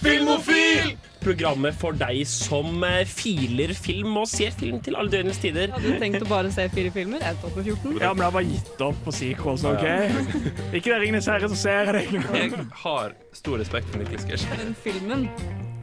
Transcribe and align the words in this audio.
Filmofil! 0.00 0.96
Programmet 1.20 1.76
for 1.76 1.92
deg 2.00 2.22
som 2.28 2.78
eh, 2.86 3.02
filer 3.04 3.74
film 3.76 4.14
og 4.22 4.28
ser 4.30 4.54
film 4.56 4.78
til 4.84 4.94
alle 4.96 5.12
døgnets 5.12 5.40
tider. 5.42 5.68
Hadde 5.74 5.90
du 5.92 5.98
tenkt 6.00 6.22
å 6.24 6.28
bare 6.30 6.48
se 6.54 6.64
fire 6.72 6.88
filmer? 6.94 7.20
Jeg 7.20 7.36
tok 7.42 7.58
med 7.58 7.66
14. 7.68 7.98
Ja, 8.00 8.12
men 8.14 8.22
jeg 8.22 8.30
har 8.30 8.36
bare 8.38 8.48
gitt 8.48 8.84
opp 8.86 9.02
på 9.04 9.12
sequels, 9.12 9.64
OK? 9.68 9.84
Ikke 10.78 10.94
det 10.94 11.00
Ringenes 11.02 11.28
herre, 11.28 11.50
så 11.52 11.58
ser 11.60 11.90
jeg 11.92 12.06
deg. 12.14 12.30
Jeg 12.38 12.64
har 12.84 13.12
stor 13.36 13.60
respekt 13.60 13.90
for 13.92 14.00
Niklas 14.00 14.24
Gersh. 14.30 14.46
Den 14.62 14.72
filmen, 14.80 15.26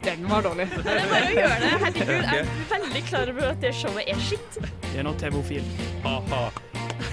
den 0.02 0.26
var 0.30 0.42
dårlig. 0.48 0.66
Det 0.74 0.96
er 0.96 1.06
bare 1.12 1.28
å 1.28 1.36
gjøre 1.36 1.60
det. 1.62 1.70
Herregud, 1.84 2.10
jeg 2.32 2.40
er 2.42 2.72
veldig 2.74 3.04
klar 3.12 3.32
over 3.36 3.46
at 3.52 3.62
det 3.62 3.72
showet 3.78 4.10
er 4.16 4.24
skitt. 4.26 4.58
Det 4.88 4.96
er 4.98 5.06
nå 5.06 5.12
TV-ofil. 5.22 5.70
Ha-ha. 6.08 6.42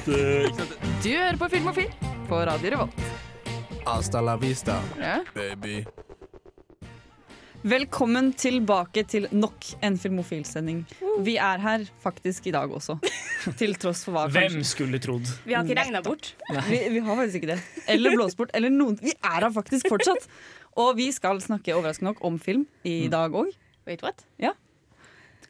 Du 0.07 1.11
hører 1.11 1.37
på 1.41 1.51
Filmofil 1.53 1.93
på 2.25 2.41
Radio 2.49 2.73
Revolt. 2.73 3.05
Hasta 3.85 4.25
la 4.25 4.33
vista, 4.41 4.79
Ja. 4.97 5.19
baby. 5.37 5.83
Velkommen 7.66 8.27
tilbake 8.38 9.02
til 9.09 9.23
nok 9.34 9.66
en 9.81 9.95
Filmofil-sending. 9.98 10.84
Vi 11.26 11.34
er 11.41 11.62
her 11.63 11.85
faktisk 12.03 12.45
i 12.45 12.52
dag 12.53 12.70
også, 12.70 12.99
til 13.58 13.73
tross 13.81 14.03
for 14.05 14.13
hva 14.13 14.26
Hvem 14.30 14.59
skulle 14.67 14.99
trodd? 15.02 15.26
Vi 15.48 15.55
har 15.55 15.66
ikke 15.66 15.80
regna 15.80 16.03
bort. 16.05 16.36
Vi, 16.70 16.77
vi 16.94 17.02
har 17.02 17.17
faktisk 17.17 17.39
ikke 17.39 17.55
det. 17.55 17.58
Eller 17.89 18.13
blåst 18.13 18.38
bort. 18.38 18.53
Eller 18.53 18.70
noen. 18.70 18.99
Vi 19.02 19.16
er 19.17 19.39
her 19.48 19.49
faktisk 19.55 19.89
fortsatt. 19.89 20.27
Og 20.77 20.91
vi 20.99 21.08
skal 21.16 21.41
snakke 21.41 21.73
overraskende 21.73 22.12
nok 22.12 22.22
om 22.30 22.38
film 22.38 22.67
i 22.86 23.08
dag 23.09 23.34
òg. 23.34 23.49
Wait, 23.89 24.05
what? 24.05 24.22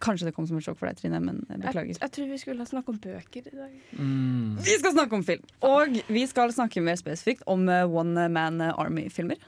Kanskje 0.06 0.28
det 0.30 0.36
kom 0.38 0.48
som 0.48 0.56
et 0.60 0.64
sjokk 0.64 0.78
for 0.80 0.88
deg, 0.88 0.98
Trine, 1.00 1.20
men 1.24 1.42
jeg 1.50 1.58
Jeg, 1.58 1.62
beklager. 1.66 2.00
jeg 2.00 2.12
tror 2.16 2.32
vi 2.32 2.40
skulle 2.40 2.66
snakke 2.70 2.92
om 2.94 2.98
bøker 3.04 3.48
i 3.52 3.58
dag. 3.60 3.76
Vi 4.64 4.78
skal 4.80 4.96
snakke 4.96 5.20
om 5.20 5.24
film. 5.28 5.44
Og 5.68 6.00
vi 6.08 6.24
skal 6.32 6.56
snakke 6.56 6.84
mer 6.84 6.96
spesifikt 7.00 7.44
om 7.48 7.68
eh, 7.72 7.84
One 7.88 8.28
Man 8.32 8.64
Army-filmer. 8.72 9.40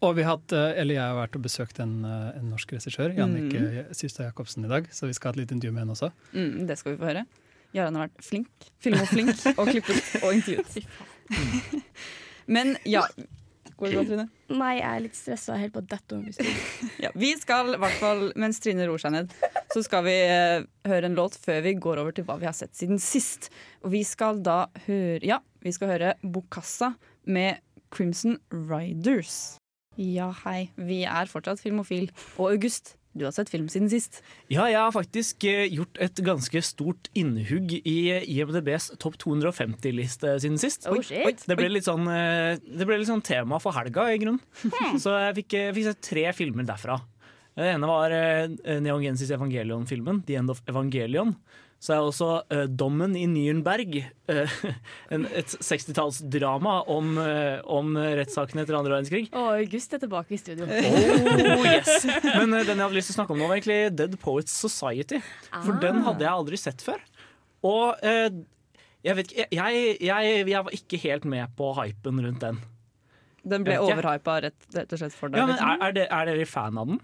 Og 0.00 0.14
vi 0.16 0.24
har 0.24 0.38
hatt, 0.38 0.52
eh, 0.56 0.80
eller 0.80 0.96
jeg 0.96 1.04
har 1.04 1.18
vært 1.18 1.36
og 1.36 1.42
besøkt 1.44 1.80
en, 1.82 2.04
eh, 2.04 2.38
en 2.38 2.50
norsk 2.50 2.72
regissør, 2.72 3.12
Jannicke 3.16 3.60
Mm. 3.60 3.94
Systad 3.94 4.26
Jacobsen, 4.26 4.64
i 4.64 4.68
dag. 4.68 4.88
Så 4.90 5.06
vi 5.06 5.12
skal 5.12 5.32
ha 5.32 5.38
et 5.38 5.42
lite 5.42 5.54
intervju 5.58 5.72
med 5.72 5.82
henne 5.82 5.92
også. 5.92 6.12
Mm, 6.32 6.66
det 6.66 6.78
skal 6.78 6.96
vi 6.96 7.02
få 7.04 7.12
høre. 7.12 7.26
Jarand 7.74 7.96
har 7.96 8.08
vært 8.08 8.24
flink. 8.24 8.48
Filmoflink 8.80 9.36
og 9.58 9.68
klippet 9.68 10.24
og 10.24 10.32
intervjuet. 10.34 10.86
Men 12.46 12.76
ja 12.84 13.04
Går 13.80 13.88
det 13.88 13.96
bra, 13.96 14.04
Trine? 14.04 14.24
Nei, 14.50 14.72
jeg 14.76 14.88
er 14.90 15.00
litt 15.00 15.16
stressa 15.16 15.56
helt 15.56 15.72
på 15.72 15.80
dette 15.88 16.18
Ja, 17.04 17.10
vi 17.16 17.30
skal, 17.40 17.70
i 17.72 17.78
hvert 17.80 17.96
fall 18.00 18.26
mens 18.36 18.60
Trine 18.60 18.84
roer 18.88 19.00
seg 19.00 19.14
ned, 19.14 19.32
så 19.72 19.80
skal 19.86 20.04
vi 20.04 20.16
eh, 20.26 20.66
høre 20.84 21.08
en 21.08 21.16
låt 21.16 21.38
før 21.40 21.62
vi 21.64 21.76
går 21.80 22.02
over 22.02 22.12
til 22.12 22.26
hva 22.28 22.36
vi 22.40 22.48
har 22.48 22.56
sett 22.56 22.74
siden 22.76 23.00
sist. 23.00 23.48
Og 23.84 23.94
vi 23.94 24.02
skal 24.04 24.42
da 24.44 24.66
høre 24.88 25.24
Ja, 25.24 25.40
vi 25.64 25.72
skal 25.72 25.94
høre 25.94 26.12
Bokassa 26.20 26.94
med 27.24 27.62
Crimson 27.94 28.36
Riders. 28.52 29.59
Ja, 30.00 30.30
hei. 30.46 30.70
Vi 30.80 31.02
er 31.04 31.28
fortsatt 31.28 31.60
Filmofil. 31.60 32.08
Og 32.40 32.54
August, 32.54 32.94
du 33.12 33.26
har 33.26 33.34
sett 33.36 33.50
film 33.52 33.66
siden 33.68 33.90
sist. 33.92 34.22
Ja, 34.48 34.64
jeg 34.70 34.78
har 34.80 34.94
faktisk 34.94 35.44
eh, 35.50 35.66
gjort 35.68 35.98
et 36.00 36.22
ganske 36.24 36.62
stort 36.64 37.10
innhugg 37.18 37.74
i 37.82 37.96
eh, 38.14 38.24
IMDbs 38.32 38.92
topp 39.02 39.18
250-liste 39.20 40.36
siden 40.40 40.56
sist. 40.62 40.88
Oh, 40.88 40.96
oi, 40.96 41.34
Det 41.36 41.58
ble 41.58 41.68
litt 41.74 41.88
sånn, 41.88 42.08
eh, 42.08 42.56
det 42.64 42.88
ble 42.88 43.00
litt 43.02 43.10
sånn 43.10 43.24
tema 43.26 43.60
for 43.60 43.76
helga, 43.76 44.08
i 44.14 44.20
grunnen. 44.22 44.40
Så 45.02 45.12
jeg 45.26 45.40
fikk, 45.42 45.58
jeg 45.58 45.76
fikk 45.76 45.90
sett 45.90 46.04
tre 46.08 46.28
filmer 46.38 46.68
derfra. 46.70 47.00
Det 47.60 47.66
ene 47.74 47.88
var 47.90 48.14
eh, 48.14 48.78
Neon 48.80 49.02
Genesis 49.04 49.34
Evangelion-filmen, 49.36 50.22
The 50.24 50.38
End 50.40 50.54
of 50.54 50.62
Evangelion. 50.70 51.34
Så 51.80 51.94
er 51.94 52.04
også 52.04 52.26
uh, 52.52 52.64
Dommen 52.68 53.14
i 53.16 53.22
Nürnberg, 53.24 53.94
uh, 54.28 54.56
en, 55.16 55.24
et 55.32 55.54
60-tallsdrama 55.64 56.74
om, 56.92 57.14
uh, 57.16 57.56
om 57.72 57.94
rettssaken 57.96 58.60
etter 58.60 58.76
andre 58.76 58.92
verdenskrig. 58.98 59.30
Og 59.32 59.48
August 59.62 59.96
er 59.96 60.02
tilbake 60.04 60.36
i 60.36 60.40
studio. 60.40 60.68
Oh, 60.70 61.64
yes. 61.64 62.04
Men 62.24 62.52
den 62.52 62.74
jeg 62.74 62.82
hadde 62.84 62.96
lyst 62.98 63.10
til 63.10 63.16
å 63.16 63.18
snakke 63.22 63.34
om 63.34 63.40
nå, 63.40 63.48
var 63.48 63.58
egentlig 63.58 63.78
Dead 63.96 64.16
Poets 64.20 64.52
Society. 64.60 65.22
For 65.50 65.72
Ah. 65.72 65.80
den 65.82 66.02
hadde 66.04 66.24
jeg 66.26 66.32
aldri 66.32 66.60
sett 66.60 66.84
før. 66.84 67.00
Og 67.66 67.96
jeg 69.04 69.16
vet 69.16 69.32
ikke 69.32 69.46
jeg, 69.56 69.96
jeg, 70.04 70.34
jeg 70.44 70.64
var 70.66 70.76
ikke 70.76 71.00
helt 71.06 71.24
med 71.28 71.56
på 71.56 71.72
hypen 71.80 72.20
rundt 72.26 72.44
den. 72.44 72.60
Den 73.40 73.64
ble 73.64 73.78
Jeg 73.78 73.86
overhypa 73.86 74.36
rett, 74.44 74.58
rett 74.76 74.92
og 74.92 75.00
slett 75.00 75.16
for 75.16 75.32
deg. 75.32 75.40
Ja, 75.40 75.46
men 75.48 75.56
liksom. 75.56 75.72
er, 75.72 75.86
er, 75.86 75.96
det, 75.96 76.06
er 76.12 76.28
dere 76.28 76.48
fan 76.48 76.80
av 76.80 76.90
den? 76.92 77.00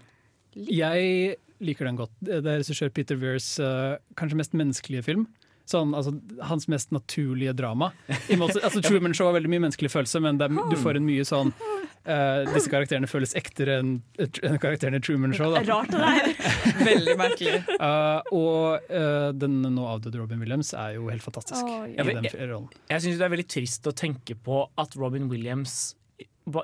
Jeg 0.69 1.37
liker 1.63 1.89
den 1.89 1.99
godt. 1.99 2.13
Det 2.23 2.39
er 2.39 2.61
regissør 2.61 2.93
Peter 2.93 3.19
Weirs 3.21 3.55
uh, 3.63 3.97
kanskje 4.19 4.39
mest 4.39 4.57
menneskelige 4.57 5.05
film. 5.07 5.27
Sånn, 5.67 5.91
altså, 5.97 6.13
hans 6.47 6.69
mest 6.71 6.93
naturlige 6.95 7.51
drama. 7.57 7.89
I 8.31 8.37
måte, 8.39 8.61
altså, 8.65 8.79
Truman 8.85 9.15
Show 9.17 9.27
har 9.27 9.35
veldig 9.35 9.51
mye 9.51 9.65
menneskelig 9.65 9.91
følelse, 9.91 10.21
men 10.23 10.39
det 10.39 10.47
er, 10.47 10.61
du 10.71 10.77
får 10.79 10.99
en 10.99 11.03
mye 11.07 11.25
sånn 11.27 11.51
uh, 11.51 12.47
Disse 12.53 12.71
karakterene 12.71 13.09
føles 13.11 13.35
ektere 13.35 13.81
enn 13.81 13.97
en 14.23 14.61
karakterene 14.63 15.01
i 15.01 15.03
Truman 15.03 15.35
Show. 15.35 15.51
Da. 15.57 15.65
Rart 15.67 15.91
det 15.91 15.99
der. 15.99 16.31
Veldig 16.87 17.17
merkelig. 17.19 17.59
Uh, 17.81 18.31
og 18.31 18.87
uh, 18.93 19.29
den 19.35 19.59
nå 19.65 19.91
avdøde 19.91 20.21
Robin 20.21 20.39
Williams 20.45 20.71
er 20.71 20.95
jo 20.95 21.11
helt 21.11 21.25
fantastisk 21.25 21.67
Å, 21.67 21.83
i 21.91 21.99
den 21.99 22.31
rollen. 22.45 22.71
Jeg 22.87 23.03
syns 23.03 23.19
det 23.19 23.27
er 23.27 23.35
veldig 23.35 23.49
trist 23.51 23.91
å 23.91 23.95
tenke 23.97 24.39
på 24.39 24.63
at 24.79 24.95
Robin 24.95 25.27
Williams 25.31 25.97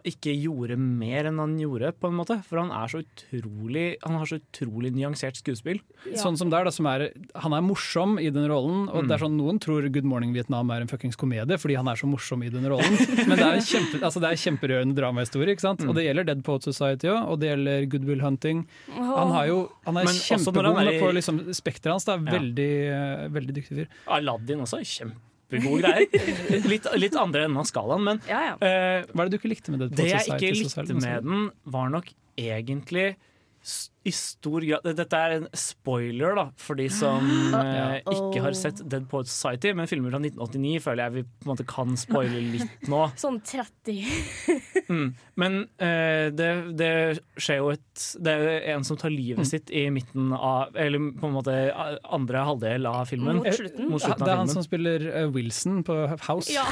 ikke 0.08 0.31
gjorde 0.40 0.78
mer 0.80 1.25
enn 1.28 1.40
han 1.41 1.58
gjorde, 1.59 1.90
på 2.00 2.08
en 2.08 2.16
måte. 2.16 2.38
For 2.47 2.56
han 2.62 2.69
er 2.72 2.88
så 2.88 3.02
utrolig 3.03 3.97
Han 4.06 4.16
har 4.16 4.25
så 4.30 4.38
utrolig 4.40 4.94
nyansert 4.96 5.36
skuespill. 5.41 5.81
Ja. 6.08 6.22
Sånn 6.22 6.38
som 6.40 6.50
der, 6.50 6.64
da, 6.64 6.72
som 6.72 6.88
er, 6.88 7.09
Han 7.44 7.52
er 7.52 7.59
morsom 7.62 8.16
i 8.18 8.30
den 8.31 8.47
rollen. 8.47 8.88
Og 8.90 9.03
Mm. 9.03 9.08
det 9.09 9.16
er 9.18 9.25
sånn 9.25 9.36
Noen 9.36 9.59
tror 9.59 9.84
Good 9.91 10.06
Morning 10.08 10.31
Vietnam 10.34 10.72
er 10.72 10.81
en 10.81 10.88
fuckings 10.88 11.18
komedie 11.19 11.58
fordi 11.59 11.75
han 11.75 11.88
er 11.91 11.96
så 12.00 12.08
morsom 12.08 12.41
i 12.46 12.50
den 12.50 12.64
rollen. 12.64 12.96
Men 13.28 13.36
det 13.38 13.44
er 13.44 13.58
en 13.59 13.68
kjempe, 13.68 14.00
altså 14.02 14.22
det 14.24 14.31
er 14.31 14.40
kjemperørende 14.40 14.96
dramahistorie. 14.96 15.52
ikke 15.52 15.66
sant? 15.68 15.81
Mm. 15.84 15.90
Og 15.90 15.96
det 16.00 16.06
gjelder 16.08 16.24
Dead 16.31 16.44
Poet 16.47 16.64
Society 16.64 17.08
òg, 17.12 17.28
og 17.28 17.40
det 17.44 17.50
gjelder 17.52 17.85
Good 17.91 18.06
Will 18.08 18.22
Hunting. 18.24 18.64
Han, 18.96 19.31
har 19.35 19.47
jo, 19.52 19.59
han 19.85 19.97
er 19.97 20.06
kjempegod 20.06 20.80
er 20.80 20.94
i- 20.96 21.00
på 21.03 21.12
liksom, 21.14 21.44
spekteret 21.52 21.91
hans. 22.00 22.06
det 22.06 22.16
er 22.16 22.40
Veldig, 22.40 22.72
ja. 22.88 23.28
veldig 23.28 23.53
dyktig 23.59 23.78
fyr. 23.84 23.88
Aladdin 24.08 24.64
også, 24.64 24.80
kjempegode 25.53 25.94
greier. 25.94 26.68
Litt, 26.74 26.90
litt 27.00 27.16
andre 27.19 27.46
enden 27.47 27.62
av 27.62 27.69
skalaen, 27.69 28.03
men 28.09 28.22
Ja, 28.30 28.41
ja. 28.50 28.56
Uh, 28.58 29.08
Hva 29.14 29.24
er 29.25 29.30
det 29.30 29.38
du 29.38 29.40
ikke 29.41 29.52
likte 29.53 29.72
med 29.75 29.86
det? 29.86 29.91
Det 30.02 30.09
jeg 30.12 30.28
ikke 30.34 30.53
likte 30.59 30.97
med 31.00 31.24
den, 31.30 31.47
var 31.78 31.90
nok 31.94 32.09
egentlig 32.38 33.16
s- 33.64 33.90
i 34.03 34.12
stor 34.12 34.59
grad 34.68 34.84
Dette 34.97 35.16
er 35.16 35.38
en 35.38 35.46
spoiler 35.56 36.36
da 36.36 36.44
for 36.59 36.75
de 36.75 36.90
som 36.91 37.24
eh, 37.59 38.02
ikke 38.03 38.41
har 38.44 38.56
sett 38.58 38.81
Dead 38.91 39.06
Poets 39.09 39.31
Society, 39.31 39.72
men 39.78 39.88
filmer 39.88 40.12
fra 40.12 40.19
1989 40.19 40.81
føler 40.84 41.03
jeg 41.06 41.14
vi 41.16 41.24
på 41.28 41.47
en 41.47 41.52
måte 41.53 41.66
kan 41.69 41.96
spoile 42.00 42.41
litt 42.58 42.90
nå. 42.91 43.06
Sånn 43.24 43.40
30. 43.44 44.03
Mm. 44.94 45.14
Men 45.40 45.53
eh, 45.80 46.28
det, 46.36 46.47
det 46.75 46.88
skjer 47.40 47.62
jo 47.62 47.69
et 47.72 48.02
Det 48.19 48.34
er 48.36 48.66
en 48.74 48.84
som 48.84 48.97
tar 49.00 49.14
livet 49.14 49.40
Mm. 49.40 49.47
sitt 49.47 49.72
i 49.74 49.86
midten 49.96 50.34
av 50.35 50.75
Eller 50.78 51.00
på 51.18 51.30
en 51.30 51.34
måte 51.38 51.53
andre 52.03 52.41
halvdel 52.46 52.85
av 52.90 53.06
filmen. 53.09 53.40
Mot 53.40 53.47
slutten. 53.56 53.88
Mot 53.90 54.03
slutten 54.03 54.22
av 54.22 54.28
det 54.28 54.34
er 54.34 54.41
han 54.41 54.50
filmen. 54.50 54.53
som 54.59 54.66
spiller 54.68 55.06
uh, 55.08 55.31
Wilson 55.34 55.80
på 55.88 55.96
House. 56.28 56.52
Ja. 56.52 56.66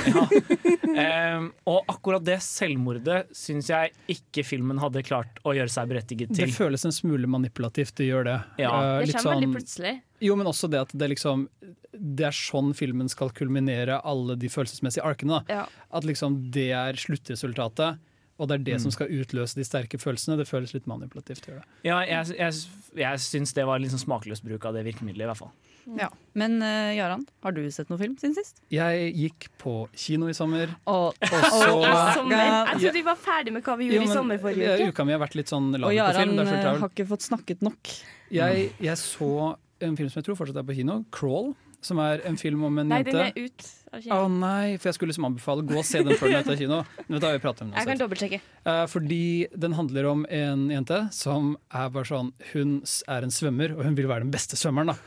Em, 0.92 1.48
og 1.72 1.88
akkurat 1.90 2.24
det 2.28 2.38
selvmordet 2.44 3.30
syns 3.38 3.70
jeg 3.72 3.94
ikke 4.12 4.44
filmen 4.46 4.82
hadde 4.84 5.02
klart 5.08 5.40
å 5.48 5.54
gjøre 5.56 5.72
seg 5.72 5.88
berettiget 5.94 6.34
til. 6.36 6.50
Det 6.52 6.58
føles 6.58 6.84
en 6.88 6.94
smule 6.96 7.21
manipulativt, 7.28 7.96
det 7.96 8.08
gjør 8.10 8.24
det. 8.26 8.44
Ja. 8.58 8.70
Eh, 9.00 9.06
Det 9.06 9.14
kommer 9.14 9.24
kommer 9.24 9.36
veldig 9.36 9.48
sånn- 9.48 9.56
plutselig. 9.56 10.02
Jo, 10.22 10.36
men 10.36 10.46
også 10.48 10.70
det 10.70 10.80
at 10.82 10.92
det 10.98 11.10
liksom 11.10 11.48
Det 11.94 12.24
er 12.26 12.32
sånn 12.32 12.74
filmen 12.74 13.10
skal 13.10 13.30
kulminere 13.32 14.00
alle 14.06 14.36
de 14.38 14.48
følelsesmessige 14.48 15.04
arkene. 15.04 15.44
Da. 15.48 15.54
Ja. 15.54 15.66
At 15.92 16.04
liksom 16.06 16.50
det 16.50 16.72
er 16.72 16.94
sluttresultatet, 16.94 18.00
og 18.40 18.48
det 18.48 18.56
er 18.62 18.64
det 18.64 18.74
Mm. 18.76 18.82
som 18.82 18.92
skal 18.92 19.08
utløse 19.10 19.56
de 19.56 19.64
sterke 19.64 20.00
følelsene. 20.00 20.38
Det 20.38 20.48
føles 20.48 20.74
litt 20.74 20.86
manipulativt. 20.88 21.46
Gjør 21.46 21.60
det. 21.60 21.66
Ja, 21.84 22.00
jeg, 22.06 22.38
jeg, 22.38 22.54
jeg 22.96 23.18
syns 23.20 23.54
det 23.54 23.66
var 23.66 23.78
litt 23.80 23.92
sånn 23.92 24.00
smakløs 24.08 24.42
bruk 24.42 24.64
av 24.66 24.74
det 24.74 24.86
virkemidlet, 24.86 25.22
i 25.22 25.28
hvert 25.28 25.38
fall. 25.38 25.52
Ja. 25.98 26.10
Men 26.38 26.60
uh, 26.64 26.92
Jaran, 26.96 27.26
har 27.44 27.56
du 27.56 27.62
sett 27.74 27.90
noen 27.92 28.00
film 28.02 28.14
siden 28.20 28.36
sist? 28.38 28.62
Jeg 28.72 29.10
gikk 29.18 29.50
på 29.62 29.74
kino 29.98 30.30
i 30.32 30.36
sommer. 30.38 30.72
Og, 30.86 31.18
Og 31.18 31.48
så 31.52 31.72
I 31.82 31.96
sommer. 32.16 32.38
Jeg 32.38 32.78
trodde 32.78 32.94
vi 33.00 33.08
var 33.08 33.20
ferdig 33.20 33.56
med 33.56 33.66
hva 33.66 33.76
vi 33.80 33.90
gjorde 33.90 34.00
Jo, 34.00 34.06
i 34.08 34.14
sommer 34.14 34.42
forrige 34.44 34.78
uke. 34.78 34.92
Uka 34.94 35.08
mi 35.08 35.16
har 35.18 35.24
vært 35.24 35.36
litt 35.40 35.52
sånn 35.52 35.74
og 35.76 35.88
på 35.90 35.92
Jaran 35.98 36.36
film. 36.36 36.46
Eh, 36.46 36.70
har 36.86 36.94
ikke 36.94 37.10
fått 37.10 37.28
snakket 37.28 37.66
nok. 37.66 37.92
Jeg, 38.32 38.70
jeg 38.80 39.02
så 39.02 39.34
en 39.82 39.98
film 39.98 40.10
som 40.14 40.22
jeg 40.22 40.30
tror 40.30 40.40
fortsatt 40.40 40.62
er 40.62 40.66
på 40.68 40.78
kino, 40.78 41.02
'Crawl'. 41.12 41.54
Som 41.82 41.98
er 41.98 42.22
en 42.30 42.36
film 42.38 42.62
om 42.68 42.76
en 42.78 42.92
Nei, 42.92 43.00
jente 43.02 43.14
den 43.16 43.32
er 43.32 43.48
ut. 43.50 43.64
av 43.92 43.98
Å 43.98 44.02
kino. 44.04 44.28
nei, 44.38 44.78
for 44.78 44.92
jeg 44.92 44.94
skulle 45.00 45.10
liksom 45.10 45.26
anbefale 45.26 45.64
gå 45.66 45.80
og 45.80 45.88
se 45.88 46.04
den 46.06 46.14
før 46.14 46.30
den 46.30 46.38
er 46.38 46.44
ute 46.46 46.54
av 46.54 46.60
kino. 46.60 46.78
Men 47.08 47.16
vet 47.16 47.24
du 47.24 47.26
hva, 47.26 47.32
vi 47.34 47.42
pratet 47.42 47.64
om 47.66 47.72
den 47.72 47.80
Jeg 47.80 47.90
kan 47.90 48.02
dobbeltsjekke. 48.04 48.40
Eh, 48.70 48.84
fordi 48.92 49.24
den 49.66 49.74
handler 49.74 50.10
om 50.12 50.22
en 50.30 50.68
jente 50.70 51.00
som 51.18 51.56
er 51.74 51.90
bare 51.90 52.06
sånn 52.06 52.30
Hun 52.52 52.76
er 53.10 53.26
en 53.26 53.34
svømmer, 53.34 53.74
og 53.74 53.82
hun 53.90 53.98
vil 53.98 54.12
være 54.12 54.28
den 54.28 54.34
beste 54.36 54.60
svømmeren. 54.62 54.94
da 54.94 54.98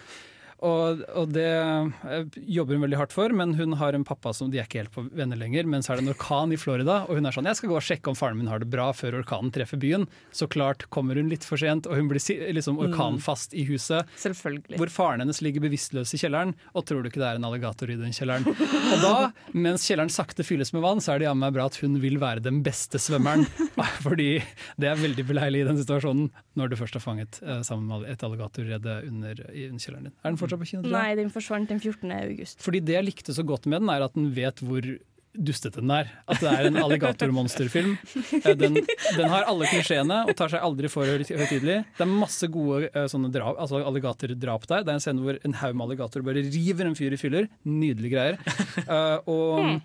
Og, 0.65 1.03
og 1.17 1.33
det 1.35 1.49
eh, 1.49 2.39
jobber 2.57 2.77
hun 2.77 2.85
veldig 2.87 3.01
hardt 3.01 3.15
for, 3.15 3.33
men 3.37 3.55
hun 3.59 3.77
har 3.81 3.97
en 3.97 4.07
pappa 4.07 4.33
som 4.37 4.51
de 4.53 4.61
er 4.61 4.69
ikke 4.69 4.83
helt 4.83 4.95
på 4.95 5.07
venner 5.17 5.39
lenger. 5.41 5.67
Men 5.69 5.85
så 5.85 5.93
er 5.93 6.01
det 6.01 6.07
en 6.07 6.15
orkan 6.15 6.55
i 6.55 6.61
Florida, 6.61 7.03
og 7.09 7.19
hun 7.19 7.27
er 7.27 7.35
sånn 7.35 7.49
'jeg 7.49 7.61
skal 7.61 7.73
gå 7.73 7.77
og 7.77 7.85
sjekke 7.85 8.13
om 8.13 8.19
faren 8.19 8.39
min 8.39 8.51
har 8.51 8.63
det 8.63 8.71
bra 8.71 8.91
før 8.93 9.21
orkanen 9.21 9.53
treffer 9.53 9.81
byen'. 9.81 10.09
Så 10.33 10.49
klart 10.49 10.89
kommer 10.91 11.17
hun 11.17 11.29
litt 11.29 11.45
for 11.45 11.61
sent, 11.61 11.87
og 11.87 11.97
hun 11.97 12.09
blir 12.09 12.23
liksom 12.55 12.79
orkanfast 12.79 13.55
i 13.55 13.67
huset. 13.69 14.07
Selvfølgelig. 14.17 14.79
Hvor 14.79 14.91
faren 14.91 15.21
hennes 15.21 15.43
ligger 15.43 15.65
bevisstløs 15.65 16.15
i 16.15 16.21
kjelleren, 16.21 16.55
og 16.75 16.87
tror 16.87 17.03
du 17.03 17.11
ikke 17.11 17.23
det 17.23 17.31
er 17.33 17.41
en 17.41 17.49
alligator 17.49 17.91
i 17.91 17.99
den 17.99 18.15
kjelleren. 18.15 18.47
Og 18.49 18.99
da, 19.03 19.33
mens 19.53 19.87
kjelleren 19.87 20.13
sakte 20.13 20.47
fylles 20.47 20.73
med 20.73 20.83
vann, 20.83 21.03
så 21.03 21.15
er 21.15 21.19
det 21.19 21.29
jammen 21.29 21.45
meg 21.45 21.55
bra 21.57 21.67
at 21.67 21.79
hun 21.83 21.99
vil 22.03 22.19
være 22.23 22.45
den 22.45 22.63
beste 22.65 23.01
svømmeren. 23.03 23.47
Fordi 24.07 24.43
det 24.81 24.89
er 24.91 25.01
veldig 25.01 25.27
beleilig 25.29 25.65
i 25.65 25.69
den 25.69 25.81
situasjonen, 25.81 26.31
når 26.59 26.73
du 26.73 26.79
først 26.81 26.99
er 26.99 27.05
fanget 27.05 27.41
eh, 27.43 27.63
sammen 27.67 27.89
med 27.91 28.09
et 28.11 28.23
alligatorrede 28.25 29.01
under, 29.09 29.45
under 29.51 29.83
kjelleren 29.83 30.09
din. 30.09 30.15
Er 30.23 30.33
den 30.33 30.41
fortsatt 30.41 30.54
på 30.61 30.67
kino? 30.71 30.83
tror 30.85 30.93
jeg? 30.95 31.01
Nei, 31.17 31.17
den 31.23 31.31
forsvant 31.35 31.69
den 31.73 31.81
14. 31.83 32.13
august. 32.21 32.63
Fordi 32.65 32.81
det 32.85 32.95
jeg 32.99 33.05
likte 33.09 33.35
så 33.37 33.45
godt 33.47 33.67
med 33.67 33.81
den, 33.85 33.91
er 33.95 34.05
at 34.07 34.15
den 34.15 34.31
vet 34.37 34.63
hvor 34.65 34.87
dustete 35.35 35.81
den 35.83 35.91
er. 35.91 36.11
At 36.31 36.39
det 36.39 36.47
er 36.53 36.69
en 36.69 36.77
alligatormonsterfilm. 36.79 37.97
Eh, 38.45 38.53
Den, 38.55 38.77
den 39.17 39.29
har 39.33 39.43
alle 39.51 39.67
klisjeene 39.67 40.21
og 40.29 40.37
tar 40.39 40.53
seg 40.53 40.63
aldri 40.63 40.87
for 40.93 41.03
høy- 41.11 41.25
høytidelig. 41.27 41.81
Det 41.99 42.05
er 42.07 42.11
masse 42.13 42.47
gode 42.55 42.87
eh, 42.93 43.09
sånne 43.11 43.33
drap, 43.35 43.59
altså 43.59 43.81
alligatordrap 43.83 44.69
der. 44.71 44.85
Det 44.87 44.93
er 44.95 45.01
en 45.01 45.03
scene 45.03 45.25
hvor 45.25 45.41
en 45.43 45.57
haug 45.59 45.75
med 45.75 45.89
alligatorer 45.89 46.27
bare 46.29 46.45
river 46.55 46.87
en 46.87 46.95
fyr 46.95 47.17
i 47.17 47.19
fyller. 47.19 47.49
Nydelige 47.67 48.15
greier. 48.15 48.39
Eh, 48.85 49.19
og 49.27 49.81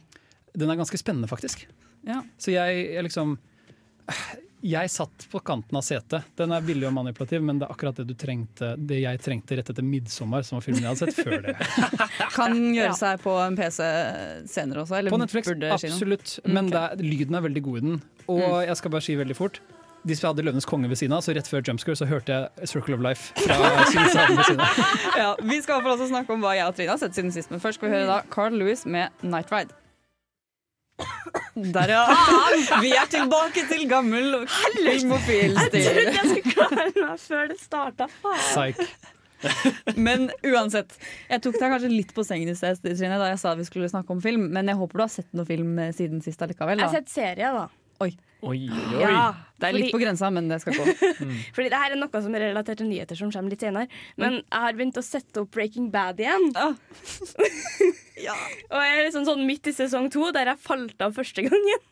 den 0.59 0.69
er 0.69 0.77
ganske 0.83 1.01
spennende, 1.01 1.29
faktisk. 1.31 1.65
Ja. 2.05 2.21
Så 2.37 2.53
jeg, 2.53 2.85
jeg 2.93 3.03
liksom 3.09 3.39
jeg 4.61 4.91
satt 4.91 5.25
på 5.31 5.39
kanten 5.39 5.77
av 5.77 5.83
setet. 5.85 6.25
Den 6.35 6.51
er 6.51 6.63
billig 6.65 6.87
og 6.89 6.93
manipulativ, 6.97 7.41
men 7.45 7.59
det 7.61 7.67
er 7.67 7.73
akkurat 7.73 7.95
det 7.95 8.05
du 8.09 8.13
trengte 8.19 8.73
Det 8.77 8.99
jeg 9.01 9.21
trengte 9.23 9.55
rett 9.59 9.69
etter 9.71 9.85
'Midtsommer', 9.85 10.43
som 10.43 10.57
var 10.57 10.65
filmen 10.65 10.83
jeg 10.83 10.91
hadde 10.91 11.07
sett 11.07 11.25
før 11.25 11.41
det. 11.45 11.55
Kan 12.37 12.57
gjøre 12.75 12.93
seg 12.99 13.21
på 13.23 13.35
en 13.39 13.55
PC 13.55 13.79
senere 14.51 14.83
også, 14.83 14.97
eller 14.99 15.11
På 15.15 15.19
Netflix, 15.21 15.47
absolutt. 15.47 16.39
Men 16.45 16.65
ok. 16.67 16.71
det 16.75 16.83
er, 16.83 17.03
lyden 17.03 17.35
er 17.35 17.45
veldig 17.47 17.63
god 17.63 17.77
i 17.77 17.83
den. 17.87 18.01
Og 18.27 18.47
jeg 18.67 18.77
skal 18.77 18.91
bare 18.91 19.05
si 19.05 19.15
veldig 19.15 19.35
fort 19.37 19.61
De 20.07 20.15
som 20.15 20.29
hadde 20.29 20.43
'Løvenes 20.47 20.67
konge' 20.67 20.87
ved 20.87 20.95
siden 20.95 21.13
av, 21.15 21.21
så 21.23 21.35
rett 21.35 21.47
før 21.47 21.63
Jumpscare 21.63 21.95
så 21.95 22.05
hørte 22.07 22.31
jeg 22.31 22.67
'Circle 22.67 22.95
of 22.95 23.01
Life' 23.03 23.31
fra. 23.35 23.55
Ja, 25.19 25.35
vi 25.43 25.61
skal 25.61 25.83
også 25.83 26.07
snakke 26.07 26.31
om 26.33 26.39
hva 26.43 26.55
jeg 26.55 26.67
og 26.67 26.75
Trine 26.75 26.95
har 26.95 26.97
sett 27.01 27.15
siden 27.15 27.31
sist, 27.35 27.51
men 27.51 27.59
først 27.59 27.79
skal 27.79 27.89
vi 27.89 27.95
høre 27.97 28.07
da 28.07 28.21
Carl 28.31 28.55
Lewis 28.55 28.85
med 28.85 29.09
'Night 29.23 29.51
Ride'. 29.51 29.75
Der, 31.59 31.91
ja. 31.91 32.03
Vi 32.79 32.91
er 32.95 33.07
tilbake 33.11 33.65
til 33.67 33.85
gammel 33.89 34.45
filmofil-stil. 34.47 36.01
Jeg 36.05 36.27
skulle 36.29 36.53
klare 36.53 36.91
meg 36.95 37.23
før 37.23 37.49
det 37.51 37.57
starta. 37.59 38.07
Faen. 38.21 38.75
Men 39.95 40.27
uansett, 40.43 40.95
jeg 41.29 41.43
tok 41.43 41.55
deg 41.59 41.73
kanskje 41.73 41.91
litt 41.91 42.09
på 42.15 42.25
sengen 42.27 42.51
i 42.51 42.55
sted, 42.59 42.79
Trine, 42.83 43.19
da 43.21 43.29
jeg 43.31 43.39
sa 43.39 43.53
vi 43.55 43.67
skulle 43.67 43.91
snakke 43.91 44.11
om 44.15 44.23
film. 44.23 44.49
Men 44.55 44.71
jeg 44.71 44.79
håper 44.79 44.99
du 44.99 45.05
har 45.05 45.13
sett 45.13 45.29
noe 45.37 45.47
film 45.47 45.77
eh, 45.79 45.93
siden 45.95 46.23
sist 46.25 46.41
allikevel. 46.43 46.81
Jeg 46.81 46.91
har 46.91 46.97
sett 46.99 47.13
serie, 47.13 47.51
da. 47.55 47.67
Oi, 47.99 48.13
oi, 48.47 48.59
oi. 48.71 49.01
Ja, 49.03 49.23
Det 49.59 49.67
er 49.67 49.75
litt 49.75 49.91
på 49.91 49.99
grensa, 49.99 50.29
men 50.31 50.47
det 50.47 50.61
skal 50.63 50.77
gå. 50.77 50.85
Fordi 51.55 51.67
det 51.71 51.79
her 51.81 51.95
er 51.95 51.99
noe 51.99 52.21
som 52.23 52.35
er 52.37 52.45
relatert 52.47 52.79
til 52.79 52.87
nyheter 52.87 53.19
som 53.19 53.31
kommer 53.33 53.51
litt 53.51 53.65
senere. 53.65 53.89
Men 54.19 54.39
jeg 54.39 54.63
har 54.63 54.77
begynt 54.77 54.99
å 55.01 55.03
sette 55.03 55.43
opp 55.43 55.51
Breaking 55.55 55.89
Bad 55.91 56.21
igjen. 56.23 56.49
Ah. 56.55 56.73
Og 58.73 58.81
jeg 58.83 58.95
er 58.95 59.05
liksom 59.05 59.27
sånn 59.27 59.45
midt 59.47 59.67
i 59.67 59.75
sesong 59.75 60.09
to, 60.13 60.29
der 60.35 60.53
jeg 60.53 60.63
falt 60.63 61.03
av 61.03 61.15
første 61.17 61.45
gangen. 61.47 61.87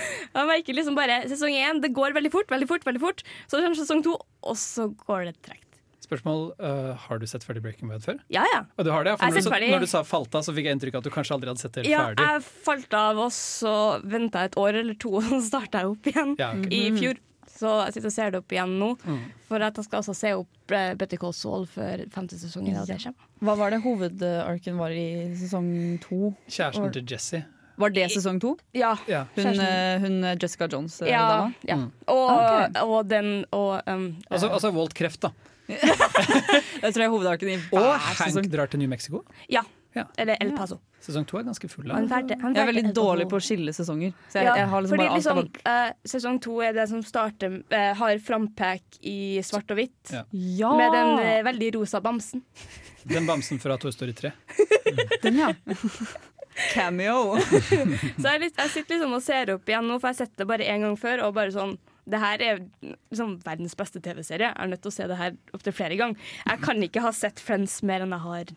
Jeg 0.32 0.46
merker 0.46 0.76
liksom 0.76 0.94
bare 0.96 1.16
Sesong 1.28 1.52
én 1.58 1.80
det 1.82 1.90
går 1.92 2.14
veldig 2.16 2.30
fort, 2.32 2.48
veldig 2.48 2.68
fort, 2.70 2.84
veldig 2.86 3.02
fort. 3.02 3.24
Så 3.50 3.58
kommer 3.58 3.76
sesong 3.76 4.00
to, 4.06 4.14
og 4.46 4.56
så 4.56 4.86
går 5.02 5.26
det 5.28 5.34
tregt. 5.44 5.69
Spørsmål 6.10 6.44
uh, 6.58 6.92
Har 7.06 7.20
du 7.22 7.26
sett 7.30 7.46
ferdig 7.46 7.62
Breaking 7.62 7.88
Bad 7.92 8.02
før? 8.02 8.18
Ja, 8.34 8.42
ja. 8.50 8.64
Og 8.76 8.86
du 8.86 8.90
har 8.90 9.06
det? 9.06 9.14
ja, 9.14 9.20
For 9.20 9.30
Jeg 9.30 9.36
når, 9.36 9.40
du, 9.40 9.48
så, 9.48 9.70
når 9.76 9.86
du 9.86 9.90
sa 9.92 10.02
'falt 10.02 10.34
av', 10.34 10.44
så 10.46 10.54
fikk 10.56 10.66
jeg 10.66 10.78
inntrykk 10.78 10.98
av 10.98 11.04
at 11.04 11.08
du 11.08 11.14
kanskje 11.14 11.36
aldri 11.38 11.52
hadde 11.52 11.62
sett 11.62 11.78
det 11.78 11.86
helt 11.86 11.92
Ja, 11.94 12.04
ferdig. 12.10 12.26
jeg 12.26 12.44
falt 12.66 12.94
av, 12.98 13.24
og 13.24 13.32
så 13.34 13.74
venta 14.02 14.42
jeg 14.44 14.52
et 14.52 14.60
år 14.60 14.80
eller 14.82 14.98
to, 14.98 15.14
og 15.20 15.26
så 15.30 15.40
starta 15.46 15.84
jeg 15.84 15.92
opp 15.94 16.10
igjen 16.10 16.34
Ja, 16.40 16.50
okay. 16.58 16.70
i 16.74 16.90
fjor. 16.98 17.20
Så 17.60 17.70
jeg 17.84 17.94
sitter 17.94 18.08
og 18.08 18.14
ser 18.14 18.30
det 18.32 18.40
opp 18.40 18.52
igjen 18.54 18.74
nå. 18.80 18.90
Mm. 19.04 19.22
For 19.50 19.62
at 19.66 19.76
jeg 19.76 19.84
skal 19.84 20.00
også 20.00 20.14
se 20.16 20.32
opp 20.38 20.50
Betty 20.70 20.96
Better 20.96 21.20
Call 21.20 21.34
Saul 21.36 21.66
før 21.68 22.04
femte 22.14 22.38
sesongen. 22.40 22.78
Ja. 22.88 23.12
Hva 23.44 23.56
var 23.58 23.74
det 23.74 23.82
hovedarken 23.84 24.78
var 24.80 24.94
i 24.94 25.34
sesong 25.36 25.98
to? 26.04 26.34
Kjæresten 26.48 26.92
til 26.94 27.04
Jesse. 27.10 27.42
Var 27.80 27.92
det 27.96 28.08
sesong 28.12 28.40
to? 28.40 28.54
Ja. 28.76 28.94
Ja. 29.08 29.24
Hun, 29.36 29.46
eh, 29.60 30.00
hun 30.02 30.24
eh, 30.24 30.36
Jessica 30.40 30.68
Jones? 30.68 31.00
eh, 31.02 31.08
ja, 31.12 31.50
ja. 31.64 31.76
Mm. 31.76 31.86
Og, 32.12 32.26
okay. 32.30 32.82
og 32.82 33.08
den 33.08 33.30
og 33.56 33.80
um, 33.86 34.16
Altså, 34.28 34.46
eh, 34.46 34.52
altså 34.52 34.72
Walt 34.76 34.94
kreft, 34.94 35.22
da. 35.24 35.30
Jeg 35.70 36.92
tror 36.92 37.02
jeg 37.02 37.08
er 37.08 37.12
hovedarken 37.12 37.52
i 37.52 37.58
Og 37.76 38.08
Hank 38.20 38.48
drar 38.52 38.70
til 38.70 38.82
New 38.82 38.90
Mexico. 38.90 39.24
Ja. 39.52 39.64
Ja. 39.92 40.04
Eller 40.16 40.36
El 40.40 40.52
Paso. 40.54 40.78
Sesong 41.02 41.24
to 41.26 41.38
er 41.40 41.46
ganske 41.48 41.68
full. 41.68 41.88
Han 41.90 42.06
færte, 42.08 42.36
han 42.38 42.52
færte 42.52 42.60
Jeg 42.60 42.62
er 42.62 42.68
veldig 42.70 42.92
dårlig 42.94 43.26
på 43.30 43.38
å 43.40 43.42
skille 43.42 43.72
sesonger. 43.74 44.12
Så 44.30 44.38
jeg, 44.38 44.46
Ja, 44.46 44.54
jeg 44.60 44.68
har 44.70 44.84
liksom 44.84 44.96
fordi 44.96 45.08
bare 45.08 45.16
liksom, 45.18 45.70
eh, 45.72 45.92
Sesong 46.12 46.40
to 46.44 46.58
er 46.62 46.76
det 46.76 46.86
som 46.92 47.02
starter 47.06 47.56
uh, 47.72 47.92
har 47.98 48.22
frampek 48.22 49.00
i 49.02 49.40
svart 49.46 49.72
og 49.72 49.80
hvitt. 49.80 50.12
Ja. 50.12 50.22
Ja! 50.30 50.72
Med 50.78 50.94
den 50.94 51.12
uh, 51.18 51.42
veldig 51.48 51.72
rosa 51.78 52.02
bamsen. 52.04 52.44
Den 53.10 53.26
bamsen 53.26 53.58
fra 53.58 53.78
Toy 53.80 53.94
Story 53.96 54.12
3. 54.12 54.30
Den, 55.24 55.40
ja. 55.40 55.54
Cameo. 56.74 57.38
Så 58.20 58.26
jeg, 58.28 58.40
litt, 58.44 58.58
jeg 58.60 58.70
sitter 58.74 58.98
liksom 58.98 59.16
og 59.16 59.24
ser 59.24 59.54
opp 59.56 59.72
igjen 59.72 59.88
nå, 59.88 59.96
for 59.96 60.10
jeg 60.10 60.18
har 60.18 60.26
sett 60.26 60.36
det 60.36 60.46
bare 60.50 60.68
én 60.68 60.84
gang 60.84 60.98
før. 61.00 61.24
Og 61.26 61.34
bare 61.34 61.54
sånn 61.54 61.78
Det 62.08 62.20
her 62.22 62.40
er 62.46 62.60
liksom 63.10 63.36
verdens 63.44 63.74
beste 63.78 64.00
TV-serie. 64.00 64.48
Jeg 64.50 64.56
er 64.64 64.70
nødt 64.72 64.82
til 64.82 64.90
å 64.92 64.94
se 64.96 65.06
det 65.10 65.18
her 65.20 65.36
opptil 65.56 65.72
flere 65.76 65.96
ganger. 66.00 66.16
Jeg 66.46 66.60
kan 66.64 66.82
ikke 66.86 67.02
ha 67.04 67.12
sett 67.12 67.40
Friends 67.44 67.82
mer 67.86 68.00
enn 68.06 68.14
jeg 68.16 68.24
har 68.24 68.52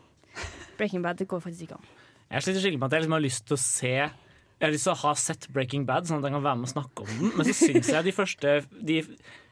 Breaking 0.79 1.03
Bad. 1.03 1.17
Det 1.19 1.27
går 1.29 1.43
faktisk 1.43 1.67
ikke 1.67 1.77
an. 1.79 1.85
Jeg 2.33 2.45
sliter 2.47 2.63
skikkelig 2.63 2.79
med 2.81 2.87
at 2.89 2.95
jeg 2.97 3.03
liksom 3.05 3.17
har 3.19 3.25
lyst 3.27 3.45
til 3.45 3.53
å 3.57 3.61
se 3.61 3.93
Jeg 3.93 4.67
har 4.67 4.71
lyst 4.73 4.87
til 4.87 4.93
å 4.95 5.01
ha 5.03 5.13
sett 5.19 5.47
Breaking 5.53 5.85
Bad, 5.85 6.07
sånn 6.07 6.21
at 6.21 6.27
jeg 6.29 6.33
kan 6.37 6.43
være 6.45 6.59
med 6.61 6.69
og 6.69 6.73
snakke 6.73 7.03
om 7.05 7.09
den. 7.19 7.31
Men 7.37 7.47
så 7.49 7.55
syns 7.59 7.89
jeg 7.93 8.05
de 8.07 8.13
første 8.15 8.53
de, 8.89 8.97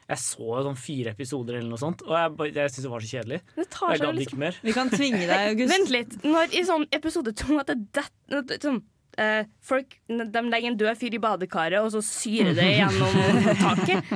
Jeg 0.08 0.18
så 0.18 0.62
sånn 0.66 0.78
fire 0.80 1.12
episoder 1.14 1.58
eller 1.60 1.68
noe 1.70 1.78
sånt, 1.80 2.02
og 2.08 2.16
jeg, 2.16 2.54
jeg 2.56 2.72
syns 2.74 2.86
det 2.88 2.90
var 2.94 3.04
så 3.04 3.10
kjedelig. 3.12 3.38
Det 3.54 3.66
Og 3.66 3.70
tar 3.76 3.92
jeg 3.94 4.02
gadd 4.02 4.16
liksom 4.18 4.32
ikke 4.32 4.40
mer. 4.42 4.58
Vi 4.66 4.74
kan 4.76 4.90
tvinge 4.92 5.20
deg, 5.28 5.44
August. 5.52 5.72
Vent 5.76 5.92
litt. 5.94 6.16
Når 6.26 6.56
i 6.58 6.64
sånn 6.66 6.86
episode 6.98 7.34
to 7.38 7.58
at 7.62 7.70
det 7.70 7.78
det- 7.92 8.58
sånn, 8.64 8.80
eh, 9.18 9.44
Folk 9.60 9.96
de 10.08 10.42
legger 10.48 10.68
en 10.72 10.76
død 10.80 10.96
fyr 11.00 11.14
i 11.14 11.20
badekaret, 11.22 11.80
og 11.82 11.90
så 11.94 12.02
syrer 12.06 12.54
det 12.56 12.68
gjennom 12.78 13.56
taket. 13.62 14.04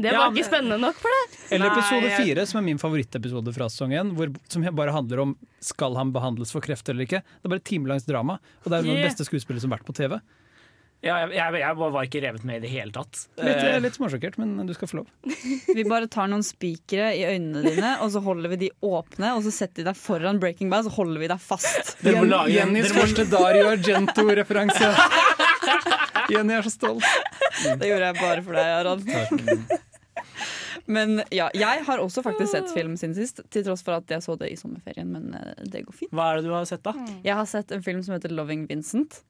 Det 0.00 0.08
Ja, 0.12 0.16
var 0.16 0.30
ikke 0.32 0.46
spennende 0.46 0.76
nok 0.80 0.96
for 0.96 1.12
deg. 1.12 1.34
Eller 1.52 1.70
episode 1.74 2.08
fire, 2.16 2.44
som 2.48 2.58
er 2.60 2.64
min 2.64 2.78
favorittepisode 2.80 3.52
fra 3.52 3.66
sesong 3.68 3.92
én, 3.96 4.12
hvor- 4.16 4.32
som 4.48 4.62
bare 4.76 4.92
handler 4.94 5.20
om 5.20 5.34
skal 5.60 5.96
han 5.96 6.12
behandles 6.12 6.52
for 6.52 6.64
kreft 6.64 6.88
eller 6.88 7.04
ikke. 7.04 7.20
Det 7.20 7.44
er 7.44 7.52
bare 7.52 7.60
et 7.60 7.68
timelangt 7.68 8.06
drama, 8.08 8.38
og 8.64 8.70
det 8.70 8.78
er 8.78 8.86
noen 8.86 8.96
av 8.96 9.02
de 9.02 9.08
beste 9.10 9.26
skuespillere 9.28 9.60
som 9.60 9.70
har 9.72 9.78
vært 9.80 9.88
på 9.90 9.96
TV. 10.00 10.16
Ja, 11.00 11.14
jeg, 11.22 11.30
jeg, 11.32 11.60
jeg 11.62 11.76
var 11.80 12.04
ikke 12.04 12.20
revet 12.26 12.42
med 12.44 12.58
i 12.58 12.62
det 12.66 12.70
hele 12.74 12.92
tatt. 12.92 13.22
Litt, 13.40 13.62
Eh, 13.64 13.78
litt 13.80 13.96
småsjokkert, 13.96 14.36
men 14.40 14.66
du 14.68 14.74
skal 14.76 14.90
få 14.90 14.98
lov. 14.98 15.06
Vi 15.78 15.84
bare 15.88 16.10
tar 16.12 16.28
noen 16.28 16.44
spikere 16.44 17.14
i 17.16 17.22
øynene 17.24 17.62
dine, 17.64 17.94
og 18.04 18.12
så 18.12 18.20
holder 18.24 18.52
vi 18.52 18.58
de 18.66 18.70
åpne, 18.84 19.30
og 19.36 19.40
så 19.46 19.52
setter 19.54 19.80
vi 19.80 19.86
deg 19.88 19.96
foran 19.96 20.40
Breaking 20.42 20.68
Bad, 20.72 20.84
så 20.88 20.92
holder 20.98 21.22
vi 21.22 21.30
deg 21.32 21.40
fast. 21.40 21.94
Dere 22.04 22.20
må 22.20 22.28
lage 22.28 22.52
Jennys 22.52 22.92
første 22.92 23.24
Dario 23.32 23.70
Argento-referanse. 23.72 24.90
Jenny 26.34 26.58
er 26.58 26.66
så 26.68 26.74
stolt. 26.74 27.06
Det 27.80 27.88
gjorde 27.88 28.10
jeg 28.12 28.18
bare 28.20 28.44
for 28.44 28.58
deg, 28.60 28.68
Harald. 28.76 29.08
Men 30.90 31.22
ja, 31.34 31.48
jeg 31.54 31.84
har 31.86 32.02
også 32.02 32.22
faktisk 32.26 32.52
sett 32.52 32.70
film 32.74 32.96
siden 32.98 33.16
sist, 33.16 33.42
til 33.52 33.64
tross 33.66 33.82
for 33.86 33.96
at 33.98 34.10
jeg 34.10 34.24
så 34.24 34.36
det 34.38 34.50
i 34.52 34.58
sommerferien, 34.58 35.10
men 35.12 35.34
eh, 35.38 35.64
det 35.70 35.84
går 35.86 35.96
fint. 35.96 36.12
Hva 36.14 36.32
er 36.32 36.40
det 36.40 36.48
du 36.48 36.54
har 36.54 36.66
sett, 36.68 36.82
da? 36.86 36.94
Jeg 37.24 37.36
har 37.38 37.48
sett 37.48 37.72
en 37.74 37.84
film 37.84 38.02
som 38.06 38.16
heter 38.16 38.32
'Loving 38.34 38.66
Vincent'. 38.70 39.22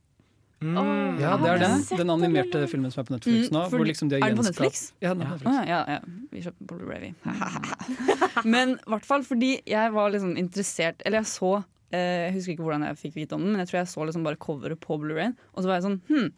Mm. 0.61 1.17
Ja, 1.21 1.38
det 1.40 1.49
er 1.49 1.59
den, 1.62 1.83
den 1.97 2.11
animerte 2.12 2.59
den. 2.61 2.69
filmen 2.69 2.93
som 2.93 3.00
er 3.00 3.07
på 3.09 3.14
Netflix 3.14 3.49
Mm, 3.49 3.55
nå. 3.57 3.62
For, 3.71 3.81
Hvor 3.81 3.88
liksom 3.88 4.11
de 4.11 4.19
har 4.21 4.26
Er 4.29 4.35
den 4.35 4.40
på 4.43 4.45
Netflix? 4.45 4.83
Ja, 5.00 5.14
den 5.14 5.23
er 5.25 5.31
på 5.31 5.38
Netflix. 5.40 5.69
ja, 5.71 5.79
ja. 5.88 6.00
Vi 6.35 6.43
kjøper 6.45 6.67
Blu-ray. 6.69 7.14
Men 8.55 8.75
i 8.76 8.90
hvert 8.93 9.07
fall 9.09 9.25
fordi 9.25 9.55
jeg 9.69 9.95
var 9.97 10.12
liksom 10.12 10.37
interessert 10.40 11.00
Eller 11.07 11.23
jeg 11.23 11.31
så 11.33 11.55
eh, 11.93 12.26
Jeg 12.29 12.35
husker 12.37 12.52
ikke 12.55 12.67
hvordan 12.69 12.85
jeg 12.90 13.00
fikk 13.00 13.17
vite 13.17 13.38
om 13.38 13.43
den, 13.47 13.55
men 13.57 13.62
jeg 13.64 13.71
tror 13.73 13.81
jeg 13.81 13.90
så 13.95 14.05
liksom 14.11 14.26
bare 14.29 14.40
coveret 14.40 14.81
på 14.85 15.00
Blu-rayen. 15.00 15.35
Og 15.55 15.62
så 15.64 15.71
var 15.71 15.81
jeg 15.81 15.87
sånn 15.88 15.99
Hm, 16.11 16.29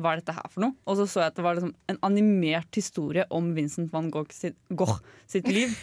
hva 0.00 0.12
er 0.14 0.20
dette 0.22 0.32
her 0.36 0.46
for 0.52 0.64
noe? 0.64 0.72
Og 0.88 0.96
så 1.00 1.04
så 1.08 1.20
jeg 1.24 1.32
at 1.32 1.36
det 1.40 1.42
var 1.44 1.56
liksom 1.58 1.72
en 1.92 1.98
animert 2.08 2.76
historie 2.78 3.24
om 3.34 3.50
Vincent 3.56 3.90
van 3.92 4.06
Gogh 4.12 4.30
sitt, 4.32 4.56
Gogh 4.72 4.94
sitt 5.28 5.48
liv. 5.52 5.74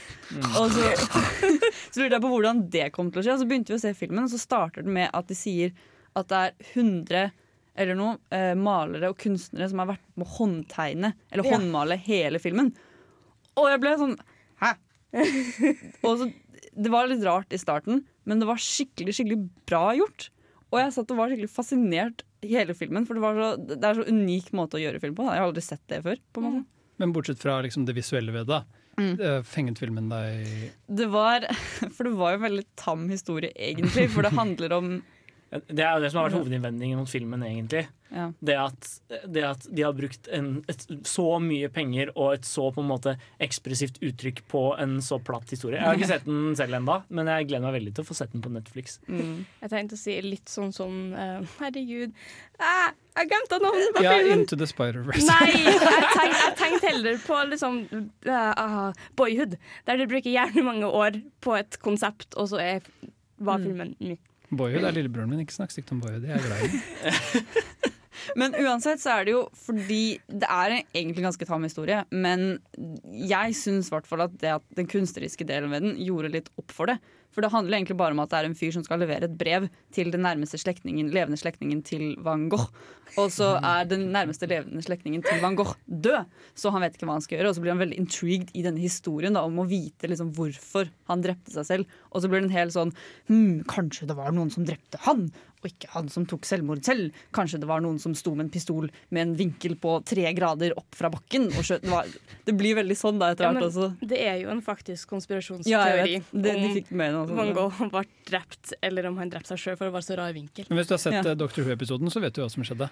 Og 0.57 0.71
så, 0.73 0.93
så 1.91 2.01
lurte 2.01 2.15
jeg 2.15 2.23
på 2.23 2.31
hvordan 2.31 2.63
det 2.73 2.87
kom 2.95 3.11
til 3.13 3.21
å 3.21 3.25
skje. 3.27 3.35
Og 3.35 3.43
så 3.43 3.49
begynte 3.49 3.73
vi 3.73 3.77
å 3.77 3.83
se 3.83 3.91
filmen, 3.97 4.25
og 4.25 4.31
så 4.33 4.39
starter 4.41 4.85
den 4.85 4.95
med 4.97 5.09
at 5.13 5.29
de 5.29 5.37
sier 5.37 5.73
at 6.17 6.25
det 6.31 6.39
er 6.41 6.57
100 6.73 7.29
eller 7.79 7.95
noe, 7.97 8.17
eh, 8.35 8.51
malere 8.59 9.09
og 9.13 9.17
kunstnere 9.21 9.69
som 9.71 9.79
har 9.81 9.93
vært 9.93 10.05
med 10.19 10.27
å 10.27 10.33
håndtegne 10.37 11.13
eller 11.31 11.45
Ja. 11.47 11.55
håndmale 11.55 11.97
hele 12.03 12.39
filmen. 12.43 12.73
Og 13.57 13.69
jeg 13.71 13.81
ble 13.83 13.95
sånn 14.01 14.17
Hæ? 14.59 14.73
og 16.05 16.17
så, 16.19 16.25
det 16.75 16.91
var 16.91 17.07
litt 17.09 17.23
rart 17.25 17.53
i 17.55 17.59
starten, 17.61 18.03
men 18.27 18.41
det 18.41 18.47
var 18.49 18.59
skikkelig 18.61 19.15
skikkelig 19.15 19.39
bra 19.69 19.93
gjort. 19.97 20.27
Og 20.69 20.77
jeg 20.83 20.91
satt 20.93 21.11
og 21.15 21.17
var 21.21 21.31
skikkelig 21.31 21.49
fascinert 21.53 22.25
hele 22.45 22.75
filmen, 22.77 23.07
for 23.07 23.17
det, 23.17 23.23
var 23.23 23.39
så, 23.39 23.47
det 23.71 23.79
er 23.83 23.97
så 23.97 24.05
unik 24.11 24.51
måte 24.59 24.77
å 24.77 24.83
gjøre 24.83 24.99
film 25.01 25.15
på. 25.17 25.25
da. 25.25 25.33
Jeg 25.37 25.41
har 25.41 25.47
aldri 25.49 25.63
sett 25.65 25.81
det 25.89 26.01
før. 26.05 26.19
på 26.35 26.43
en 26.43 26.45
måte. 26.49 26.65
Men 26.99 27.13
bortsett 27.15 27.39
fra 27.41 27.61
liksom 27.63 27.87
det 27.87 27.95
visuelle 27.97 28.35
ved 28.35 28.47
det, 28.51 28.61
Mm. 28.99 29.15
fenget 29.47 29.77
filmen 29.79 30.09
deg 30.11 30.73
Det 30.91 31.05
var 31.07 31.45
For 31.95 32.03
det 32.03 32.11
var 32.19 32.33
jo 32.33 32.39
en 32.41 32.43
veldig 32.51 32.65
tam 32.75 33.05
historie, 33.07 33.53
egentlig. 33.55 34.09
For 34.11 34.25
det 34.27 34.33
handler 34.35 34.73
om 34.75 34.89
Det 35.49 35.81
er 35.81 35.95
jo 35.97 36.01
det 36.03 36.09
som 36.13 36.19
har 36.21 36.27
vært 36.29 36.37
hovedinnvendingen 36.37 36.99
mot 37.01 37.09
filmen, 37.09 37.41
egentlig. 37.41 37.87
ja. 38.13 38.27
Det 38.45 38.55
at, 38.61 38.89
det 39.33 39.41
at 39.47 39.63
de 39.73 39.81
har 39.81 39.95
brukt 39.97 40.27
en, 40.33 40.49
et, 40.69 40.83
så 41.09 41.25
mye 41.41 41.69
penger 41.73 42.11
og 42.15 42.35
et 42.35 42.45
så 42.45 42.67
på 42.75 42.83
en 42.83 42.89
måte 42.91 43.15
ekspressivt 43.41 43.97
uttrykk 44.05 44.43
på 44.51 44.61
en 44.77 44.99
så 45.01 45.17
platt 45.25 45.49
historie. 45.49 45.79
Jeg 45.79 45.87
har 45.87 45.97
ikke 45.97 46.11
sett 46.15 46.27
den 46.29 46.53
selv 46.59 46.77
ennå, 46.77 46.99
men 47.09 47.31
jeg 47.33 47.47
gleder 47.49 47.65
meg 47.65 47.79
veldig 47.79 47.95
til 47.97 48.05
å 48.05 48.09
få 48.11 48.17
sett 48.21 48.35
den 48.35 48.45
på 48.45 48.53
Netflix. 48.53 48.99
mm. 49.09 49.33
Jeg 49.63 49.73
tenkte 49.73 49.97
å 49.97 50.03
si 50.03 50.19
litt 50.27 50.53
sånn 50.53 50.69
som 50.75 50.95
uh, 51.17 51.41
Herregud, 51.57 52.13
ah, 52.61 52.93
jeg 53.17 53.31
glemte 53.33 53.61
navnet 53.65 53.93
på 53.97 54.05
Ja, 54.05 54.13
filmen! 54.19 54.31
Ja, 54.35 54.39
Into 54.43 54.55
the 54.61 54.69
Spider-Verse. 54.69 55.25
Nei, 55.25 55.65
jeg 55.65 55.81
tenkte, 56.21 56.53
tenkt 56.61 56.85
heller 56.91 57.17
på 57.25 57.41
liksom 57.55 57.81
ah, 58.29 58.93
Boyhood, 59.17 59.57
der 59.89 59.97
du 59.97 60.05
bruker 60.13 60.29
gjerne 60.29 60.63
mange 60.69 60.85
år 60.93 61.23
på 61.41 61.57
et 61.57 61.81
konsept, 61.81 62.37
og 62.37 62.53
så 62.53 62.61
er, 62.61 62.85
var 63.41 63.57
Mm. 63.57 63.65
filmen 63.65 63.95
mye. 64.03 64.21
Boyhood 64.49 64.87
er 64.87 64.95
lillebroren 64.95 65.29
min. 65.31 65.43
Ikke 65.43 65.55
snakk 65.55 65.73
stygt 65.73 65.91
om 65.93 66.01
Boyhood. 66.03 66.25
Jeg 66.27 66.37
er 66.37 66.45
glad 66.45 66.65
i. 66.65 67.89
Men 68.39 68.53
uansett 68.59 69.01
så 69.01 69.15
er 69.15 69.27
det 69.27 69.33
jo 69.33 69.43
fordi 69.57 70.19
det 70.27 70.47
er 70.47 70.75
egentlig 70.81 71.21
en 71.21 71.29
ganske 71.29 71.47
tam 71.49 71.65
historie. 71.65 72.01
Men 72.11 72.59
jeg 73.09 73.55
syns 73.57 73.91
hvert 73.93 74.09
fall 74.09 74.25
at, 74.25 74.35
det 74.41 74.57
at 74.59 74.65
den 74.77 74.89
kunstneriske 74.89 75.47
delen 75.49 75.73
ved 75.73 75.85
den 75.85 75.97
gjorde 76.03 76.33
litt 76.33 76.51
opp 76.59 76.75
for 76.75 76.91
det. 76.91 76.99
For 77.33 77.45
det 77.45 77.51
handler 77.53 77.77
egentlig 77.77 77.97
bare 77.99 78.15
om 78.15 78.21
at 78.23 78.31
det 78.31 78.39
er 78.39 78.47
en 78.49 78.57
fyr 78.57 78.73
som 78.73 78.83
skal 78.85 79.01
levere 79.03 79.27
et 79.27 79.35
brev 79.37 79.67
til 79.95 80.09
den 80.13 80.23
nærmeste 80.25 80.57
slektningen, 80.61 81.11
levende 81.13 81.37
slektningen 81.39 81.83
til 81.85 82.15
Van 82.25 82.47
Gogh. 82.51 82.69
Og 83.17 83.31
så 83.33 83.55
er 83.65 83.87
den 83.89 84.07
nærmeste 84.13 84.49
levende 84.49 84.83
slektningen 84.85 85.23
til 85.25 85.41
Van 85.41 85.57
Gogh 85.57 85.75
død, 85.85 86.29
så 86.57 86.73
han 86.73 86.83
vet 86.85 86.97
ikke 86.97 87.09
hva 87.09 87.17
han 87.17 87.25
skal 87.25 87.39
gjøre. 87.39 87.51
Og 87.51 87.57
så 87.57 87.63
blir 87.63 87.73
han 87.73 87.81
veldig 87.81 87.99
intrigued 88.01 88.53
i 88.57 88.65
denne 88.65 88.81
historien 88.81 89.37
da, 89.37 89.45
om 89.45 89.61
å 89.61 89.67
vite 89.69 90.09
liksom 90.09 90.33
hvorfor 90.37 90.89
han 91.09 91.25
drepte 91.25 91.53
seg 91.53 91.69
selv. 91.69 91.99
Og 92.09 92.21
så 92.23 92.29
blir 92.31 92.43
det 92.43 92.49
en 92.49 92.57
hel 92.57 92.73
sånn 92.73 92.93
hm, 93.29 93.65
Kanskje 93.69 94.09
det 94.09 94.17
var 94.17 94.33
noen 94.33 94.51
som 94.53 94.65
drepte 94.65 95.01
han, 95.05 95.27
og 95.59 95.67
ikke 95.67 95.89
han 95.91 96.07
som 96.11 96.23
tok 96.29 96.45
selvmord 96.47 96.83
selv. 96.87 97.15
Kanskje 97.35 97.59
det 97.59 97.67
var 97.67 97.81
noen 97.83 97.97
som 97.99 98.13
sto 98.15 98.31
med 98.35 98.47
en 98.47 98.51
pistol 98.53 98.87
med 99.11 99.21
en 99.25 99.33
vinkel 99.39 99.75
på 99.79 99.97
tre 100.07 100.29
grader 100.37 100.75
opp 100.79 100.95
fra 100.95 101.09
bakken. 101.11 101.49
Og 101.51 101.65
skjøt. 101.67 101.83
Det, 101.83 101.91
var, 101.91 102.07
det 102.47 102.55
blir 102.59 102.77
veldig 102.79 102.95
sånn 102.97 103.19
da 103.19 103.33
etter 103.33 103.49
hvert 103.49 103.59
ja, 103.65 103.67
også. 103.67 103.89
det 104.13 104.21
er 104.23 104.37
jo 104.43 104.53
en 104.53 104.61
faktisk 104.63 105.11
konspirasjonsteori 105.11 105.73
Ja, 105.73 106.05
vet. 106.05 106.31
Det, 106.31 106.55
om 106.55 106.97
med 107.01 107.19
Van. 107.35 107.53
Gogh 107.57 107.81
ble 107.91 108.05
drept, 108.29 108.73
eller 108.85 109.09
om 109.11 109.19
han 109.19 109.31
drepte 109.33 109.51
seg 109.53 109.63
sjøl 109.65 109.79
for 109.79 109.89
det 109.89 109.95
var 109.97 110.05
så 110.05 110.19
rar 110.19 110.35
vinkel. 110.35 110.69
Men 110.69 110.79
hvis 110.81 110.91
du 110.91 110.95
har 110.95 111.03
sett 111.03 111.19
Ja. 111.19 111.23
Dr. 111.27 111.35
Doctor 111.43 111.67
Who-episoden, 111.67 112.11
så 112.13 112.21
vet 112.23 112.35
du 112.37 112.43
hva 112.43 112.49
som 112.53 112.63
skjedde. 112.63 112.87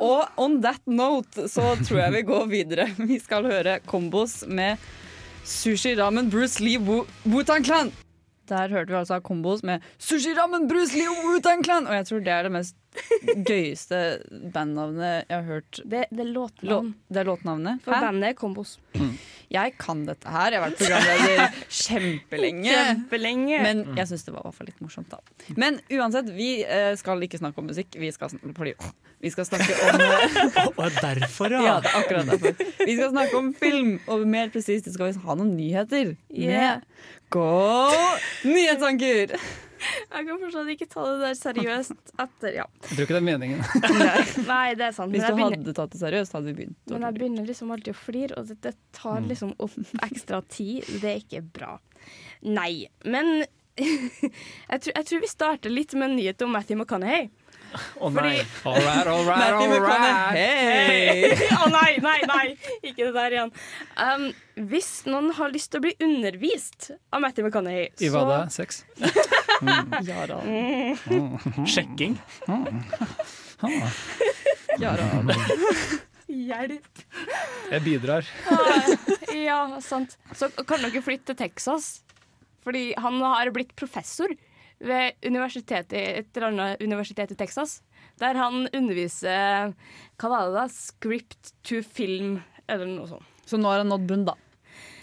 Og 0.00 0.40
on 0.40 0.60
that 0.64 0.80
note 0.88 1.44
så 1.52 1.74
tror 1.84 1.98
jeg 2.06 2.14
vi 2.14 2.22
går 2.30 2.46
videre. 2.50 2.86
Vi 3.10 3.18
skal 3.20 3.44
høre 3.44 3.78
kombos 3.86 4.40
med 4.48 4.80
Sushi 5.44 5.92
Ramen 5.98 6.30
Bruce 6.32 6.60
Lee 6.64 6.80
Wu- 6.80 7.06
Wu-Tang 7.28 7.64
Clan. 7.66 7.92
Der 8.50 8.68
hørte 8.68 8.92
vi 8.92 8.98
altså 8.98 9.20
kombos 9.20 9.62
med 9.62 9.80
Sushi 9.98 10.34
Ramen 10.38 10.68
Bruce 10.68 10.94
Lee 10.98 11.10
Wu-Tang 11.22 11.64
Clan. 11.64 11.86
Og 11.86 11.94
jeg 11.94 12.06
tror 12.06 12.18
det 12.18 12.28
er 12.28 12.42
det 12.42 12.52
mest 12.52 12.76
gøyeste 13.46 13.98
bandnavnet 14.54 15.26
jeg 15.28 15.36
har 15.36 15.46
hørt. 15.46 15.80
Det, 15.84 16.04
det 16.10 16.24
er 16.24 16.30
Lå, 16.34 16.46
det 17.10 17.20
er 17.22 17.28
låtnavnet. 17.28 17.82
For 17.84 17.94
Hæ? 17.94 18.00
bandet 18.06 18.32
er 18.32 18.38
Kombos. 18.38 18.76
Jeg 19.50 19.72
kan 19.82 20.04
dette 20.06 20.30
her. 20.30 20.54
Jeg 20.54 20.60
har 20.62 20.68
vært 20.70 20.78
programleder 20.78 21.60
kjempelenge. 21.80 22.74
Kjempelenge. 22.74 23.60
Men 23.64 23.80
jeg 23.98 24.10
syns 24.10 24.26
det 24.26 24.34
var 24.34 24.44
i 24.44 24.48
hvert 24.50 24.58
fall 24.60 24.68
litt 24.70 24.82
morsomt, 24.84 25.10
da. 25.10 25.18
Men 25.58 25.80
uansett, 25.90 26.28
vi 26.36 26.50
eh, 26.62 26.92
skal 27.00 27.22
ikke 27.26 27.40
snakke 27.40 27.58
om 27.62 27.66
musikk. 27.70 27.96
Vi 27.98 28.10
skal, 28.14 28.30
sn- 28.30 28.76
vi 29.20 29.32
skal 29.34 29.48
snakke 29.48 29.78
om 29.90 30.04
eh, 30.06 30.68
Og 30.76 31.00
derfor, 31.00 31.50
Ja, 31.56 31.62
ja! 31.66 31.74
det 31.82 31.90
er 31.90 31.98
akkurat 32.02 32.30
derfor. 32.30 32.54
Vi 32.86 32.94
skal 32.98 33.10
snakke 33.14 33.40
om 33.42 33.50
film, 33.58 33.96
og 34.06 34.22
mer 34.30 34.52
presist 34.54 34.86
skal 34.94 35.10
vi 35.10 35.24
ha 35.26 35.38
noen 35.40 35.56
nyheter. 35.58 36.14
Yeah. 36.30 36.78
Med 36.78 36.86
Gå 37.30 37.50
nyhetsanker! 38.50 39.36
Jeg 39.80 40.26
kan 40.28 40.40
fortsatt 40.42 40.72
ikke 40.74 40.88
ta 40.90 41.04
det 41.08 41.20
der 41.22 41.36
seriøst 41.38 42.14
etter, 42.24 42.56
ja. 42.60 42.66
Jeg 42.84 42.90
tror 42.90 43.04
ikke 43.06 43.16
det 43.16 43.20
er 43.20 43.28
meningen. 43.28 43.62
Nei, 44.50 44.64
det 44.78 44.88
er 44.90 44.96
sant. 44.96 45.14
Hvis 45.14 45.24
du 45.24 45.36
begynner, 45.38 45.56
hadde 45.60 45.76
tatt 45.76 45.94
det 45.94 46.02
seriøst, 46.02 46.36
hadde 46.36 46.50
vi 46.50 46.56
begynt. 46.62 46.78
men 46.92 47.06
jeg 47.06 47.18
begynner 47.18 47.48
liksom 47.48 47.72
alltid 47.74 47.94
å 47.94 48.00
flire, 48.00 48.40
og 48.40 48.50
det, 48.50 48.58
det 48.66 48.74
tar 48.96 49.22
liksom 49.26 49.54
opp 49.62 49.78
ekstra 50.06 50.42
tid. 50.52 50.88
Det 51.00 51.14
er 51.14 51.22
ikke 51.22 51.44
bra. 51.56 51.76
Nei, 52.46 52.88
men 53.04 53.44
jeg, 53.80 54.80
tror, 54.80 54.92
jeg 54.92 55.06
tror 55.08 55.22
vi 55.22 55.30
starter 55.30 55.72
litt 55.72 55.94
med 55.96 56.10
en 56.10 56.18
nyhet 56.18 56.42
om 56.44 56.52
Matthew 56.56 56.80
McConaughey. 56.80 57.30
Å 58.02 58.08
nei. 58.10 58.40
All 58.66 58.80
right, 58.82 59.06
all 59.06 59.24
right, 59.24 59.54
all 59.54 59.80
right. 59.84 60.34
Hey. 60.34 61.36
Å 61.60 61.68
nei, 61.70 61.92
nei, 62.02 62.16
nei! 62.26 62.46
Ikke 62.82 63.06
det 63.06 63.12
der 63.14 63.36
igjen. 63.36 63.52
Um, 63.94 64.26
hvis 64.72 64.90
noen 65.06 65.30
har 65.38 65.52
lyst 65.54 65.70
til 65.70 65.78
å 65.78 65.84
bli 65.86 65.94
undervist 66.02 66.90
av 67.14 67.22
Matthew 67.22 67.46
McConaughey, 67.46 67.92
I 68.02 68.10
hva 68.10 68.24
da? 68.26 68.40
Sex? 68.52 68.82
Jara. 70.06 70.40
Sjekking. 71.68 72.16
Jara. 74.80 75.06
Hjelp! 76.30 77.00
Jeg 77.70 77.82
bidrar. 77.84 78.26
Ja, 79.34 79.58
sant. 79.82 80.14
Så 80.36 80.48
kan 80.66 80.82
dere 80.84 81.02
flytte 81.04 81.32
til 81.32 81.38
Texas. 81.46 81.90
Fordi 82.64 82.90
han 83.00 83.16
har 83.24 83.50
blitt 83.54 83.72
professor 83.78 84.30
ved 84.80 85.16
universitetet, 85.26 85.92
et 85.96 86.36
eller 86.36 86.48
annet 86.52 86.82
universitet 86.84 87.32
i 87.34 87.36
Texas. 87.40 87.78
Der 88.20 88.36
han 88.36 88.66
underviser 88.76 89.72
Hva 90.20 90.28
var 90.32 90.46
det 90.48 90.54
da? 90.58 90.64
Script 90.72 91.52
to 91.66 91.80
film, 91.84 92.38
eller 92.68 92.88
noe 92.88 93.08
sånt. 93.10 93.26
Så 93.48 93.58
nå 93.60 93.68
har 93.72 93.80
han 93.82 93.90
nådd 93.90 94.06
bunn, 94.08 94.24
da. 94.28 94.36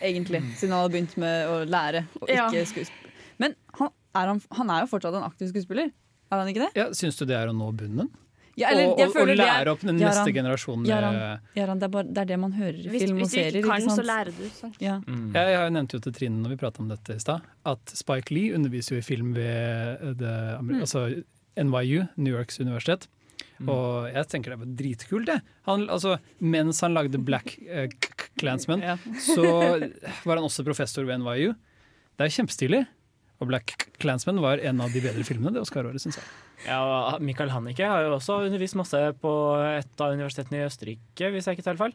Egentlig. 0.02 0.40
Siden 0.58 0.74
han 0.76 0.86
har 0.86 0.94
begynt 0.94 1.18
med 1.20 1.50
å 1.52 1.58
lære 1.68 2.06
og 2.22 2.30
Ja. 2.32 2.46
skuespill. 2.50 2.88
Men 3.42 3.56
han 3.78 3.90
er, 4.22 4.32
han, 4.34 4.42
han 4.60 4.70
er 4.76 4.86
jo 4.86 4.92
fortsatt 4.94 5.16
en 5.20 5.26
aktiv 5.28 5.52
skuespiller. 5.54 5.92
Er 6.32 6.42
han 6.42 6.50
ikke 6.52 6.66
det? 6.66 6.72
Ja, 6.76 6.90
Syns 6.98 7.16
du 7.20 7.26
det 7.30 7.38
er 7.40 7.52
å 7.52 7.56
nå 7.56 7.70
bunnen? 7.78 8.10
Ja, 8.58 8.72
eller, 8.74 8.88
og, 8.90 9.00
og, 9.06 9.18
og 9.22 9.30
lære 9.38 9.70
opp 9.70 9.84
den 9.86 10.00
neste 10.02 10.32
generasjonen 10.34 10.82
med 10.82 10.90
Jaran, 10.90 11.18
Jaran, 11.54 11.78
det, 11.78 11.86
er 11.86 11.92
bare, 11.94 12.08
det 12.10 12.22
er 12.24 12.30
det 12.32 12.38
man 12.42 12.56
hører 12.58 12.80
i 12.80 12.88
Hvis, 12.90 13.04
film 13.06 13.20
og 13.22 13.30
serier. 13.30 13.52
hvis 13.52 13.54
du 13.54 13.60
ikke 13.62 13.76
kan, 13.86 13.92
så 14.00 14.06
lærer 14.08 14.32
du. 14.34 14.40
Sant? 14.56 14.80
Ja. 14.82 14.96
Mm. 15.06 15.28
Jeg, 15.36 15.52
jeg 15.54 15.74
nevnte 15.76 16.00
jo 16.00 16.02
til 16.08 16.16
Trine 16.18 16.40
når 16.42 16.56
vi 16.56 16.58
prata 16.64 16.82
om 16.82 16.88
dette 16.90 17.18
i 17.20 17.22
stad, 17.22 17.46
at 17.70 17.94
Spike 18.00 18.34
Lee 18.34 18.56
underviser 18.58 18.98
jo 18.98 19.04
i 19.04 19.06
film 19.06 19.30
ved 19.38 20.08
det, 20.24 20.34
Amer- 20.58 20.82
altså 20.88 21.04
NYU, 21.62 22.08
New 22.18 22.34
Yorks 22.34 22.58
universitet. 22.64 23.06
Og 23.62 24.10
jeg 24.10 24.26
tenker 24.34 24.54
det 24.56 24.60
var 24.64 24.74
dritkult, 24.82 25.30
det. 25.30 25.38
Han, 25.70 25.86
altså, 25.94 26.18
mens 26.42 26.82
han 26.82 26.98
lagde 26.98 27.22
Black 27.30 27.60
eh, 27.62 27.88
K- 27.94 28.10
K- 28.18 28.32
Klansman, 28.42 28.82
Ja. 28.86 28.98
så 29.22 29.46
var 29.46 30.34
han 30.42 30.46
også 30.50 30.66
professor 30.66 31.06
ved 31.06 31.22
NYU. 31.22 31.54
Det 32.18 32.26
er 32.26 32.34
kjempestilig. 32.34 32.84
Og 33.39 33.48
Black 33.51 33.88
Clansman 34.01 34.39
var 34.41 34.58
en 34.65 34.79
av 34.82 34.89
de 34.94 35.01
bedre 35.03 35.24
filmene 35.27 35.53
det 35.53 35.62
Oscar-året, 35.62 36.01
syns 36.01 36.17
jeg. 36.17 36.25
Ja, 36.65 37.17
Michael 37.22 37.51
Hannicke 37.53 37.86
har 37.86 38.01
jo 38.08 38.15
også 38.15 38.39
undervist 38.48 38.75
masse 38.79 38.98
på 39.22 39.34
et 39.77 40.01
av 40.01 40.15
universitetene 40.17 40.63
i 40.63 40.65
Østerrike, 40.65 41.29
hvis 41.36 41.46
jeg 41.46 41.58
ikke 41.60 41.67
tar 41.67 41.77
feil. 41.77 41.94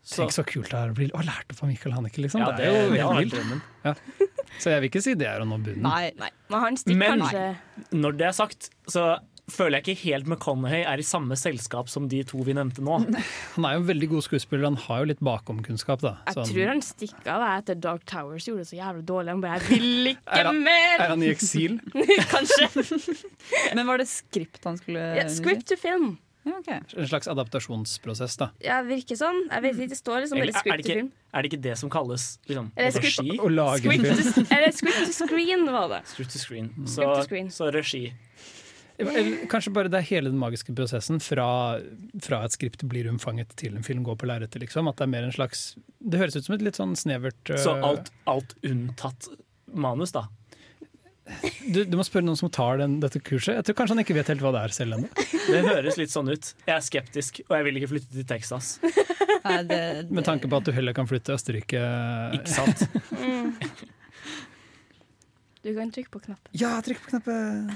Så, 0.00 0.22
Tenk 0.22 0.32
så 0.32 0.44
kult 0.48 0.70
det 0.72 0.78
er 0.78 0.92
å 0.92 0.96
bli 0.96 1.10
å 1.12 1.20
lært 1.26 1.50
opp 1.52 1.60
av 1.66 1.68
Michael 1.68 1.92
Hannicke, 1.98 2.22
liksom. 2.24 2.40
ja, 2.40 2.52
det 2.56 2.68
er 2.70 2.78
jo 2.86 2.92
det 2.94 3.02
har 3.04 3.18
helt 3.18 3.34
vilt. 3.34 3.34
drømmen. 3.36 4.38
Så 4.58 4.70
jeg 4.72 4.80
vil 4.80 4.88
ikke 4.88 5.02
si 5.04 5.12
det 5.20 5.26
er 5.28 5.42
å 5.44 5.48
nå 5.48 5.58
bunnen. 5.60 5.84
Nei, 5.84 6.12
Nei, 6.16 6.30
men 6.48 6.60
han 6.64 6.78
Men- 6.96 7.20
kanskje 7.20 7.42
Når 7.92 8.16
det 8.16 8.26
er 8.30 8.32
sagt, 8.38 8.70
så 8.88 9.18
føler 9.50 9.78
jeg 9.78 9.84
ikke 9.96 10.02
helt 10.04 10.28
McConaughey 10.28 10.82
er 10.84 11.00
i 11.00 11.06
samme 11.06 11.36
selskap 11.38 11.88
som 11.92 12.08
de 12.10 12.20
to 12.28 12.40
vi 12.46 12.54
nevnte 12.56 12.84
nå. 12.84 12.98
Han 13.56 13.66
er 13.68 13.76
jo 13.76 13.82
en 13.82 13.88
veldig 13.88 14.10
god 14.12 14.26
skuespiller, 14.28 14.68
han 14.68 14.78
har 14.84 15.02
jo 15.02 15.10
litt 15.12 15.24
bakomkunnskap, 15.24 16.04
da. 16.04 16.14
Jeg 16.28 16.38
Sånn- 16.38 16.52
tror 16.52 16.70
han 16.74 16.84
stikker 16.84 17.32
av 17.34 17.46
etter 17.56 17.80
Dark 17.88 18.04
Towers 18.08 18.46
gjorde 18.48 18.64
det 18.66 18.70
så 18.70 18.78
jævlig 18.78 19.04
dårlig. 19.08 19.34
Han 19.34 19.42
bare 19.42 19.58
'jeg 19.58 19.80
vil 19.80 20.06
ikke 20.12 20.38
Er 20.38 20.44
han- 20.50 20.62
mer'! 20.62 21.00
Er 21.00 21.08
han 21.14 21.22
i 21.22 21.32
eksil? 21.32 21.80
Kanskje. 22.34 22.70
Men 23.74 23.86
var 23.86 23.98
det 23.98 24.08
skript 24.08 24.64
han 24.64 24.76
skulle 24.78 25.04
Ja, 25.16 25.28
script 25.28 25.66
to 25.68 25.76
film. 25.76 26.18
Ja, 26.48 26.58
ok. 26.58 26.68
En 26.96 27.08
slags 27.08 27.28
adaptasjonsprosess, 27.28 28.36
da. 28.40 28.50
Ja, 28.64 28.80
virker 28.86 29.18
sånn. 29.18 29.40
Jeg 29.50 29.62
vet 29.64 29.74
ikke, 29.76 29.88
det 29.92 29.98
står 29.98 30.22
liksom 30.24 30.38
Eller, 30.40 30.54
er, 30.56 30.76
det 30.80 30.86
ikke, 30.86 31.10
er 31.34 31.42
det 31.42 31.50
ikke 31.52 31.62
det 31.66 31.74
som 31.80 31.90
kalles 31.92 32.38
liksom, 32.48 32.70
Eller 32.76 33.04
regi? 33.04 33.36
Å 33.36 33.50
lage 33.52 33.82
film. 33.84 34.46
Eller 34.48 34.72
script 34.72 35.02
to 35.04 35.12
screen 35.26 35.66
var 35.74 35.88
det. 35.92 36.00
Script 36.08 36.32
to 36.32 36.40
screen. 36.40 36.70
Så, 36.86 37.04
mm. 37.04 37.14
to 37.16 37.26
screen. 37.26 37.50
så 37.52 37.68
regi. 37.74 38.04
Eller 38.98 39.44
kanskje 39.50 39.70
bare 39.74 39.90
det 39.92 40.00
er 40.00 40.06
hele 40.08 40.32
den 40.32 40.40
magiske 40.40 40.74
prosessen 40.74 41.20
fra, 41.22 41.46
fra 42.24 42.40
et 42.46 42.54
skript 42.56 42.82
blir 42.90 43.06
unnfanget 43.10 43.52
til 43.60 43.76
en 43.78 43.86
film 43.86 44.02
går 44.06 44.18
på 44.18 44.26
lerretet, 44.26 44.58
liksom. 44.64 44.90
At 44.90 44.98
det 44.98 45.06
er 45.06 45.12
mer 45.12 45.28
en 45.28 45.34
slags 45.34 45.68
Det 46.02 46.18
høres 46.18 46.34
ut 46.38 46.48
som 46.48 46.56
et 46.56 46.64
litt 46.66 46.80
sånn 46.80 46.96
snevert 46.98 47.52
Så 47.54 47.76
øh, 47.76 47.84
alt, 47.86 48.10
alt 48.30 48.56
unntatt 48.66 49.30
manus, 49.70 50.14
da. 50.16 50.24
du, 51.68 51.84
du 51.84 51.94
må 52.00 52.06
spørre 52.06 52.26
noen 52.26 52.38
som 52.40 52.50
tar 52.50 52.80
den, 52.80 52.98
dette 53.04 53.20
kurset. 53.20 53.58
Jeg 53.58 53.68
tror 53.68 53.76
kanskje 53.82 53.94
han 53.98 54.02
ikke 54.02 54.16
vet 54.16 54.30
helt 54.32 54.42
hva 54.42 54.54
det 54.56 54.62
er 54.64 54.74
selv 54.74 54.96
ennå. 54.96 55.10
Det 55.48 55.60
høres 55.66 55.98
litt 56.00 56.12
sånn 56.14 56.32
ut. 56.32 56.50
Jeg 56.64 56.74
er 56.74 56.84
skeptisk, 56.86 57.42
og 57.46 57.54
jeg 57.58 57.68
vil 57.68 57.78
ikke 57.80 57.90
flytte 57.92 58.10
til 58.16 58.26
Texas. 58.28 58.72
Nei, 59.44 59.60
det, 59.68 59.80
Med 60.10 60.26
tanke 60.26 60.50
på 60.50 60.58
at 60.58 60.66
du 60.66 60.72
heller 60.74 60.96
kan 60.96 61.06
flytte 61.08 61.30
til 61.30 61.38
Østerrike. 61.38 61.84
Ikke 62.40 62.56
sant? 62.56 62.88
Du 65.68 65.74
kan 65.76 65.90
trykke 65.92 66.08
på 66.14 66.20
knappen. 66.24 66.52
Ja, 66.56 66.70
trykk 66.80 67.02
på 67.04 67.10
knappen! 67.12 67.66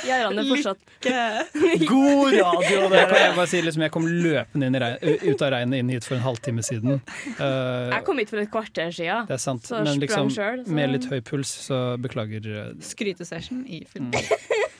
Gjør 0.00 0.22
han 0.26 0.36
det 0.38 0.44
fortsatt? 0.48 0.80
God 1.90 2.32
radio, 2.32 2.62
Jeg, 2.64 2.90
dere! 2.92 3.16
jeg, 3.20 3.32
bare 3.36 3.48
sier 3.50 3.64
liksom, 3.66 3.82
jeg 3.84 3.92
kom 3.92 4.06
løpende 4.08 4.68
inn 4.70 4.76
i 4.76 4.80
regn, 4.80 5.18
ut 5.28 5.42
av 5.44 5.50
regnet 5.54 5.82
inn 5.82 5.90
hit 5.92 6.06
for 6.08 6.16
en 6.16 6.22
halvtime 6.24 6.64
siden. 6.64 7.00
Uh, 7.36 7.88
Jeg 7.94 8.04
kom 8.08 8.20
hit 8.22 8.32
for 8.32 8.40
et 8.42 8.52
kvarter 8.52 8.92
siden. 8.96 9.26
det 9.28 9.36
er 9.36 9.42
sant, 9.44 9.64
Så 9.68 9.80
men 9.84 10.00
liksom 10.00 10.30
selv, 10.32 10.64
så- 10.68 10.76
med 10.78 10.92
litt 10.94 11.08
høy 11.12 11.18
puls, 11.24 11.52
så 11.68 11.80
beklager. 12.00 12.48
eh, 12.48 12.70
Skrytesession 12.84 13.64
i 13.68 13.82
film. 13.88 14.08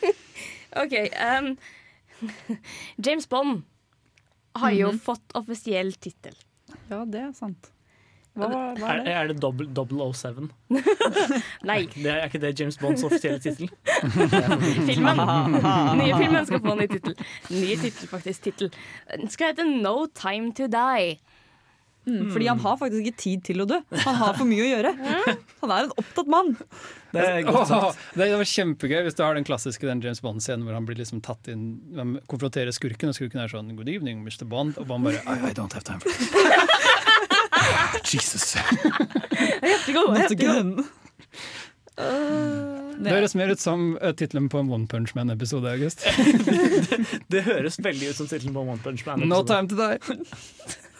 OK. 0.84 0.96
Um, 1.20 1.50
James 3.00 3.28
Bond 3.32 3.62
har 4.60 4.72
jo 4.76 4.92
fått 5.04 5.36
offisiell 5.40 5.92
tittel. 6.00 6.36
Ja, 6.92 7.04
det 7.04 7.26
er 7.28 7.32
sant. 7.36 7.70
Hva, 8.38 8.46
hva 8.78 8.90
Er, 8.92 9.00
er 9.00 9.02
det? 9.04 9.14
er 9.14 9.30
det 9.32 9.40
double, 9.42 9.66
007? 10.14 10.50
Nei, 11.66 11.80
Det 11.96 12.06
er 12.12 12.28
ikke 12.28 12.40
det 12.44 12.52
James 12.60 12.78
Bonds 12.78 13.02
offisielle 13.08 13.40
tittel? 13.42 13.70
filmen. 14.90 15.24
Nye 15.98 16.14
filmen 16.14 16.46
skal 16.46 16.62
få 16.62 16.76
ny 16.78 16.86
tittel. 16.92 17.16
Ny 17.50 17.74
tittel, 17.82 18.06
faktisk. 18.12 18.46
Tittel. 18.46 18.70
Den 19.10 19.28
skal 19.34 19.52
hete 19.52 19.66
No 19.66 20.06
Time 20.14 20.54
To 20.60 20.70
Die. 20.70 21.18
Mm, 22.08 22.30
fordi 22.32 22.46
han 22.48 22.58
har 22.64 22.78
faktisk 22.80 23.04
ikke 23.04 23.20
tid 23.20 23.42
til 23.44 23.60
å 23.60 23.66
dø. 23.68 23.76
Han 24.06 24.16
har 24.22 24.32
for 24.38 24.48
mye 24.48 24.62
å 24.64 24.68
gjøre. 24.70 24.92
Han 25.60 25.72
er 25.74 25.84
en 25.84 25.92
opptatt 26.00 26.30
mann. 26.32 26.54
Det 27.12 27.20
er 27.20 27.44
sagt. 27.68 27.98
det 28.16 28.30
var 28.32 28.48
kjempegøy 28.48 29.02
hvis 29.04 29.18
du 29.18 29.20
har 29.26 29.36
den 29.36 29.44
klassiske 29.44 29.84
den 29.84 30.00
James 30.00 30.22
Bond-scenen 30.24 30.64
hvor 30.64 30.78
han 30.78 30.86
blir 30.88 30.96
liksom 30.96 31.20
tatt 31.26 31.50
inn 31.52 31.66
konfronterer 32.30 32.72
skurken, 32.72 33.10
og 33.12 33.18
skurken 33.18 33.42
er 33.42 33.52
sånn 33.52 33.68
'Good 33.76 33.90
evening, 33.92 34.22
Mr. 34.24 34.46
Bond', 34.48 34.78
og 34.80 34.88
Bond 34.88 35.04
bare 35.10 35.20
I, 35.26 35.50
I 35.50 35.52
don't 35.52 35.74
have 35.76 35.84
time 35.84 36.00
for 36.00 36.08
this. 36.08 36.30
Jesus. 38.04 38.56
Not 39.88 40.30
again. 40.30 40.84
Det 43.00 43.12
høres 43.12 43.34
mer 43.36 43.52
ut 43.52 43.60
som 43.60 43.96
uh, 44.00 44.12
tittelen 44.16 44.48
på 44.52 44.60
en 44.60 44.70
One 44.72 44.86
Punch 44.90 45.14
Man-episode, 45.16 45.68
August. 45.72 46.04
Det 47.32 47.42
høres 47.46 47.80
veldig 47.82 48.12
ut 48.12 48.18
som 48.18 48.28
tittelen 48.28 48.54
på 48.56 48.64
en 48.64 48.74
One 48.76 48.82
Punch 48.84 49.04
Man-episode. 49.06 49.30
No 49.30 49.42
time 49.48 49.68
to 49.68 49.76
die. 49.80 49.98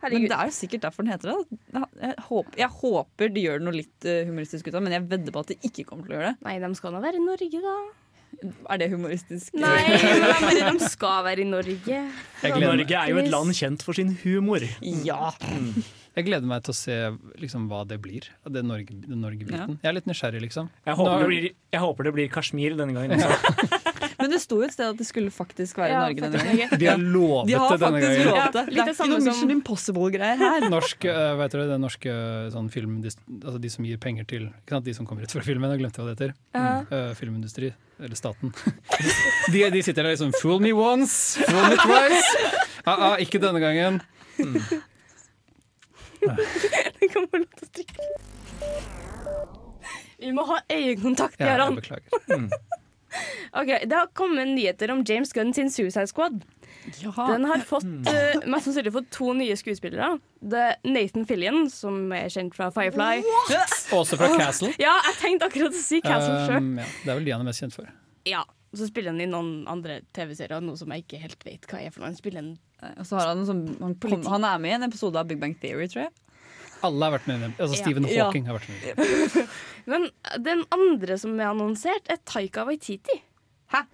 Men 0.00 0.14
Herregud. 0.14 0.30
det 0.32 0.36
er 0.38 0.48
jo 0.48 0.52
sikkert 0.56 0.84
derfor 0.86 1.04
den 1.04 1.12
heter 1.12 1.28
det. 1.28 1.58
Jeg 2.00 2.14
håper, 2.24 2.54
jeg 2.56 2.72
håper 2.72 3.32
de 3.34 3.42
gjør 3.44 3.58
noe 3.60 3.76
litt 3.76 4.06
eh, 4.08 4.22
humoristisk 4.24 4.70
ut 4.70 4.72
av 4.72 4.78
det, 4.78 4.84
men 4.86 4.94
jeg 4.96 5.08
vedder 5.10 5.34
på 5.34 5.42
at 5.44 5.50
de 5.52 5.56
ikke 5.68 5.84
kommer 5.90 6.06
til 6.06 6.14
å 6.14 6.16
gjøre 6.16 6.30
det. 6.30 6.38
Nei, 6.46 6.54
de 6.62 6.70
skal 6.78 6.94
nå 6.94 7.02
være 7.04 7.20
i 7.20 7.24
Norge, 7.26 7.60
da. 7.66 7.74
Er 8.70 8.78
det 8.80 8.88
humoristisk? 8.92 9.52
Nei, 9.58 9.82
men 10.40 10.78
de, 10.78 10.88
skal 10.88 11.24
være 11.26 11.42
i 11.44 11.48
Norge. 11.48 11.98
Norge 12.62 12.96
er 13.02 13.10
jo 13.12 13.18
et 13.20 13.28
land 13.32 13.52
kjent 13.56 13.82
for 13.84 13.96
sin 13.98 14.14
humor. 14.22 14.64
Ja. 15.04 15.32
jeg 16.16 16.26
gleder 16.26 16.48
meg 16.48 16.64
til 16.66 16.72
å 16.72 16.78
se 16.78 16.96
liksom, 17.42 17.66
hva 17.70 17.82
det 17.88 18.00
blir. 18.02 18.30
Det 18.48 18.62
Norge, 18.66 18.96
den 19.04 19.20
Norge-biten. 19.24 19.76
Jeg 19.82 19.90
er 19.92 19.96
litt 19.98 20.08
nysgjerrig, 20.08 20.40
liksom. 20.46 20.70
Jeg 20.88 20.96
håper, 20.98 21.12
Nå- 21.12 21.20
det 21.20 21.30
blir, 21.34 21.50
jeg 21.76 21.84
håper 21.84 22.08
det 22.08 22.14
blir 22.16 22.32
Kashmir 22.32 22.78
denne 22.80 22.96
gangen 22.96 23.18
også. 23.18 23.78
Men 24.20 24.30
det 24.34 24.40
sto 24.42 24.56
jo 24.60 24.66
et 24.66 24.72
sted 24.74 24.86
at 24.92 24.98
det 25.00 25.06
skulle 25.08 25.30
faktisk 25.32 25.78
være 25.80 25.88
i 25.88 25.94
Ja, 25.94 26.00
Norge 26.04 26.20
denne 26.26 26.42
gangen. 26.44 26.78
De 26.80 26.86
har 26.90 26.98
lovet 27.16 27.46
De 27.48 27.54
har 27.56 27.70
det 27.72 27.80
denne 27.80 28.00
gangen. 28.04 28.26
lovet 28.26 28.36
Ja, 28.36 28.50
det. 28.54 28.64
litt 28.68 28.76
Det 28.76 28.88
er 28.88 28.94
ikke 28.94 29.08
noe 29.08 29.20
som- 29.20 29.28
Mission 29.30 29.50
Impossible-greier 29.54 30.38
her. 30.44 30.66
Norsk, 30.76 31.04
øh, 31.08 31.38
vet 31.40 31.50
dere, 31.56 31.66
det 31.70 31.78
norske 31.80 32.14
sånn 32.52 32.68
film, 32.70 32.98
altså 33.06 33.58
de 33.60 33.70
som 33.72 33.84
gir 33.88 33.96
penger 34.02 34.24
til 34.28 34.42
ikke 34.50 34.76
sant, 34.76 34.84
De 34.84 34.94
som 34.94 35.06
kommer 35.08 35.22
ut 35.24 35.32
fra 35.32 35.40
filmen, 35.46 35.70
jeg 35.72 35.80
glemte 35.82 36.02
hva 36.02 36.10
det 36.10 36.16
heter. 36.18 36.34
Ja. 36.54 36.84
Øh, 36.90 37.14
filmindustri, 37.16 37.72
eller 38.00 38.16
staten. 38.16 38.52
De, 39.52 39.64
de 39.72 39.82
sitter 39.82 40.02
der 40.04 40.12
liksom 40.14 40.32
Fool 40.40 40.60
me 40.60 40.72
once, 40.76 41.40
fool 41.40 41.70
me 41.72 41.76
twice. 41.80 42.36
Ah, 42.86 43.12
ah, 43.12 43.16
ikke 43.20 43.40
denne 43.42 43.60
gangen. 43.60 44.00
Det 46.20 47.08
kan 47.12 47.24
til 47.32 47.46
å 47.46 47.70
trykke. 47.72 48.08
Vi 50.20 50.32
må 50.36 50.44
ha 50.50 50.58
øyekontakt, 50.68 51.38
Ja, 51.40 51.46
jeg 51.46 51.56
Jarand. 51.56 51.80
beklager. 51.80 52.50
Ok, 53.60 53.70
Det 53.88 53.96
har 53.96 54.10
kommet 54.14 54.48
nyheter 54.52 54.92
om 54.94 55.04
James 55.06 55.32
Gunn 55.34 55.52
sin 55.54 55.70
Suicide 55.70 56.06
Squad. 56.10 56.42
Den 57.16 57.44
har 57.44 57.64
fått, 57.66 57.84
uh, 57.84 58.46
mest 58.50 58.68
sannsynlig 58.68 58.92
fått 58.94 59.10
to 59.14 59.32
nye 59.36 59.56
skuespillere. 59.58 60.14
Det 60.40 60.60
er 60.68 60.78
Nathan 60.86 61.26
Fillion, 61.28 61.66
som 61.72 62.12
er 62.16 62.30
kjent 62.32 62.54
fra 62.56 62.70
Firefly. 62.74 63.24
Også 63.98 64.18
fra 64.20 64.30
Castle. 64.38 64.72
Ja, 64.80 64.94
jeg 65.10 65.18
tenkte 65.20 65.50
akkurat 65.50 65.76
å 65.76 65.82
si 65.82 66.00
Castle 66.04 66.38
sjøl. 66.46 66.62
Um, 66.62 66.78
ja, 66.80 66.88
det 67.04 67.12
er 67.12 67.20
vel 67.20 67.28
de 67.28 67.34
han 67.36 67.44
er 67.44 67.50
mest 67.50 67.64
kjent 67.64 67.76
for. 67.76 67.90
Ja, 68.28 68.44
så 68.76 68.86
spiller 68.86 69.10
han 69.10 69.20
i 69.22 69.28
noen 69.28 69.64
andre 69.70 70.00
TV-serier, 70.14 70.62
noe 70.62 70.78
som 70.78 70.92
jeg 70.94 71.04
ikke 71.04 71.20
helt 71.24 71.46
vet 71.46 71.66
hva 71.70 71.82
er. 71.82 71.90
for 71.90 72.04
noe. 72.04 72.12
Han 72.12 72.18
spiller 72.18 72.44
en 72.44 72.52
Og 72.96 73.06
så 73.08 73.18
har 73.18 73.32
han, 73.32 73.42
en 73.42 73.48
sånn, 73.48 73.64
han, 73.82 73.96
kom, 74.00 74.22
han 74.30 74.46
er 74.46 74.62
med 74.62 74.72
i 74.72 74.76
en 74.78 74.88
episode 74.88 75.18
av 75.18 75.28
Big 75.28 75.40
Bang 75.42 75.56
Theory, 75.60 75.90
tror 75.90 76.06
jeg. 76.06 76.14
Alle 76.86 77.04
har 77.08 77.14
vært 77.18 77.26
med 77.30 77.36
i 77.36 77.44
den. 77.46 77.54
Altså 77.58 77.76
Stephen 77.80 78.06
Ja. 78.08 78.24
Hawking 78.28 78.46
har 78.48 78.58
vært 78.58 78.68
med. 78.68 78.82
i 78.82 78.94
den. 78.96 79.48
Men 79.90 80.08
den 80.44 80.64
andre 80.76 81.18
som 81.20 81.38
er 81.40 81.50
annonsert, 81.52 82.04
er 82.08 82.20
Taika 82.28 82.64
Waititi. 82.68 83.20
Hæ? 83.74 83.84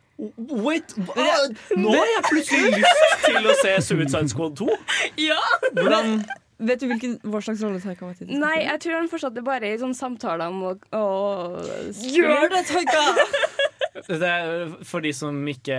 Wait, 0.64 0.94
hva? 0.96 1.28
Nå 1.76 1.92
har 1.92 2.08
jeg 2.14 2.24
plutselig 2.30 2.72
lyst 2.78 3.26
til 3.26 3.46
å 3.50 3.54
se 3.60 3.74
Suicide 3.90 4.28
Squad 4.32 4.56
2. 4.62 4.68
Ja! 5.28 5.40
Hvordan 5.76 6.20
Vet 6.56 6.80
du 6.80 6.86
hvilken, 6.88 7.18
hva 7.28 7.42
slags 7.44 7.60
rolle 7.60 7.82
Taika 7.84 8.06
Waititi 8.08 8.30
skal 8.30 8.40
Nei, 8.40 8.62
jeg 8.64 8.80
tror 8.80 8.94
han 8.96 9.10
fortsatt 9.12 9.36
er 9.36 9.44
bare 9.44 9.74
i 9.74 9.76
sånne 9.76 9.98
samtaler 9.98 10.48
om 10.48 10.62
å, 10.70 10.70
å 10.96 11.02
Gjør 11.92 12.46
det, 12.54 12.62
Taika! 12.70 13.02
det 14.06 14.28
er, 14.28 14.74
For 14.86 15.04
de 15.04 15.12
som 15.16 15.38
ikke 15.50 15.76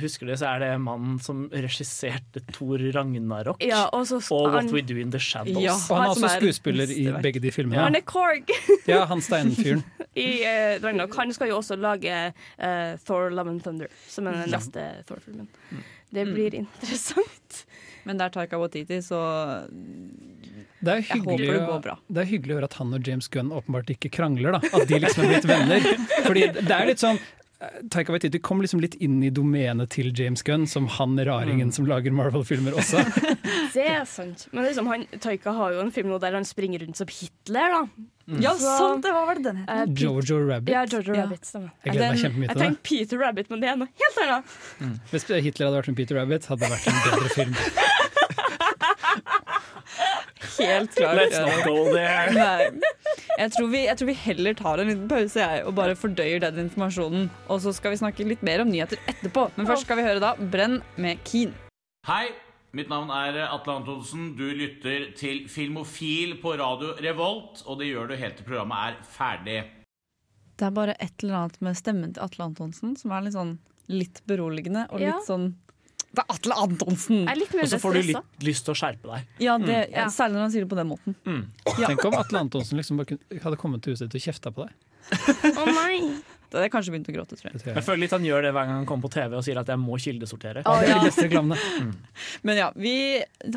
husker 0.00 0.28
det, 0.30 0.38
så 0.40 0.50
er 0.52 0.64
det 0.64 0.70
mannen 0.82 1.16
som 1.22 1.44
regisserte 1.52 2.42
Thor 2.52 2.82
Ragnarok 2.94 3.62
Ja, 3.64 3.86
og 3.94 4.06
så 4.10 4.20
og 4.34 4.50
What 4.50 4.64
han, 4.64 4.72
We 4.74 4.84
Do 4.86 4.98
In 5.00 5.12
The 5.14 5.20
Shadows. 5.22 5.62
Ja. 5.62 5.76
Og 5.76 5.98
han 6.00 6.06
er 6.06 6.14
også 6.14 6.28
er 6.30 6.36
skuespiller 6.42 6.94
i 6.94 7.06
begge 7.24 7.42
de 7.44 7.52
filmene. 7.54 7.86
han 7.86 7.98
er 7.98 8.04
Korg 8.08 8.52
Ja, 8.90 9.04
han 9.10 9.24
steinfyren. 9.24 9.84
i 10.26 10.28
uh, 10.44 10.82
Ragnarok. 10.84 11.16
Han 11.18 11.34
skal 11.34 11.50
jo 11.50 11.58
også 11.58 11.78
lage 11.80 12.14
uh, 12.30 12.94
Thor 13.06 13.30
Love 13.34 13.50
and 13.50 13.64
Thunder, 13.64 13.90
som 14.08 14.28
er 14.30 14.44
den 14.44 14.54
neste 14.54 14.86
Thor-filmen. 15.08 15.48
Det 16.14 16.28
blir 16.30 16.54
interessant. 16.54 17.64
Men 18.04 18.20
det 18.20 18.28
er 18.28 18.34
Taika 18.34 18.58
Watiti, 18.60 19.00
så 19.02 19.18
Det 20.84 20.92
er, 20.92 21.00
hyggelig, 21.08 21.48
det 21.48 21.94
det 22.12 22.20
er 22.20 22.28
hyggelig 22.28 22.52
å 22.52 22.58
høre 22.58 22.68
at 22.68 22.76
han 22.76 22.92
og 22.92 23.08
James 23.08 23.30
Gunn 23.32 23.52
åpenbart 23.56 23.94
ikke 23.94 24.10
krangler. 24.12 24.58
da 24.58 24.60
At 24.76 24.84
de 24.90 25.00
liksom 25.00 25.24
er 25.24 25.32
blitt 25.32 25.48
venner. 25.48 25.88
Fordi 26.28 26.44
det 26.58 26.74
er 26.76 26.90
litt 26.90 27.00
sånn 27.00 27.16
eh, 27.16 27.40
Taika 27.88 28.12
Waititi 28.12 28.38
kom 28.44 28.60
liksom 28.60 28.80
litt 28.82 28.94
inn 29.00 29.22
i 29.24 29.30
domenet 29.32 29.88
til 29.94 30.10
James 30.16 30.42
Gunn, 30.44 30.66
som 30.68 30.86
han 30.98 31.14
raringen 31.24 31.70
som 31.72 31.86
lager 31.88 32.12
Marvel-filmer 32.12 32.74
også. 32.76 33.00
Det 33.74 33.86
er 33.88 34.04
sant. 34.06 34.48
Men 34.52 34.66
liksom, 34.66 34.86
han, 34.90 35.06
Taika 35.22 35.54
har 35.56 35.72
jo 35.72 35.80
en 35.84 35.92
film 35.94 36.10
nå 36.12 36.18
der 36.22 36.34
han 36.36 36.44
springer 36.44 36.82
rundt 36.84 36.98
som 37.00 37.08
Hitler, 37.08 37.72
da. 37.72 37.82
Ja, 38.40 38.52
Så- 38.58 38.74
sant 38.78 39.02
det! 39.06 39.12
Var 39.14 39.26
vel 39.30 39.42
den 39.44 39.56
het? 39.62 39.68
Eh, 39.70 39.84
Jojo 40.02 40.38
Rabbit. 40.48 40.72
Ja, 40.74 40.84
Jojo 40.88 41.14
Ja. 41.14 41.22
Rabbit, 41.24 41.44
stemmer. 41.48 41.70
Jeg 41.84 41.92
gleder 41.96 42.12
meg 42.14 42.22
kjempemye 42.24 42.48
til 42.48 42.54
det. 42.58 42.64
tenkte 42.66 42.82
Peter 42.90 43.18
Rabbit, 43.24 43.50
men 43.54 43.60
det 43.64 43.68
er 43.72 43.76
noe 43.80 43.88
helt 44.02 44.18
annet. 44.24 44.44
Hvis 45.12 45.24
Hitler 45.28 45.66
hadde 45.70 45.78
vært 45.80 45.88
en 45.94 45.98
Peter 46.02 46.20
Rabbit, 46.20 46.46
hadde 46.52 46.60
det 46.64 46.72
vært 46.74 46.86
en 46.90 47.00
bedre 47.08 47.28
film. 47.38 47.54
Helt 50.58 50.94
klart. 50.94 51.16
Let's 51.16 51.38
not 51.40 51.64
go 51.66 51.84
there. 51.92 52.30
Nei. 52.32 52.70
Jeg 53.34 53.50
tror, 53.50 53.66
vi, 53.72 53.80
jeg 53.88 53.98
tror 53.98 54.06
vi 54.12 54.14
heller 54.14 54.54
tar 54.54 54.78
en 54.78 54.86
liten 54.92 55.08
pause 55.10 55.40
jeg, 55.42 55.64
og 55.66 55.74
bare 55.74 55.96
fordøyer 55.98 56.38
den 56.44 56.68
informasjonen. 56.68 57.24
Og 57.50 57.60
så 57.64 57.72
skal 57.74 57.90
vi 57.94 57.98
snakke 57.98 58.26
litt 58.28 58.44
mer 58.46 58.62
om 58.62 58.70
nyheter 58.70 59.00
etterpå. 59.10 59.48
Men 59.56 59.66
først 59.66 59.86
skal 59.88 59.98
vi 59.98 60.04
høre 60.06 60.22
da 60.22 60.34
Brenn 60.38 60.76
med 61.02 61.22
Keen. 61.26 61.54
Hei, 62.06 62.28
mitt 62.76 62.90
navn 62.92 63.10
er 63.10 63.40
Atle 63.48 63.74
Antonsen. 63.80 64.34
Du 64.38 64.44
lytter 64.54 65.08
til 65.18 65.48
Filmofil 65.50 66.36
på 66.42 66.54
radio 66.60 66.94
Revolt, 67.02 67.64
og 67.66 67.80
det 67.82 67.90
gjør 67.90 68.12
du 68.12 68.16
helt 68.20 68.38
til 68.38 68.46
programmet 68.46 68.92
er 68.92 69.00
ferdig. 69.16 69.58
Det 70.54 70.68
er 70.68 70.74
bare 70.76 70.94
et 71.02 71.24
eller 71.24 71.40
annet 71.40 71.58
med 71.66 71.74
stemmen 71.80 72.14
til 72.14 72.22
Atle 72.22 72.46
Antonsen 72.46 72.94
som 73.00 73.10
er 73.16 73.26
litt 73.26 73.34
sånn 73.34 73.56
litt 73.90 74.22
beroligende 74.30 74.86
og 74.94 75.02
Ja. 75.02 75.16
litt 75.18 75.26
sånn 75.26 75.50
Det 76.14 76.22
er 76.22 76.34
Atle 76.34 76.54
Antonsen! 76.62 77.24
Og 77.28 77.68
så 77.68 77.78
får 77.82 77.96
du 77.96 78.00
litt 78.12 78.44
lyst 78.46 78.64
til 78.68 78.74
å 78.74 78.78
skjerpe 78.78 79.10
deg. 79.10 79.26
Ja, 79.42 79.56
det, 79.58 79.78
Ja. 79.90 80.06
Særlig 80.14 80.38
når 80.38 80.44
han 80.46 80.52
sier 80.54 80.64
det 80.66 80.70
på 80.70 80.78
den 80.78 80.88
måten. 80.92 81.16
Ja. 81.78 81.88
Tenk 81.90 82.04
om 82.06 82.14
Atle 82.20 82.38
Antonsen 82.44 82.78
liksom 82.78 82.96
bare 83.00 83.06
kunne- 83.14 83.40
hadde 83.42 83.56
kommet 83.60 83.82
til 83.82 83.94
huset 83.96 84.08
ditt 84.12 84.20
og 84.22 84.26
kjefta 84.28 84.52
på 84.54 84.68
deg. 84.68 84.74
Å 85.58 85.64
nei. 85.68 85.98
Hadde 86.54 86.68
jeg 86.68 86.70
kanskje 86.70 86.92
begynt 86.94 87.08
å 87.10 87.14
gråte, 87.16 87.36
tror 87.38 87.50
jeg. 87.50 87.60
Jeg 87.64 87.74
jeg. 87.74 87.82
føler 87.82 88.00
litt 88.04 88.12
han 88.14 88.26
gjør 88.28 88.44
det 88.46 88.52
hver 88.54 88.68
gang 88.68 88.76
han 88.78 88.86
kommer 88.86 89.08
på 89.08 89.14
TV 89.16 89.34
og 89.34 89.42
sier 89.42 89.58
at 89.58 89.70
jeg 89.72 89.80
må 89.82 89.98
kildesortere. 89.98 90.62
Oh, 90.70 90.78
ja. 90.86 91.00
de. 91.02 91.58
Men 92.46 92.60
ja, 92.60 92.68
vi, 92.78 92.94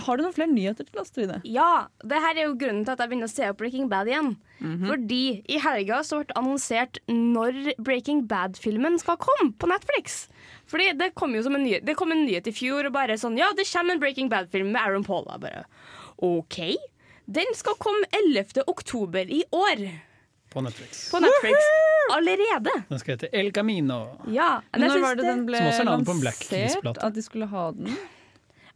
har 0.07 0.17
du 0.17 0.25
noen 0.25 0.33
flere 0.33 0.49
nyheter 0.49 0.87
til 0.87 1.01
oss, 1.03 1.13
Trine? 1.13 1.37
Ja, 1.45 1.87
det 2.01 2.21
her 2.23 2.33
er 2.33 2.47
jo 2.47 2.57
grunnen 2.57 2.81
til 2.87 2.95
at 2.95 3.03
jeg 3.03 3.11
begynner 3.11 3.29
å 3.29 3.35
se 3.35 3.51
opp 3.51 3.61
Breaking 3.61 3.85
Bad 3.91 4.09
igjen. 4.09 4.33
Fordi 4.57 5.21
i 5.45 5.59
helga 5.61 6.01
så 6.01 6.17
ble 6.17 6.31
det 6.31 6.37
annonsert 6.39 6.97
når 7.11 7.59
Breaking 7.77 8.23
Bad-filmen 8.29 8.97
skal 8.97 9.19
komme 9.21 9.51
på 9.61 9.69
Netflix. 9.69 10.23
Fordi 10.67 10.89
det 10.97 11.11
kom 11.19 11.35
jo 11.37 11.43
som 11.45 11.55
en 11.55 11.63
nyhet 11.63 11.85
Det 11.87 11.93
kom 11.95 12.11
en 12.11 12.25
nyhet 12.25 12.49
i 12.49 12.51
fjor 12.55 12.89
og 12.89 12.95
bare 12.95 13.15
sånn 13.19 13.37
Ja, 13.39 13.47
det 13.55 13.63
kommer 13.69 13.95
en 13.95 14.01
Breaking 14.01 14.31
Bad-film 14.33 14.73
med 14.73 14.81
Aaron 14.81 15.05
Paul. 15.05 15.29
Bare 15.39 15.67
OK. 16.17 16.57
Den 17.27 17.53
skal 17.55 17.77
komme 17.79 18.07
11. 18.15 18.63
oktober 18.65 19.29
i 19.29 19.43
år 19.53 19.85
På 20.49 20.61
Netflix. 20.63 21.09
på 21.11 21.19
Netflix. 21.21 21.57
Allerede. 22.15 22.71
Den 22.89 22.99
skal 23.01 23.17
hete 23.17 23.29
El 23.35 23.51
Camino. 23.51 23.97
Ja. 24.31 24.61
Men 24.71 24.87
når 24.89 25.01
var 25.03 25.15
det 25.19 25.25
den 25.27 25.45
ble 25.45 25.57
Som 25.59 25.67
også 25.71 25.81
er 25.83 25.89
navnet 25.89 26.07
på 26.07 26.15
en 26.15 26.21
Black 26.23 26.45
lansert? 26.51 27.01
At 27.03 27.13
de 27.17 27.21
skulle 27.25 27.47
ha 27.51 27.65
den? 27.75 27.97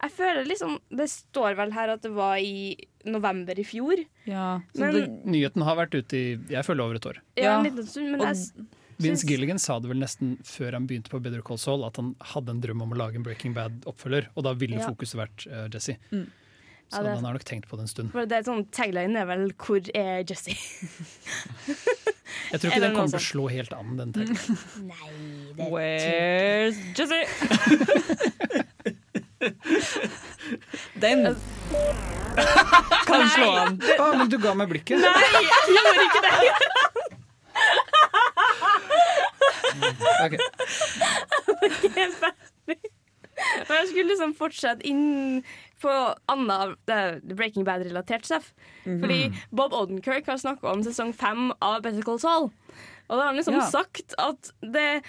Jeg 0.02 0.10
føler 0.16 0.44
liksom 0.48 0.78
Det 0.90 1.06
står 1.12 1.54
vel 1.56 1.72
her 1.72 1.92
at 1.94 2.02
det 2.02 2.10
var 2.12 2.36
i 2.42 2.76
november 3.06 3.58
i 3.58 3.64
fjor. 3.66 3.96
Ja, 4.26 4.60
så 4.74 4.80
Men- 4.84 4.94
det, 4.94 5.24
Nyheten 5.26 5.62
har 5.66 5.76
vært 5.76 5.94
ute 5.94 6.12
i 6.16 6.38
jeg 6.50 6.64
føler 6.64 6.84
over 6.84 6.94
et 7.00 7.06
år. 7.06 7.16
Ja, 7.36 7.42
Ja. 7.44 7.58
en 7.58 7.64
liten 7.64 7.86
stund, 7.86 8.10
men 8.12 8.20
jeg, 8.20 8.66
Vince 8.98 9.24
Gilligan 9.26 9.58
sa 9.58 9.78
det 9.80 9.88
vel 9.88 9.98
nesten 9.98 10.36
før 10.44 10.72
han 10.74 10.86
begynte 10.86 11.08
på 11.10 11.20
Better 11.22 11.40
Call 11.42 11.58
Saul, 11.58 11.84
at 11.84 11.96
han 11.96 12.14
hadde 12.20 12.50
en 12.50 12.60
drøm 12.60 12.82
om 12.82 12.92
å 12.92 12.96
lage 12.96 13.16
en 13.16 13.22
Breaking 13.24 13.54
Bad-oppfølger, 13.54 14.28
og 14.36 14.44
da 14.44 14.52
ville 14.54 14.78
Ja. 14.78 14.86
fokuset 14.90 15.16
vært 15.18 15.46
uh, 15.50 15.66
Jesse. 15.68 15.96
Mm. 16.12 16.28
Ja, 16.92 16.98
Så 16.98 17.02
det- 17.06 17.14
han 17.16 17.24
har 17.24 17.32
nok 17.32 17.44
tenkt 17.48 17.66
på 17.70 17.76
det 17.78 17.82
en 17.86 17.88
stund. 17.88 18.12
For 18.12 18.26
det 18.28 18.36
er 18.38 18.42
sånn 18.44 18.66
Tagline 18.70 19.16
er 19.16 19.24
vel 19.26 19.48
'Hvor 19.56 19.80
er 19.96 20.22
Jesse?' 20.28 20.56
Jeg 22.52 22.60
tror 22.60 22.70
ikke 22.70 22.80
den 22.80 22.94
kommer 22.94 23.08
til 23.08 23.18
å 23.18 23.22
slå 23.32 23.48
helt 23.50 23.72
an, 23.72 23.96
den 23.96 24.12
taglinen. 24.12 24.58
Nei, 24.92 25.08
det 25.56 25.64
er 25.64 25.70
Where's 25.72 26.76
Jesse? 26.96 27.20
Den 31.02 31.24
kan 33.06 33.28
slå 33.34 33.48
an. 33.58 33.78
Å, 33.98 34.06
men 34.18 34.28
du 34.30 34.36
ga 34.38 34.52
meg 34.54 34.68
blikket! 34.70 34.98
Nei, 35.02 35.10
jeg 35.42 35.82
gjorde 35.82 36.04
ikke 36.06 36.22
det! 36.26 36.32
Ok. 40.22 40.34
Helt 41.96 42.16
ferdig. 42.22 42.78
Men 43.66 43.74
jeg 43.80 43.86
skulle 43.90 44.08
liksom 44.12 44.32
fortsette 44.38 44.86
inn 44.86 45.42
på 45.82 45.92
annet 46.32 46.76
det 46.88 47.00
Breaking 47.36 47.66
Bad-relatert 47.66 48.24
stuff. 48.28 48.52
Fordi 48.86 49.32
Bob 49.50 49.74
Odenkirk 49.76 50.26
har 50.30 50.38
snakka 50.40 50.70
om 50.72 50.82
sesong 50.86 51.12
fem 51.14 51.50
av 51.60 51.82
Better 51.84 52.02
Call 52.06 52.20
Saul. 52.22 52.48
Og 53.10 53.18
da 53.18 53.20
har 53.20 53.32
han 53.32 53.36
liksom 53.36 53.58
Ja. 53.58 53.66
sagt 53.68 54.14
at 54.18 54.52
det 54.62 55.02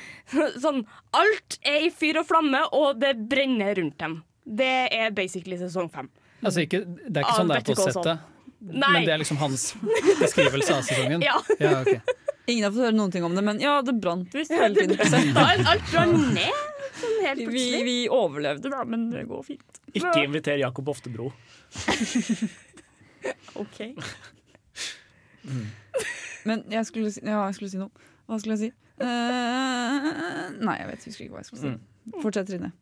sånn 0.59 0.81
Alt 1.15 1.59
er 1.63 1.86
i 1.88 1.89
fyr 1.93 2.19
og 2.19 2.27
flamme, 2.27 2.65
og 2.73 2.99
det 2.99 3.13
brenner 3.29 3.75
rundt 3.79 3.97
dem. 4.01 4.23
Det 4.43 4.89
er 4.91 5.13
basically 5.15 5.55
sesong 5.62 5.88
fem. 5.93 6.09
Altså, 6.43 6.65
ikke, 6.65 6.81
det 7.07 7.21
er 7.21 7.23
ikke 7.23 7.38
sånn 7.39 7.47
det 7.53 7.62
er 7.62 7.67
på 7.69 7.75
settet, 7.79 8.19
men 8.59 9.05
det 9.05 9.13
er 9.13 9.21
liksom 9.21 9.38
hans 9.39 9.69
beskrivelse 10.19 10.75
av 10.75 10.83
sesongen. 10.83 11.23
Ja. 11.29 11.38
Ja, 11.59 11.79
ok. 11.81 12.01
Ingen 12.45 12.63
har 12.67 12.71
fått 12.75 12.84
høre 12.89 12.97
noen 12.97 13.12
ting 13.13 13.23
om 13.23 13.36
det, 13.38 13.41
men 13.45 13.60
ja, 13.63 13.77
det 13.86 13.93
brant 14.03 14.34
visst 14.36 14.51
hele 14.51 14.75
tiden. 14.75 14.99
Alt, 15.39 15.67
alt 15.69 15.86
brann 15.93 16.12
ned 16.36 16.51
sånn 16.99 17.21
helt 17.23 17.39
plutselig. 17.45 17.84
vi 17.88 17.93
overlevde, 18.12 18.69
da, 18.73 18.82
men 18.88 18.99
det 19.13 19.23
går 19.29 19.41
fint. 19.47 19.79
Ikke 19.93 20.23
inviter 20.25 20.58
Jakob 20.62 20.86
Oftebro. 20.95 21.27
Ok. 23.56 23.77
Men 26.43 26.63
jeg 26.71 26.86
skulle 26.89 27.12
si, 27.13 27.21
ja, 27.23 27.45
jeg 27.45 27.53
skulle 27.56 27.71
si 27.71 27.77
noe. 27.79 27.89
Hva 28.27 28.38
skulle 28.41 28.56
jeg 28.58 28.63
si? 28.65 28.71
Uh, 28.99 29.06
nei, 30.60 30.75
jeg 30.82 30.88
vet 30.89 31.06
husker 31.08 31.23
ikke 31.23 31.34
hva 31.38 31.41
jeg 31.43 31.47
skulle 31.47 31.63
si. 31.63 31.71
Fortsett, 32.23 32.47
Trine. 32.51 32.69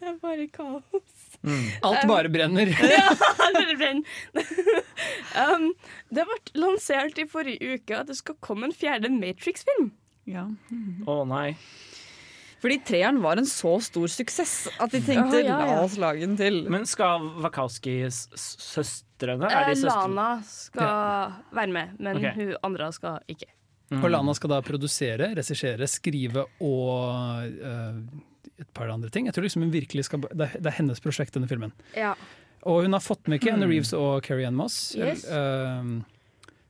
Det 0.00 0.08
er 0.08 0.14
bare 0.22 0.46
kaos. 0.54 1.09
Alt 1.86 2.08
bare 2.08 2.28
brenner. 2.28 2.66
ja, 2.98 3.14
Bare 3.40 3.76
brenner. 3.76 4.04
um, 5.54 5.70
det 6.12 6.24
ble 6.28 6.36
lansert 6.60 7.18
i 7.20 7.24
forrige 7.30 7.76
uke 7.76 7.96
at 7.96 8.06
det 8.10 8.16
skal 8.18 8.36
komme 8.44 8.64
en 8.68 8.74
fjerde 8.76 9.08
Matrix-film. 9.14 9.90
Ja. 10.28 10.44
Å 11.08 11.24
nei. 11.28 11.56
Fordi 12.60 12.76
treeren 12.84 13.22
var 13.24 13.36
en 13.40 13.48
så 13.48 13.80
stor 13.80 14.08
suksess 14.12 14.68
at 14.76 14.92
de 14.92 15.00
tenkte 15.00 15.38
oh, 15.38 15.40
ja, 15.40 15.64
ja. 15.64 15.66
la 15.78 15.80
oss 15.86 15.96
lage 16.00 16.20
den 16.26 16.36
til. 16.36 16.68
Men 16.70 16.84
skal 16.88 17.20
Wachowski-søstrene 17.40 19.48
Er 19.48 19.64
de 19.70 19.74
Eh. 19.80 19.86
Lana 19.88 20.42
skal 20.44 21.32
være 21.56 21.72
med, 21.72 21.88
men 21.98 22.16
okay. 22.20 22.34
hun 22.36 22.56
andre 22.68 22.92
skal 22.92 23.18
ikke. 23.32 23.48
Mm. 23.90 24.04
Og 24.04 24.10
Lana 24.12 24.34
skal 24.36 24.50
da 24.52 24.60
produsere, 24.62 25.32
regissere, 25.34 25.86
skrive 25.90 26.44
og 26.62 27.42
eh, 27.48 27.96
et 28.60 28.70
par 28.76 28.92
andre 28.92 29.10
ting. 29.12 29.26
Jeg 29.28 29.36
tror 29.36 29.46
liksom 29.46 29.66
hun 29.66 29.74
virkelig 29.74 30.06
skal, 30.08 30.22
det, 30.28 30.46
er, 30.46 30.60
det 30.60 30.72
er 30.72 30.78
hennes 30.78 31.02
prosjekt, 31.02 31.34
denne 31.36 31.50
filmen. 31.50 31.74
Ja. 31.96 32.14
Og 32.68 32.84
hun 32.84 32.96
har 32.96 33.02
fått 33.04 33.28
med 33.30 33.40
Keanu 33.42 33.66
Reeves 33.66 33.94
og 33.96 34.20
Carrie 34.26 34.48
Ann 34.48 34.58
Moss. 34.58 34.92
Yes. 34.98 35.24
Uh, 35.26 36.02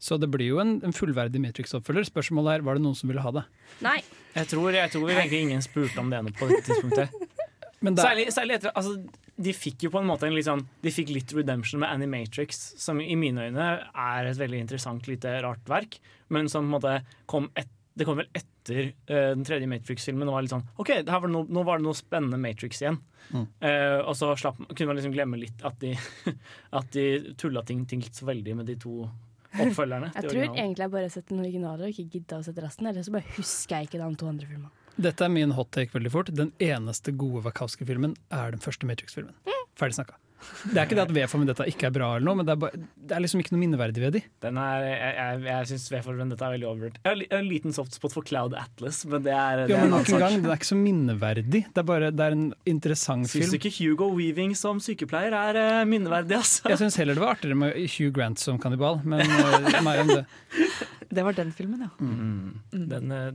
så 0.01 0.17
det 0.17 0.31
blir 0.33 0.49
jo 0.49 0.61
en, 0.63 0.79
en 0.87 0.95
fullverdig 0.97 1.43
Matrix-oppfølger. 1.45 2.07
Spørsmålet 2.09 2.57
er, 2.57 2.63
var 2.65 2.79
det 2.79 2.85
noen 2.87 2.97
som 2.97 3.11
ville 3.11 3.25
ha 3.25 3.35
det? 3.37 3.43
Nei. 3.85 3.99
Jeg 4.33 4.49
tror, 4.53 4.71
jeg 4.73 4.93
tror 4.95 5.11
egentlig 5.13 5.43
ingen 5.45 5.65
spurte 5.65 6.01
om 6.01 6.09
det 6.13 6.21
ennå 6.23 6.33
på 6.39 6.49
dette 6.49 6.71
tidspunktet. 6.71 7.13
Men 7.85 7.97
det, 7.97 8.05
Særlig, 8.05 8.27
særlig 8.35 8.57
etter 8.59 8.73
altså, 8.77 8.97
De 9.41 9.53
fikk 9.57 9.87
jo 9.87 9.91
på 9.95 10.03
en 10.03 10.09
måte 10.11 10.27
en 10.29 10.35
litt 10.37 10.45
sånn 10.45 10.67
De 10.85 10.91
fikk 10.93 11.15
litt 11.15 11.33
redemption 11.33 11.81
med 11.81 11.89
Animatrix, 11.89 12.59
som 12.81 13.01
i 13.01 13.17
mine 13.17 13.47
øyne 13.49 13.69
er 13.89 14.29
et 14.29 14.41
veldig 14.41 14.61
interessant, 14.67 15.09
lite 15.09 15.39
rart 15.45 15.65
verk, 15.71 15.97
men 16.29 16.51
som 16.53 16.67
på 16.67 16.69
en 16.69 16.75
måte 16.75 16.97
kom 17.31 17.49
et, 17.59 17.71
Det 18.01 18.07
kom 18.09 18.17
vel 18.17 18.29
etter 18.33 18.91
uh, 19.11 19.31
den 19.37 19.45
tredje 19.45 19.69
Matrix-filmen. 19.69 20.29
Og 20.29 20.39
var 20.39 20.47
litt 20.47 20.55
sånn 20.55 20.67
OK, 20.81 20.93
det 21.05 21.13
her 21.13 21.25
var 21.25 21.33
no, 21.33 21.45
nå 21.45 21.65
var 21.69 21.81
det 21.81 21.85
noe 21.85 21.99
spennende 21.99 22.41
Matrix 22.41 22.81
igjen. 22.81 22.97
Mm. 23.31 23.45
Uh, 23.61 23.99
og 24.09 24.15
så 24.17 24.31
slapp, 24.41 24.63
kunne 24.71 24.89
man 24.91 24.99
liksom 24.99 25.13
glemme 25.15 25.41
litt 25.41 25.65
at 25.67 25.77
de, 25.83 25.93
at 26.81 26.89
de 26.97 27.35
tulla 27.41 27.63
ting, 27.69 27.85
ting 27.91 28.01
litt 28.05 28.17
så 28.17 28.29
veldig 28.31 28.57
med 28.63 28.71
de 28.73 28.79
to 28.81 29.05
oppfølgerne. 29.05 30.13
Jeg 30.17 30.25
tror 30.25 30.31
originalen. 30.31 30.63
egentlig 30.63 30.87
jeg 30.87 30.95
bare 30.95 31.07
har 31.09 31.15
sett 31.15 31.31
den 31.33 31.43
originale 31.43 31.87
og 31.87 31.93
ikke 31.93 32.17
gidda 32.17 32.41
å 32.41 32.47
sette 32.47 32.65
resten. 32.65 32.89
Eller 32.91 33.07
så 33.07 33.15
bare 33.15 33.37
husker 33.37 33.77
jeg 33.77 33.91
ikke 33.91 34.01
de 34.01 34.11
to 34.23 34.31
andre 34.31 34.49
filmene. 34.49 34.73
dette 35.01 35.27
er 35.27 35.33
min 35.33 35.55
hot 35.57 35.73
take 35.75 35.95
veldig 35.97 36.13
fort. 36.15 36.33
Den 36.41 36.53
eneste 36.63 37.15
gode 37.19 37.43
Wakowski-filmen 37.49 38.17
er 38.31 38.55
den 38.55 38.63
første 38.63 38.87
Matrix-filmen. 38.87 39.35
Ferdig 39.81 39.99
snakka. 39.99 40.19
Det 40.41 40.77
er 40.77 40.87
ikke 40.87 40.97
det 40.99 41.05
at 41.05 41.13
V 41.15 41.25
for 41.31 41.43
Vendetta 41.43 41.67
ikke 41.69 41.89
er 41.89 41.93
bra, 41.95 42.09
eller 42.17 42.27
noe, 42.27 42.39
men 42.41 42.49
det 42.49 42.55
er, 42.55 42.61
bare, 42.63 42.81
det 43.11 43.17
er 43.17 43.23
liksom 43.25 43.43
ikke 43.43 43.55
noe 43.55 43.63
minneverdig 43.63 44.03
ved 44.03 44.15
de. 44.17 44.23
Den 44.45 44.59
er, 44.61 44.85
jeg 44.89 45.15
jeg, 45.21 45.43
jeg 45.47 45.69
syns 45.71 45.87
V 45.93 46.01
for 46.07 46.21
Vendetta 46.21 46.47
er 46.49 46.55
veldig 46.57 46.69
overvurdert. 46.71 46.99
Jeg 47.05 47.29
har 47.31 47.39
en 47.41 47.49
liten 47.51 47.77
softspot 47.77 48.17
for 48.17 48.27
Cloud 48.29 48.57
Atlas, 48.59 49.03
men 49.11 49.25
det 49.27 49.35
er, 49.37 49.65
det 49.65 49.75
Jo, 49.75 49.79
er 49.79 49.85
men 49.85 49.93
en 49.93 49.97
annen 50.01 50.11
gang, 50.11 50.35
sak. 50.35 50.37
Den 50.41 50.51
er 50.51 50.61
ikke 50.61 50.71
så 50.71 50.79
minneverdig. 50.81 51.63
Det 51.71 51.83
er 51.85 51.89
bare 51.93 52.11
det 52.15 52.27
er 52.27 52.37
en 52.39 52.47
interessant 52.75 53.29
Syns 53.31 53.51
du 53.53 53.57
film. 53.57 53.59
ikke 53.61 53.73
Hugo 53.79 54.11
Weaving 54.17 54.57
som 54.59 54.81
sykepleier 54.85 55.37
er 55.37 55.61
uh, 55.61 55.89
minneverdig, 55.89 56.39
altså? 56.41 56.69
Jeg 56.73 56.81
syns 56.83 56.99
heller 57.01 57.19
det 57.19 57.25
var 57.25 57.37
artigere 57.37 57.61
med 57.61 57.77
Hugh 57.97 58.13
Grant 58.17 58.41
som 58.43 58.59
kannibal, 58.63 59.01
men 59.05 59.25
uh, 59.27 59.81
meg 59.87 60.05
om 60.07 60.15
det. 60.17 60.25
Det 61.11 61.25
var 61.27 61.35
den 61.35 61.49
filmen, 61.51 61.81
ja. 61.83 61.89
Mm. 61.99 62.61
Den, 62.87 63.11
eh, 63.11 63.33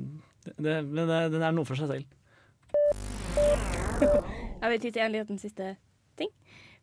det, 0.56 0.76
det, 0.96 1.08
den 1.34 1.42
er 1.44 1.52
noe 1.52 1.68
for 1.68 1.76
seg 1.76 1.90
selv. 1.92 2.06
Jeg 4.62 4.72
vil 4.72 4.80
titte 4.86 5.04
en 5.04 5.12
liten 5.12 5.42
siste 5.42 5.74
ting. 5.74 5.82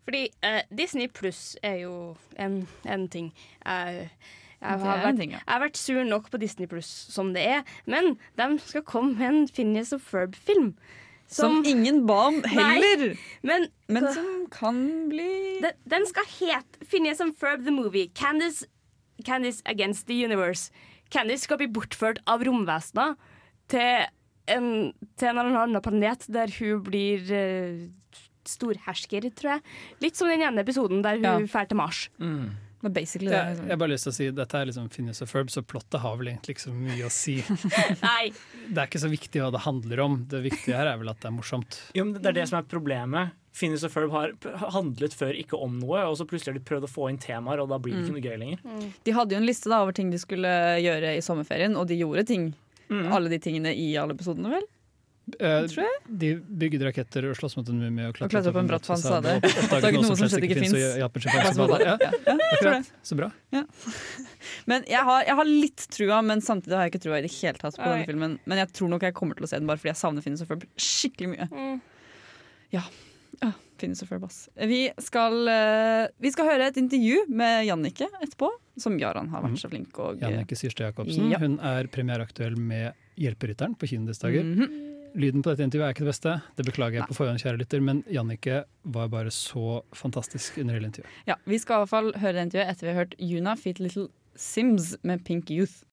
Fordi 0.07 0.23
eh, 0.43 0.63
Disney 0.75 1.09
pluss 1.09 1.57
er 1.63 1.83
jo 1.85 1.93
en, 2.41 2.63
en 2.85 3.05
ting. 3.09 3.31
Jeg, 3.65 4.09
jeg, 4.63 4.81
har 4.83 5.05
vært, 5.05 5.23
jeg 5.23 5.45
har 5.47 5.63
vært 5.63 5.79
sur 5.79 6.03
nok 6.07 6.31
på 6.33 6.41
Disney 6.43 6.71
pluss 6.71 6.91
som 7.13 7.33
det 7.37 7.45
er, 7.59 7.63
men 7.87 8.17
de 8.39 8.49
skal 8.65 8.85
komme 8.87 9.15
med 9.19 9.29
en 9.29 9.49
Phineas 9.51 9.95
og 9.95 10.03
Ferb-film. 10.03 10.75
Som, 11.33 11.63
ingen 11.65 12.03
ba 12.05 12.27
om 12.29 12.43
heller, 12.45 13.15
men, 13.41 13.71
men 13.89 14.05
som 14.13 14.27
kan 14.53 14.77
bli 15.09 15.63
den, 15.63 15.79
den 15.89 16.05
skal 16.11 16.27
hete 16.29 16.85
Phineas 16.85 17.23
and 17.25 17.33
Ferb 17.41 17.65
the 17.65 17.73
Movie. 17.73 18.11
Candice, 18.15 18.67
Candice 19.25 19.63
Against 19.65 20.07
the 20.07 20.19
Universe. 20.19 20.69
Candice 21.11 21.47
skal 21.47 21.63
bli 21.63 21.71
bortført 21.73 22.21
av 22.29 22.45
romvesener 22.45 23.17
til 23.73 24.05
en, 24.53 24.69
til 25.17 25.31
en 25.31 25.41
eller 25.41 25.59
annen 25.63 25.85
planet 25.85 26.29
der 26.33 26.53
hun 26.59 26.85
blir 26.85 27.33
eh, 27.33 27.89
storhersker, 28.49 29.29
tror 29.39 29.57
jeg. 29.57 29.63
Litt 30.05 30.17
som 30.19 30.29
den 30.29 30.43
ene 30.43 30.63
episoden 30.65 31.03
der 31.05 31.17
hun 31.21 31.25
Ja. 31.25 31.39
drar 31.47 31.69
til 31.69 31.77
Mars. 31.77 32.09
Det 32.83 32.91
basically 32.91 33.31
det. 33.31 33.37
Jeg, 33.37 33.47
liksom. 33.53 33.67
jeg 33.67 33.71
har 33.71 33.79
bare 33.79 33.93
lyst 33.93 34.03
til 34.09 34.11
å 34.11 34.15
si 34.17 34.31
Dette 34.35 34.55
er 34.59 34.67
liksom 34.67 34.89
Phineas 34.91 35.23
og 35.23 35.29
Ferb, 35.31 35.51
så 35.55 35.63
plottet 35.63 36.01
har 36.03 36.17
vel 36.19 36.33
egentlig 36.33 36.57
ikke 36.57 36.65
så 36.67 36.73
mye 36.75 37.05
å 37.07 37.11
si. 37.15 37.37
Nei, 38.03 38.33
Det 38.67 38.79
er 38.83 38.89
ikke 38.91 39.03
så 39.05 39.11
viktig 39.13 39.39
hva 39.45 39.53
det 39.55 39.61
handler 39.63 40.01
om. 40.03 40.17
Det 40.27 40.41
viktige 40.43 40.75
her 40.75 40.91
er 40.91 40.99
vel 40.99 41.13
at 41.13 41.21
det 41.23 41.29
er 41.31 41.37
morsomt. 41.37 41.79
Jo, 41.95 42.05
men 42.09 42.17
det 42.19 42.33
er 42.33 42.41
det 42.41 42.49
som 42.51 42.59
er 42.59 42.67
problemet. 42.67 43.37
Phineas 43.55 43.85
og 43.85 43.93
Ferb 43.93 44.11
har 44.17 44.33
handlet 44.73 45.15
før 45.15 45.37
ikke 45.39 45.61
om 45.63 45.79
noe, 45.79 46.03
og 46.09 46.17
så 46.19 46.27
plutselig 46.27 46.55
har 46.55 46.59
de 46.59 46.65
prøvd 46.73 46.89
å 46.89 46.91
få 46.91 47.07
inn 47.13 47.19
temaer, 47.23 47.61
og 47.63 47.69
da 47.71 47.79
blir 47.79 47.95
det 47.95 48.07
ikke 48.09 48.17
noe 48.17 48.25
gøy 48.25 48.39
lenger. 48.41 48.93
De 49.05 49.13
hadde 49.15 49.37
jo 49.37 49.41
en 49.43 49.47
liste 49.47 49.69
da 49.71 49.83
over 49.85 49.93
ting 49.93 50.11
de 50.11 50.19
skulle 50.19 50.49
gjøre 50.83 51.15
i 51.19 51.23
sommerferien, 51.23 51.77
og 51.77 51.87
de 51.87 52.01
gjorde 52.01 52.25
ting. 52.33 52.51
Alle 52.91 53.31
de 53.31 53.39
tingene 53.41 53.71
i 53.77 53.93
alle 54.01 54.17
episodene, 54.17 54.51
vel? 54.57 54.65
Eh, 55.41 55.67
de 56.09 56.31
bygde 56.41 56.85
raketter 56.89 57.29
og 57.31 57.37
sloss 57.39 57.57
mot 57.57 57.69
en 57.73 57.79
mumie 57.81 58.09
og 58.11 58.17
klatret 58.17 58.49
opp 58.51 58.59
en 58.61 58.69
bratt 58.71 58.89
fasade. 58.89 59.37
og 59.39 59.47
oppdaget 59.47 59.99
noe 60.03 60.11
som 60.11 60.21
slett 60.21 60.47
ikke 60.49 60.59
det. 60.61 60.83
Ja, 61.01 61.09
Ja, 61.83 61.97
ja. 62.63 62.83
Så 63.03 63.19
bra. 63.19 63.31
Men 64.71 64.85
jeg 64.91 65.03
har, 65.07 65.25
jeg 65.27 65.39
har 65.39 65.49
litt 65.49 65.87
trua, 65.95 66.19
men 66.27 66.43
samtidig 66.43 66.77
har 66.77 66.87
jeg 66.87 66.93
ikke 66.95 67.05
trua 67.05 67.21
i 67.21 67.25
det 67.25 67.33
hele 67.37 67.59
tatt 67.59 67.79
på 67.79 67.85
Oi. 67.87 67.93
denne 67.95 68.09
filmen. 68.11 68.37
Men 68.51 68.63
jeg 68.63 68.73
tror 68.75 68.91
nok 68.93 69.07
jeg 69.07 69.15
kommer 69.17 69.39
til 69.39 69.47
å 69.47 69.51
se 69.51 69.59
den 69.61 69.71
bare 69.71 69.81
fordi 69.81 69.93
jeg 69.93 70.01
savner 70.03 70.25
Finnes 70.25 70.43
og 70.45 70.51
Ferb 70.51 70.67
skikkelig 70.77 71.33
mye. 71.35 71.49
Mm. 71.53 71.81
Ja. 72.75 72.85
Finn 73.83 73.97
Finnes 73.97 74.03
og 74.05 74.11
Ferb, 74.13 74.25
ass. 74.29 74.45
Vi 74.71 74.85
skal, 75.03 75.49
eh, 75.51 76.07
vi 76.23 76.31
skal 76.31 76.47
høre 76.47 76.69
et 76.71 76.77
intervju 76.79 77.25
med 77.35 77.67
Jannicke 77.67 78.07
etterpå, 78.23 78.51
som 78.79 78.99
Jaran 79.01 79.29
har 79.33 79.43
vært 79.43 79.59
så 79.59 79.71
flink 79.73 79.99
og 79.99 80.21
Jannicke 80.23 80.55
Syrstad 80.59 80.93
Jacobsen. 80.93 81.33
Ja. 81.33 81.41
Hun 81.43 81.59
er 81.59 81.89
premiereaktuell 81.91 82.57
med 82.57 82.95
Hjelperytteren 83.19 83.75
på 83.77 83.89
Kinodisdager. 83.91 84.45
Mhm. 84.45 84.92
Lyden 85.15 85.43
på 85.45 85.53
dette 85.53 85.65
intervjuet 85.67 85.91
er 85.91 85.95
ikke 85.95 86.05
det 86.07 86.13
beste, 86.13 86.35
det 86.57 86.65
beklager 86.65 86.99
jeg 86.99 87.09
på 87.11 87.17
forhånd, 87.19 87.41
kjære 87.43 87.61
lytter, 87.61 87.83
men 87.85 88.01
Jannicke 88.09 88.63
var 88.95 89.11
bare 89.13 89.33
så 89.35 89.83
fantastisk 89.97 90.57
under 90.63 90.79
hele 90.79 90.89
intervjuet. 90.89 91.13
Ja, 91.29 91.37
Vi 91.45 91.59
skal 91.61 91.77
i 91.77 91.83
hvert 91.83 91.93
fall 91.93 92.13
høre 92.17 92.33
det 92.39 92.45
intervjuet 92.49 92.73
etter 92.73 92.87
vi 92.87 92.93
har 92.93 93.01
hørt 93.03 93.17
Juna 93.19 93.55
Fit 93.61 93.81
Little 93.83 94.09
Sims 94.37 94.95
med 95.05 95.25
Pink 95.27 95.51
Youth. 95.53 95.85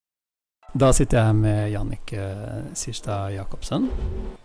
Da 0.78 0.92
sitter 0.96 1.18
jeg 1.18 1.26
her 1.26 1.36
med 1.36 1.72
Jannicke 1.74 2.26
Sirstad 2.78 3.34
Jacobsen, 3.36 3.90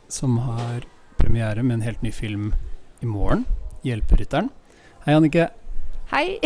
som 0.08 0.38
har 0.42 0.86
premiere 1.20 1.62
med 1.62 1.78
en 1.78 1.86
helt 1.86 2.02
ny 2.02 2.10
film 2.10 2.52
i 3.00 3.06
morgen, 3.06 3.44
'Hjelperytteren'. 3.84 4.50
Hei, 5.04 5.12
Jannicke. 5.12 5.48
Hei. 6.10 6.38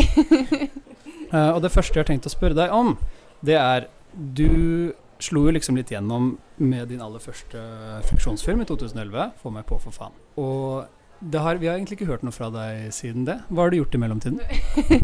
uh, 1.33 1.51
og 1.55 1.63
det 1.63 1.73
første 1.73 1.95
jeg 1.95 2.05
har 2.05 2.11
tenkt 2.13 2.27
å 2.29 2.35
spørre 2.35 2.59
deg 2.59 2.75
om, 2.75 2.97
det 3.41 3.57
er 3.57 3.89
du 4.13 4.93
slo 5.23 5.45
jo 5.47 5.55
liksom 5.55 5.79
litt 5.79 5.91
gjennom 5.93 6.37
med 6.63 6.89
din 6.93 7.03
aller 7.03 7.23
første 7.23 7.63
funksjonsfilm 8.11 8.63
i 8.63 8.69
2011, 8.69 9.33
'Få 9.43 9.53
meg 9.55 9.67
på, 9.67 9.79
for 9.83 9.95
faen'. 9.95 10.17
Og 10.39 10.87
har, 11.35 11.59
vi 11.59 11.67
har 11.67 11.75
egentlig 11.77 11.99
ikke 11.99 12.13
hørt 12.13 12.23
noe 12.23 12.35
fra 12.35 12.51
deg 12.55 12.93
siden 12.95 13.27
det. 13.27 13.41
Hva 13.49 13.65
har 13.65 13.71
du 13.71 13.81
gjort 13.81 13.95
i 13.95 13.99
mellomtiden? 13.99 14.39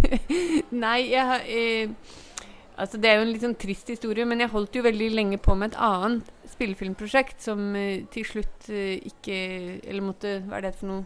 Nei, 0.85 1.11
jeg 1.11 1.27
har 1.27 1.43
eh, 1.49 1.91
Altså, 2.75 2.99
det 2.99 3.07
er 3.07 3.21
jo 3.21 3.23
en 3.23 3.31
litt 3.31 3.45
sånn 3.45 3.59
trist 3.59 3.91
historie, 3.93 4.27
men 4.27 4.41
jeg 4.43 4.51
holdt 4.51 4.75
jo 4.75 4.83
veldig 4.83 5.13
lenge 5.15 5.39
på 5.39 5.55
med 5.55 5.71
et 5.71 5.77
annet 5.79 6.31
spillefilmprosjekt 6.57 7.45
som 7.47 7.69
eh, 7.79 8.03
til 8.11 8.27
slutt 8.27 8.71
eh, 8.71 8.99
ikke 8.99 9.37
Eller 9.85 10.03
måtte 10.03 10.41
Hva 10.49 10.59
er 10.59 10.67
det 10.67 10.75
for 10.81 10.91
noe? 10.91 11.05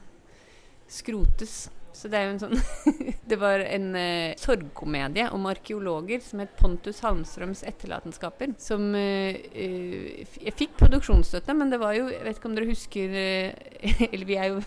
Skrotes. 0.88 1.66
Så 1.98 2.06
det 2.10 2.18
er 2.18 2.28
jo 2.28 2.34
en 2.36 2.42
sånn 2.44 2.58
Det 3.30 3.36
var 3.40 3.60
en 3.64 3.88
eh, 3.98 4.36
sorgkomedie 4.38 5.26
om 5.34 5.48
arkeologer 5.50 6.22
som 6.24 6.42
het 6.42 6.54
Pontus 6.58 7.00
Halmstrøms 7.04 7.64
etterlatenskaper. 7.66 8.54
Som 8.62 8.92
eh, 8.96 9.40
eh, 9.50 10.22
Jeg 10.44 10.54
fikk 10.56 10.76
produksjonsstøtte, 10.78 11.56
men 11.58 11.72
det 11.72 11.80
var 11.82 11.96
jo 11.98 12.06
Jeg 12.12 12.22
vet 12.24 12.38
ikke 12.38 12.50
om 12.50 12.54
dere 12.56 12.70
husker 12.70 13.18
eh, 13.18 13.74
Eller 14.12 14.28
vi 14.28 14.38
er 14.38 14.52
jo 14.52 14.62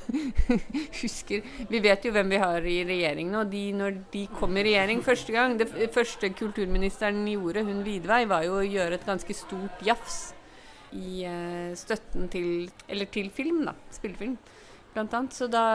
husker 1.02 1.48
Vi 1.72 1.82
vet 1.84 2.06
jo 2.06 2.14
hvem 2.16 2.36
vi 2.36 2.42
har 2.44 2.68
i 2.68 2.78
regjering 2.90 3.32
nå. 3.32 3.46
De, 3.52 3.64
når 3.80 4.04
de 4.12 4.26
kom 4.36 4.60
i 4.60 4.68
regjering 4.68 5.02
første 5.06 5.36
gang 5.36 5.56
Det 5.62 5.72
første 5.96 6.34
kulturministeren 6.36 7.24
gjorde, 7.32 7.66
hun 7.70 7.82
Vidvei, 7.88 8.26
var 8.30 8.46
jo 8.46 8.60
å 8.60 8.68
gjøre 8.68 9.00
et 9.00 9.08
ganske 9.08 9.36
stort 9.38 9.82
jafs 9.88 10.22
i 10.92 11.24
eh, 11.24 11.72
støtten 11.80 12.28
til 12.32 12.68
Eller 12.92 13.08
til 13.12 13.32
film, 13.32 13.64
da. 13.68 13.76
Spillefilm. 13.96 14.36
Blant 14.94 15.14
annet. 15.16 15.36
Så 15.36 15.48
da, 15.52 15.66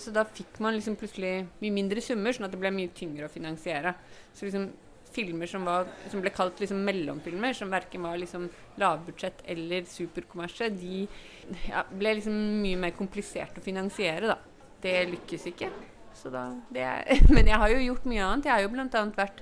så 0.00 0.14
da 0.14 0.24
fikk 0.26 0.58
man 0.64 0.74
liksom 0.76 0.96
plutselig 0.98 1.44
mye 1.60 1.74
mindre 1.74 2.02
summer, 2.04 2.34
sånn 2.34 2.48
at 2.48 2.54
det 2.54 2.62
ble 2.62 2.72
mye 2.74 2.94
tyngre 2.96 3.28
å 3.28 3.32
finansiere. 3.32 3.94
Så 4.34 4.48
liksom 4.48 4.70
filmer 5.14 5.46
som, 5.46 5.64
var, 5.66 5.86
som 6.10 6.22
ble 6.22 6.32
kalt 6.34 6.58
liksom 6.62 6.80
mellomfilmer, 6.86 7.54
som 7.54 7.70
verken 7.70 8.02
var 8.06 8.18
liksom 8.18 8.48
lavbudsjett 8.82 9.44
eller 9.54 9.86
superkommersie, 9.86 10.72
de 10.74 11.04
ja, 11.68 11.84
ble 11.92 12.16
liksom 12.18 12.38
mye 12.64 12.80
mer 12.86 12.94
komplisert 12.98 13.60
å 13.60 13.64
finansiere, 13.64 14.34
da. 14.34 14.38
Det 14.84 14.96
lykkes 15.12 15.50
ikke. 15.54 15.70
Da, 16.24 16.44
det 16.72 16.84
men 17.34 17.48
jeg 17.50 17.58
har 17.60 17.72
jo 17.72 17.80
gjort 17.88 18.08
mye 18.08 18.26
annet. 18.26 18.48
Jeg 18.48 18.54
har 18.54 18.64
jo 18.64 18.72
annet 18.78 19.18
vært 19.18 19.40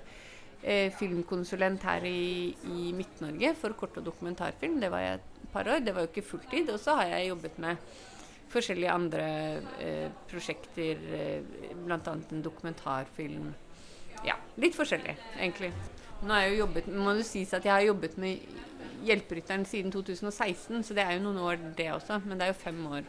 eh, 0.63 0.89
filmkonsulent 0.99 1.85
her 1.87 2.07
i, 2.09 2.55
i 2.69 2.93
Midt-Norge 2.97 3.53
for 3.59 3.77
kort- 3.79 3.99
og 4.01 4.07
dokumentarfilm. 4.07 4.79
Det 4.83 4.91
var 4.93 5.05
jeg 5.05 5.21
et 5.21 5.53
par 5.53 5.69
år. 5.69 5.83
Det 5.85 5.95
var 5.95 6.07
jo 6.07 6.11
ikke 6.11 6.27
fulltid. 6.31 6.71
Og 6.73 6.81
så 6.81 6.97
har 6.99 7.13
jeg 7.13 7.29
jobbet 7.33 7.61
med 7.63 7.93
forskjellige 8.53 8.93
andre 8.93 9.27
eh, 9.83 10.09
prosjekter, 10.31 11.01
eh, 11.19 11.75
bl.a. 11.85 11.99
en 12.05 12.45
dokumentarfilm. 12.45 13.51
Ja, 14.27 14.37
litt 14.63 14.77
forskjellig, 14.79 15.17
egentlig. 15.39 15.73
Nå 16.23 16.31
har 16.35 16.45
jeg 16.45 16.55
jo 16.55 16.61
jobbet, 16.63 16.93
må 16.95 17.17
det 17.19 17.27
sies 17.27 17.53
at 17.57 17.65
jeg 17.67 17.75
har 17.75 17.89
jobbet 17.89 18.21
med 18.23 18.45
Hjelperytteren 19.03 19.65
siden 19.67 19.91
2016, 19.91 20.85
så 20.87 20.95
det 20.95 21.03
er 21.03 21.17
jo 21.17 21.25
noen 21.25 21.41
år 21.43 21.59
det 21.75 21.89
også. 21.91 22.21
Men 22.23 22.39
det 22.39 22.47
er 22.47 22.53
jo 22.53 22.61
fem 22.61 22.79
år. 22.87 23.09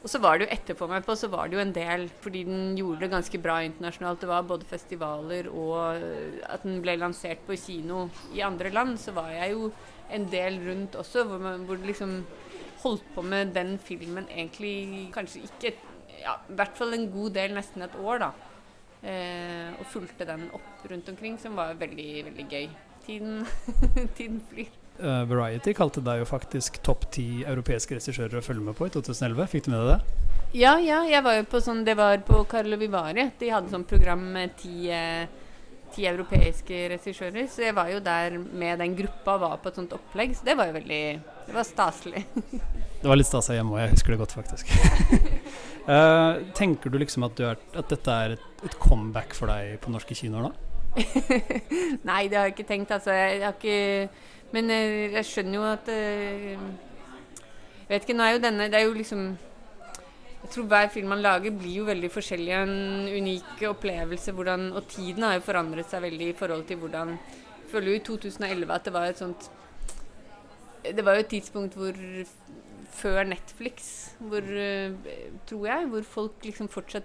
Og 0.00 0.08
så 0.08 0.20
var 0.20 0.38
det 0.38 0.46
jo 0.46 0.54
etterpå 0.54 0.88
meg 0.88 1.04
på, 1.04 1.14
så 1.16 1.28
var 1.32 1.48
det 1.48 1.58
jo 1.58 1.62
en 1.62 1.72
del 1.76 2.06
fordi 2.24 2.42
den 2.48 2.76
gjorde 2.78 3.04
det 3.04 3.10
ganske 3.12 3.40
bra 3.40 3.58
internasjonalt. 3.64 4.20
Det 4.22 4.30
var 4.30 4.46
både 4.48 4.68
festivaler 4.68 5.48
og 5.52 6.00
øh, 6.00 6.38
at 6.48 6.64
den 6.64 6.80
ble 6.84 6.96
lansert 7.00 7.42
på 7.46 7.56
kino 7.60 8.06
i 8.36 8.40
andre 8.44 8.72
land, 8.72 8.96
så 9.00 9.12
var 9.16 9.28
jeg 9.34 9.52
jo 9.56 9.70
en 10.10 10.24
del 10.32 10.56
rundt 10.64 10.96
også, 11.00 11.24
hvor, 11.28 11.40
man, 11.40 11.66
hvor 11.68 11.80
liksom 11.84 12.22
holdt 12.82 13.06
på 13.14 13.24
med 13.26 13.54
den 13.56 13.76
filmen 13.82 14.28
egentlig 14.28 15.10
kanskje 15.14 15.44
ikke 15.48 15.74
ja, 16.20 16.36
I 16.50 16.56
hvert 16.58 16.76
fall 16.76 16.92
en 16.96 17.06
god 17.12 17.32
del, 17.36 17.54
nesten 17.56 17.84
et 17.86 17.94
år, 17.96 18.20
da. 18.20 18.30
Eh, 19.00 19.70
og 19.80 19.86
fulgte 19.88 20.26
den 20.28 20.50
opp 20.52 20.84
rundt 20.90 21.08
omkring, 21.08 21.38
som 21.40 21.56
var 21.56 21.78
veldig, 21.80 22.10
veldig 22.26 22.46
gøy. 22.50 22.66
Tiden, 23.06 23.46
tiden 24.18 24.42
flyr. 24.50 24.68
Uh, 25.00 25.24
Variety 25.24 25.72
kalte 25.72 26.02
deg 26.04 26.20
jo 26.20 26.26
faktisk 26.28 26.82
topp 26.84 27.06
ti 27.14 27.40
europeiske 27.48 27.96
regissører 27.96 28.36
å 28.36 28.44
følge 28.44 28.66
med 28.66 28.76
på 28.76 28.90
i 28.90 28.92
2011. 28.92 29.46
Fikk 29.48 29.64
du 29.64 29.70
med 29.72 29.80
deg 29.80 29.94
det? 29.94 30.26
Ja, 30.60 30.74
ja, 30.82 30.98
jeg 31.08 31.24
var 31.24 31.38
jo 31.38 31.44
på 31.46 31.60
sånn 31.62 31.84
Det 31.86 31.94
var 31.96 32.18
på 32.26 32.42
Carlo 32.50 32.76
Vivari. 32.76 33.30
De 33.40 33.48
hadde 33.48 33.72
sånn 33.72 33.86
program 33.88 34.26
med 34.34 34.52
ti, 34.60 34.90
eh, 34.92 35.24
ti 35.94 36.06
europeiske 36.08 36.82
regissører. 36.94 37.46
Så 37.50 37.64
jeg 37.66 37.76
var 37.76 37.90
jo 37.92 38.00
der 38.04 38.38
med 38.38 38.80
den 38.82 38.96
gruppa 38.98 39.36
var 39.40 39.58
på 39.62 39.70
et 39.70 39.80
sånt 39.80 39.92
opplegg. 39.96 40.34
Så 40.36 40.46
det 40.46 40.56
var 40.58 40.70
jo 40.70 40.76
veldig 40.78 41.02
Det 41.46 41.56
var 41.56 41.66
staselig. 41.66 42.24
Det 43.00 43.08
var 43.08 43.16
litt 43.16 43.28
stas 43.30 43.48
her 43.48 43.56
hjemme 43.56 43.72
òg, 43.76 43.80
jeg 43.80 43.92
husker 43.94 44.12
det 44.12 44.18
godt, 44.20 44.34
faktisk. 44.36 44.72
uh, 45.88 46.40
tenker 46.58 46.92
du 46.92 46.98
liksom 47.00 47.24
at, 47.24 47.38
du 47.38 47.46
er, 47.48 47.56
at 47.80 47.88
dette 47.88 48.16
er 48.24 48.34
et, 48.36 48.42
et 48.68 48.76
comeback 48.82 49.32
for 49.36 49.48
deg 49.48 49.78
på 49.80 49.92
norske 49.94 50.16
kinoer 50.18 50.50
da? 50.50 50.66
Nei, 52.10 52.26
det 52.28 52.36
har 52.36 52.48
jeg 52.50 52.56
ikke 52.58 52.68
tenkt. 52.68 52.92
Altså, 52.92 53.14
jeg 53.14 53.40
har 53.44 53.56
ikke 53.56 54.08
Men 54.52 54.70
eh, 54.74 55.12
jeg 55.14 55.28
skjønner 55.28 55.54
jo 55.54 55.66
at 55.70 55.90
uh, 55.94 56.64
vet 57.88 58.04
ikke, 58.04 58.16
nå 58.18 58.26
er 58.26 58.34
jo 58.34 58.42
denne 58.42 58.66
Det 58.70 58.80
er 58.80 58.88
jo 58.88 58.96
liksom 58.96 59.28
Jeg 60.40 60.50
tror 60.54 60.68
hver 60.70 60.88
film 60.88 61.10
man 61.12 61.22
lager, 61.22 61.52
blir 61.52 61.82
jo 61.82 61.86
veldig 61.88 62.10
forskjellig. 62.10 62.52
En 62.56 63.08
unik 63.20 63.64
opplevelse. 63.68 64.32
Hvordan, 64.32 64.72
og 64.72 64.86
tiden 64.88 65.26
har 65.26 65.36
jo 65.36 65.46
forandret 65.46 65.90
seg 65.90 66.02
veldig 66.06 66.30
i 66.30 66.36
forhold 66.36 66.64
til 66.68 66.80
hvordan 66.80 67.14
Jeg 67.14 67.72
føler 67.72 67.92
jo 67.92 67.98
i 68.00 68.04
2011 68.06 68.74
at 68.74 68.84
det 68.84 68.92
var 68.92 69.04
et 69.06 69.18
sånt 69.18 69.50
Det 70.82 71.04
var 71.04 71.14
jo 71.14 71.20
et 71.20 71.30
tidspunkt 71.30 71.76
hvor 71.78 71.94
før 72.90 73.22
Netflix, 73.24 74.10
hvor 74.18 74.42
eh, 74.42 74.92
tror 75.46 75.66
jeg, 75.66 75.86
hvor 75.86 76.02
folk 76.02 76.44
liksom 76.44 76.68
fortsatt 76.68 77.04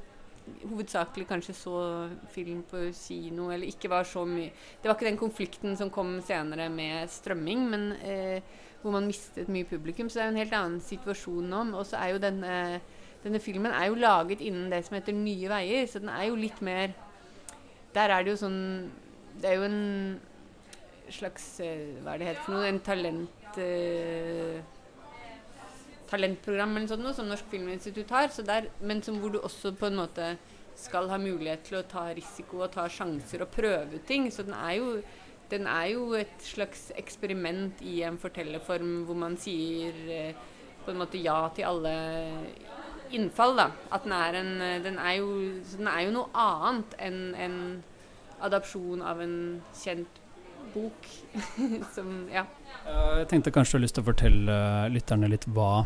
hovedsakelig 0.63 1.27
kanskje 1.27 1.53
så 1.57 1.77
film 2.33 2.63
på 2.69 2.89
kino, 2.93 3.49
eller 3.51 3.67
ikke 3.67 3.89
var 3.89 4.03
så 4.03 4.25
mye 4.25 4.49
Det 4.81 4.89
var 4.89 4.95
ikke 4.95 5.09
den 5.09 5.17
konflikten 5.17 5.77
som 5.77 5.89
kom 5.89 6.19
senere 6.25 6.69
med 6.69 7.09
strømming, 7.09 7.69
men 7.69 7.91
eh, 8.01 8.41
hvor 8.81 8.93
man 8.93 9.07
mistet 9.07 9.49
mye 9.49 9.65
publikum. 9.65 10.09
Så 10.09 10.19
det 10.19 10.23
er 10.23 10.27
jo 10.27 10.33
en 10.35 10.43
helt 10.43 10.53
annen 10.53 10.81
situasjon 10.81 11.49
nå. 11.49 11.61
Og 11.73 11.87
så 11.89 11.97
er 11.97 12.13
jo 12.13 12.21
denne, 12.21 12.57
denne 13.25 13.41
filmen 13.41 13.73
er 13.73 13.89
jo 13.89 13.97
laget 13.97 14.43
innen 14.45 14.69
det 14.69 14.83
som 14.85 14.99
heter 14.99 15.15
Nye 15.17 15.49
veier, 15.49 15.87
så 15.89 16.01
den 16.03 16.13
er 16.13 16.27
jo 16.29 16.37
litt 16.39 16.61
mer 16.65 16.93
Der 17.95 18.11
er 18.11 18.23
det 18.23 18.35
jo 18.35 18.41
sånn 18.43 18.61
Det 19.41 19.49
er 19.49 19.59
jo 19.59 19.67
en 19.67 19.81
slags 21.09 21.47
eh, 21.63 21.97
Hva 22.03 22.13
er 22.13 22.21
det 22.21 22.31
heter 22.31 22.45
for 22.45 22.57
noe? 22.57 22.69
En 22.69 22.81
talent... 22.85 23.59
Eh, 23.61 24.63
talentprogram 26.05 26.75
eller 26.77 26.89
sånt, 26.91 27.01
noe, 27.01 27.15
som 27.17 27.29
Norsk 27.29 27.47
Filminstitutt 27.49 28.11
har, 28.13 28.29
der, 28.45 28.67
men 28.85 28.99
som 29.01 29.17
hvor 29.17 29.31
du 29.33 29.39
også 29.39 29.71
på 29.73 29.87
en 29.89 29.97
måte 29.97 30.35
skal 30.77 31.09
ha 31.09 31.17
mulighet 31.17 31.63
til 31.65 31.79
å 31.79 31.85
ta 31.89 32.03
risiko 32.13 32.61
og 32.61 32.73
ta 32.75 32.85
sjanser 32.91 33.41
og 33.41 33.49
prøve 33.49 34.01
ting. 34.07 34.27
Så 34.29 34.45
den 34.45 34.53
er 34.53 34.75
jo, 34.77 34.91
den 35.49 35.65
er 35.71 35.87
jo 35.95 36.11
et 36.19 36.35
slags 36.45 36.91
eksperiment 36.99 37.81
i 37.81 38.01
en 38.05 38.19
fortellerform 38.21 38.99
hvor 39.07 39.17
man 39.17 39.37
sier 39.41 39.97
eh, 40.13 40.45
på 40.85 40.93
en 40.93 41.01
måte 41.01 41.21
ja 41.21 41.39
til 41.55 41.65
alle 41.71 41.95
innfall. 43.11 43.55
da. 43.57 43.69
At 43.91 44.03
den 44.03 44.13
er 44.13 44.39
en 44.41 44.83
Den 44.83 44.99
er 44.99 45.17
jo, 45.19 45.27
den 45.77 45.87
er 45.87 46.05
jo 46.05 46.15
noe 46.19 46.29
annet 46.33 46.95
enn 46.99 47.35
en 47.35 47.57
adopsjon 48.41 49.01
av 49.01 49.21
en 49.21 49.35
kjent 49.73 50.21
bok. 50.73 51.09
som 51.95 52.27
Ja. 52.33 52.45
Eh, 52.85 53.19
jeg 53.21 53.29
tenkte 53.31 53.53
kanskje 53.53 53.75
du 53.75 53.79
har 53.79 53.85
lyst 53.85 53.97
til 53.97 54.05
å 54.05 54.09
fortelle 54.09 54.57
lytterne 54.93 55.29
litt 55.31 55.47
hva, 55.55 55.83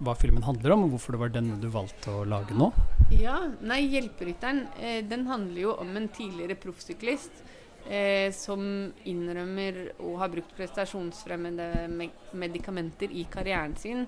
hva 0.00 0.16
filmen 0.18 0.44
handler 0.46 0.76
om, 0.76 0.86
og 0.86 0.96
hvorfor 0.96 1.16
det 1.16 1.22
var 1.22 1.32
den 1.34 1.54
du 1.62 1.68
valgte 1.72 2.20
å 2.20 2.26
lage 2.28 2.56
nå. 2.56 2.70
Ja, 3.14 3.38
nei, 3.60 3.82
Hjelperytteren 3.90 4.66
eh, 4.78 5.00
den 5.06 5.26
handler 5.30 5.64
jo 5.64 5.76
om 5.82 5.94
en 5.98 6.10
tidligere 6.14 6.58
proffsyklist 6.60 7.42
eh, 7.86 8.28
som 8.36 8.62
innrømmer 9.08 9.82
å 10.06 10.16
ha 10.20 10.28
brukt 10.30 10.54
prestasjonsfremmende 10.58 11.88
me 11.90 12.10
medikamenter 12.30 13.10
i 13.10 13.24
karrieren 13.30 13.74
sin 13.80 14.04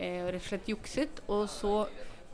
eh, 0.00 0.24
og 0.24 0.32
rett 0.32 0.42
og 0.42 0.48
slett 0.48 0.72
jukset. 0.72 1.22
Og 1.28 1.46
så 1.52 1.74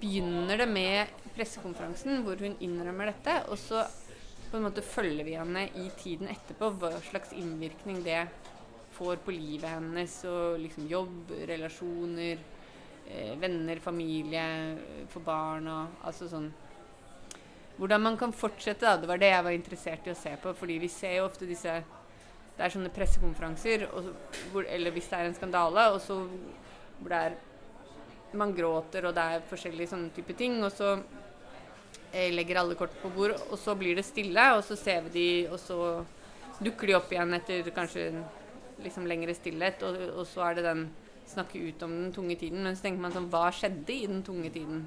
begynner 0.00 0.62
det 0.62 0.68
med 0.70 1.22
pressekonferansen 1.36 2.22
hvor 2.24 2.40
hun 2.40 2.56
innrømmer 2.64 3.10
dette, 3.12 3.38
og 3.50 3.58
så 3.60 3.84
på 4.46 4.58
en 4.58 4.68
måte 4.68 4.84
følger 4.84 5.26
vi 5.26 5.34
henne 5.36 5.66
i 5.74 5.88
tiden 5.98 6.30
etterpå, 6.30 6.70
hva 6.78 6.94
slags 7.08 7.34
innvirkning 7.36 8.02
det 8.06 8.22
får 8.96 9.18
på 9.24 9.34
livet 9.34 9.68
hennes 9.68 10.12
og 10.30 10.60
liksom 10.62 10.86
jobb, 10.88 11.32
relasjoner 11.50 12.38
eh, 13.10 13.34
venner, 13.40 13.80
familie, 13.82 14.44
for 15.12 15.26
barn 15.26 15.68
og 15.72 16.06
altså 16.06 16.30
sånn 16.30 16.52
Hvordan 17.76 18.00
man 18.00 18.14
kan 18.16 18.32
fortsette, 18.32 18.86
da. 18.86 18.96
Det 18.96 19.08
var 19.10 19.18
det 19.20 19.28
jeg 19.28 19.44
var 19.44 19.52
interessert 19.52 20.06
i 20.08 20.12
å 20.14 20.16
se 20.16 20.30
på. 20.40 20.54
Fordi 20.56 20.78
vi 20.80 20.88
ser 20.88 21.18
jo 21.18 21.26
ofte 21.26 21.44
disse 21.44 21.74
Det 22.56 22.64
er 22.64 22.72
sånne 22.72 22.88
pressekonferanser, 22.88 23.84
og, 23.92 24.06
hvor, 24.48 24.64
eller 24.64 24.94
hvis 24.94 25.10
det 25.10 25.18
er 25.18 25.28
en 25.28 25.36
skandale, 25.36 25.82
og 25.92 25.98
så 26.00 26.16
hvor 26.22 27.12
det 27.12 27.18
er 27.20 27.34
Man 28.36 28.54
gråter, 28.56 29.08
og 29.08 29.16
det 29.16 29.24
er 29.24 29.46
forskjellige 29.50 29.92
sånne 29.92 30.12
type 30.16 30.36
ting, 30.38 30.58
og 30.64 30.72
så 30.74 30.96
eh, 32.12 32.32
legger 32.34 32.60
alle 32.60 32.76
kort 32.78 32.94
på 33.02 33.10
bord, 33.14 33.36
og 33.50 33.58
så 33.60 33.76
blir 33.78 33.98
det 33.98 34.06
stille, 34.06 34.50
og 34.56 34.64
så 34.66 34.78
ser 34.78 35.06
vi 35.06 35.14
de, 35.16 35.28
og 35.50 35.58
så 35.62 35.80
dukker 36.60 36.88
de 36.88 36.96
opp 36.96 37.10
igjen 37.12 37.36
etter 37.36 37.72
kanskje 37.76 38.10
liksom 38.84 39.08
lengre 39.08 39.34
stillhet, 39.36 39.82
og, 39.86 40.00
og 40.20 40.24
så 40.28 40.50
er 40.50 40.58
det 40.58 40.68
den 40.68 40.86
snakke 41.26 41.58
ut 41.58 41.82
om 41.82 41.90
den 41.90 42.12
tunge 42.12 42.36
tiden. 42.36 42.64
Men 42.64 42.76
så 42.76 42.86
tenker 42.86 43.02
man 43.02 43.14
sånn 43.14 43.30
Hva 43.32 43.48
skjedde 43.54 43.94
i 43.94 44.06
den 44.08 44.22
tunge 44.26 44.50
tiden? 44.54 44.86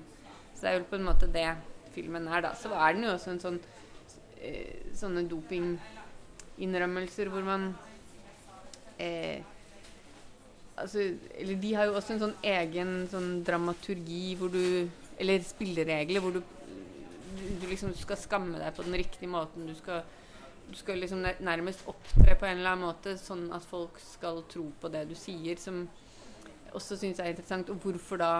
Så 0.53 0.63
det 0.63 0.71
er 0.71 0.79
jo 0.79 0.89
på 0.91 0.99
en 0.99 1.07
måte 1.07 1.31
det 1.31 1.47
filmen 1.95 2.27
er, 2.27 2.43
da. 2.45 2.53
Så 2.55 2.71
er 2.73 2.95
den 2.95 3.07
jo 3.07 3.13
også 3.15 3.33
en 3.33 3.43
sånn 3.43 3.59
eh, 4.39 4.91
Sånne 4.97 5.25
dopinginnrømmelser 5.31 7.31
hvor 7.31 7.47
man 7.47 7.71
eh, 8.99 9.39
altså, 10.81 11.03
Eller 11.35 11.59
de 11.61 11.73
har 11.75 11.89
jo 11.89 11.97
også 11.97 12.15
en 12.15 12.23
sånn 12.23 12.37
egen 12.51 12.93
sånn 13.11 13.43
dramaturgi 13.47 14.35
hvor 14.39 14.53
du 14.53 14.89
Eller 15.19 15.43
spilleregler 15.45 16.23
hvor 16.23 16.37
du, 16.37 16.41
du, 16.41 17.43
du 17.61 17.67
liksom 17.67 17.93
skal 17.97 18.19
skamme 18.19 18.59
deg 18.61 18.75
på 18.75 18.85
den 18.87 18.95
riktige 18.99 19.31
måten. 19.31 19.67
Du 19.67 19.75
skal, 19.75 20.05
du 20.69 20.77
skal 20.79 21.01
liksom 21.03 21.25
nærmest 21.43 21.83
opptre 21.91 22.37
på 22.39 22.47
en 22.47 22.61
eller 22.61 22.75
annen 22.75 22.87
måte 22.87 23.17
sånn 23.19 23.49
at 23.55 23.65
folk 23.67 23.99
skal 23.99 24.43
tro 24.51 24.69
på 24.79 24.91
det 24.93 25.03
du 25.09 25.15
sier, 25.19 25.59
som 25.59 25.83
også 26.71 26.97
syns 27.01 27.19
er 27.19 27.33
interessant. 27.33 27.69
Og 27.73 27.83
hvorfor 27.83 28.21
da 28.21 28.31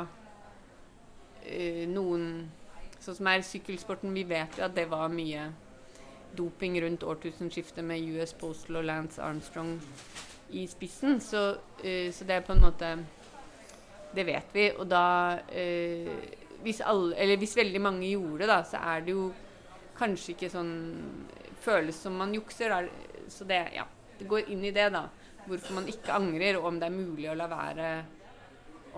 øh, 1.46 1.84
noen 1.92 2.32
Sånn 3.00 3.16
som 3.16 3.28
er 3.32 3.44
sykkelsporten, 3.48 4.12
vi 4.12 4.26
vet 4.28 4.58
jo 4.60 4.66
at 4.66 4.74
det 4.76 4.84
var 4.92 5.06
mye 5.08 5.46
doping 6.36 6.76
rundt 6.84 7.04
årtusenskiftet 7.08 7.86
med 7.86 8.04
US 8.20 8.34
Postal 8.36 8.82
og 8.82 8.90
Lance 8.90 9.22
Armstrong 9.24 9.78
i 10.52 10.66
spissen. 10.70 11.20
Så, 11.24 11.44
uh, 11.84 12.10
så 12.14 12.28
det 12.28 12.40
er 12.40 12.46
på 12.46 12.56
en 12.56 12.64
måte 12.64 12.98
Det 14.16 14.26
vet 14.26 14.56
vi. 14.56 14.70
Og 14.74 14.88
da 14.90 15.06
uh, 15.38 16.14
hvis, 16.64 16.82
alle, 16.82 17.14
eller 17.16 17.40
hvis 17.40 17.58
veldig 17.58 17.82
mange 17.82 18.10
gjorde 18.10 18.44
det, 18.44 18.50
da, 18.52 18.60
så 18.68 18.82
er 18.94 19.06
det 19.06 19.16
jo 19.16 19.30
kanskje 20.00 20.36
ikke 20.36 20.52
sånn 20.54 20.74
Føles 21.60 21.98
som 22.00 22.14
man 22.16 22.32
jukser. 22.32 22.72
Da. 22.72 23.26
Så 23.28 23.44
det, 23.44 23.58
ja, 23.76 23.84
det 24.16 24.28
går 24.30 24.48
inn 24.54 24.64
i 24.64 24.72
det, 24.72 24.86
da. 24.96 25.10
Hvorfor 25.44 25.76
man 25.76 25.90
ikke 25.92 26.16
angrer, 26.16 26.56
og 26.60 26.70
om 26.70 26.78
det 26.80 26.88
er 26.88 26.94
mulig 26.94 27.28
å 27.32 27.36
la 27.36 27.48
være 27.52 27.90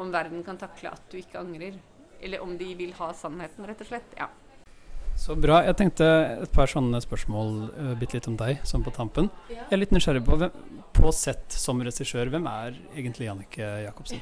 Om 0.02 0.12
verden 0.14 0.44
kan 0.46 0.60
takle 0.62 0.92
at 0.94 1.10
du 1.10 1.18
ikke 1.18 1.42
angrer. 1.42 1.80
Eller 2.22 2.44
om 2.44 2.54
de 2.58 2.70
vil 2.78 2.94
ha 3.00 3.10
sannheten, 3.18 3.66
rett 3.66 3.82
og 3.82 3.90
slett. 3.90 4.14
Ja. 4.20 4.30
Så 5.18 5.36
bra. 5.36 5.60
Jeg 5.66 5.76
tenkte 5.78 6.06
et 6.46 6.54
par 6.54 6.70
sånne 6.72 7.02
spørsmål 7.04 7.52
uh, 7.74 7.92
bitte 8.00 8.18
litt 8.18 8.30
om 8.30 8.38
deg, 8.40 8.62
sånn 8.68 8.86
på 8.86 8.94
tampen. 8.96 9.28
Jeg 9.52 9.68
er 9.68 9.82
litt 9.82 9.92
nysgjerrig 9.94 10.24
på 10.26 10.38
hvem, 10.40 10.54
på 10.93 11.12
sett 11.15 11.56
som 11.56 11.82
regissør, 11.84 12.30
hvem 12.34 12.47
er 12.51 12.77
egentlig 12.95 13.27
Jannicke 13.27 13.67
Jacobsen? 13.86 14.21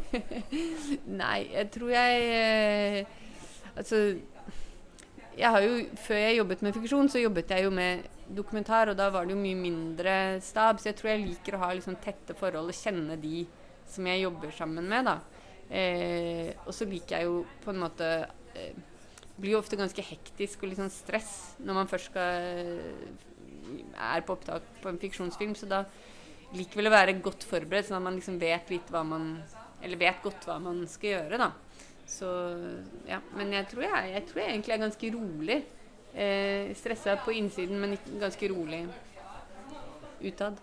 Nei, 1.20 1.40
jeg 1.52 1.70
tror 1.74 1.92
jeg 1.94 2.26
eh, 2.34 3.16
Altså 3.74 4.00
jeg 5.40 5.64
jo, 5.64 5.76
Før 6.02 6.18
jeg 6.20 6.38
jobbet 6.40 6.64
med 6.66 6.76
fiksjon, 6.76 7.08
så 7.12 7.22
jobbet 7.22 7.54
jeg 7.54 7.64
jo 7.64 7.70
med 7.74 8.08
dokumentar, 8.30 8.90
og 8.90 8.98
da 8.98 9.08
var 9.10 9.26
det 9.26 9.34
jo 9.34 9.40
mye 9.40 9.58
mindre 9.58 10.14
stab, 10.44 10.78
så 10.78 10.90
jeg 10.90 10.98
tror 10.98 11.12
jeg 11.12 11.24
liker 11.24 11.56
å 11.56 11.62
ha 11.64 11.70
liksom 11.74 11.96
tette 12.02 12.36
forhold 12.38 12.70
og 12.70 12.76
kjenne 12.76 13.16
de 13.18 13.44
som 13.90 14.06
jeg 14.06 14.22
jobber 14.22 14.52
sammen 14.54 14.86
med. 14.90 15.08
da. 15.08 15.16
Eh, 15.70 16.52
og 16.66 16.74
så 16.74 16.86
liker 16.86 17.16
jeg 17.16 17.30
jo 17.30 17.40
på 17.64 17.72
en 17.72 17.82
måte 17.82 18.06
eh, 18.58 18.76
blir 19.40 19.54
jo 19.54 19.62
ofte 19.62 19.78
ganske 19.78 20.04
hektisk 20.04 20.62
og 20.62 20.70
litt 20.70 20.80
sånn 20.80 20.92
stress 20.92 21.34
når 21.62 21.78
man 21.78 21.90
først 21.90 22.10
skal 22.10 22.48
er 23.94 24.24
på 24.26 24.36
opptak 24.36 24.66
på 24.82 24.90
en 24.90 25.00
fiksjonsfilm, 25.00 25.54
så 25.58 25.68
da 25.70 25.84
liker 26.56 26.80
vel 26.80 26.90
å 26.90 26.94
være 26.94 27.18
godt 27.22 27.46
forberedt, 27.46 27.88
sånn 27.88 28.00
at 28.00 28.06
man 28.06 28.18
liksom 28.18 28.38
vet 28.40 28.70
litt 28.72 28.88
hva 28.92 29.04
man 29.06 29.32
Eller 29.80 29.96
vet 29.96 30.18
godt 30.20 30.44
hva 30.44 30.58
man 30.60 30.82
skal 30.90 31.14
gjøre, 31.14 31.36
da. 31.40 31.46
Så 32.04 32.28
ja. 33.08 33.20
Men 33.32 33.54
jeg 33.54 33.68
tror 33.70 33.86
jeg, 33.86 34.10
jeg, 34.12 34.24
tror 34.28 34.42
jeg 34.42 34.50
egentlig 34.52 34.74
er 34.74 34.82
ganske 34.82 35.12
rolig. 35.14 35.56
Eh, 36.10 36.72
Stressa 36.76 37.14
på 37.24 37.32
innsiden, 37.38 37.80
men 37.80 37.96
ganske 38.20 38.50
rolig 38.52 38.82
utad. 40.20 40.58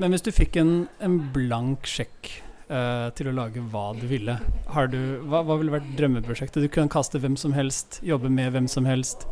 Men 0.00 0.12
hvis 0.12 0.24
du 0.26 0.30
fikk 0.34 0.58
en, 0.60 0.74
en 1.00 1.16
blank 1.32 1.88
sjekk 1.88 2.28
eh, 2.68 3.08
til 3.16 3.30
å 3.30 3.36
lage 3.36 3.62
hva 3.72 3.90
du 3.96 4.06
ville, 4.10 4.36
du, 4.92 5.00
hva, 5.28 5.42
hva 5.44 5.58
ville 5.60 5.74
vært 5.74 5.90
drømmeprosjektet? 5.98 6.64
Du 6.64 6.72
kunne 6.72 6.92
kaste 6.92 7.20
hvem 7.20 7.36
som 7.40 7.56
helst, 7.56 8.02
jobbe 8.04 8.32
med 8.32 8.52
hvem 8.56 8.68
som 8.68 8.88
helst, 8.88 9.28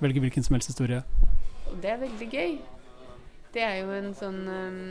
velge 0.00 0.22
hvilken 0.22 0.46
som 0.46 0.56
helst 0.56 0.72
historie. 0.72 1.02
Og 1.70 1.78
det 1.82 1.90
er 1.90 2.02
veldig 2.02 2.28
gøy. 2.30 2.58
Det 3.54 3.62
er 3.66 3.80
jo 3.80 3.94
en 3.94 4.12
sånn 4.14 4.42
um, 4.46 4.82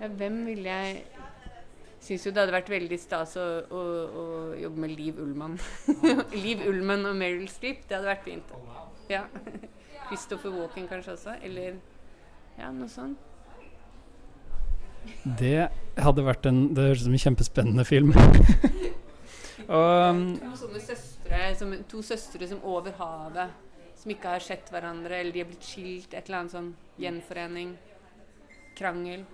Ja, 0.00 0.08
hvem 0.08 0.42
ville 0.44 0.72
jeg 0.72 1.04
Syns 2.06 2.26
jo 2.26 2.30
det 2.30 2.42
hadde 2.44 2.54
vært 2.54 2.68
veldig 2.70 2.96
stas 3.02 3.32
å, 3.40 3.44
å, 3.66 3.80
å 4.06 4.24
jobbe 4.60 4.82
med 4.84 4.92
Liv 4.94 5.16
Ullmann. 5.18 5.56
Liv 6.44 6.60
Ullmann 6.68 7.02
og 7.08 7.16
Meryl 7.18 7.48
Streep, 7.50 7.80
det 7.88 7.96
hadde 7.96 8.12
vært 8.12 8.22
fint. 8.22 8.52
Ja. 9.10 9.24
Christopher 10.06 10.54
Walken 10.54 10.86
kanskje 10.86 11.16
også, 11.16 11.34
eller 11.42 11.80
ja, 12.60 12.70
noe 12.70 12.86
sånt. 12.92 13.18
Det 15.40 15.66
hadde 16.02 16.24
vært 16.26 16.46
en 16.50 16.60
Det 16.74 16.82
høres 16.82 17.02
ut 17.02 17.08
som 17.08 17.18
en 17.18 17.24
kjempespennende 17.24 17.84
film. 17.86 18.14
Og 19.66 20.10
um, 20.10 20.24
To 20.38 20.78
søstre, 20.78 21.42
som, 21.58 21.74
to 21.90 22.02
søstre 22.06 22.46
som 22.46 22.62
over 22.62 22.94
havet, 23.00 23.54
som 24.06 24.12
ikke 24.14 24.36
har 24.36 24.42
sett 24.44 24.68
hverandre, 24.70 25.18
eller 25.18 25.34
de 25.34 25.40
har 25.42 25.48
blitt 25.50 25.66
skilt, 25.66 26.12
et 26.14 26.28
eller 26.28 26.44
annet 26.44 26.52
sånn 26.54 26.68
gjenforening, 27.02 27.72
krangel. 28.78 29.24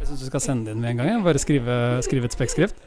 jeg 0.00 0.08
syns 0.08 0.24
du 0.24 0.26
skal 0.26 0.42
sende 0.42 0.66
det 0.66 0.74
inn 0.74 0.80
med 0.82 0.90
en 0.90 0.98
gang. 0.98 1.10
jeg. 1.12 1.22
Bare 1.22 1.42
skrive, 1.42 1.76
skrive 2.02 2.26
et 2.26 2.34
spekkskrift. 2.34 2.82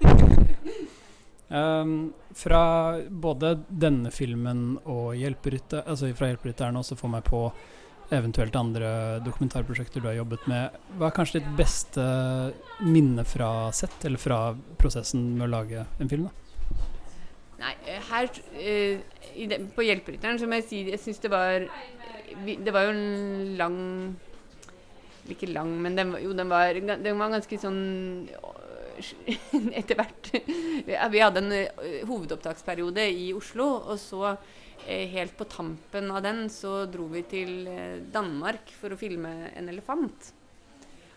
Um, 1.48 2.12
fra 2.36 3.00
både 3.08 3.54
denne 3.70 4.12
filmen 4.12 4.82
og 4.84 5.16
hjelperytter, 5.16 5.86
altså 5.88 6.10
fra 6.12 6.28
Hjelperytteren 6.28 6.76
også 6.76 6.98
får 7.00 7.14
meg 7.14 7.24
på 7.24 7.46
eventuelt 8.12 8.56
andre 8.60 8.90
dokumentarprosjekter 9.24 10.04
du 10.04 10.10
har 10.10 10.18
jobbet 10.20 10.44
med. 10.52 10.76
Hva 11.00 11.08
er 11.08 11.16
kanskje 11.16 11.40
ditt 11.40 11.56
beste 11.56 12.04
minne 12.84 13.24
fra 13.24 13.72
sett, 13.72 13.96
eller 14.04 14.20
fra 14.20 14.42
prosessen 14.76 15.24
med 15.38 15.48
å 15.48 15.54
lage 15.56 15.88
en 16.02 16.12
film? 16.12 16.28
da? 16.28 16.47
Nei, 17.58 17.74
eh, 17.90 18.02
her 18.12 18.28
eh, 18.54 19.00
i 19.36 19.48
det, 19.50 19.60
På 19.74 19.86
Hjelperytteren 19.86 20.38
som 20.42 20.54
jeg 20.54 20.66
sier, 20.68 20.92
jeg 20.94 21.02
syns 21.02 21.22
det 21.24 21.32
var 21.34 21.66
Det 22.38 22.74
var 22.74 22.86
jo 22.86 22.94
en 22.94 23.56
lang 23.58 23.80
Ikke 25.34 25.50
lang, 25.50 25.74
men 25.82 25.98
den, 25.98 26.14
jo, 26.22 26.36
den 26.38 26.52
var, 26.52 26.78
den 26.78 27.18
var 27.18 27.34
ganske 27.34 27.60
sånn 27.62 27.82
Etter 29.80 29.98
hvert 29.98 30.32
Vi 30.86 31.24
hadde 31.24 31.44
en 31.44 31.58
eh, 31.58 32.06
hovedopptaksperiode 32.06 33.10
i 33.10 33.32
Oslo, 33.38 33.72
og 33.90 34.00
så 34.02 34.38
helt 34.88 35.34
på 35.36 35.44
tampen 35.52 36.06
av 36.16 36.22
den 36.24 36.46
så 36.54 36.86
dro 36.88 37.10
vi 37.12 37.26
til 37.28 37.66
Danmark 38.14 38.70
for 38.72 38.94
å 38.94 39.00
filme 39.00 39.50
en 39.50 39.68
elefant. 39.68 40.30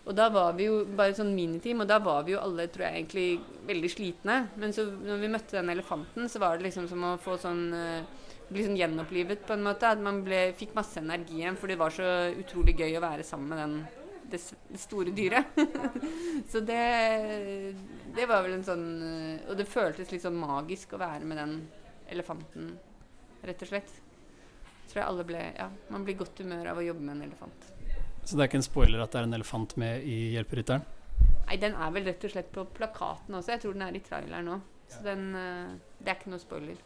Og 0.01 0.15
da 0.17 0.31
var 0.33 0.55
vi 0.57 0.65
jo 0.65 0.79
bare 0.97 1.13
sånn 1.13 1.35
miniteam, 1.35 1.83
og 1.83 1.89
da 1.89 1.99
var 2.01 2.23
vi 2.25 2.33
jo 2.33 2.41
alle 2.41 2.65
tror 2.73 2.87
jeg 2.87 3.03
egentlig 3.03 3.65
veldig 3.67 3.91
slitne. 3.93 4.37
Men 4.61 4.73
så 4.73 4.87
når 4.89 5.21
vi 5.21 5.29
møtte 5.29 5.59
den 5.59 5.69
elefanten, 5.73 6.29
så 6.29 6.41
var 6.41 6.57
det 6.57 6.65
liksom 6.65 6.87
som 6.89 7.05
å 7.05 7.17
få 7.21 7.37
sånn 7.41 7.63
eh, 7.77 8.21
bli 8.51 8.65
sånn 8.65 8.79
gjenopplivet 8.79 9.45
på 9.45 9.55
en 9.55 9.65
måte. 9.65 9.91
At 9.93 10.01
man 10.01 10.23
ble, 10.25 10.43
fikk 10.57 10.73
masse 10.77 10.99
energi 11.01 11.41
igjen, 11.43 11.59
for 11.59 11.69
det 11.69 11.77
var 11.79 11.93
så 11.93 12.07
utrolig 12.33 12.75
gøy 12.81 12.97
å 12.97 13.03
være 13.03 13.25
sammen 13.27 13.53
med 13.53 13.61
den, 13.61 14.07
det, 14.33 14.41
det 14.71 14.81
store 14.81 15.13
dyret. 15.15 15.61
så 16.51 16.63
det, 16.65 16.81
det 18.17 18.29
var 18.29 18.41
vel 18.47 18.57
en 18.57 18.65
sånn 18.65 18.87
eh, 19.05 19.49
Og 19.51 19.59
det 19.59 19.69
føltes 19.69 20.09
litt 20.13 20.25
sånn 20.25 20.39
magisk 20.39 20.95
å 20.97 21.01
være 21.01 21.29
med 21.29 21.43
den 21.43 21.59
elefanten, 22.11 22.73
rett 23.45 23.61
og 23.61 23.69
slett. 23.69 23.93
Tror 24.89 25.03
jeg 25.03 25.07
alle 25.07 25.29
ble 25.29 25.45
Ja, 25.55 25.69
man 25.93 26.03
blir 26.07 26.17
godt 26.19 26.41
humør 26.41 26.73
av 26.73 26.81
å 26.81 26.89
jobbe 26.89 27.05
med 27.05 27.19
en 27.19 27.29
elefant. 27.29 27.69
Så 28.23 28.37
det 28.37 28.43
er 28.43 28.49
ikke 28.51 28.61
en 28.61 28.67
spoiler 28.67 29.01
at 29.03 29.13
det 29.13 29.21
er 29.21 29.29
en 29.29 29.39
elefant 29.39 29.75
med 29.81 30.05
i 30.07 30.17
Hjelperytteren? 30.35 30.85
Nei, 31.47 31.57
den 31.59 31.73
er 31.75 31.89
vel 31.91 32.05
rett 32.07 32.23
og 32.27 32.31
slett 32.33 32.51
på 32.53 32.63
plakaten 32.77 33.35
også. 33.35 33.55
Jeg 33.55 33.63
tror 33.63 33.75
den 33.75 33.83
er 33.87 33.97
i 33.97 34.03
traileren 34.05 34.53
òg. 34.55 34.69
Så 34.91 35.03
den 35.05 35.27
eh, 35.35 35.75
Det 35.99 36.11
er 36.11 36.17
ikke 36.19 36.33
noe 36.33 36.43
spoiler. 36.43 36.79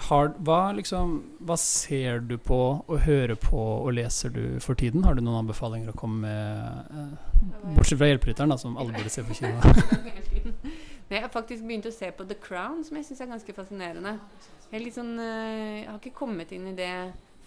Har, 0.00 0.30
hva, 0.46 0.70
liksom, 0.72 1.16
hva 1.44 1.56
ser 1.58 2.20
du 2.22 2.36
på 2.38 2.58
og 2.78 3.00
hører 3.04 3.34
på 3.34 3.58
og 3.58 3.90
leser 3.96 4.30
du 4.32 4.60
for 4.62 4.78
tiden? 4.78 5.02
Har 5.04 5.18
du 5.18 5.22
noen 5.24 5.42
anbefalinger 5.42 5.90
å 5.90 5.96
komme 5.98 6.30
med? 6.30 6.92
Eh, 6.94 7.74
bortsett 7.74 7.98
fra 7.98 8.08
Hjelperytteren, 8.12 8.54
som 8.62 8.78
alle 8.78 8.94
burde 8.94 9.10
se 9.10 9.24
på 9.26 9.36
kino. 9.40 9.58
Jeg 11.10 11.24
har 11.24 11.32
faktisk 11.34 11.66
begynt 11.66 11.88
å 11.90 11.94
se 11.94 12.06
på 12.14 12.22
The 12.30 12.36
Crown, 12.38 12.84
som 12.86 12.94
jeg 12.94 13.08
syns 13.08 13.20
er 13.24 13.30
ganske 13.32 13.54
fascinerende. 13.56 14.12
Jeg, 14.70 14.92
sånn, 14.94 15.16
eh, 15.18 15.80
jeg 15.80 15.88
har 15.88 15.96
ikke 15.98 16.12
kommet 16.20 16.52
inn 16.54 16.68
i 16.70 16.74
det 16.78 16.92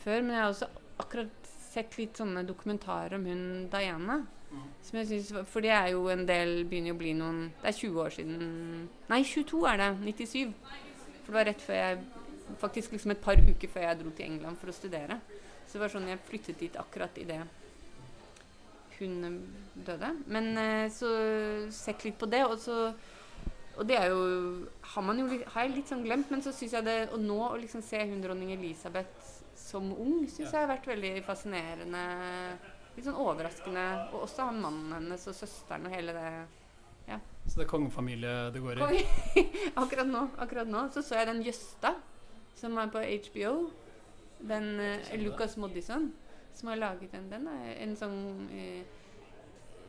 før, 0.01 0.17
men 0.19 0.33
jeg 0.35 0.41
har 0.41 0.51
også 0.51 0.67
akkurat 0.99 1.42
sett 1.73 1.97
litt 1.99 2.19
sånne 2.19 2.45
dokumentarer 2.47 3.17
om 3.17 3.27
hun 3.29 3.43
Diana. 3.73 4.21
Som 4.85 4.99
jeg 4.99 5.09
synes, 5.09 5.31
for 5.49 5.65
det 5.65 5.71
er 5.73 5.87
jo 5.95 6.03
en 6.13 6.27
del 6.29 6.59
Begynner 6.69 6.91
jo 6.91 6.93
å 6.93 6.99
bli 6.99 7.13
noen 7.17 7.39
Det 7.63 7.71
er 7.71 7.77
20 7.79 8.03
år 8.03 8.11
siden 8.13 8.43
Nei, 9.09 9.23
22 9.25 9.63
er 9.65 9.79
det. 9.81 9.87
97. 10.03 10.51
For 11.23 11.31
det 11.31 11.37
var 11.39 11.47
rett 11.49 11.63
før 11.65 11.79
jeg 11.79 12.03
Faktisk 12.61 12.93
liksom 12.93 13.15
et 13.15 13.23
par 13.23 13.41
uker 13.41 13.71
før 13.73 13.87
jeg 13.87 13.99
dro 14.03 14.11
til 14.13 14.27
England 14.27 14.59
for 14.61 14.69
å 14.69 14.75
studere. 14.77 15.17
Så 15.65 15.79
det 15.79 15.81
var 15.81 15.93
sånn 15.95 16.05
jeg 16.11 16.21
flyttet 16.27 16.61
dit 16.61 16.77
akkurat 16.77 17.17
idet 17.17 17.41
hun 18.99 19.23
eh, 19.23 19.85
døde. 19.85 20.11
Men 20.25 20.57
eh, 20.57 20.91
så 20.91 21.09
sett 21.73 22.05
litt 22.05 22.19
på 22.19 22.29
det, 22.29 22.45
og 22.45 22.59
så 22.59 22.93
Og 23.73 23.87
det 23.89 23.95
er 23.97 24.11
jo 24.13 24.67
Har 24.81 25.01
man 25.01 25.17
jo 25.17 25.25
har 25.25 25.63
jeg 25.63 25.71
litt 25.73 25.89
sånn 25.89 26.03
glemt, 26.05 26.29
men 26.29 26.43
så 26.45 26.51
syns 26.53 26.75
jeg 26.77 26.85
det 26.85 26.97
Og 27.11 27.19
nå 27.19 27.39
å 27.47 27.57
liksom 27.57 27.81
se 27.81 28.03
hun 28.05 28.21
dronning 28.21 28.51
Elisabeth 28.53 29.39
som 29.73 29.89
ung 29.97 30.23
syns 30.29 30.51
jeg 30.51 30.61
har 30.61 30.69
vært 30.69 30.87
veldig 30.91 31.13
fascinerende. 31.25 32.01
Litt 32.93 33.07
sånn 33.07 33.17
overraskende. 33.17 33.85
Og 34.13 34.27
også 34.27 34.49
han 34.51 34.59
mannen 34.61 34.91
hennes 34.99 35.29
og 35.29 35.37
søsteren 35.37 35.89
og 35.89 35.95
hele 35.95 36.15
det 36.17 36.33
Ja. 37.07 37.17
Så 37.43 37.59
det 37.59 37.65
er 37.65 37.71
kongefamilie 37.73 38.33
det 38.55 38.61
går 38.63 38.79
i? 38.85 39.01
Akkurat 39.81 40.07
nå 40.07 40.21
akkurat 40.39 40.69
nå 40.69 40.85
så 40.93 41.01
så 41.03 41.17
jeg 41.17 41.27
den 41.27 41.41
Jøsta, 41.43 41.97
som 42.55 42.77
er 42.79 42.91
på 42.93 43.01
HBO. 43.25 43.53
Den 44.43 44.69
uh, 44.79 45.15
Lucas 45.19 45.57
Moddison. 45.57 46.11
som 46.53 46.69
har 46.69 46.77
laget 46.77 47.11
den. 47.11 47.29
Den 47.31 47.47
er 47.49 47.73
en 47.81 47.95
sånn 47.97 48.47
eh, 48.53 48.85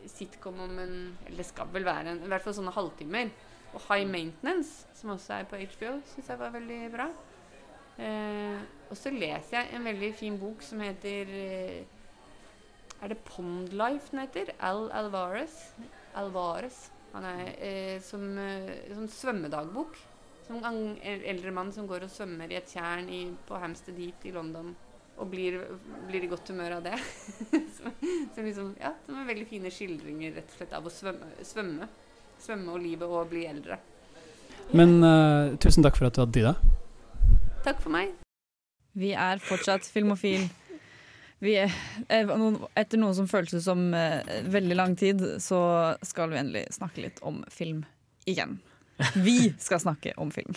sitcom 0.08 0.62
om 0.64 0.78
en 0.80 0.94
Eller 1.26 1.42
det 1.42 1.46
skal 1.50 1.68
vel 1.74 1.84
være 1.84 2.14
en, 2.14 2.22
i 2.24 2.30
hvert 2.32 2.42
fall 2.42 2.56
sånne 2.56 2.72
halvtimer. 2.72 3.30
Og 3.74 3.84
High 3.84 4.08
Maintenance, 4.08 4.86
som 4.96 5.12
også 5.12 5.42
er 5.42 5.48
på 5.50 5.60
HBO, 5.60 5.98
syns 6.08 6.30
jeg 6.30 6.40
var 6.40 6.54
veldig 6.54 6.80
bra. 6.94 7.10
Eh, 7.98 8.62
og 8.90 8.98
så 8.98 9.12
leser 9.14 9.60
jeg 9.60 9.74
en 9.76 9.86
veldig 9.86 10.10
fin 10.18 10.38
bok 10.38 10.62
som 10.66 10.80
heter 10.82 11.28
eh, 11.30 11.84
Er 12.98 13.12
det 13.12 13.20
Pond 13.26 13.70
Life 13.70 14.10
den 14.10 14.24
heter? 14.24 14.50
Al 14.58 14.88
Alvarez. 14.94 15.54
Alvarez. 16.14 16.88
Han 17.14 17.26
er 17.28 17.52
eh, 17.62 18.00
som 18.02 18.22
eh, 18.38 18.90
sånn 18.90 19.10
svømmedagbok. 19.10 19.98
Som 20.44 20.60
en 20.66 20.98
eldre 21.00 21.54
mann 21.56 21.70
som 21.72 21.86
går 21.88 22.04
og 22.04 22.12
svømmer 22.12 22.50
i 22.52 22.58
et 22.58 22.68
tjern 22.68 23.08
i, 23.08 23.24
på 23.48 23.56
Hampstead 23.56 23.96
Deep 23.96 24.26
i 24.28 24.34
London. 24.34 24.74
Og 25.14 25.30
blir, 25.30 25.56
blir 26.08 26.26
i 26.26 26.28
godt 26.28 26.50
humør 26.52 26.80
av 26.80 26.84
det. 26.84 26.98
som, 27.78 27.94
som 28.34 28.44
liksom, 28.44 28.74
ja, 28.82 28.92
som 29.06 29.20
er 29.20 29.30
veldig 29.30 29.48
fine 29.48 29.72
skildringer 29.72 30.36
rett 30.40 30.52
og 30.52 30.58
slett 30.58 30.76
av 30.76 30.86
å 30.86 30.92
svømme. 30.92 31.32
Svømme, 31.46 31.88
svømme 32.42 32.74
og 32.74 32.82
livet 32.82 33.08
og 33.08 33.30
bli 33.32 33.46
eldre. 33.48 33.80
Men 34.74 34.98
uh, 35.04 35.54
tusen 35.60 35.84
takk 35.86 35.96
for 36.00 36.10
at 36.10 36.16
du 36.16 36.24
hadde 36.24 36.36
tid. 36.36 36.50
da. 36.50 36.83
Takk 37.64 37.80
for 37.80 37.94
meg. 37.94 38.12
Vi 38.92 39.14
er 39.16 39.40
fortsatt 39.42 39.86
filmofil. 39.88 40.46
Vi 41.44 41.54
er, 41.58 41.72
eh, 42.12 42.28
etter 42.76 43.00
noe 43.00 43.14
som 43.16 43.26
føltes 43.28 43.64
som 43.64 43.86
eh, 43.96 44.20
veldig 44.52 44.76
lang 44.76 44.94
tid, 44.96 45.20
så 45.42 45.60
skal 46.04 46.30
vi 46.30 46.40
endelig 46.42 46.66
snakke 46.76 47.06
litt 47.06 47.22
om 47.22 47.42
film 47.52 47.82
igjen. 48.28 48.58
Vi 49.16 49.54
skal 49.58 49.80
snakke 49.80 50.12
om 50.20 50.30
film. 50.30 50.54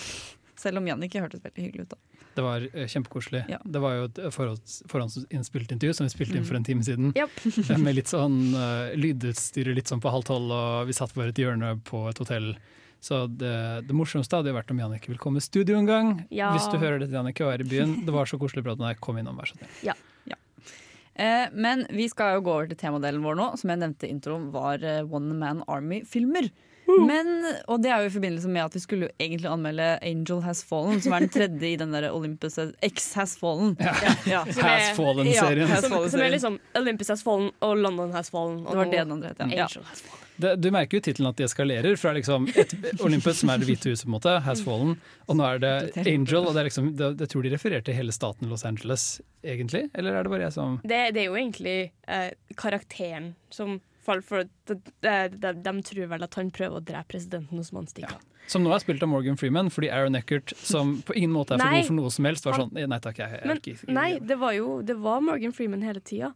Selv 0.57 0.81
om 0.81 0.87
Jannicke 0.89 1.21
hørtes 1.23 1.41
veldig 1.43 1.63
hyggelig 1.63 1.87
ut. 1.87 1.95
da. 1.95 2.23
Det 2.37 2.43
var 2.45 2.67
eh, 2.73 2.87
kjempekoselig. 2.91 3.45
Ja. 3.49 3.57
Det 3.65 3.81
var 3.81 3.95
jo 3.95 4.07
et 4.11 4.19
forhånds, 4.33 4.81
forhåndsinnspilt 4.91 5.71
intervju 5.73 5.95
som 5.97 6.05
vi 6.05 6.13
spilte 6.13 6.37
inn 6.37 6.45
for 6.45 6.59
en 6.59 6.67
time 6.67 6.85
siden. 6.85 7.13
Eh, 7.17 7.77
Med 7.81 7.97
litt 7.97 8.11
sånn 8.11 8.51
uh, 8.53 8.93
lydutstyr 8.99 9.71
litt 9.73 9.89
sånn 9.89 10.03
på 10.03 10.11
halv 10.13 10.27
tolv, 10.27 10.53
og 10.53 10.89
vi 10.91 10.97
satt 10.97 11.15
bare 11.17 11.33
et 11.33 11.41
hjørne 11.41 11.77
på 11.87 12.03
et 12.11 12.21
hotell. 12.21 12.51
Så 13.03 13.25
det, 13.29 13.53
det 13.87 13.95
morsomste 13.95 14.39
hadde 14.39 14.51
jo 14.51 14.57
vært 14.57 14.71
om 14.73 14.79
Jannicke 14.81 15.11
vil 15.11 15.21
komme 15.21 15.41
i 15.41 15.45
studio 15.45 15.77
en 15.77 15.87
gang. 15.89 16.13
Ja. 16.33 16.49
Hvis 16.55 16.67
du 16.73 16.79
hører 16.81 17.03
dette, 17.03 17.13
Jannicke, 17.13 17.45
og 17.45 17.53
er 17.53 17.63
i 17.63 17.69
byen. 17.69 17.99
Det 18.07 18.15
var 18.15 18.29
så 18.29 18.39
koselig 18.41 18.65
prat 18.65 18.79
med 18.81 18.89
deg. 18.89 19.01
Kom 19.03 19.19
innom, 19.21 19.37
vær 19.37 19.51
så 19.51 19.59
snill. 19.59 19.93
Eh, 21.17 21.49
men 21.51 21.85
vi 21.89 22.05
skal 22.09 22.35
jo 22.35 22.43
gå 22.45 22.53
over 22.53 22.67
til 22.69 22.77
temadelen 22.77 23.23
vår 23.25 23.37
nå, 23.39 23.47
som 23.57 23.71
jeg 23.73 23.81
nevnte 23.81 24.05
i 24.05 24.13
introen 24.13 24.51
var 24.53 24.83
eh, 24.85 25.01
One 25.01 25.33
Man 25.33 25.63
Army-filmer. 25.65 26.51
Men, 27.05 27.29
og 27.67 27.81
det 27.83 27.91
er 27.93 28.01
jo 28.03 28.09
i 28.09 28.13
forbindelse 28.13 28.49
med 28.49 28.63
at 28.65 28.73
vi 28.75 28.79
skulle 28.83 29.07
jo 29.07 29.13
egentlig 29.19 29.49
anmelde 29.51 29.87
Angel 30.01 30.41
Has 30.41 30.63
Fallen, 30.65 31.01
som 31.01 31.13
er 31.13 31.19
den 31.25 31.29
tredje 31.33 31.71
i 31.73 31.75
den 31.79 31.91
der 31.93 32.09
Olympus 32.11 32.57
X 32.83 33.13
Has 33.19 33.37
Fallen. 33.37 33.75
Ja. 34.27 34.43
Som 34.45 34.63
er- 34.65 34.69
Has 34.69 34.95
Fallen-serien. 34.97 35.67
Ja, 35.69 35.81
Som, 35.81 35.97
som 36.09 36.21
er 36.21 36.29
liksom 36.33 36.59
Olympus 36.75 37.07
Has 37.13 37.23
Fallen 37.23 37.51
og 37.61 37.77
London 37.77 38.11
Has 38.15 38.29
Fallen. 38.33 38.63
Og 38.65 38.71
Det 38.71 38.77
var 38.77 38.85
det 38.91 39.03
den 39.03 39.11
andre 39.17 39.27
het, 39.35 39.37
ja. 39.39 39.67
Angel 39.67 39.83
Has 39.91 40.01
Fallen. 40.01 40.23
Det, 40.37 40.51
du 40.61 40.67
merker 40.69 40.99
jo 40.99 41.01
tittelen 41.01 41.31
at 41.31 41.37
de 41.39 41.43
eskalerer 41.47 41.95
fra 41.97 42.11
liksom 42.13 42.43
et 42.53 42.75
Olympus, 43.01 43.39
som 43.39 43.49
er 43.49 43.57
Det 43.57 43.65
hvite 43.71 43.89
huset, 43.89 44.03
på 44.05 44.11
en 44.11 44.15
måte, 44.19 44.35
Has 44.45 44.61
Fallen, 44.61 44.91
og 45.25 45.35
nå 45.39 45.47
er 45.55 45.57
det 45.63 45.71
Angel. 45.97 46.43
og 46.45 46.51
det 46.53 46.61
er 46.61 46.67
liksom, 46.69 46.91
det, 46.99 47.07
Jeg 47.25 47.29
tror 47.33 47.41
de 47.47 47.53
refererer 47.55 47.81
til 47.87 47.97
hele 47.97 48.13
staten 48.13 48.45
Los 48.51 48.63
Angeles, 48.69 49.19
egentlig? 49.43 49.87
Eller 49.97 50.13
er 50.13 50.23
det 50.27 50.29
bare 50.35 50.45
jeg 50.45 50.53
som 50.53 50.77
Det, 50.85 50.99
det 51.17 51.23
er 51.23 51.25
jo 51.31 51.39
egentlig 51.41 51.77
eh, 52.07 52.29
karakteren 52.55 53.31
som 53.49 53.79
faller 54.07 54.25
for 54.25 54.47
de, 54.47 54.77
de, 55.03 55.13
de, 55.35 55.51
de 55.67 55.75
tror 55.91 56.09
vel 56.15 56.25
at 56.27 56.39
han 56.39 56.49
prøver 56.55 56.79
å 56.79 56.83
drepe 56.87 57.11
presidenten 57.13 57.59
hos 57.61 57.69
Mannstikker. 57.75 58.17
Som 58.47 58.63
nå 58.63 58.71
er 58.71 58.79
spilt 58.83 59.03
av 59.03 59.11
Morgan 59.11 59.35
Freeman, 59.39 59.69
fordi 59.73 59.89
Aaron 59.91 60.15
Eckert, 60.15 60.53
som 60.63 60.97
på 61.03 61.15
ingen 61.19 61.33
måte 61.35 61.57
er 61.57 61.61
for 61.61 61.75
god 61.75 61.89
for 61.91 61.99
noe 61.99 62.11
som 62.15 62.27
helst, 62.29 62.47
var 62.47 62.55
sånn 62.61 62.71
Nei 62.77 62.99
takk, 63.03 63.19
jeg, 63.19 63.41
jeg 63.41 63.47
Men 63.51 63.59
ikke 63.59 63.95
nei, 63.99 64.09
det 64.23 64.37
var 64.39 64.55
jo 64.55 64.77
det 64.87 64.95
var 65.03 65.23
Morgan 65.27 65.55
Freeman 65.55 65.83
hele 65.83 65.99
tida. 65.99 66.31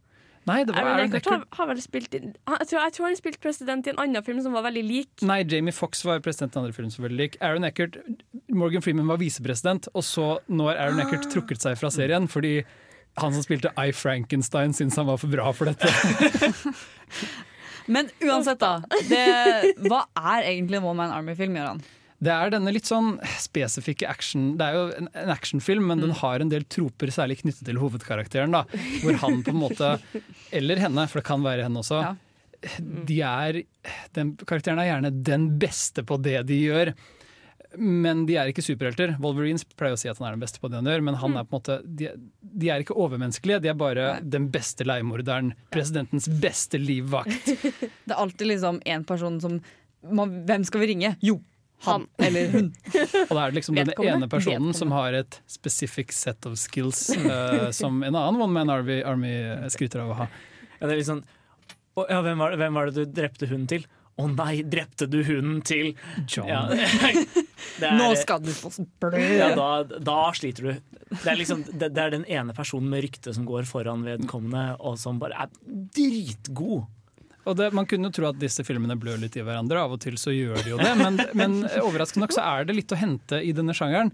Nei, 0.50 0.64
det 0.66 0.74
var 0.74 0.82
Aaron 0.82 1.00
Aaron 1.04 1.12
Eckert 1.14 1.28
har, 1.30 1.44
har 1.60 1.68
vel 1.70 1.80
spilt 1.84 2.16
jeg, 2.18 2.32
tror, 2.50 2.80
jeg 2.82 2.94
tror 2.96 3.06
han 3.06 3.18
spilte 3.20 3.42
president 3.44 3.86
i 3.86 3.92
en 3.94 4.00
annen 4.02 4.26
film 4.26 4.40
som 4.42 4.56
var 4.58 4.66
veldig 4.66 4.82
lik. 4.88 5.12
Nei, 5.30 5.44
Jamie 5.46 5.76
Fox 5.76 6.02
var 6.08 6.20
president 6.26 6.56
i 6.56 6.58
en 6.58 6.64
annen 6.66 6.74
film 6.76 6.90
som 6.90 7.04
var 7.06 7.12
veldig 7.12 7.22
lik. 7.28 7.38
Aaron 7.46 7.68
Eckert, 7.68 8.00
Morgan 8.50 8.82
Freeman 8.82 9.12
var 9.12 9.22
visepresident, 9.22 9.88
og 9.94 10.04
så 10.08 10.32
nå 10.50 10.72
har 10.72 10.82
Aaron 10.88 11.04
Eckert 11.06 11.28
Ah. 11.30 11.34
trukket 11.36 11.62
seg 11.62 11.78
fra 11.78 11.92
serien 11.94 12.26
fordi 12.32 12.64
han 13.22 13.36
som 13.36 13.44
spilte 13.46 13.70
I. 13.78 13.92
Frankenstein, 13.94 14.74
syntes 14.74 14.98
han 14.98 15.06
var 15.12 15.22
for 15.22 15.30
bra 15.30 15.52
for 15.54 15.70
dette. 15.70 15.88
Men 17.92 18.10
uansett, 18.24 18.62
da. 18.62 18.78
Det, 19.10 19.76
hva 19.90 20.06
er 20.16 20.46
egentlig 20.54 20.80
en 20.80 20.88
One 20.92 21.00
Man 21.02 21.12
Army-film, 21.16 21.58
Gøran? 21.60 21.82
Det 22.22 22.30
er 22.30 22.52
denne 22.54 22.70
litt 22.76 22.86
sånn 22.86 23.16
spesifikke 23.42 24.06
action 24.06 24.52
Det 24.60 24.66
er 24.68 24.76
jo 24.78 24.82
en, 24.94 25.08
en 25.18 25.32
actionfilm, 25.34 25.88
men 25.90 25.98
Mm. 25.98 26.04
den 26.06 26.12
har 26.20 26.44
en 26.44 26.52
del 26.54 26.64
troper 26.70 27.10
særlig 27.10 27.40
knyttet 27.42 27.66
til 27.66 27.80
hovedkarakteren. 27.82 28.54
da 28.54 28.62
Hvor 29.02 29.18
han 29.24 29.40
på 29.44 29.50
en 29.56 29.62
måte, 29.64 29.90
eller 30.60 30.78
henne, 30.84 31.08
for 31.10 31.20
det 31.22 31.26
kan 31.32 31.42
være 31.44 31.66
henne 31.66 31.82
også, 31.82 32.02
Ja. 32.06 32.14
de 33.10 33.18
er 33.26 33.64
den, 34.14 34.36
Karakteren 34.46 34.78
er 34.84 34.92
gjerne 34.92 35.12
den 35.26 35.48
beste 35.58 36.04
på 36.06 36.20
det 36.22 36.44
de 36.46 36.60
gjør. 36.68 36.94
Men 37.78 38.26
de 38.28 38.36
er 38.36 38.50
ikke 38.52 38.64
superhelter. 38.66 39.14
Wolverines 39.24 39.64
pleier 39.80 39.96
å 39.96 40.00
si 40.00 40.10
at 40.12 40.20
han 40.20 40.28
er 40.28 40.36
den 40.36 40.44
beste 40.44 40.60
på 40.60 40.68
det 40.72 40.82
han 40.82 40.90
gjør, 40.90 41.04
men 41.08 41.20
han 41.22 41.38
er 41.40 41.46
på 41.48 41.56
en 41.56 41.62
måte, 41.62 41.78
de, 41.86 42.10
de 42.42 42.72
er 42.72 42.84
ikke 42.84 42.98
overmenneskelige. 43.00 43.62
De 43.64 43.72
er 43.72 43.78
bare 43.80 44.08
den 44.24 44.50
beste 44.52 44.88
leiemorderen. 44.88 45.54
Presidentens 45.72 46.28
beste 46.42 46.82
livvakt. 46.82 47.54
Det 48.06 48.12
er 48.12 48.20
alltid 48.20 48.50
liksom 48.50 48.82
én 48.84 49.06
person 49.08 49.40
som 49.44 49.62
man, 50.12 50.42
Hvem 50.50 50.66
skal 50.68 50.82
vi 50.82 50.92
ringe? 50.92 51.14
Jo, 51.24 51.38
han 51.86 52.08
eller 52.22 52.50
hun. 52.52 52.72
Og 53.30 53.36
da 53.36 53.44
er 53.44 53.54
det 53.54 53.60
liksom 53.60 53.78
den 53.78 53.94
ene 53.96 54.28
personen 54.30 54.74
som 54.78 54.92
har 54.96 55.16
et 55.18 55.40
specific 55.50 56.12
set 56.16 56.46
of 56.50 56.58
skills 56.60 57.08
uh, 57.24 57.70
som 57.76 58.02
en 58.04 58.18
annen 58.18 58.42
One 58.42 58.54
Man 58.54 58.74
Army, 58.74 59.00
Army 59.06 59.36
skryter 59.74 60.04
av 60.04 60.12
å 60.12 60.20
ha. 60.24 60.28
Ja, 60.80 60.88
det 60.88 60.96
er 60.96 61.00
litt 61.00 61.10
sånn 61.10 61.24
ja, 62.08 62.22
hvem, 62.24 62.40
var, 62.40 62.56
hvem 62.56 62.78
var 62.78 62.88
det 62.88 63.04
du 63.04 63.16
drepte 63.20 63.50
hun 63.52 63.66
til? 63.70 63.84
Å 64.20 64.26
nei, 64.28 64.62
drepte 64.68 65.08
du 65.10 65.22
hunden 65.24 65.62
til 65.66 65.94
John. 66.28 66.50
Ja, 66.50 66.66
det 67.80 67.88
er- 67.88 67.96
Nå 67.98 68.10
skal 68.20 68.42
du 68.44 68.52
få 68.54 68.72
blø! 69.02 69.22
Ja, 69.38 69.52
da, 69.56 69.70
da 70.04 70.18
sliter 70.36 70.68
du. 70.68 70.98
Det 71.12 71.28
er, 71.28 71.38
liksom, 71.40 71.64
det, 71.72 71.90
det 71.96 72.02
er 72.04 72.14
den 72.18 72.26
ene 72.32 72.54
personen 72.56 72.90
med 72.92 73.04
rykte 73.08 73.34
som 73.36 73.48
går 73.48 73.66
foran 73.68 74.04
vedkommende, 74.08 74.76
og 74.80 74.98
som 75.00 75.18
bare 75.22 75.46
er 75.46 75.54
dritgod. 75.96 76.86
Og 77.50 77.56
det, 77.58 77.72
Man 77.74 77.88
kunne 77.90 78.12
jo 78.12 78.14
tro 78.20 78.28
at 78.30 78.38
disse 78.42 78.64
filmene 78.68 78.96
blør 79.02 79.18
litt 79.24 79.36
i 79.40 79.44
hverandre, 79.46 79.82
av 79.82 79.96
og 79.96 80.02
til 80.04 80.18
så 80.22 80.34
gjør 80.36 80.60
de 80.62 80.76
jo 80.76 80.78
det. 80.82 80.92
Men, 81.00 81.18
men 81.40 81.56
overraskende 81.82 82.28
nok 82.28 82.36
så 82.36 82.44
er 82.46 82.68
det 82.70 82.76
litt 82.78 82.94
å 82.94 83.00
hente 83.02 83.40
i 83.42 83.54
denne 83.58 83.74
sjangeren. 83.76 84.12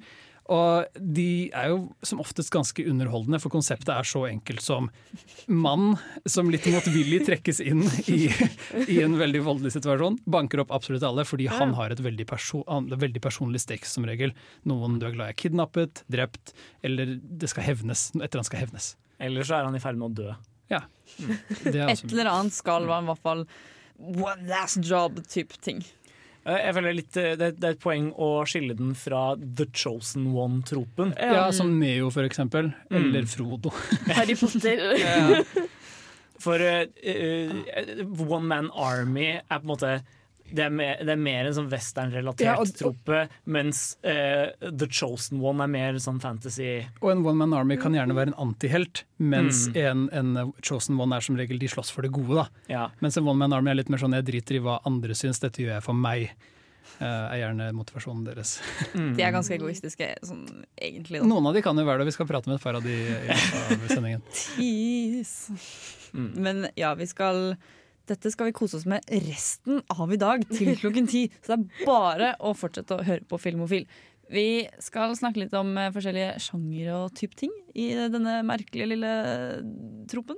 Og 0.54 1.00
de 1.00 1.50
er 1.52 1.72
jo 1.74 1.80
som 2.06 2.22
oftest 2.24 2.52
ganske 2.54 2.86
underholdende, 2.88 3.40
for 3.44 3.52
konseptet 3.54 3.92
er 3.92 4.08
så 4.08 4.24
enkelt 4.30 4.64
som 4.64 4.90
mann 5.48 5.98
som 6.30 6.52
litt 6.52 6.68
motvillig 6.72 7.24
trekkes 7.28 7.60
inn 7.66 7.84
i, 8.08 8.30
i 8.88 9.00
en 9.04 9.18
veldig 9.20 9.44
voldelig 9.46 9.76
situasjon, 9.76 10.22
banker 10.24 10.64
opp 10.64 10.72
absolutt 10.76 11.06
alle 11.08 11.28
fordi 11.28 11.50
han 11.52 11.76
har 11.78 11.94
et 11.94 12.04
veldig, 12.04 12.28
perso 12.30 12.64
er 12.68 13.02
veldig 13.04 13.24
personlig 13.24 13.64
stakes 13.66 13.98
som 13.98 14.08
regel. 14.08 14.34
Noen 14.70 15.00
du 15.02 15.08
er 15.10 15.16
glad 15.16 15.34
i 15.34 15.36
er 15.36 15.42
kidnappet, 15.44 16.04
drept, 16.12 16.54
eller 16.86 17.18
det 17.20 17.52
skal 17.52 17.68
hevnes. 17.68 18.10
Etter 18.16 18.40
han 18.40 18.48
skal 18.48 18.64
hevnes. 18.66 18.94
Eller 19.20 19.48
så 19.48 19.60
er 19.60 19.68
han 19.68 19.76
i 19.76 19.82
ferd 19.84 20.00
med 20.00 20.12
å 20.12 20.16
dø. 20.24 20.36
Ja. 20.72 20.84
Det 21.64 21.76
er 21.76 21.92
Et 21.92 22.06
eller 22.12 22.32
annet 22.32 22.56
skal 22.56 22.88
være 22.88 23.06
i 23.06 23.12
hvert 23.12 23.24
fall 23.24 23.44
one 23.98 24.48
last 24.50 24.80
job-type 24.84 25.60
ting. 25.64 25.82
Eh, 26.48 26.60
Jeg 26.64 26.74
føler 26.78 26.96
litt, 26.96 27.18
eh, 27.20 27.34
det, 27.40 27.50
det 27.60 27.68
er 27.70 27.76
et 27.76 27.82
poeng 27.84 28.10
å 28.16 28.30
skille 28.48 28.76
den 28.80 28.94
fra 28.96 29.36
The 29.38 29.68
Chosen 29.76 30.30
One-tropen. 30.34 31.14
ja, 31.20 31.50
som 31.52 31.74
Neo, 31.80 32.10
for 32.14 32.24
eksempel. 32.28 32.72
Eller 32.90 33.28
Frodo. 33.30 33.74
Harry 34.18 34.36
Potter. 34.40 35.44
For 36.38 36.62
uh, 36.62 36.86
One 38.30 38.46
Man 38.46 38.68
Army 38.78 39.32
er 39.40 39.58
på 39.58 39.64
en 39.64 39.72
måte 39.72 39.94
det 40.52 40.64
er, 40.64 40.70
mer, 40.72 40.98
det 41.04 41.12
er 41.12 41.20
mer 41.20 41.46
en 41.50 41.54
sånn 41.58 41.70
westernrelatert 41.72 42.46
Ja, 42.46 42.56
trope, 42.80 43.22
mens 43.46 43.98
uh, 44.08 44.48
The 44.72 44.88
Chosen 44.88 45.42
One 45.44 45.66
er 45.66 45.72
mer 45.74 46.00
sånn 46.00 46.22
fantasy. 46.24 46.86
Og 47.02 47.12
en 47.12 47.24
One 47.26 47.36
Man 47.44 47.54
Army 47.58 47.76
kan 47.82 47.94
gjerne 47.98 48.16
være 48.16 48.32
en 48.34 48.40
antihelt, 48.48 49.04
mens 49.20 49.66
Mm. 49.68 49.78
en, 50.14 50.36
en 50.38 50.54
Chosen 50.64 51.00
One 51.02 51.16
er 51.18 51.26
som 51.26 51.36
regel 51.40 51.60
de 51.60 51.68
slåss 51.68 51.92
for 51.92 52.02
det 52.08 52.12
gode. 52.16 52.36
da. 52.44 52.48
Ja. 52.72 52.86
Mens 53.04 53.18
en 53.20 53.28
One 53.28 53.42
Man 53.44 53.54
Army 53.58 53.72
er 53.74 53.82
litt 53.82 53.90
mer 53.92 54.00
sånn 54.00 54.16
jeg 54.16 54.26
driter 54.30 54.56
i 54.56 54.64
hva 54.64 54.80
andre 54.88 55.14
syns, 55.18 55.40
dette 55.44 55.64
gjør 55.66 55.76
jeg 55.80 55.84
for 55.84 55.94
meg. 55.98 56.30
Uh, 56.98 57.28
er 57.30 57.42
gjerne 57.44 57.66
motivasjonen 57.78 58.24
deres. 58.26 58.56
De 58.96 59.22
er 59.22 59.34
ganske 59.36 59.54
egoistiske, 59.54 60.08
sånn 60.26 60.46
egentlig. 60.82 61.20
Da. 61.20 61.28
Noen 61.30 61.46
av 61.52 61.54
de 61.54 61.62
kan 61.62 61.78
jo 61.78 61.84
være 61.86 62.00
det, 62.00 62.08
og 62.08 62.10
vi 62.10 62.16
skal 62.16 62.30
prate 62.32 62.50
med 62.50 62.56
et 62.58 62.64
par 62.64 62.78
av 62.80 62.86
de 62.88 62.96
i 62.96 63.28
løpet 63.28 63.76
av 63.76 63.84
sendingen. 63.98 64.24
Tease. 64.32 65.58
Men 66.16 66.64
ja, 66.80 66.94
vi 66.98 67.06
skal 67.12 67.56
dette 68.08 68.32
skal 68.34 68.50
vi 68.50 68.56
kose 68.58 68.78
oss 68.80 68.86
med 68.90 69.04
resten 69.28 69.82
av 69.94 70.12
i 70.14 70.20
dag, 70.22 70.44
til 70.50 70.74
klokken 70.80 71.08
ti. 71.12 71.26
Så 71.44 71.54
det 71.54 71.58
er 71.60 71.86
bare 71.88 72.30
å 72.40 72.54
fortsette 72.58 72.96
å 72.98 73.04
høre 73.08 73.26
på 73.28 73.40
Filmofil. 73.42 73.86
Vi 74.32 74.68
skal 74.84 75.14
snakke 75.16 75.40
litt 75.44 75.54
om 75.56 75.70
eh, 75.80 75.92
forskjellige 75.96 76.34
sjangere 76.44 76.98
og 77.06 77.14
type 77.16 77.36
ting 77.40 77.54
i 77.80 77.90
denne 78.12 78.42
merkelige 78.48 78.90
lille 78.92 79.14
tropen. 80.12 80.36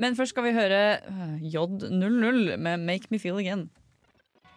Men 0.00 0.16
først 0.18 0.34
skal 0.34 0.48
vi 0.48 0.54
høre 0.56 0.80
eh, 0.98 1.36
J00 1.54 2.56
med 2.58 2.80
'Make 2.82 3.10
Me 3.14 3.20
Feel 3.22 3.38
Again'. 3.38 3.68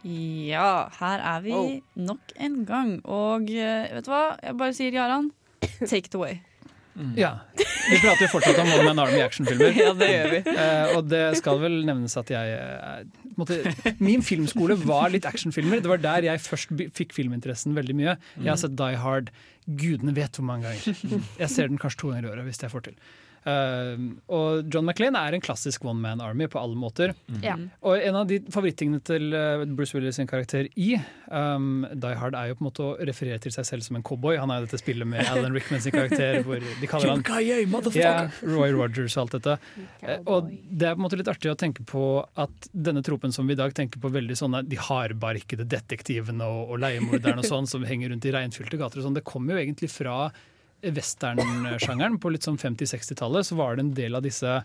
Ja, 0.08 0.88
her 1.00 1.20
er 1.20 1.42
vi 1.42 1.54
Oh. 1.54 1.80
nok 1.96 2.32
en 2.38 2.64
gang. 2.66 3.02
Og 3.06 3.50
eh, 3.52 3.90
vet 3.94 4.06
du 4.06 4.12
hva? 4.12 4.38
Jeg 4.42 4.58
bare 4.58 4.74
sier 4.78 4.94
Jaran, 4.94 5.32
take 5.86 6.08
it 6.08 6.16
away. 6.16 6.42
Ja. 7.18 7.32
Vi 7.58 8.00
prater 8.02 8.26
jo 8.26 8.30
fortsatt 8.32 8.58
om 8.62 8.72
One 8.74 8.88
Man 8.90 9.02
Army 9.04 9.20
actionfilmer. 9.24 9.76
Ja, 9.84 9.92
det 9.98 10.08
gjør 10.10 10.32
vi. 10.34 10.40
Uh, 10.50 10.96
og 10.98 11.12
det 11.12 11.24
skal 11.40 11.62
vel 11.62 11.78
nevnes 11.88 12.18
at 12.20 12.32
jeg 12.34 12.56
uh, 12.58 13.28
måtte, 13.38 13.60
Min 14.04 14.26
filmskole 14.26 14.78
var 14.82 15.12
litt 15.14 15.28
actionfilmer. 15.30 15.84
Det 15.84 15.92
var 15.92 16.02
der 16.04 16.32
jeg 16.32 16.44
først 16.44 16.74
fikk 16.98 17.16
filminteressen 17.18 17.78
veldig 17.78 17.98
mye. 17.98 18.18
Jeg 18.40 18.52
har 18.52 18.60
sett 18.62 18.76
Die 18.80 19.00
Hard 19.04 19.32
gudene 19.68 20.16
vet 20.16 20.40
hvor 20.40 20.48
mange 20.48 20.72
ganger. 20.72 21.24
Jeg 21.38 21.54
ser 21.54 21.72
den 21.72 21.80
kanskje 21.82 22.04
to 22.04 22.12
ganger 22.12 22.30
i 22.30 22.34
året 22.34 22.48
hvis 22.48 22.64
jeg 22.64 22.74
får 22.74 22.90
til. 22.90 23.00
Eh, 23.48 24.02
og 24.34 24.68
John 24.74 24.88
McLean 24.88 25.16
er 25.16 25.36
en 25.36 25.44
klassisk 25.44 25.86
one 25.88 26.02
man 26.04 26.22
army 26.24 26.50
på 26.52 26.60
alle 26.60 26.76
måter. 26.80 27.14
Ja. 27.44 27.56
Og 27.88 28.02
en 28.04 28.20
av 28.20 28.28
de 28.28 28.42
favorittingene 28.54 29.00
til 29.08 29.32
eh, 29.36 29.64
Bruce 29.78 29.96
Willis 29.96 30.20
sin 30.20 30.28
karakter 30.28 30.68
i 30.76 30.90
um, 31.32 31.86
Die 31.94 32.18
Hard 32.20 32.36
er 32.36 32.52
jo 32.52 32.58
på 32.58 32.66
en 32.66 32.70
måte 32.70 32.84
å 32.84 32.90
referere 33.08 33.40
til 33.44 33.54
seg 33.56 33.68
selv 33.70 33.86
som 33.88 34.00
en 34.00 34.06
cowboy. 34.08 34.40
Han 34.42 34.52
er 34.52 34.62
jo 34.62 34.68
dette 34.68 34.82
spillet 34.82 35.08
med 35.08 35.24
Alan 35.32 35.56
Rickman 35.56 35.84
sin 35.84 35.96
karakter 35.96 36.42
hvor 36.48 36.60
de 36.60 36.90
kaller 36.90 37.14
han 37.14 37.24
yeah, 37.96 38.42
Roy 38.44 38.76
Rogers 38.76 39.16
og 39.16 39.26
alt 39.26 39.38
dette. 39.38 39.58
Uh, 40.04 40.18
Og 40.26 40.52
det 40.52 40.90
er 40.90 40.98
på 40.98 41.02
en 41.02 41.08
måte 41.08 41.22
litt 41.22 41.32
artig 41.32 41.54
å 41.54 41.58
tenke 41.60 41.88
på 41.88 42.04
at 42.40 42.70
denne 42.74 43.06
tropen 43.06 43.36
som 43.36 43.48
vi 43.48 43.56
i 43.56 43.60
dag 43.60 43.76
tenker 43.78 44.02
på 44.04 44.12
veldig 44.12 44.38
sånne 44.38 44.66
de 44.68 44.80
hardbarkede 44.82 45.68
detektivene 45.70 46.46
og, 46.48 46.76
og 46.76 46.84
leiemorderne 46.84 47.46
og 47.46 47.48
sånn 47.48 47.70
som 47.78 47.88
henger 47.88 48.12
rundt 48.12 48.28
i 48.28 48.36
regnfylte 48.36 48.80
gater 48.80 49.00
og 49.00 49.08
sånn, 49.08 49.18
det 49.18 49.28
kommer 49.28 49.56
jo 49.56 49.64
egentlig 49.64 49.92
fra 49.94 50.18
westernsjangeren. 50.82 52.20
På 52.22 52.32
litt 52.34 52.46
sånn 52.48 52.60
50-60-tallet 52.62 53.50
så 53.50 53.58
var 53.60 53.76
det 53.76 53.86
en 53.86 53.98
del 53.98 54.18
av 54.18 54.26
disse 54.26 54.60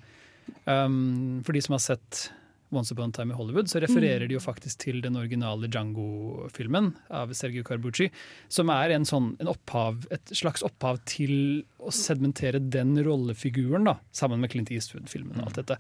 um, 0.65 1.41
For 1.47 1.57
de 1.57 1.63
som 1.65 1.77
har 1.77 1.85
sett 1.85 2.29
Once 2.73 2.95
Upon 2.95 3.13
a 3.13 3.13
Time 3.13 3.35
i 3.35 3.37
Hollywood, 3.37 3.69
så 3.69 3.83
refererer 3.85 4.25
de 4.27 4.37
jo 4.37 4.41
faktisk 4.41 4.81
til 4.87 5.03
den 5.05 5.17
originale 5.21 5.69
Django-filmen 5.69 6.93
av 7.13 7.35
Sergio 7.37 7.65
Carbucci, 7.69 8.09
som 8.49 8.73
er 8.73 8.95
en 8.95 9.05
sånn, 9.05 9.35
en 9.45 9.51
opphav, 9.53 10.07
et 10.15 10.33
slags 10.33 10.65
opphav 10.65 11.03
til 11.05 11.35
å 11.77 11.93
sedimentere 11.93 12.63
den 12.65 12.95
rollefiguren, 13.05 13.85
da, 13.91 13.99
sammen 14.17 14.41
med 14.41 14.55
Clint 14.55 14.73
Eastwood-filmen 14.73 15.43
og 15.43 15.51
alt 15.51 15.61
dette. 15.61 15.77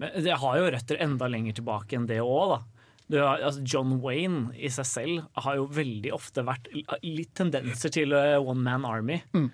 Men 0.00 0.16
det 0.24 0.40
har 0.40 0.56
jo 0.58 0.70
røtter 0.72 1.02
enda 1.04 1.28
lenger 1.28 1.60
tilbake 1.60 1.98
enn 1.98 2.08
det 2.08 2.22
òg, 2.24 2.56
da. 2.56 2.62
Du 3.10 3.18
har, 3.20 3.42
altså 3.44 3.60
John 3.68 3.98
Wayne 4.00 4.54
i 4.56 4.70
seg 4.72 4.86
selv 4.88 5.42
har 5.44 5.58
jo 5.58 5.66
veldig 5.76 6.12
ofte 6.16 6.44
vært 6.46 6.70
litt 7.04 7.34
tendenser 7.36 7.92
til 7.92 8.16
eh, 8.16 8.38
one 8.40 8.64
man 8.64 8.86
army. 8.88 9.20
Mm. 9.36 9.50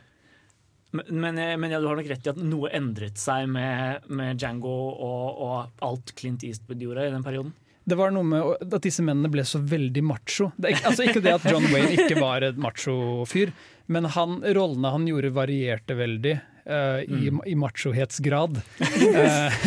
Men, 0.90 1.10
men, 1.22 1.38
eh, 1.38 1.56
men 1.58 1.74
ja, 1.74 1.80
du 1.82 1.88
har 1.90 1.98
nok 1.98 2.10
rett 2.10 2.26
i 2.26 2.32
at 2.32 2.38
noe 2.42 2.70
endret 2.74 3.18
seg 3.18 3.48
med, 3.50 4.06
med 4.10 4.38
Django 4.38 4.76
og, 4.92 5.42
og 5.42 5.82
alt 5.86 6.14
Clint 6.18 6.46
Eastwood 6.46 6.82
gjorde 6.82 7.08
i 7.08 7.14
den 7.14 7.26
perioden. 7.26 7.52
Det 7.90 7.96
var 7.98 8.12
noe 8.14 8.26
med 8.26 8.70
at 8.70 8.84
disse 8.84 9.02
mennene 9.02 9.30
ble 9.32 9.42
så 9.46 9.58
veldig 9.66 10.02
macho. 10.06 10.50
Det 10.60 10.76
altså 10.84 11.08
ikke 11.08 11.22
det 11.24 11.32
at 11.40 11.46
John 11.48 11.66
Wayne 11.72 11.96
ikke 11.96 12.20
var 12.20 12.44
et 12.46 12.58
macho-fyr, 12.60 13.50
men 13.90 14.06
han, 14.14 14.38
rollene 14.54 14.92
han 14.94 15.08
gjorde 15.08 15.32
varierte 15.34 15.96
veldig 15.98 16.36
uh, 16.70 17.00
i, 17.02 17.32
i 17.50 17.58
machohetsgrad. 17.58 18.62
Eh, 19.10 19.62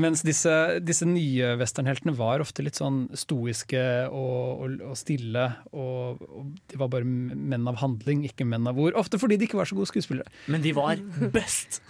mens 0.00 0.22
disse, 0.26 0.52
disse 0.84 1.06
nye 1.08 1.54
westernheltene 1.60 2.14
var 2.16 2.40
ofte 2.44 2.62
litt 2.64 2.78
sånn 2.78 3.08
stoiske 3.18 3.80
og, 4.08 4.62
og, 4.64 4.76
og 4.92 4.96
stille. 4.98 5.44
Og, 5.72 6.22
og 6.28 6.52
de 6.72 6.78
var 6.80 6.90
bare 6.92 7.04
menn 7.08 7.66
av 7.70 7.78
handling, 7.82 8.22
ikke 8.28 8.46
menn 8.48 8.66
av 8.70 8.78
ord. 8.80 8.96
Ofte 8.98 9.18
fordi 9.20 9.36
de 9.40 9.48
ikke 9.48 9.58
var 9.60 9.68
så 9.70 9.76
gode 9.78 9.90
skuespillere. 9.90 10.28
Men 10.50 10.62
de 10.64 10.72
var 10.76 11.00
best! 11.34 11.80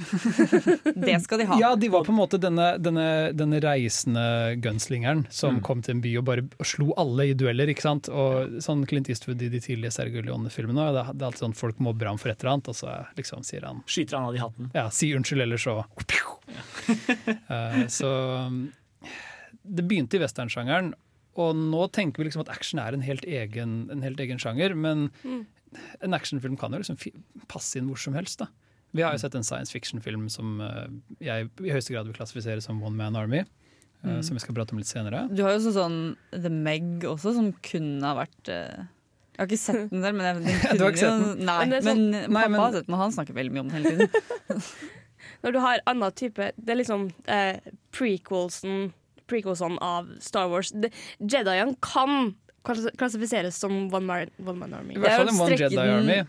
Det 1.09 1.17
skal 1.25 1.43
de 1.43 1.47
ha. 1.49 1.57
Ja, 1.61 1.73
de 1.79 1.89
var 1.93 2.05
på 2.07 2.13
en 2.13 2.19
måte 2.19 2.39
denne, 2.41 2.71
denne, 2.83 3.07
denne 3.37 3.61
reisende 3.65 4.57
gunslingeren 4.65 5.27
som 5.31 5.59
Mm. 5.59 5.63
kom 5.65 5.81
til 5.83 5.95
en 5.97 6.01
by 6.05 6.11
og 6.21 6.25
bare 6.29 6.43
og 6.61 6.67
slo 6.69 6.93
alle 7.01 7.31
i 7.31 7.35
dueller. 7.39 7.71
ikke 7.73 7.83
sant? 7.87 8.09
Og 8.13 8.59
sånn 8.63 8.83
Clint 8.87 9.09
Eastwood 9.11 9.41
i 9.43 9.49
de 9.51 9.61
tidlige 9.65 9.91
Sergio 9.95 10.21
Leone-filmene. 10.27 10.89
Det, 10.95 11.05
det 11.17 11.23
er 11.25 11.29
alltid 11.31 11.45
sånn 11.47 11.57
folk 11.57 11.81
mobber 11.83 12.11
ham 12.11 12.19
for 12.21 12.31
et 12.31 12.41
eller 12.45 12.53
annet, 12.59 12.69
og 12.73 12.77
så 12.79 12.93
liksom 13.19 13.43
sier 13.49 13.65
han 13.67 13.81
Skyter 13.89 14.19
han 14.19 14.29
av 14.29 14.37
de 14.37 14.43
hatten. 14.45 14.71
ja, 14.77 14.87
si 14.95 15.11
unnskyld, 15.17 15.43
eller 15.47 15.61
så 15.65 15.79
Eh, 17.49 17.87
Så 17.99 18.09
um, 18.47 18.63
det 19.65 19.85
begynte 19.89 20.19
i 20.19 20.23
westernsjangeren, 20.23 20.93
og 21.39 21.55
nå 21.59 21.85
tenker 21.95 22.23
vi 22.23 22.29
liksom 22.29 22.43
at 22.47 22.51
action 22.55 22.81
er 22.83 22.97
en 22.97 23.05
helt 23.07 23.27
egen, 23.29 23.77
en 23.95 24.03
helt 24.03 24.19
egen 24.25 24.41
sjanger, 24.43 24.75
men 24.75 25.09
en 26.03 26.17
actionfilm 26.17 26.57
kan 26.59 26.73
jo 26.75 26.81
liksom 26.81 26.99
passe 27.51 27.79
inn 27.79 27.87
hvor 27.91 28.01
som 28.01 28.17
helst. 28.17 28.41
da. 28.43 28.49
Vi 28.97 29.05
har 29.05 29.13
jo 29.15 29.21
sett 29.21 29.35
en 29.37 29.45
science 29.47 29.71
fiction-film 29.75 30.27
som 30.33 30.61
eh, 30.65 30.87
jeg 31.23 31.51
i 31.61 31.73
høyeste 31.75 31.93
grad 31.93 32.09
vil 32.09 32.17
klassifisere 32.17 32.63
som 32.65 32.81
One 32.83 32.97
Man 32.97 33.19
Army. 33.21 33.45
Mm. 33.99 34.21
Som 34.23 34.37
vi 34.39 34.41
skal 34.45 34.55
prate 34.55 34.71
om 34.71 34.79
litt 34.79 34.87
senere. 34.87 35.25
Du 35.35 35.41
har 35.43 35.57
jo 35.57 35.59
sånn, 35.65 35.75
sånn 35.75 36.43
The 36.45 36.51
Meg 36.55 37.03
også, 37.09 37.33
som 37.35 37.49
kunne 37.67 38.07
ha 38.07 38.13
vært 38.21 38.51
eh, 38.55 38.85
Jeg 39.35 39.41
har 39.43 39.49
ikke 39.49 39.59
sett 39.59 39.91
den 39.91 40.05
der, 40.07 40.15
men 40.15 40.29
jeg, 40.29 40.37
den 40.45 40.79
Du 40.79 40.85
har 40.85 40.95
ikke 40.95 41.03
kunne 41.03 41.27
jo- 41.27 41.33
den? 41.35 41.49
Nei, 41.49 41.57
Men 41.73 41.83
sånn, 41.89 42.05
er 42.15 42.29
men, 42.31 42.39
pappa 42.39 42.53
men- 42.55 42.61
har 42.63 42.77
sett 42.79 42.87
den, 42.87 42.95
og 42.95 43.03
han 43.03 43.17
snakker 43.19 43.39
veldig 43.41 43.57
mye 43.57 43.65
om 43.65 43.73
den 43.73 43.77
hele 43.83 43.97
tiden. 43.99 44.63
Når 45.45 45.53
du 45.55 45.59
har 45.63 45.81
annen 45.87 46.13
type 46.19 46.51
Det 46.59 46.73
er 46.75 46.81
liksom 46.81 47.09
eh, 47.27 47.59
prequelsen 47.95 48.93
prequelsen 49.29 49.77
av 49.85 50.07
Star 50.25 50.49
Wars. 50.49 50.71
Det- 50.73 50.89
Jediene 51.21 51.75
kan 51.85 52.35
klassifiseres 52.65 53.59
som 53.61 53.89
one 53.93 54.07
man, 54.07 54.31
one 54.45 54.59
man 54.59 54.73
army. 54.75 54.95
I 54.97 55.03
hvert 55.03 55.19
fall 55.21 55.29
en 55.29 55.41
One 55.41 55.57
Jedi 55.59 55.77
den- 55.77 55.91
Army. 55.99 56.23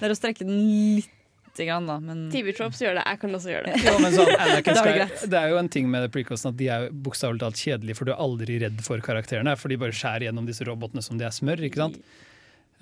Det 0.00 0.02
er 0.02 0.10
å 0.10 0.16
strekke 0.18 0.42
den 0.44 0.58
litt 0.96 1.10
grann, 1.54 1.86
da, 1.86 2.00
men 2.02 2.24
TV 2.34 2.50
Tropes 2.52 2.80
gjør 2.82 2.96
det, 2.98 3.04
jeg 3.06 3.20
kan 3.22 3.30
også 3.38 3.52
gjøre 3.52 3.70
det. 3.70 3.76
Jo, 3.86 3.94
men 4.02 4.12
sånn, 4.16 4.32
Anakin 4.34 4.74
er 4.82 4.84
det 4.98 5.06
Sky, 5.14 5.28
det 5.30 5.38
er 5.44 5.48
jo 5.54 5.58
en 5.62 5.68
ting 5.70 5.86
med 5.90 6.10
prequelsen 6.10 6.50
at 6.50 6.56
de 6.58 6.66
er 6.74 6.88
bokstavelig 6.90 7.38
talt 7.44 7.60
kjedelige, 7.62 7.94
for 8.00 8.10
du 8.10 8.12
er 8.16 8.22
aldri 8.26 8.58
redd 8.64 8.82
for 8.82 8.98
karakterene. 8.98 9.54
For 9.56 9.70
de 9.70 9.78
bare 9.78 9.94
skjærer 9.94 10.26
gjennom 10.26 10.46
disse 10.50 10.66
robotene 10.66 11.02
som 11.06 11.18
de 11.22 11.24
er 11.28 11.30
smør. 11.34 11.62
ikke 11.70 11.78
sant? 11.84 12.00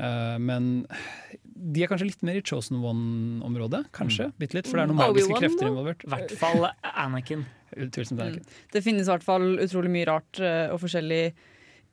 Eh, 0.00 0.38
men 0.42 0.86
de 1.42 1.84
er 1.84 1.90
kanskje 1.90 2.08
litt 2.08 2.24
mer 2.26 2.38
i 2.38 2.44
Chosen 2.44 2.80
One-området. 2.82 3.84
Kanskje, 3.94 4.30
bitte 4.40 4.58
litt, 4.58 4.68
For 4.70 4.80
det 4.80 4.86
er 4.86 4.92
noen 4.92 5.00
magiske 5.02 5.38
krefter 5.38 5.68
involvert. 5.68 6.06
I 6.06 6.12
hvert 6.14 6.36
fall 6.40 6.68
Anakin. 6.92 7.44
Anakin. 7.72 8.40
det 8.74 8.82
finnes 8.84 9.06
i 9.06 9.12
hvert 9.12 9.24
fall 9.24 9.54
utrolig 9.62 9.92
mye 9.92 10.08
rart 10.10 10.40
eh, 10.42 10.72
og 10.72 10.82
forskjellig 10.82 11.22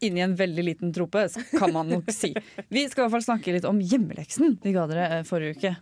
inni 0.04 0.24
en 0.24 0.34
veldig 0.39 0.64
liten 0.64 0.91
trope, 0.95 1.26
kan 1.60 1.74
man 1.76 1.89
nok 1.91 2.12
si. 2.16 2.32
Vi 2.76 2.86
skal 2.88 3.04
i 3.04 3.06
hvert 3.06 3.16
fall 3.18 3.26
snakke 3.26 3.56
litt 3.56 3.68
om 3.68 3.82
hjemmeleksen 3.84 4.58
vi 4.64 4.72
ga 4.76 4.86
dere 4.88 5.08
eh, 5.20 5.24
forrige 5.28 5.58
uke. 5.60 5.76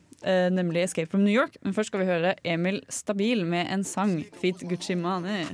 nemlig 0.49 0.84
'Escape 0.84 1.09
from 1.09 1.24
New 1.24 1.34
York'. 1.34 1.57
Men 1.61 1.74
først 1.78 1.93
skal 1.93 2.01
vi 2.01 2.09
høre 2.09 2.36
Emil 2.43 2.82
Stabil 2.89 3.45
med 3.45 3.70
en 3.70 3.84
sang, 3.84 4.24
'Fit 4.41 4.65
Gucci 4.65 4.97
Mane'. 4.97 5.45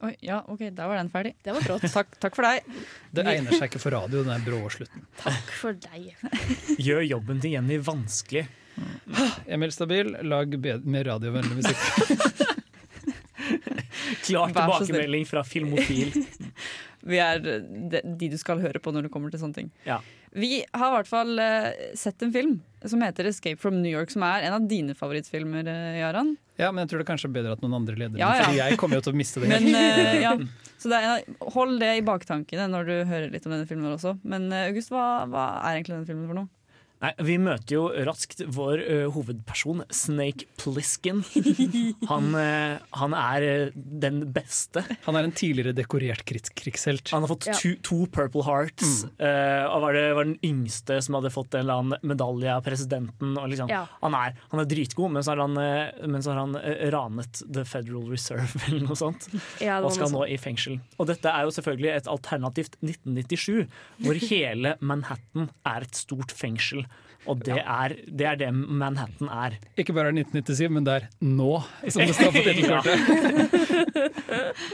Oi, 0.00 0.14
ja, 0.24 0.38
OK, 0.48 0.62
da 0.72 0.86
var 0.88 0.96
den 0.96 1.10
ferdig. 1.12 1.34
Det 1.44 1.52
var 1.52 1.60
brått. 1.66 1.82
Takk, 1.92 2.14
takk 2.22 2.36
for 2.38 2.46
deg. 2.46 2.64
Det 3.12 3.20
egner 3.28 3.52
seg 3.52 3.66
ikke 3.68 3.82
for 3.82 3.92
radio, 3.92 4.22
den 4.24 4.46
brå 4.46 4.62
slutten. 4.72 5.04
Takk 5.20 5.50
for 5.60 5.76
deg. 5.76 6.14
Gjør 6.80 7.04
jobben 7.04 7.42
til 7.42 7.52
Jenny 7.58 7.76
vanskelig. 7.84 8.46
Emil 9.50 9.72
Stabil, 9.74 10.14
lag 10.24 10.48
mer 10.88 11.04
radiovennlig 11.10 11.56
musikk. 11.60 11.80
Klar 14.24 14.48
tilbakemelding 14.54 15.26
fra 15.28 15.44
Filmofil. 15.44 16.14
Vi 17.10 17.16
er 17.20 17.38
de, 17.40 18.00
de 18.04 18.28
du 18.32 18.36
skal 18.40 18.60
høre 18.60 18.80
på 18.82 18.92
når 18.92 19.02
det 19.06 19.12
kommer 19.12 19.30
til 19.32 19.40
sånne 19.42 19.56
ting. 19.56 19.70
Ja. 19.86 20.00
Vi 20.30 20.60
har 20.72 20.92
i 20.92 20.96
hvert 20.98 21.10
fall 21.10 21.38
eh, 21.42 21.94
sett 21.98 22.22
en 22.22 22.32
film 22.32 22.60
som 22.84 23.02
heter 23.02 23.26
'Escape 23.26 23.58
from 23.60 23.82
New 23.82 23.90
York', 23.90 24.10
som 24.10 24.22
er 24.22 24.46
en 24.46 24.54
av 24.56 24.68
dine 24.68 24.94
favorittfilmer, 24.94 25.66
uh, 25.66 25.98
Jaran. 25.98 26.36
Ja, 26.56 26.70
men 26.72 26.84
jeg 26.84 26.90
tror 26.90 27.00
det 27.00 27.06
er 27.08 27.12
kanskje 27.12 27.32
bedre 27.32 27.52
at 27.56 27.62
noen 27.64 27.74
andre 27.80 27.96
leder 27.96 28.20
Ja, 28.20 28.30
ja. 28.36 28.44
fordi 28.44 28.60
jeg 28.60 28.78
kommer 28.80 29.00
jo 29.00 29.04
til 29.06 29.14
å 29.14 29.16
miste 29.16 29.40
det 29.40 29.48
Men, 29.48 29.68
eh, 29.74 30.20
ja. 30.26 30.34
Så 30.80 30.92
det 30.92 31.00
er 31.00 31.24
hold 31.54 31.80
det 31.80 31.90
i 31.98 32.04
baktankene 32.04 32.68
når 32.68 32.88
du 32.88 32.94
hører 33.08 33.32
litt 33.32 33.46
om 33.48 33.52
denne 33.52 33.68
filmen 33.68 33.92
også. 33.92 34.18
Men 34.24 34.50
eh, 34.52 34.68
August, 34.70 34.92
hva, 34.92 35.26
hva 35.28 35.46
er 35.64 35.78
egentlig 35.78 35.96
denne 35.96 36.08
filmen 36.08 36.28
for 36.28 36.40
noe? 36.42 36.48
Nei, 37.00 37.10
Vi 37.24 37.36
møter 37.40 37.72
jo 37.78 37.82
raskt 38.04 38.42
vår 38.52 38.82
ø, 38.84 38.96
hovedperson, 39.14 39.78
Snake 39.88 40.44
Pliskin. 40.60 41.22
Han, 42.10 42.26
ø, 42.36 42.76
han 43.00 43.14
er 43.16 43.70
den 43.74 44.18
beste. 44.34 44.82
Han 45.06 45.16
er 45.16 45.24
en 45.28 45.32
tidligere 45.32 45.72
dekorert 45.76 46.26
krigs 46.28 46.52
krigshelt. 46.60 47.08
Han 47.14 47.24
har 47.24 47.30
fått 47.32 47.46
Ja. 47.48 47.54
to, 47.56 47.72
to 47.86 47.98
Purple 48.12 48.44
Hearts. 48.44 49.06
eh, 49.18 49.64
og 49.70 49.80
var, 49.86 49.96
det, 49.96 50.04
var 50.18 50.28
den 50.28 50.36
yngste 50.44 50.98
som 51.02 51.16
hadde 51.16 51.32
fått 51.32 51.54
en 51.56 51.62
eller 51.64 51.80
annen 51.80 52.04
medalje 52.12 52.52
av 52.52 52.64
presidenten. 52.68 53.32
Og 53.40 53.48
liksom, 53.48 53.72
Ja. 53.72 53.86
han, 54.02 54.14
er, 54.20 54.36
han 54.52 54.60
er 54.60 54.68
dritgod, 54.68 55.10
men 55.16 55.24
så 55.24 55.32
har 55.34 55.40
han, 55.46 55.56
men 55.56 56.20
så 56.22 56.34
har 56.34 56.42
han 56.44 56.58
ranet 56.92 57.42
The 57.48 57.64
Federal 57.64 58.04
Reserve 58.12 58.50
eller 58.68 58.84
noe 58.84 58.98
sånt. 59.00 59.30
Ja, 59.64 59.80
og 59.80 59.92
skal 59.96 60.12
nå 60.12 60.26
i 60.28 60.36
fengsel. 60.36 60.76
Og 61.00 61.08
dette 61.08 61.32
er 61.32 61.48
jo 61.48 61.56
selvfølgelig 61.56 61.94
et 61.96 62.12
alternativt 62.12 62.76
1997, 62.84 63.66
hvor 64.04 64.20
hele 64.28 64.76
Manhattan 64.84 65.48
er 65.64 65.88
et 65.88 65.96
stort 65.96 66.32
fengsel. 66.36 66.84
Og 67.28 67.42
det 67.44 67.58
er, 67.60 67.92
det 68.08 68.26
er 68.26 68.36
det 68.40 68.48
Manhattan 68.54 69.28
er. 69.28 69.58
Ikke 69.78 69.92
bare 69.92 70.08
er 70.08 70.16
1997, 70.22 70.70
men 70.72 70.84
det 70.86 70.94
er 70.96 71.08
nå, 71.20 71.50
som 71.92 72.00
det 72.08 72.14
står 72.16 72.32
på 72.32 72.44
tittelkortet. 72.46 72.96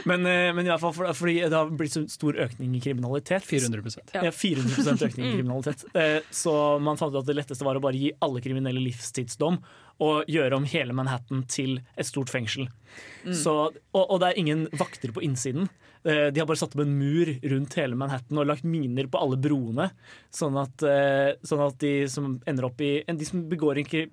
Men, 0.07 0.25
eh, 0.25 0.53
men 0.55 0.63
i 0.65 0.69
hvert 0.71 0.81
fall 0.83 0.93
for, 0.95 1.11
fordi 1.17 1.35
det 1.43 1.51
har 1.57 1.71
blitt 1.75 1.93
så 1.95 2.03
stor 2.11 2.37
økning 2.47 2.75
i 2.77 2.81
kriminalitet. 2.83 3.43
400 3.47 3.97
Ja. 4.13 4.23
Ja, 4.29 4.31
400% 4.31 5.03
økning 5.09 5.27
i 5.27 5.33
kriminalitet. 5.39 5.83
Eh, 5.93 6.19
Så 6.31 6.53
man 6.83 6.97
fant 6.99 7.13
ut 7.15 7.21
at 7.23 7.27
det 7.29 7.35
letteste 7.41 7.65
var 7.67 7.75
å 7.79 7.83
bare 7.83 7.99
gi 7.99 8.11
alle 8.23 8.41
kriminelle 8.43 8.81
livstidsdom, 8.83 9.59
å 10.03 10.21
gjøre 10.29 10.59
om 10.59 10.65
hele 10.69 10.93
Manhattan 10.93 11.43
til 11.49 11.79
et 11.97 12.07
stort 12.07 12.29
fengsel. 12.29 12.67
Så, 13.33 13.53
og, 13.73 14.03
og 14.03 14.19
det 14.21 14.29
er 14.29 14.39
ingen 14.41 14.65
vakter 14.77 15.11
på 15.13 15.23
innsiden. 15.25 15.67
Eh, 16.07 16.29
De 16.31 16.39
har 16.41 16.47
bare 16.49 16.59
satt 16.61 16.75
opp 16.77 16.83
en 16.85 16.93
mur 16.99 17.31
rundt 17.51 17.77
hele 17.79 17.97
Manhattan 17.99 18.39
og 18.39 18.47
lagt 18.47 18.67
miner 18.67 19.09
på 19.11 19.19
alle 19.21 19.39
broene. 19.41 19.89
Sånn 20.33 20.57
at, 20.61 20.85
eh, 20.87 21.33
sånn 21.45 21.65
at 21.65 21.79
de 21.83 21.93
som 22.11 22.37
ender 22.47 22.69
opp 22.69 22.81
i 22.85 23.03
De 23.07 23.27
som 23.27 23.43
begår 23.49 23.81
en, 23.83 24.11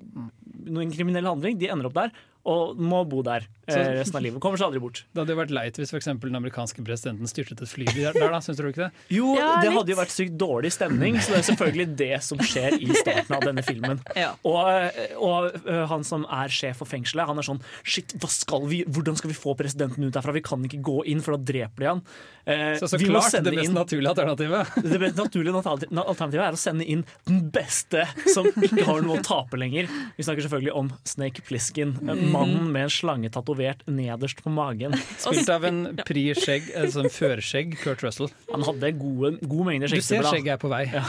noen 0.67 0.95
kriminell 0.95 1.29
handling, 1.29 1.59
de 1.61 1.71
ender 1.71 1.91
opp 1.91 1.99
der 2.01 2.15
og 2.45 2.77
må 2.77 2.99
bo 3.09 3.23
der 3.25 3.47
eh, 3.67 3.95
resten 3.99 4.19
av 4.19 4.23
livet. 4.25 4.41
Kommer 4.45 4.61
seg 4.61 4.67
aldri 4.69 4.81
bort. 4.85 4.99
Det 5.15 5.23
hadde 5.23 5.33
jo 5.33 5.39
vært 5.41 5.53
leit 5.57 5.79
hvis 5.81 5.91
for 5.95 5.97
eksempel 6.01 6.29
den 6.29 6.37
amerikanske 6.37 6.83
presidenten 6.85 7.31
styrtet 7.31 7.63
et 7.65 7.71
fly 7.71 7.87
der, 7.95 8.13
der 8.13 8.35
da, 8.35 8.41
syns 8.45 8.59
du 8.61 8.67
ikke 8.69 8.83
det? 8.87 8.91
Jo, 9.17 9.31
Ja, 9.39 9.55
det 9.63 9.71
litt. 9.71 9.79
hadde 9.79 9.95
jo 9.95 9.99
vært 10.03 10.13
sykt 10.13 10.37
dårlig 10.41 10.73
stemning, 10.77 11.17
så 11.25 11.33
det 11.33 11.39
er 11.41 11.47
selvfølgelig 11.49 11.87
det 12.03 12.11
som 12.27 12.43
skjer 12.45 12.77
i 12.81 12.91
starten 13.01 13.37
av 13.39 13.47
denne 13.49 13.65
filmen. 13.65 14.03
Ja. 14.25 14.35
Og, 14.47 14.61
eh, 14.69 15.17
og 15.19 15.57
eh, 15.65 15.83
han 15.91 16.05
som 16.07 16.27
er 16.29 16.53
sjef 16.53 16.79
for 16.83 16.89
fengselet, 16.91 17.27
han 17.29 17.41
er 17.41 17.47
sånn 17.49 17.63
Shit, 17.83 18.13
hva 18.21 18.29
skal 18.31 18.69
vi, 18.71 18.83
hvordan 18.87 19.17
skal 19.19 19.33
vi 19.33 19.37
få 19.37 19.57
presidenten 19.59 20.05
ut 20.07 20.13
derfra? 20.15 20.33
Vi 20.37 20.45
kan 20.45 20.63
ikke 20.69 20.83
gå 20.85 21.01
inn, 21.11 21.21
for 21.25 21.35
da 21.39 21.43
dreper 21.55 21.81
de 21.85 21.89
han. 21.95 22.03
Eh, 22.45 22.75
Så 22.79 22.89
så 22.93 23.01
vi 23.01 23.09
må 23.09 23.17
klart 23.19 23.33
sende 23.33 23.51
det 23.51 23.59
mest 23.63 23.71
inn- 23.73 23.79
naturlige 23.81 24.13
alternativet. 24.13 24.77
det 24.93 25.01
mest 25.03 25.19
naturlige 25.19 25.57
alternativet 25.65 26.45
er 26.45 26.57
å 26.57 26.61
sende 26.61 26.85
inn 26.93 27.03
den 27.29 27.41
beste 27.55 28.05
som 28.35 28.47
ikke 28.53 28.85
har 28.87 29.01
noe 29.07 29.19
å 29.19 29.25
tape 29.25 29.59
lenger. 29.61 29.89
Vi 30.19 30.27
snakker 30.29 30.45
selvfølgelig 30.47 30.77
om 30.85 30.93
Snake 31.09 31.45
Plissken, 31.49 31.97
eh, 32.05 32.25
mannen 32.35 32.69
med 32.75 32.87
en 32.89 32.93
slange 32.93 33.31
tatovert 33.35 33.85
nederst 33.91 34.43
på 34.45 34.53
magen. 34.53 34.95
Spilt 35.23 35.51
av 35.55 35.65
en 35.69 35.81
pri 36.05 36.27
skjegg, 36.37 36.69
altså 36.83 37.05
en 37.05 37.11
førskjegg, 37.15 37.77
Kurt 37.83 38.05
Russell. 38.05 38.31
Han 38.53 38.67
hadde 38.67 38.91
gode, 39.01 39.35
god 39.43 39.65
mengde 39.71 39.89
Du 39.93 39.97
ser 40.05 40.27
skjegget 40.27 40.57
er 40.57 40.61
på 40.63 40.71
vei. 40.73 40.85
Ja. 40.93 41.05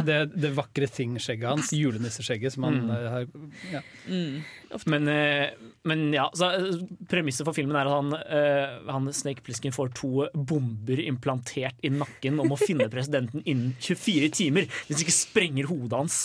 Det, 0.06 0.20
det 0.36 0.52
vakre 0.56 0.86
ting-skjegget 0.92 1.48
hans, 1.48 1.72
julenisseskjegget, 1.74 2.52
som 2.54 2.68
han 2.68 2.76
Mm. 2.76 2.90
eh, 2.92 3.06
har 3.10 3.26
ja. 3.72 3.80
Men, 4.86 5.08
eh, 5.08 5.50
men 5.88 6.12
ja, 6.14 6.26
så 6.36 6.50
eh, 6.58 6.80
premisset 7.08 7.46
for 7.46 7.56
filmen 7.56 7.76
er 7.78 7.88
at 7.88 7.94
han, 7.96 8.12
eh, 8.18 8.92
han 8.92 9.06
Snake 9.14 9.42
Plissken 9.46 9.72
får 9.74 9.92
to 9.96 10.26
bomber 10.34 11.00
implantert 11.02 11.78
i 11.86 11.90
nakken 11.94 12.40
og 12.42 12.50
må 12.52 12.58
finne 12.60 12.88
presidenten 12.92 13.44
innen 13.46 13.72
24 13.80 14.28
timer 14.36 14.68
hvis 14.88 15.04
ikke 15.06 15.14
sprenger 15.14 15.70
hodet 15.70 16.02
hans. 16.04 16.18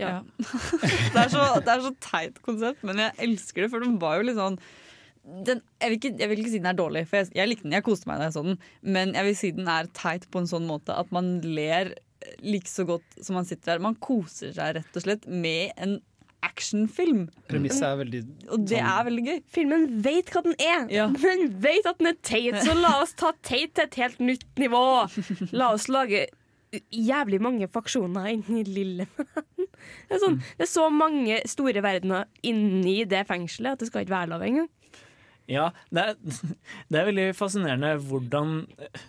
Ja. 0.00 0.20
det, 1.14 1.20
er 1.20 1.28
så, 1.32 1.44
det 1.62 1.70
er 1.76 1.84
så 1.84 1.92
teit 2.02 2.40
konsept, 2.42 2.82
men 2.86 2.98
jeg 3.02 3.14
elsker 3.28 3.64
det, 3.66 3.70
for 3.74 3.84
den 3.84 3.98
var 4.02 4.18
jo 4.18 4.26
litt 4.30 4.40
sånn 4.40 4.58
den, 5.24 5.62
jeg, 5.80 5.88
vil 5.88 5.96
ikke, 5.96 6.10
jeg 6.20 6.28
vil 6.28 6.40
ikke 6.42 6.50
si 6.52 6.58
den 6.60 6.68
er 6.68 6.76
dårlig, 6.76 7.06
for 7.08 7.16
jeg, 7.22 7.30
jeg 7.32 7.48
likte 7.48 7.64
den, 7.64 7.72
jeg 7.78 7.84
koste 7.86 8.08
meg 8.10 8.18
da 8.20 8.26
jeg 8.28 8.34
så 8.34 8.42
den. 8.44 8.58
Men 8.96 9.14
jeg 9.16 9.24
vil 9.24 9.36
si 9.38 9.50
den 9.56 9.70
er 9.72 9.86
teit 9.96 10.26
på 10.28 10.42
en 10.42 10.48
sånn 10.50 10.66
måte 10.68 10.92
at 11.00 11.14
man 11.16 11.38
ler 11.46 11.94
like 12.44 12.68
så 12.68 12.84
godt 12.88 13.16
som 13.24 13.38
man 13.38 13.48
sitter 13.48 13.72
der. 13.72 13.84
Man 13.86 13.96
koser 14.04 14.52
seg 14.52 14.74
rett 14.76 14.98
og 15.00 15.06
slett 15.06 15.24
med 15.30 15.72
en 15.80 15.96
actionfilm, 16.44 17.22
Premisset 17.48 17.86
er 17.88 17.96
veldig 18.02 18.18
og 18.52 18.66
det 18.68 18.76
sånn- 18.76 18.90
er 18.92 19.06
veldig 19.08 19.22
gøy. 19.30 19.38
Filmen 19.56 19.86
vet 20.04 20.28
hva 20.34 20.42
den 20.44 20.56
er, 20.60 20.82
Ja. 20.92 21.06
men 21.24 21.46
vet 21.64 21.86
at 21.88 22.02
den 22.02 22.10
er 22.12 22.18
teit. 22.20 22.58
Så 22.66 22.74
la 22.76 22.98
oss 23.00 23.14
ta 23.16 23.32
teit 23.48 23.72
til 23.78 23.86
et 23.88 23.96
helt 24.02 24.20
nytt 24.20 24.44
nivå. 24.60 24.82
La 25.56 25.70
oss 25.72 25.88
lage 25.88 26.26
jævlig 26.92 27.40
mange 27.42 27.68
faksjoner 27.70 28.30
inni 28.32 28.64
lille 28.68 29.08
Manhattan. 29.16 29.68
Det 30.08 30.20
sånn, 30.22 30.38
det 30.58 30.66
er 30.66 30.70
så 30.70 30.86
mange 30.92 31.40
store 31.50 31.82
verdener 31.84 32.28
inni 32.46 33.02
det 33.08 33.24
fengselet 33.28 33.74
at 33.74 33.82
det 33.82 33.90
skal 33.90 34.04
ikke 34.04 34.16
være 34.16 34.32
lov 34.34 34.44
engang. 34.46 34.70
Ja, 35.50 35.68
det 35.92 36.04
er, 36.04 36.14
det 36.90 37.00
er 37.00 37.08
veldig 37.10 37.26
fascinerende 37.36 37.94
hvordan 38.08 38.54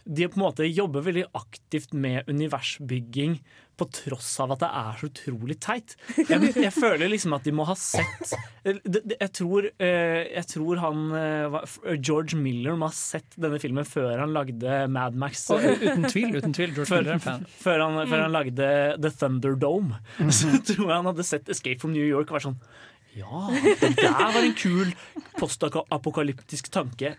de 0.03 0.27
på 0.27 0.39
en 0.39 0.43
måte 0.43 0.67
jobber 0.67 1.05
veldig 1.05 1.29
aktivt 1.37 1.95
med 1.95 2.27
universbygging 2.31 3.39
på 3.77 3.87
tross 3.91 4.29
av 4.43 4.53
at 4.55 4.63
det 4.63 4.69
er 4.81 4.99
så 4.99 5.09
utrolig 5.09 5.57
teit. 5.63 5.95
Jeg, 6.17 6.51
jeg 6.55 6.73
føler 6.75 7.11
liksom 7.11 7.35
at 7.37 7.45
de 7.47 7.53
må 7.55 7.65
ha 7.67 7.75
sett 7.79 8.35
det, 8.65 9.01
jeg, 9.19 9.29
tror, 9.37 9.67
eh, 9.77 10.23
jeg 10.31 10.47
tror 10.49 10.79
han 10.81 11.01
eh, 11.19 11.57
George 11.99 12.39
Miller 12.39 12.77
må 12.79 12.89
ha 12.89 12.95
sett 12.97 13.37
denne 13.37 13.59
filmen 13.61 13.85
før 13.85 14.23
han 14.23 14.33
lagde 14.33 14.79
Mad 14.91 15.17
Max. 15.21 15.43
Uten 15.53 16.07
tvil, 16.09 16.39
uten 16.39 16.55
tvil. 16.55 16.73
George 16.73 16.89
Før, 16.89 17.03
Miller 17.03 17.13
er 17.13 17.19
en 17.19 17.25
fan. 17.25 17.45
før, 17.61 17.83
han, 17.85 18.01
før 18.09 18.25
han 18.25 18.33
lagde 18.33 18.71
The 18.97 19.13
Thunderdome, 19.19 20.01
så 20.39 20.55
tror 20.65 20.87
jeg 20.87 20.95
han 20.95 21.11
hadde 21.11 21.27
sett 21.27 21.51
Escape 21.53 21.77
from 21.83 21.93
New 21.93 22.05
York 22.05 22.31
og 22.31 22.39
vært 22.39 22.49
sånn 22.49 22.59
Ja, 23.15 23.47
det 23.79 23.95
der 23.95 24.31
var 24.33 24.43
en 24.43 24.53
kul 24.59 24.89
postapokalyptisk 25.39 26.67
tanke. 26.71 27.13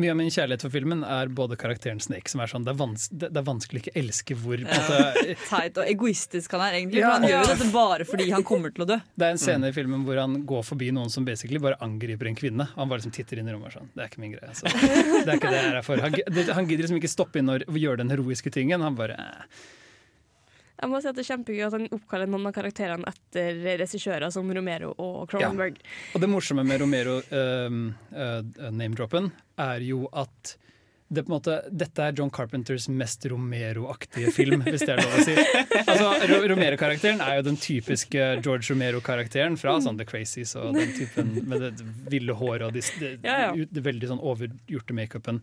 Mye 0.00 0.12
av 0.14 0.16
min 0.16 0.30
kjærlighet 0.32 0.64
for 0.64 0.72
filmen 0.72 1.02
er 1.04 1.28
både 1.28 1.58
karakteren 1.60 2.00
Snake, 2.00 2.30
som 2.32 2.40
er 2.40 2.50
sånn 2.50 2.64
Det 2.64 2.72
er, 2.72 2.78
vans 2.80 3.04
det, 3.12 3.28
er 3.28 3.44
vanskelig 3.44 3.82
å 3.82 3.84
ikke 3.84 3.94
elske 4.00 4.36
hvor 4.40 4.64
måte, 4.64 4.98
Teit 5.50 5.80
og 5.80 5.90
egoistisk 5.90 6.56
han 6.56 6.64
er 6.66 6.78
egentlig. 6.80 7.02
Ja. 7.04 7.12
Han 7.18 7.28
gjør 7.28 7.52
dette 7.52 7.68
bare 7.74 8.08
fordi 8.08 8.30
han 8.32 8.46
kommer 8.46 8.72
til 8.74 8.86
å 8.86 8.88
dø. 8.94 8.98
Det 9.14 9.28
er 9.28 9.36
en 9.36 9.42
scene 9.42 9.68
i 9.68 9.76
filmen 9.76 10.08
hvor 10.08 10.22
han 10.22 10.40
går 10.48 10.64
forbi 10.70 10.90
noen 10.96 11.12
som 11.12 11.28
basically 11.28 11.60
bare 11.62 11.78
angriper 11.84 12.32
en 12.32 12.40
kvinne. 12.40 12.70
Han 12.78 12.88
bare 12.90 13.02
liksom 13.02 13.14
titter 13.16 13.40
inn 13.42 13.52
i 13.52 13.54
rommet 13.54 13.72
og 13.74 13.78
sånn 13.82 13.92
Det 13.92 14.04
er 14.06 14.12
ikke 14.12 14.24
min 14.24 14.34
greie. 14.34 14.50
Altså. 14.50 14.72
Det 14.72 15.28
er 15.28 15.36
ikke 15.36 15.54
det 15.54 15.62
jeg 15.62 15.70
er 15.76 15.86
for. 15.86 16.04
Han, 16.08 16.20
han 16.58 16.72
gidder 16.72 16.88
liksom 16.88 17.00
ikke 17.02 17.12
stoppe 17.12 17.40
inn 17.40 17.52
og 17.52 17.80
gjøre 17.84 18.00
den 18.00 18.16
heroiske 18.16 18.52
tingen. 18.54 18.84
Han 18.84 18.96
bare 18.96 19.20
eh. 19.20 19.64
Jeg 20.74 20.90
må 20.90 21.00
si 21.00 21.08
at 21.08 21.16
Det 21.16 21.22
er 21.22 21.30
kjempegøy 21.30 21.62
at 21.68 21.76
han 21.76 21.86
oppkaller 21.94 22.30
noen 22.30 22.48
av 22.50 22.54
karakterene 22.56 23.10
etter 23.10 23.60
regissører 23.80 24.32
som 24.34 24.50
Romero 24.50 24.90
og 24.98 25.28
Cronenberg. 25.30 25.78
Og 26.14 26.24
det 26.24 26.30
morsomme 26.30 26.64
med 26.66 26.82
Romero 26.82 27.20
um, 27.30 27.86
uh, 28.10 28.40
name-droppen 28.74 29.30
er 29.62 29.86
jo 29.86 30.04
at 30.10 30.56
det 31.14 31.24
på 31.26 31.32
en 31.32 31.36
måte, 31.36 31.56
dette 31.70 32.02
er 32.04 32.16
John 32.18 32.30
Carpenters 32.34 32.86
mest 32.88 33.24
Romero-aktige 33.30 34.32
film, 34.34 34.64
hvis 34.66 34.84
det 34.84 34.94
er 34.96 35.02
lov 35.02 35.16
å 35.18 35.24
si. 35.26 35.34
Altså, 35.84 36.10
Romero-karakteren 36.50 37.22
er 37.24 37.38
jo 37.38 37.46
den 37.48 37.58
typiske 37.60 38.28
George 38.44 38.68
Romero-karakteren 38.70 39.58
fra 39.60 39.76
sånn 39.84 39.98
The 40.00 40.06
Crazies 40.08 40.54
og 40.60 40.74
den 40.76 40.92
typen 40.96 41.32
med 41.48 41.64
det 41.64 41.72
ville 42.12 42.36
håret 42.38 42.66
og 42.68 42.74
de, 42.76 42.82
de, 43.00 43.12
Ja, 43.26 43.36
ja. 43.46 43.68
det 43.70 43.84
veldig 43.84 44.10
sånn 44.12 44.22
overgjorte 44.22 44.96
makeupen. 44.96 45.40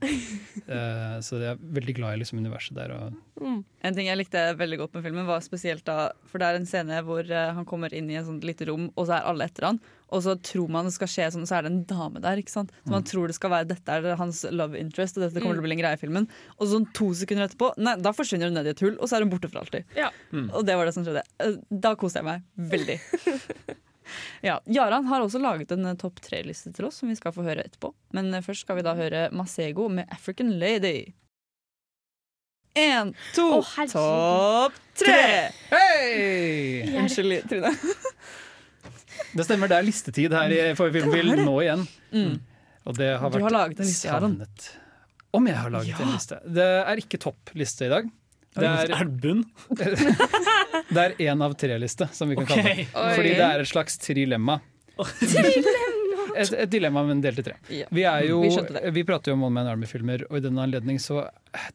Uh, 0.68 1.18
så 1.24 1.42
jeg 1.42 1.54
er 1.56 1.64
veldig 1.80 1.98
glad 2.00 2.16
i 2.16 2.24
liksom 2.24 2.42
universet 2.42 2.78
der. 2.78 2.96
Og, 2.96 3.62
En 3.82 3.98
ting 3.98 4.10
jeg 4.10 4.20
likte 4.20 4.44
veldig 4.60 4.84
godt 4.84 4.98
med 4.98 5.06
filmen, 5.08 5.26
var 5.30 5.42
spesielt 5.46 5.86
da 5.88 6.12
For 6.30 6.42
det 6.42 6.50
er 6.50 6.60
en 6.60 6.68
scene 6.70 7.00
hvor 7.06 7.26
eh, 7.26 7.54
han 7.56 7.66
kommer 7.68 7.94
inn 7.96 8.10
i 8.12 8.18
et 8.20 8.28
sånt 8.28 8.46
lite 8.46 8.68
rom, 8.70 8.90
og 8.96 9.08
så 9.08 9.18
er 9.18 9.30
alle 9.32 9.48
etter 9.50 9.72
han. 9.72 9.80
Og 10.12 10.24
så 10.26 10.34
tror 10.44 10.68
man 10.72 10.88
det 10.90 10.94
skal 10.96 11.08
skje 11.08 11.28
sånn, 11.32 11.46
så 11.48 11.58
er 11.58 11.66
det 11.66 11.72
en 11.72 11.84
dame 11.88 12.20
der. 12.24 12.40
ikke 12.42 12.52
sant? 12.52 12.72
Så 12.84 12.92
man 12.92 13.06
tror 13.08 13.32
det 13.32 13.36
skal 13.38 13.54
være 13.54 13.70
dette 13.70 13.96
er 13.96 14.18
hans 14.20 14.42
love 14.52 14.76
interest, 14.80 15.16
og 15.18 15.24
dette 15.24 15.40
kommer 15.40 15.56
til 15.56 15.64
å 15.64 15.68
bli 15.70 15.78
en 15.78 15.84
greie 15.84 15.96
i 15.96 16.02
filmen. 16.02 16.28
Og 16.60 16.68
sånn 16.72 16.88
to 16.98 17.12
sekunder 17.16 17.48
etterpå, 17.48 17.72
nei, 17.80 17.96
da 18.04 18.12
forsvinner 18.16 18.52
hun 18.52 18.58
ned 18.60 18.68
i 18.68 18.74
et 18.76 18.84
hull, 18.84 18.98
og 19.00 19.08
så 19.08 19.18
er 19.18 19.24
hun 19.26 19.32
borte 19.32 19.48
for 19.52 19.62
alltid. 19.64 19.88
Ja. 19.96 20.10
Og 20.52 20.66
det 20.68 20.76
var 20.76 20.90
det 20.90 20.96
som 20.98 21.08
skjedde. 21.08 21.24
Eh, 21.40 21.56
Da 21.72 21.96
koste 21.96 22.20
jeg 22.20 22.28
meg 22.28 22.44
veldig. 22.76 23.00
Ja, 24.44 24.58
Jaran 24.68 25.06
har 25.08 25.22
også 25.24 25.40
laget 25.40 25.72
en 25.72 25.86
eh, 25.88 25.96
topp 25.96 26.18
tre-liste 26.20 26.74
til 26.76 26.90
oss, 26.90 26.98
som 27.00 27.08
vi 27.08 27.16
skal 27.16 27.32
få 27.32 27.46
høre 27.46 27.64
etterpå. 27.64 27.94
Men 28.18 28.34
eh, 28.36 28.44
først 28.44 28.66
skal 28.66 28.76
vi 28.76 28.84
da 28.84 28.92
høre 28.98 29.30
Masego 29.32 29.86
med 29.88 30.10
'African 30.12 30.52
Lady'. 30.60 31.14
Én, 32.76 33.14
to, 33.36 33.46
oh, 33.60 33.72
topp 33.92 34.74
tre! 34.96 35.52
Hei! 35.72 36.84
Unnskyld, 37.00 37.48
Trine. 37.48 37.72
Det 39.32 39.46
stemmer, 39.48 39.70
det 39.72 39.78
er 39.80 39.86
listetid 39.88 40.34
her 40.36 40.52
i 40.56 40.62
Forrige 40.78 41.02
Filmbil 41.02 41.44
nå 41.46 41.54
igjen. 41.64 41.86
Og 42.90 42.98
det 42.98 43.12
har 43.22 43.30
Du 43.30 43.38
vært 43.38 43.46
har 43.48 43.54
laget 43.58 43.80
en 43.84 43.88
liste, 43.88 44.10
savnet. 44.10 44.72
Om 45.38 45.48
jeg 45.48 45.56
har 45.62 45.72
laget 45.72 46.02
en 46.04 46.12
liste? 46.16 46.40
Det 46.58 46.66
er 46.82 47.02
ikke 47.04 47.20
toppliste 47.22 47.88
i 47.88 47.92
dag. 47.94 48.10
Det 48.52 48.68
er, 48.68 48.92
Er 48.92 49.08
det 49.08 49.22
bunn? 49.24 49.46
det 50.92 51.04
er 51.06 51.14
én 51.24 51.44
av 51.46 51.54
tre-liste, 51.56 52.10
som 52.12 52.28
vi 52.28 52.36
kan 52.36 52.50
kalle 52.50 52.74
det. 52.82 52.88
Fordi 52.92 53.30
det 53.38 53.46
er 53.48 53.64
et 53.64 53.70
slags 53.72 53.96
trilemma. 54.04 54.58
Et, 56.36 56.52
et 56.54 56.70
dilemma, 56.72 57.04
men 57.08 57.22
delt 57.24 57.40
i 57.40 57.46
tre. 57.46 57.56
Ja. 57.72 57.88
Vi, 57.92 58.04
er 58.08 58.26
jo, 58.28 58.42
Vi 58.44 58.92
vi 58.98 59.04
prater 59.08 59.32
jo 59.32 59.38
om 59.40 59.46
One 59.48 59.56
Man 59.62 59.70
Army-filmer, 59.72 60.26
og 60.30 60.40
i 60.40 60.44
denne 60.44 60.64
anledning 60.66 61.00
så 61.02 61.26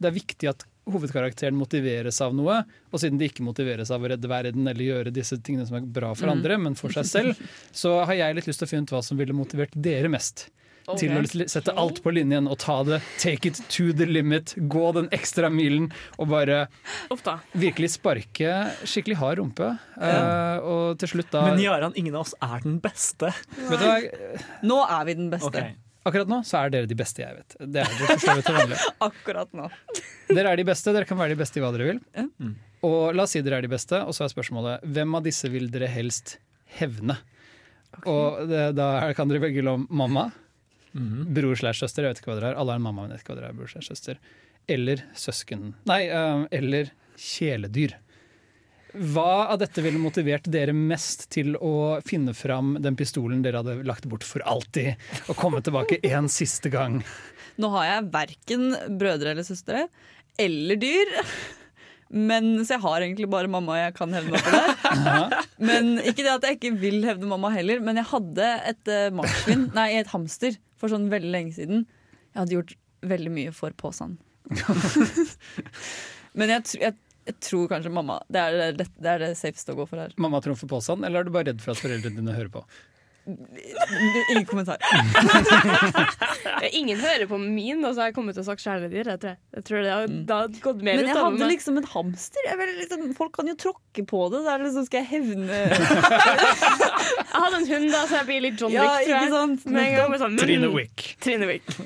det 0.01 0.09
er 0.11 0.15
viktig 0.15 0.49
at 0.53 0.65
hovedkarakteren 0.91 1.57
motiveres 1.59 2.19
av 2.25 2.35
noe. 2.37 2.61
Og 2.91 2.99
siden 3.03 3.19
de 3.19 3.27
ikke 3.29 3.43
motiveres 3.45 3.91
av 3.91 4.01
å 4.03 4.09
redde 4.13 4.27
verden 4.31 4.67
eller 4.67 4.83
gjøre 4.87 5.13
disse 5.13 5.37
tingene 5.43 5.67
som 5.67 5.77
er 5.79 5.87
bra 5.87 6.13
for 6.15 6.27
Mm. 6.27 6.35
andre, 6.37 6.57
men 6.57 6.75
for 6.75 6.89
seg 6.89 7.05
selv, 7.05 7.35
så 7.71 7.99
har 8.05 8.13
jeg 8.15 8.35
litt 8.39 8.47
lyst 8.47 8.59
til 8.63 8.67
å 8.67 8.73
finne 8.75 8.83
ut 8.89 8.95
hva 8.97 9.03
som 9.03 9.17
ville 9.19 9.33
motivert 9.37 9.75
dere 9.75 10.09
mest. 10.09 10.47
Til 10.87 11.11
å 11.11 11.47
sette 11.51 11.73
alt 11.75 11.97
på 11.99 12.13
linjen 12.15 12.45
og 12.47 12.59
ta 12.63 12.77
det 12.87 13.01
take 13.19 13.49
it 13.49 13.57
to 13.67 13.89
the 13.91 14.05
limit. 14.07 14.53
Gå 14.71 14.93
den 14.95 15.09
ekstra 15.11 15.49
milen 15.51 15.89
og 16.17 16.29
bare 16.31 16.69
Ofta. 17.11 17.41
virkelig 17.51 17.89
sparke 17.97 18.53
skikkelig 18.87 19.17
hard 19.19 19.41
rumpe. 19.41 19.67
Eh, 19.99 20.59
og 20.63 20.95
til 21.01 21.09
slutt 21.11 21.29
da 21.35 21.41
Men 21.49 21.59
Jaran, 21.59 21.91
ingen 21.99 22.15
av 22.15 22.21
oss 22.23 22.33
er 22.41 22.63
den 22.63 22.79
beste. 22.79 23.33
Vet 23.67 23.83
du 23.83 23.83
hva, 23.83 23.99
Nå 24.63 24.79
er 24.87 25.03
vi 25.09 25.17
den 25.19 25.27
beste. 25.29 25.51
Ok. 25.51 25.75
Akkurat 26.07 26.29
nå 26.31 26.39
så 26.47 26.61
er 26.63 26.71
dere 26.73 26.87
de 26.89 26.95
beste 26.97 27.21
jeg 27.23 27.35
vet. 27.37 27.55
Det 27.59 27.81
er 27.83 27.91
dere 27.91 28.07
for 28.15 28.23
så 28.23 28.35
vidt 28.39 28.47
til 28.47 28.57
vanlig. 28.57 28.79
Akkurat 29.09 29.53
nå. 29.57 29.67
Dere 30.37 30.51
er 30.53 30.59
de 30.59 30.65
beste, 30.67 30.91
dere 30.95 31.07
kan 31.09 31.19
være 31.19 31.33
de 31.35 31.39
beste 31.39 31.59
i 31.59 31.63
hva 31.63 31.69
dere 31.75 31.87
vil. 31.91 31.99
Mm. 32.39 32.53
Og 32.87 33.15
la 33.15 33.23
oss 33.25 33.33
si 33.35 33.41
dere 33.43 33.59
er 33.61 33.65
de 33.67 33.71
beste, 33.71 33.99
og 34.03 34.15
så 34.15 34.25
er 34.25 34.31
spørsmålet 34.33 34.83
hvem 34.95 35.15
av 35.19 35.23
disse 35.25 35.49
vil 35.51 35.69
dere 35.73 35.87
helst 35.91 36.37
hevne? 36.79 37.15
Og 38.05 38.43
det, 38.49 38.65
da 38.77 38.89
er- 39.07 39.15
kan 39.17 39.27
dere 39.31 39.41
velge 39.45 39.63
om 39.71 39.87
mamma, 39.89 40.27
bror 40.93 41.55
slash 41.59 41.79
søster, 41.83 42.03
jeg 42.05 42.13
vet 42.15 42.19
ikke 42.23 42.31
hva 42.33 42.39
dere 42.39 42.51
er. 42.53 42.59
Alle 42.61 42.75
en 42.77 42.83
mamma, 42.85 43.03
men 43.05 43.11
jeg 43.15 43.19
vet 43.19 43.25
ikke 43.25 43.33
hva 43.35 43.39
dere 43.41 43.49
er, 43.53 43.57
bror 43.59 43.71
slash 43.71 43.89
søster. 43.91 44.19
Eller 44.67 45.03
søsken 45.15 45.73
Nei, 45.87 46.01
eh, 46.11 46.43
eller 46.59 46.89
kjæledyr. 47.17 47.93
Hva 48.93 49.49
av 49.51 49.59
dette 49.61 49.83
ville 49.83 49.99
motivert 49.99 50.47
dere 50.51 50.73
mest 50.75 51.27
til 51.33 51.57
å 51.59 51.99
finne 52.07 52.33
fram 52.37 52.77
den 52.81 52.95
pistolen 52.99 53.43
dere 53.43 53.61
hadde 53.61 53.81
lagt 53.87 54.07
bort 54.09 54.25
for 54.25 54.43
alltid, 54.47 54.95
og 55.27 55.39
komme 55.39 55.61
tilbake 55.65 55.99
en 56.15 56.29
siste 56.31 56.71
gang? 56.73 57.01
Nå 57.57 57.71
har 57.73 57.89
jeg 57.89 58.09
verken 58.13 58.67
brødre 58.99 59.33
eller 59.33 59.47
søstre 59.47 59.87
eller 60.39 60.79
dyr. 60.79 61.13
Men, 62.07 62.53
så 62.63 62.77
jeg 62.77 62.83
har 62.85 63.03
egentlig 63.03 63.27
bare 63.31 63.51
mamma 63.51 63.81
jeg 63.81 63.95
kan 63.97 64.13
hevne 64.15 64.39
på 64.39 64.51
det. 64.53 65.41
Men 65.69 65.97
Ikke 65.99 66.23
det 66.23 66.35
at 66.37 66.45
jeg 66.47 66.57
ikke 66.59 66.71
vil 66.79 67.01
hevne 67.03 67.27
mamma 67.27 67.51
heller, 67.51 67.81
men 67.83 67.99
jeg 67.99 68.07
hadde 68.13 68.47
et 68.69 68.91
uh, 68.93 69.09
marsvin, 69.17 69.65
nei, 69.75 69.89
et 69.97 70.11
hamster 70.13 70.55
for 70.79 70.93
sånn 70.93 71.09
veldig 71.11 71.31
lenge 71.33 71.55
siden. 71.57 71.83
Jeg 72.31 72.39
hadde 72.39 72.55
gjort 72.55 72.73
veldig 73.11 73.33
mye 73.33 73.53
for 73.57 73.75
posen. 73.75 74.15
men 76.37 76.53
jeg, 76.53 76.77
jeg, 76.79 76.95
jeg 77.27 77.39
tror 77.43 77.71
kanskje 77.71 77.93
mamma. 77.93 78.21
Det 78.31 78.43
er 78.43 78.75
det, 78.77 78.89
det 78.95 79.15
er 79.15 79.25
det 79.25 79.31
safeste 79.39 79.75
å 79.75 79.81
gå 79.81 79.87
for 79.89 79.99
her. 80.01 80.13
Mamma 80.21 80.39
trumfer 80.43 80.69
påstand, 80.71 81.03
eller 81.07 81.21
er 81.21 81.27
du 81.27 81.33
bare 81.35 81.51
redd 81.51 81.63
for 81.63 81.75
at 81.75 81.81
foreldrene 81.81 82.21
dine 82.21 82.35
hører 82.37 82.53
på? 82.53 82.63
Ingen 84.31 84.45
kommentar. 84.45 84.77
Ingen 86.71 86.99
hører 86.99 87.25
på 87.27 87.37
min, 87.37 87.83
og 87.83 87.91
så 87.91 88.01
har 88.01 88.07
jeg 88.09 88.15
kommet 88.15 88.37
til 88.37 88.45
å 88.45 88.47
sagt 88.47 88.63
kjæledyr. 88.63 89.09
Jeg 89.11 89.19
tror, 89.19 89.33
jeg. 89.35 89.63
tror 89.67 89.83
det 89.83 89.91
har, 89.91 90.07
det 90.07 90.37
har 90.37 90.53
gått 90.63 90.79
mer 90.79 91.01
Men 91.01 91.09
jeg 91.09 91.17
hadde 91.17 91.41
meg. 91.41 91.51
liksom 91.51 91.81
en 91.81 91.89
hamster. 91.91 92.47
Liksom, 92.77 93.03
folk 93.17 93.35
kan 93.35 93.51
jo 93.51 93.57
tråkke 93.59 94.05
på 94.07 94.21
det. 94.31 94.45
Så 94.47 94.55
liksom, 94.63 94.87
skal 94.87 95.03
jeg 95.03 95.09
hevne 95.11 95.59
Jeg 95.67 97.35
hadde 97.35 97.59
en 97.59 97.69
hund, 97.73 97.91
da, 97.91 98.05
så 98.07 98.21
jeg 98.21 98.29
blir 98.31 98.41
litt 98.47 98.63
John 98.63 98.71
Ja, 98.71 98.87
Wick, 98.87 99.03
tror 99.03 99.17
jeg. 99.17 99.27
ikke 99.27 99.35
sant? 99.35 99.69
Med 99.75 99.83
en 99.83 99.99
gang 99.99 100.17
sånn, 100.23 100.39
Trine 100.39 100.71
mm, 100.71 100.79
Wick. 100.79 101.07
Trine 101.23 101.51
Wick. 101.51 101.77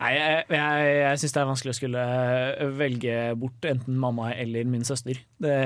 Nei, 0.00 0.10
jeg, 0.16 0.44
jeg, 0.56 0.92
jeg 0.96 1.20
syns 1.20 1.34
det 1.34 1.40
er 1.42 1.48
vanskelig 1.50 1.72
å 1.74 1.76
skulle 1.76 2.04
velge 2.78 3.16
bort 3.36 3.66
enten 3.68 3.98
mamma 4.00 4.30
eller 4.32 4.68
min 4.68 4.86
søster. 4.88 5.18
Det, 5.36 5.56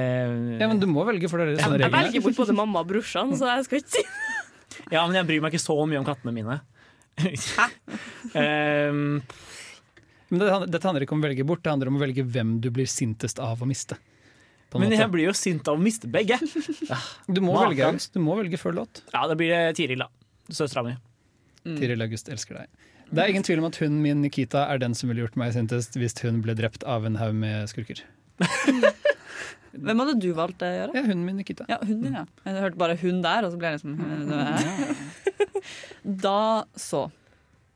Ja, 0.59 0.66
men 0.66 0.80
du 0.82 0.89
må 0.91 1.05
velge, 1.07 1.30
for 1.30 1.39
det 1.39 1.55
er 1.55 1.62
sånne 1.62 1.85
Jeg 1.85 1.95
velger 1.95 2.24
bort 2.24 2.41
både 2.43 2.57
mamma 2.59 2.82
og 2.82 2.91
brorsan, 2.91 3.30
så 3.39 3.53
jeg 3.53 3.68
skal 3.68 3.82
ikke 3.82 3.95
si 4.01 4.05
ja, 4.91 5.05
men 5.07 5.14
jeg 5.14 5.26
bryr 5.28 5.43
meg 5.45 5.55
ikke 5.55 5.62
så 5.62 5.76
mye 5.87 6.01
om 6.01 6.07
kattene 6.07 6.32
mine. 6.35 6.59
um, 8.35 9.20
Men 10.35 10.41
det, 10.41 10.49
dette 10.72 10.89
handler 10.89 11.05
ikke 11.05 11.14
om 11.14 11.22
å 11.22 11.26
velge 11.28 11.47
bort, 11.47 11.62
det 11.62 11.70
handler 11.70 11.93
om 11.93 11.99
å 12.01 12.03
velge 12.03 12.24
hvem 12.26 12.57
du 12.64 12.70
blir 12.74 12.89
sintest 12.91 13.39
av 13.43 13.62
å 13.62 13.68
miste. 13.70 13.99
På 14.66 14.80
en 14.80 14.82
men 14.82 14.91
måte. 14.91 14.99
jeg 15.05 15.12
blir 15.12 15.28
jo 15.28 15.35
sint 15.39 15.68
av 15.70 15.78
å 15.78 15.82
miste 15.82 16.11
begge. 16.11 16.41
Du 17.30 17.39
må 17.45 17.55
velge. 17.61 17.93
Du 18.11 18.18
må 18.24 18.35
velge 18.41 18.59
før 18.59 18.80
låt. 18.80 19.05
Ja, 19.12 19.28
det 19.30 19.37
blir 19.39 19.53
det 19.55 19.76
Tiril, 19.78 20.03
da. 20.03 20.09
Søstera 20.51 20.82
mi. 20.89 20.97
Tiril 21.62 22.03
August 22.03 22.32
elsker 22.35 22.59
deg. 22.64 22.89
Det 23.14 23.22
er 23.22 23.30
ingen 23.30 23.46
tvil 23.46 23.62
om 23.62 23.68
at 23.68 23.78
hun 23.82 24.00
min 24.02 24.22
Nikita 24.24 24.66
er 24.72 24.80
den 24.82 24.94
som 24.98 25.10
ville 25.10 25.22
gjort 25.22 25.36
meg 25.38 25.54
sintest 25.54 25.94
hvis 26.00 26.16
hun 26.24 26.40
ble 26.44 26.56
drept 26.58 26.86
av 26.88 27.06
en 27.06 27.18
haug 27.20 27.34
med 27.38 27.70
skurker. 27.70 28.02
Hvem 29.74 30.00
hadde 30.02 30.14
du 30.22 30.30
valgt 30.36 30.62
å 30.62 30.70
gjøre? 30.70 30.94
Ja, 30.94 31.02
hunden 31.02 31.24
min 31.26 31.38
Nikita. 31.40 31.66
Ja, 31.70 31.80
hun 31.82 32.02
din, 32.02 32.14
ja. 32.14 32.24
Jeg 32.46 32.62
hørte 32.62 32.78
bare 32.78 32.96
'hun 32.98 33.22
der, 33.24 33.46
og 33.46 33.54
så 33.54 33.58
ble 33.58 33.72
jeg 33.72 33.80
liksom 33.80 33.94
Da 36.26 36.64
så. 36.78 37.08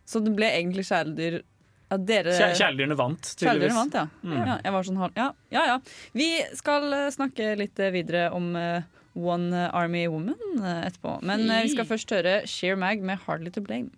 Så 0.08 0.22
det 0.24 0.34
ble 0.36 0.50
egentlig 0.50 0.86
kjæledyr 0.88 1.40
ja, 1.88 1.96
dere 1.96 2.34
Kjæledyrene 2.36 2.96
vant, 2.98 3.30
tydeligvis. 3.40 3.74
vant, 3.76 3.94
ja. 3.96 4.04
Mm. 4.22 4.36
ja. 4.36 4.56
Jeg 4.64 4.74
var 4.74 4.86
sånn 4.86 5.00
halv 5.00 5.16
ja, 5.16 5.28
ja, 5.54 5.62
ja. 5.70 5.76
Vi 6.12 6.28
skal 6.58 6.92
eh, 6.92 7.08
snakke 7.14 7.54
litt 7.56 7.80
eh, 7.80 7.92
videre 7.94 8.26
om 8.36 8.50
eh, 8.60 8.82
One 9.18 9.64
Army 9.72 10.04
Woman 10.06 10.60
etterpå. 10.62 11.16
Men 11.26 11.48
vi 11.48 11.72
skal 11.72 11.88
først 11.88 12.12
høre 12.14 12.42
Sheer 12.46 12.76
Mag 12.78 13.00
med 13.02 13.18
'Hardly 13.24 13.50
To 13.56 13.64
Blame'. 13.64 13.90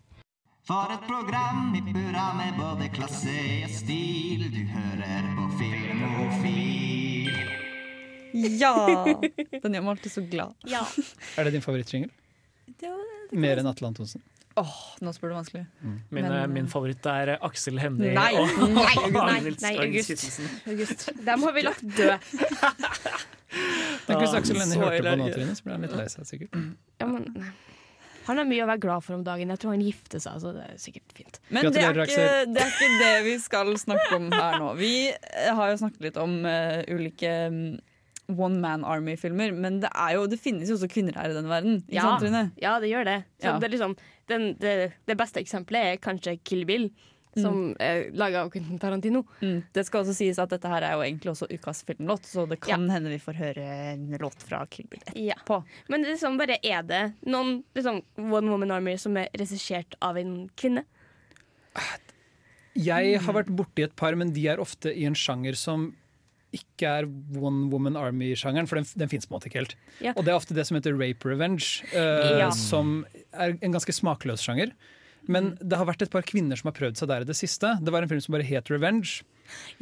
For 0.71 0.87
et 0.95 1.03
program 1.03 1.73
i 1.75 1.81
burra 1.83 2.29
med 2.39 2.55
både 2.55 2.87
klasse 2.95 3.33
og 3.67 3.71
stil. 3.75 4.45
Du 4.55 4.61
hører 4.71 5.25
på 5.35 5.47
Filmofil. 5.59 7.31
Ja! 8.61 8.77
Den 9.65 9.75
gjør 9.75 9.83
meg 9.83 9.91
alltid 9.97 10.13
så 10.15 10.23
glad. 10.31 10.55
Ja. 10.71 10.85
Er 11.35 11.49
det 11.49 11.57
din 11.57 11.65
favorittjingle? 11.65 12.13
Mer 13.35 13.59
enn 13.59 13.67
Atle 13.67 13.91
Antonsen? 13.91 14.23
Åh, 14.63 14.77
nå 15.03 15.11
spør 15.17 15.33
du 15.33 15.37
vanskelig. 15.41 15.65
Min, 15.83 15.97
Men, 16.15 16.29
eh, 16.29 16.39
eh, 16.45 16.47
min 16.55 16.71
favoritt 16.71 17.09
er 17.17 17.33
Aksel 17.49 17.83
Hennie 17.83 18.15
Nei, 18.15 18.31
og 18.39 18.71
nei, 18.71 18.95
nei, 19.17 19.55
nei, 19.65 19.75
August. 19.89 20.39
August. 20.71 21.09
Dem 21.27 21.49
har 21.49 21.57
vi 21.59 21.67
lagt 21.67 21.83
døde. 21.99 22.21
Tenk 24.07 24.23
hvis 24.23 24.39
Aksel 24.39 24.63
Hennie 24.63 24.79
hørte 24.79 25.03
på 25.03 25.19
nå. 25.19 25.29
Trine, 25.35 25.59
så 25.59 25.67
ble 25.67 25.75
han 25.81 25.89
litt 25.89 25.99
lei 25.99 26.07
seg 26.15 26.31
sikkert. 26.31 26.55
Ja, 27.03 27.11
men, 27.11 27.27
nei. 27.35 27.51
Han 28.27 28.41
har 28.41 28.49
mye 28.49 28.65
å 28.65 28.69
være 28.69 28.83
glad 28.83 29.05
for 29.05 29.17
om 29.17 29.23
dagen. 29.27 29.53
Jeg 29.53 29.63
tror 29.63 29.75
han 29.75 29.85
gifter 29.85 30.23
seg, 30.23 30.41
så 30.43 30.53
det 30.55 30.65
er 30.67 30.81
sikkert 30.81 31.15
fint. 31.17 31.39
Men 31.49 31.71
det 31.73 31.83
er, 31.83 32.01
ikke, 32.05 32.27
det 32.53 32.65
er 32.65 32.75
ikke 32.75 32.91
det 33.01 33.13
vi 33.27 33.37
skal 33.43 33.73
snakke 33.81 34.19
om 34.19 34.29
her 34.35 34.59
nå. 34.61 34.73
Vi 34.79 34.93
eh, 35.11 35.53
har 35.57 35.73
jo 35.73 35.79
snakket 35.81 36.11
litt 36.11 36.21
om 36.21 36.37
uh, 36.45 36.81
ulike 36.93 37.33
mm, 37.55 37.65
One 38.37 38.61
Man 38.63 38.85
Army-filmer, 38.87 39.55
men 39.57 39.81
det, 39.83 39.91
er 39.91 40.17
jo, 40.19 40.27
det 40.31 40.39
finnes 40.43 40.71
jo 40.71 40.77
også 40.79 40.91
kvinner 40.93 41.17
her 41.19 41.33
i 41.33 41.37
denne 41.37 41.51
verden. 41.51 41.81
Ja, 41.91 42.13
ja, 42.61 42.77
det 42.83 42.93
gjør 42.93 43.09
det. 43.09 43.19
Så 43.41 43.49
Ja. 43.49 43.57
det, 43.59 43.71
er 43.71 43.75
liksom, 43.75 43.97
den, 44.31 44.51
det, 44.61 44.75
det 45.11 45.17
beste 45.19 45.43
eksempelet 45.43 45.95
er 45.95 46.03
kanskje 46.05 46.37
Kill 46.45 46.67
Bill, 46.69 46.91
som 47.37 47.75
er 47.79 48.09
laga 48.17 48.43
av 48.43 48.51
Quentin 48.51 48.79
Tarantino. 48.83 49.23
Mm. 49.41 49.63
Det 49.73 49.85
skal 49.87 50.03
også 50.03 50.15
sies 50.17 50.39
at 50.43 50.51
dette 50.51 50.71
her 50.71 50.83
er 50.83 50.97
jo 50.97 51.05
egentlig 51.05 51.31
også 51.33 51.49
ukas 51.53 51.85
filmlåt, 51.87 52.27
så 52.27 52.47
det 52.51 52.61
kan 52.65 52.89
hende 52.91 53.13
vi 53.13 53.21
får 53.23 53.39
høre 53.39 53.67
en 53.93 54.09
låt 54.21 54.43
fra 54.43 54.65
Kill 54.71 54.89
Bill 54.91 55.05
Ja. 55.15 55.37
Men 55.89 56.03
det 56.03 56.11
er 56.11 56.17
liksom 56.17 56.41
bare 56.41 56.59
er 56.63 56.83
det 56.83 57.03
noen 57.27 57.61
liksom, 57.77 58.03
One 58.19 58.51
Woman 58.51 58.75
Army 58.75 58.97
som 58.99 59.17
er 59.21 59.31
regissert 59.39 59.95
av 60.03 60.19
en 60.19 60.49
kvinne? 60.59 60.85
Jeg 62.79 63.19
har 63.23 63.35
vært 63.35 63.51
borti 63.55 63.85
et 63.87 63.97
par, 63.99 64.15
men 64.19 64.33
de 64.35 64.47
er 64.51 64.63
ofte 64.63 64.93
i 64.95 65.07
en 65.09 65.17
sjanger 65.19 65.59
som 65.59 65.91
ikke 66.55 66.93
er 67.03 67.07
One 67.39 67.69
Woman 67.71 67.95
Army-sjangeren, 67.99 68.67
for 68.67 68.81
den, 68.81 68.87
den 68.99 69.11
fins 69.11 69.27
på 69.27 69.31
en 69.35 69.39
måte 69.39 69.51
ikke 69.51 69.61
helt. 69.61 69.77
Ja. 70.03 70.15
Og 70.17 70.25
det 70.27 70.33
er 70.33 70.39
ofte 70.39 70.57
det 70.57 70.65
som 70.67 70.79
heter 70.79 70.97
rape 70.99 71.29
revenge, 71.31 71.85
uh, 71.95 72.41
Ja. 72.41 72.49
som 72.55 73.05
er 73.31 73.55
en 73.61 73.77
ganske 73.77 73.95
smakløs 73.95 74.43
sjanger. 74.43 74.73
Men 75.29 75.53
det 75.61 75.79
har 75.79 75.89
vært 75.89 76.07
et 76.07 76.13
par 76.13 76.25
kvinner 76.27 76.59
som 76.59 76.71
har 76.71 76.77
prøvd 76.77 77.01
seg 77.01 77.11
der 77.11 77.25
i 77.25 77.29
det 77.29 77.37
siste. 77.39 77.75
Det 77.81 77.93
var 77.93 78.05
en 78.05 78.11
film 78.11 78.23
som 78.25 78.37
bare 78.37 78.47
het 78.49 78.71
Revenge. 78.73 79.21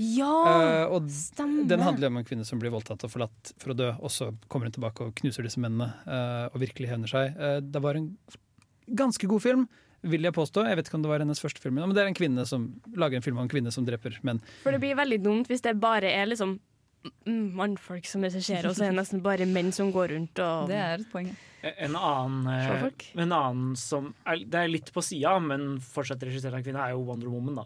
Ja! 0.00 0.28
uh, 0.28 0.94
og 0.96 1.10
stemmer. 1.12 1.66
den 1.68 1.84
handler 1.84 2.08
om 2.08 2.20
en 2.20 2.26
kvinne 2.26 2.46
som 2.48 2.60
blir 2.60 2.72
voldtatt 2.72 3.04
og 3.04 3.12
forlatt 3.12 3.52
for 3.60 3.74
å 3.74 3.76
dø, 3.76 3.90
og 4.00 4.12
så 4.12 4.30
kommer 4.48 4.68
hun 4.68 4.76
tilbake 4.78 5.04
og 5.04 5.18
knuser 5.20 5.44
disse 5.44 5.60
mennene 5.60 5.90
uh, 6.06 6.46
og 6.52 6.62
virkelig 6.62 6.88
hevner 6.92 7.12
seg. 7.12 7.36
Uh, 7.36 7.58
det 7.64 7.82
var 7.84 7.98
en 7.98 8.08
ganske 8.98 9.28
god 9.28 9.44
film, 9.44 9.66
vil 10.08 10.24
jeg 10.24 10.36
påstå. 10.36 10.64
Jeg 10.70 10.78
vet 10.78 10.88
ikke 10.88 10.98
om 11.00 11.04
det 11.04 11.12
var 11.12 11.24
hennes 11.24 11.42
første 11.42 11.62
film, 11.62 11.80
men 11.82 11.92
det 11.96 12.04
er 12.04 12.10
en 12.10 12.16
kvinne 12.16 12.46
som 12.48 12.70
lager 12.96 13.18
en 13.18 13.26
film 13.26 13.40
om 13.40 13.44
en 13.44 13.52
kvinne 13.52 13.74
som 13.74 13.86
dreper 13.86 14.16
menn. 14.26 14.40
For 14.62 14.74
det 14.74 14.80
blir 14.82 14.98
veldig 14.98 15.20
dumt 15.24 15.52
hvis 15.52 15.64
det 15.66 15.76
bare 15.82 16.12
er 16.14 16.30
liksom 16.30 16.56
mannfolk 17.26 18.06
som 18.06 18.24
regisserer, 18.26 18.68
og 18.70 18.76
så 18.76 18.86
er 18.86 18.92
det 18.92 19.00
nesten 19.00 19.22
bare 19.24 19.46
menn 19.48 19.72
som 19.74 19.92
går 19.94 20.14
rundt 20.14 20.42
og 20.44 20.68
Det 20.70 20.78
er 20.78 20.98
et 21.00 21.10
poeng. 21.12 21.30
En 21.68 21.96
annen, 21.98 22.46
eh, 22.54 22.90
en 23.18 23.32
annen 23.34 23.76
som 23.76 24.12
er, 24.24 24.44
Det 24.46 24.54
er 24.54 24.68
litt 24.70 24.92
på 24.94 25.02
sida, 25.02 25.38
men 25.42 25.80
fortsatt 25.82 26.22
regissert 26.22 26.52
av 26.52 26.60
en 26.60 26.64
kvinne, 26.64 26.84
er 26.84 26.94
jo 26.94 27.02
Wonder 27.08 27.28
Woman. 27.28 27.56
da 27.56 27.64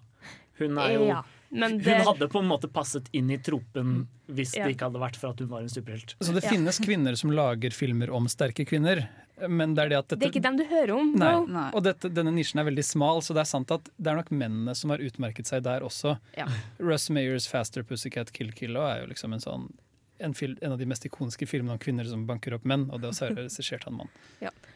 Hun, 0.59 0.79
er 0.79 0.95
jo, 0.95 1.07
Ja, 1.11 1.23
men 1.53 1.79
det- 1.79 1.85
hun 1.99 2.07
hadde 2.07 2.29
på 2.33 2.41
en 2.41 2.49
måte 2.49 2.69
passet 2.73 3.07
inn 3.13 3.31
i 3.31 3.37
tropen 3.39 4.07
hvis 4.29 4.55
Ja. 4.57 4.65
det 4.67 4.77
ikke 4.77 4.89
hadde 4.91 5.01
vært 5.01 5.17
for 5.17 5.29
at 5.31 5.39
hun 5.39 5.49
var 5.49 5.61
en 5.61 5.69
superhelt. 5.69 6.15
Så 6.21 6.33
det 6.35 6.43
Ja. 6.45 6.51
finnes 6.51 6.79
kvinner 6.81 7.17
som 7.17 7.31
lager 7.31 7.71
filmer 7.71 8.11
om 8.11 8.27
sterke 8.27 8.65
kvinner, 8.67 9.09
men 9.49 9.75
det 9.75 9.85
er 9.85 9.89
det 9.91 9.99
at 9.99 10.09
dette 10.09 10.19
Det 10.21 10.29
er 10.29 10.41
ikke 10.41 10.43
dem 10.43 10.57
du 10.57 10.65
hører 10.65 10.99
om. 10.99 11.15
Nei. 11.15 11.45
Nei. 11.47 11.71
Og 11.75 11.83
dette, 11.85 12.09
denne 12.13 12.33
nisjen 12.33 12.59
er 12.61 12.65
veldig 12.71 12.85
smal, 12.85 13.21
så 13.23 13.35
det 13.35 13.41
er 13.43 13.51
sant 13.51 13.71
at 13.71 13.85
det 14.01 14.07
er 14.13 14.17
nok 14.17 14.31
mennene 14.31 14.75
som 14.75 14.91
har 14.91 14.99
utmerket 14.99 15.47
seg 15.47 15.63
der 15.63 15.81
også. 15.81 16.19
Ja. 16.37 16.47
Russ 16.79 17.11
Mayers 17.11 17.47
'Faster 17.47 17.83
Pussycat 17.83 18.33
Kill 18.33 18.51
Kill' 18.53 18.77
er 18.77 19.03
jo 19.03 19.07
liksom 19.09 19.33
en 19.35 19.41
sånn 19.41 19.73
en, 20.21 20.33
fil, 20.35 20.57
en 20.63 20.71
av 20.73 20.79
de 20.79 20.85
mest 20.87 21.03
ikoniske 21.05 21.49
filmene 21.49 21.73
om 21.73 21.79
kvinner 21.79 22.07
som 22.07 22.25
banker 22.27 22.53
opp 22.55 22.65
menn, 22.65 22.89
og 22.93 23.01
det 23.01 23.11
også 23.11 23.31
er 23.31 23.35
regissert 23.35 23.83
av 23.89 23.93
en 23.93 23.99
mann. 23.99 24.09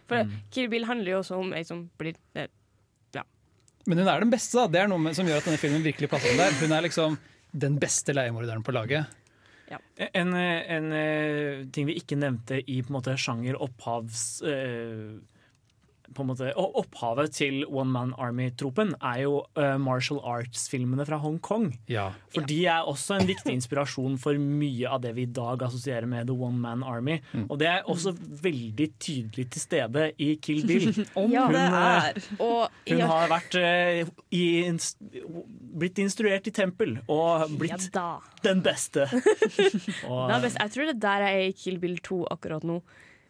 For 0.09 0.29
Kill 0.51 0.69
Bill 0.69 0.85
handler 0.85 1.07
jo 1.07 1.19
også 1.21 1.39
om 1.39 1.53
ei 1.53 1.63
som 1.63 1.89
blir 1.99 2.17
eh, 2.35 2.49
Men 3.87 4.03
hun 4.03 4.11
er 4.11 4.25
den 4.25 4.33
beste, 4.33 4.59
da. 4.59 4.67
Det 4.71 4.83
er 4.83 4.91
noe 4.91 5.03
med, 5.03 5.15
som 5.17 5.29
gjør 5.29 5.41
at 5.41 5.47
denne 5.49 5.61
filmen 5.63 5.85
virkelig 5.85 6.11
passer 6.11 6.33
inn 6.33 6.43
der. 6.43 6.57
Hun 6.59 6.75
er 6.75 6.85
liksom 6.87 7.17
den 7.57 7.79
beste 7.81 8.15
leiemorderen 8.17 8.65
på 8.67 8.75
laget. 8.75 9.07
En, 9.97 10.35
eh, 10.35 10.63
en 10.77 10.93
eh, 10.95 11.65
ting 11.75 11.89
vi 11.89 11.97
ikke 11.99 12.19
nevnte 12.19 12.61
i 12.61 12.81
på 12.83 12.93
en 12.93 12.99
måte 12.99 13.17
sjanger 13.19 13.59
opphavs 13.63 14.43
eh, 14.47 15.17
på 16.15 16.23
en 16.23 16.31
måte, 16.31 16.51
og 16.59 16.77
Opphavet 16.83 17.33
til 17.37 17.65
One 17.67 17.91
Man 17.93 18.13
Army-tropen 18.21 18.95
er 19.01 19.23
jo 19.25 19.41
uh, 19.59 19.77
martial 19.83 20.21
arts-filmene 20.27 21.07
fra 21.09 21.19
Hongkong. 21.23 21.71
Ja. 21.91 22.11
For 22.35 22.47
de 22.49 22.59
er 22.71 22.87
også 22.87 23.19
en 23.19 23.29
viktig 23.29 23.55
inspirasjon 23.57 24.19
for 24.23 24.39
mye 24.41 24.91
av 24.91 25.03
det 25.05 25.15
vi 25.17 25.27
i 25.27 25.33
dag 25.39 25.65
assosierer 25.67 26.09
med 26.11 26.29
The 26.31 26.37
One 26.37 26.61
Man 26.63 26.85
Army. 26.87 27.19
Og 27.47 27.59
det 27.61 27.71
er 27.71 27.91
også 27.91 28.15
veldig 28.43 28.89
tydelig 29.03 29.49
til 29.55 29.65
stede 29.65 30.11
i 30.23 30.35
Kill 30.43 30.63
Bill. 30.69 30.91
Om 31.21 31.33
Ja. 31.37 31.47
Hun, 31.47 31.57
eh, 31.57 31.75
er. 31.77 32.21
Og 32.41 32.71
Hun 32.89 33.01
ja, 33.01 33.07
har 33.11 33.31
vært 33.31 33.57
uh, 33.59 34.15
i, 34.31 34.45
inst 34.67 35.01
blitt 35.77 35.99
instruert 36.01 36.47
i 36.49 36.53
tempel 36.55 36.97
og 37.13 37.51
blitt 37.61 37.91
den 38.47 38.63
beste. 38.65 39.07
Og, 40.09 40.29
Det 40.29 40.37
er 40.37 40.45
best. 40.45 40.61
Jeg 40.61 40.73
tror 40.75 40.89
det 40.91 40.97
der 41.03 41.27
er 41.27 41.43
i 41.49 41.53
Kill 41.57 41.79
Bill 41.83 41.99
2 42.05 42.23
akkurat 42.33 42.65
nå. 42.67 42.81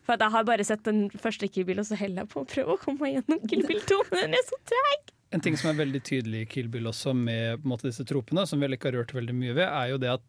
For 0.06 0.16
Jeg 0.22 0.32
har 0.36 0.46
bare 0.46 0.64
sett 0.64 0.84
den 0.86 1.08
første 1.10 1.48
Kill 1.50 1.66
Bill, 1.68 1.80
og 1.82 1.88
så 1.88 1.98
holder 1.98 2.22
jeg 2.24 2.30
på 2.32 2.42
å 2.44 2.48
prøve 2.48 2.76
å 2.76 2.80
komme 2.82 3.02
meg 3.06 3.16
gjennom 3.18 3.40
Kill 3.50 3.64
Bill 3.66 3.82
2. 3.90 4.00
Men 4.12 4.22
den 4.28 4.38
er 4.38 4.46
så 4.46 4.58
treg! 4.70 5.12
En 5.34 5.42
ting 5.42 5.56
som 5.58 5.72
er 5.72 5.80
veldig 5.80 6.00
tydelig 6.06 6.44
i 6.44 6.48
Kill 6.52 6.68
Bill 6.70 6.86
også, 6.86 7.10
med 7.18 7.64
måte, 7.66 7.88
disse 7.90 8.06
tropene, 8.06 8.44
som 8.46 8.62
vi 8.62 8.68
ikke 8.76 8.92
har 8.92 9.00
rørt 9.00 9.14
veldig 9.16 9.34
mye 9.34 9.56
ved, 9.58 9.66
er 9.66 9.90
jo 9.90 9.98
det 10.04 10.12
at 10.14 10.26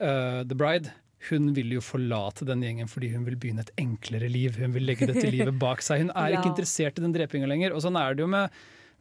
uh, 0.00 0.40
The 0.48 0.56
Bride 0.56 0.94
hun 1.28 1.52
vil 1.54 1.76
jo 1.76 1.82
forlate 1.84 2.42
den 2.48 2.64
gjengen 2.64 2.88
fordi 2.90 3.12
hun 3.12 3.22
vil 3.28 3.36
begynne 3.38 3.62
et 3.62 3.70
enklere 3.78 4.26
liv. 4.32 4.56
Hun 4.58 4.72
vil 4.74 4.88
legge 4.88 5.06
dette 5.06 5.28
livet 5.30 5.54
bak 5.62 5.84
seg. 5.86 6.00
Hun 6.02 6.10
er 6.18 6.30
Ja. 6.32 6.40
ikke 6.40 6.50
interessert 6.50 6.98
i 6.98 7.04
den 7.04 7.12
drepinga 7.14 7.46
lenger. 7.46 7.76
Og 7.76 7.84
sånn 7.84 7.94
er 8.00 8.16
det 8.18 8.24
jo 8.24 8.30
med, 8.32 8.50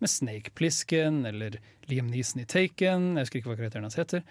med 0.04 0.12
Snake 0.12 0.54
Plissken 0.54 1.24
eller 1.26 1.58
Liam 1.90 2.12
Neeson 2.14 2.44
i 2.44 2.46
Taken. 2.46 3.16
Jeg 3.18 3.26
husker 3.26 3.42
ikke 3.42 3.50
hva 3.56 3.58
karakteren 3.64 3.88
hans 3.88 3.98
heter. 3.98 4.22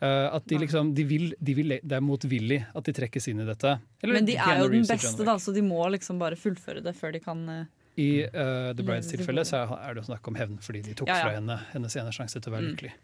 Eh, 0.00 0.28
at 0.36 0.44
de 0.46 0.58
liksom, 0.62 0.92
de 0.94 1.04
vil, 1.04 1.34
de 1.42 1.54
vil, 1.58 1.68
Det 1.82 1.96
er 1.96 2.00
motvillig 2.04 2.60
at 2.74 2.84
de 2.84 2.92
trekkes 2.94 3.26
inn 3.28 3.40
i 3.42 3.46
dette. 3.48 3.78
Eller 4.02 4.14
Men 4.14 4.24
de 4.28 4.36
er 4.36 4.60
jo 4.62 4.68
den 4.70 4.86
beste, 4.86 5.24
da, 5.26 5.34
så 5.42 5.52
de 5.54 5.60
må 5.66 5.80
liksom 5.90 6.18
bare 6.20 6.36
fullføre 6.38 6.82
det 6.84 6.94
før 6.94 7.12
de 7.12 7.20
kan 7.24 7.42
eh, 7.48 7.64
I 7.98 8.08
uh, 8.30 8.72
The 8.78 8.84
Brides 8.86 9.10
tilfelle 9.10 9.42
så 9.44 9.64
er 9.74 9.94
det 9.94 10.04
jo 10.04 10.12
snakk 10.12 10.28
om 10.30 10.36
hevn, 10.38 10.58
fordi 10.62 10.82
de 10.86 10.94
tok 10.94 11.08
Ja, 11.10 11.16
ja. 11.18 11.22
fra 11.26 11.34
henne 11.40 11.56
hennes 11.72 11.96
ene 11.98 12.12
sjanse 12.14 12.38
til 12.40 12.52
å 12.52 12.54
være 12.54 12.68
Mm. 12.68 12.74
lykkelig. 12.76 12.94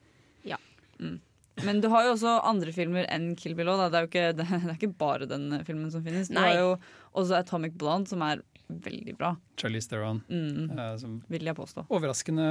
Men 1.65 1.81
du 1.81 1.87
har 1.89 2.03
jo 2.03 2.15
også 2.17 2.33
andre 2.43 2.73
filmer 2.75 3.07
enn 3.15 3.37
Kill 3.39 3.55
Bill 3.55 3.69
òg. 3.71 3.85
Det, 3.93 3.95
er 3.95 4.03
jo 4.03 4.09
ikke- 4.11 4.37
det 4.39 4.47
er 4.51 4.75
ikke 4.75 4.97
bare 4.99 5.27
den 5.31 5.63
filmen 5.65 5.91
som 5.93 6.03
finnes. 6.03 6.27
Du 6.29 6.35
har 6.39 6.55
jo 6.59 6.79
også 7.15 7.39
Atomic 7.39 7.77
Blonde, 7.79 8.09
som 8.11 8.23
er 8.27 8.43
veldig 8.69 9.15
bra. 9.19 9.35
Charlize 9.61 9.91
Theron. 9.91 10.23
Mm, 10.29 10.71
eh, 10.79 11.07
vil 11.29 11.49
jeg 11.51 11.57
påstå. 11.57 11.85
overraskende 11.93 12.47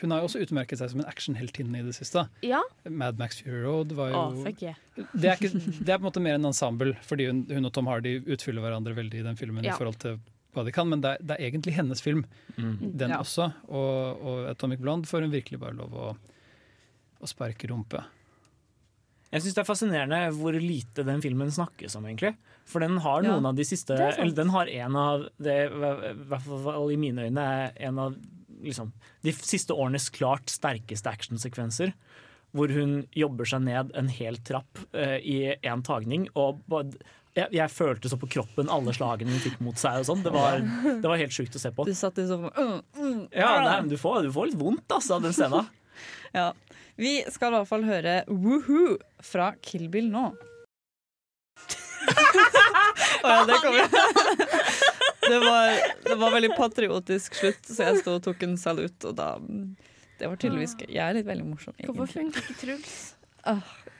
Hun 0.00 0.10
har 0.10 0.20
jo 0.22 0.28
også 0.28 0.42
utmerket 0.42 0.80
seg 0.80 0.90
som 0.92 1.02
en 1.02 1.08
actionheltinne 1.10 1.80
i 1.80 1.86
det 1.86 1.94
siste. 1.96 2.26
Ja. 2.46 2.62
Mad 2.88 3.18
Max 3.18 3.42
Fury 3.42 3.62
Road 3.64 3.94
var 3.96 4.10
jo 4.12 4.22
oh, 4.22 4.38
fuck 4.44 4.62
yeah. 4.62 4.78
det, 5.14 5.28
er 5.30 5.36
ikke, 5.36 5.52
det 5.54 5.92
er 5.92 5.98
på 5.98 6.02
en 6.02 6.08
måte 6.08 6.24
mer 6.24 6.38
en 6.38 6.50
ensemble, 6.50 6.96
fordi 7.06 7.28
hun, 7.30 7.44
hun 7.52 7.68
og 7.68 7.74
Tom 7.76 7.90
Hardy 7.90 8.18
utfyller 8.24 8.64
hverandre 8.64 8.96
veldig 8.96 9.22
i 9.22 9.26
den 9.26 9.38
filmen. 9.38 9.64
Ja. 9.66 9.74
i 9.74 9.78
forhold 9.78 10.00
til 10.02 10.18
hva 10.56 10.64
de 10.64 10.72
kan, 10.72 10.88
Men 10.88 11.02
det 11.04 11.10
er, 11.12 11.20
det 11.20 11.36
er 11.36 11.50
egentlig 11.50 11.74
hennes 11.76 12.00
film, 12.00 12.24
den 12.56 13.12
Ja. 13.12 13.20
også. 13.20 13.50
Og, 13.68 14.22
og 14.24 14.46
Atomic 14.48 14.80
Blonde 14.80 15.08
får 15.08 15.26
hun 15.26 15.34
virkelig 15.34 15.60
bare 15.60 15.76
lov 15.76 15.92
å, 15.92 16.14
å 17.20 17.28
sparke 17.28 17.68
rumpe. 17.68 18.00
Jeg 19.32 19.42
syns 19.42 19.56
det 19.56 19.62
er 19.64 19.66
fascinerende 19.68 20.18
hvor 20.38 20.54
lite 20.60 21.02
den 21.06 21.20
filmen 21.24 21.50
snakkes 21.52 21.96
om, 21.98 22.04
egentlig. 22.06 22.34
For 22.66 22.82
den 22.82 22.98
har 23.02 23.24
Ja, 23.26 23.32
noen 23.34 23.48
av 23.50 23.56
de 23.58 23.64
siste 23.66 23.96
er. 23.98 24.14
Eller 24.22 24.34
den 24.38 24.52
har 24.54 24.70
en 24.70 24.96
av 24.96 25.26
det, 25.42 25.56
I 25.66 26.12
hvert 26.30 26.46
fall 26.46 26.92
i 26.94 26.98
mine 27.00 27.26
øyne 27.26 27.46
en 27.74 27.98
av 27.98 28.14
liksom, 28.62 28.92
de 29.26 29.34
siste 29.36 29.74
årenes 29.74 30.08
klart 30.14 30.48
sterkeste 30.50 31.10
actionsekvenser. 31.10 31.92
Hvor 32.56 32.70
hun 32.72 33.00
jobber 33.12 33.44
seg 33.50 33.66
ned 33.66 33.90
en 33.98 34.08
hel 34.08 34.38
trapp 34.46 34.78
uh, 34.94 35.18
i 35.18 35.52
én 35.58 35.82
tagning. 35.84 36.28
Og 36.38 36.62
jeg, 37.36 37.50
jeg 37.52 37.68
følte 37.74 38.08
så 38.08 38.16
på 38.22 38.30
kroppen 38.32 38.70
alle 38.72 38.94
slagene 38.96 39.34
hun 39.34 39.42
fikk 39.42 39.58
mot 39.60 39.76
seg. 39.76 40.00
og 40.00 40.06
sånn. 40.08 40.22
Det, 40.24 40.32
var- 40.32 40.62
det 41.02 41.10
var 41.10 41.20
helt 41.20 41.34
sjukt 41.36 41.58
å 41.58 41.60
se 41.60 41.74
på. 41.74 41.84
Du 41.84 41.92
satt 41.98 42.22
i 42.22 42.28
sofaen 42.30 42.78
uh, 42.78 42.78
uh, 43.02 43.26
Ja, 43.34 43.50
uh. 43.58 43.66
nei, 43.66 43.80
du, 43.90 43.98
får, 44.00 44.22
du 44.24 44.32
får 44.32 44.52
litt 44.52 44.62
vondt 44.62 44.96
altså, 44.96 45.18
av 45.18 45.26
den 45.26 45.34
scenen. 45.36 45.66
Ja. 46.36 46.50
Vi 46.96 47.18
skal 47.32 47.52
i 47.52 47.56
hvert 47.58 47.68
fall 47.68 47.84
høre 47.84 48.20
Woohoo 48.30 48.96
fra 49.24 49.50
Kill 49.64 49.88
Bill 49.92 50.08
nå. 50.12 50.30
Å 53.26 53.32
ja, 53.32 53.42
det 53.48 53.56
kommer 53.64 53.82
det, 55.26 55.38
var, 55.42 55.72
det 56.06 56.16
var 56.20 56.34
veldig 56.36 56.50
patriotisk 56.56 57.34
slutt, 57.34 57.64
så 57.66 57.88
jeg 57.88 58.00
sto 58.04 58.16
og 58.18 58.22
tok 58.24 58.44
en 58.46 58.54
salut, 58.60 58.96
og 59.08 59.16
da 59.18 59.34
Det 60.16 60.30
var 60.30 60.38
tydeligvis 60.38 60.76
gøy. 60.78 60.88
Jeg 60.94 61.02
er 61.02 61.16
litt 61.18 61.26
veldig 61.28 61.46
morsom, 61.48 61.74
egentlig. 61.74 61.96
Hvorfor 61.98 62.12
funker 62.20 62.46
ikke 62.46 62.60
Truls? 62.62 62.94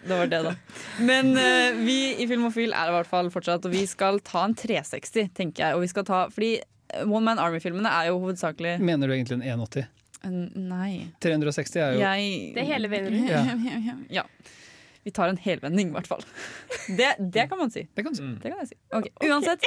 Det 0.06 0.20
var 0.20 0.30
det, 0.30 0.40
da. 0.46 0.54
Men 1.02 1.34
uh, 1.34 1.76
vi 1.82 1.98
i 2.22 2.28
Filmofil 2.30 2.72
er 2.76 2.92
i 2.92 2.94
hvert 2.94 3.10
fall 3.10 3.28
fortsatt, 3.34 3.66
og 3.66 3.74
vi 3.74 3.82
skal 3.90 4.22
ta 4.24 4.46
en 4.46 4.56
360, 4.56 5.34
tenker 5.36 5.66
jeg. 5.66 5.76
Og 5.76 5.84
vi 5.84 5.90
skal 5.90 6.06
ta, 6.08 6.22
fordi 6.32 6.54
One 7.02 7.24
Man 7.26 7.42
Army-filmene 7.42 7.90
er 7.90 8.12
jo 8.12 8.20
hovedsakelig 8.22 8.76
Mener 8.78 9.10
du 9.10 9.16
egentlig 9.16 9.40
en 9.40 9.46
180? 9.58 9.88
Nei. 10.24 11.08
360 11.22 11.76
er 11.82 11.92
jo 11.96 12.00
Jeg 12.00 12.54
Det 12.54 12.62
er 12.62 12.70
hele 12.72 12.88
vendingen. 12.90 13.28
Ja. 13.28 13.96
ja. 14.22 14.24
Vi 15.06 15.12
tar 15.14 15.28
en 15.30 15.36
helvending, 15.38 15.92
i 15.92 15.94
hvert 15.94 16.08
fall. 16.10 16.22
Det, 16.98 17.12
det 17.18 17.44
kan 17.50 17.58
man 17.60 17.70
si. 17.70 17.84
Det 17.94 18.02
kan 18.02 18.14
si. 18.16 18.24
Det 18.42 18.50
kan 18.50 18.58
jeg 18.64 18.72
si. 18.72 18.76
Okay. 18.90 19.28
Uansett. 19.28 19.62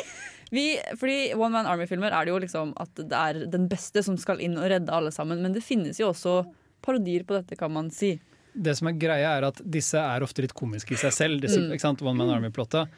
Vi, 0.51 0.65
fordi 0.99 1.33
One 1.37 1.53
Man 1.53 1.67
Army-filmer 1.69 2.11
er 2.11 2.27
det 2.27 2.33
jo 2.33 2.39
liksom 2.43 2.73
at 2.79 2.99
det 2.99 3.15
er 3.15 3.39
den 3.51 3.69
beste 3.71 4.03
som 4.03 4.17
skal 4.19 4.41
inn 4.43 4.57
og 4.59 4.67
redde 4.71 4.91
alle 4.91 5.11
sammen. 5.15 5.39
Men 5.43 5.55
det 5.55 5.63
finnes 5.63 5.99
jo 6.01 6.09
også 6.11 6.41
parodier 6.83 7.23
på 7.27 7.37
dette, 7.37 7.55
kan 7.59 7.71
man 7.71 7.87
si. 7.91 8.17
Det 8.51 8.73
som 8.79 8.89
er 8.91 8.97
greia 8.99 9.31
er 9.37 9.47
at 9.47 9.59
disse 9.63 9.99
er 10.01 10.25
ofte 10.25 10.43
litt 10.43 10.55
komiske 10.57 10.95
i 10.95 10.99
seg 10.99 11.15
selv, 11.15 11.39
disse, 11.43 11.59
Mm. 11.61 11.71
ikke 11.75 11.85
sant? 11.87 12.01
One 12.03 12.19
Man 12.19 12.33
Army-plottet. 12.35 12.91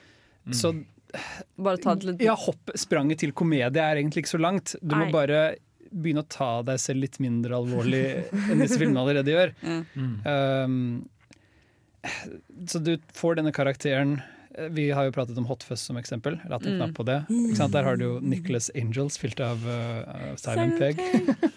Så 0.57 0.73
Bare 1.59 1.77
ta 1.77 1.93
det 1.93 2.07
litt 2.07 2.21
ja, 2.23 2.33
hopp, 2.39 2.71
spranget 2.79 3.19
til 3.19 3.33
komedie 3.35 3.67
er 3.83 3.99
egentlig 3.99 4.23
ikke 4.23 4.37
så 4.37 4.41
langt. 4.41 4.75
Du 4.81 4.95
må 4.95 5.09
bare 5.11 5.57
begynne 5.91 6.23
å 6.23 6.29
ta 6.31 6.61
deg 6.63 6.79
selv 6.79 7.03
litt 7.03 7.19
mindre 7.19 7.57
alvorlig 7.59 8.03
enn 8.49 8.63
disse 8.63 8.79
filmene 8.79 9.03
allerede 9.03 9.33
gjør. 9.35 9.55
Um, 10.25 11.03
så 12.67 12.79
du 12.81 12.95
får 13.13 13.35
denne 13.41 13.51
karakteren 13.53 14.21
Vi 14.75 14.89
har 14.91 15.05
jo 15.07 15.11
pratet 15.15 15.37
om 15.39 15.45
Hot 15.47 15.61
Fuzz 15.63 15.79
som 15.87 15.95
eksempel. 15.95 16.35
Hatt 16.43 16.65
en 16.67 16.73
Mm. 16.73 16.79
knapp 16.81 16.95
på 16.97 17.03
det. 17.07 17.13
Ikke 17.31 17.55
sant? 17.55 17.71
Der 17.71 17.85
har 17.87 17.95
du 17.95 18.01
jo 18.03 18.15
Nicholas 18.19 18.65
Angels, 18.75 19.13
spilt 19.15 19.39
av 19.39 19.61
uh, 19.63 20.35
Simon 20.35 20.73
Pegg. 20.77 20.99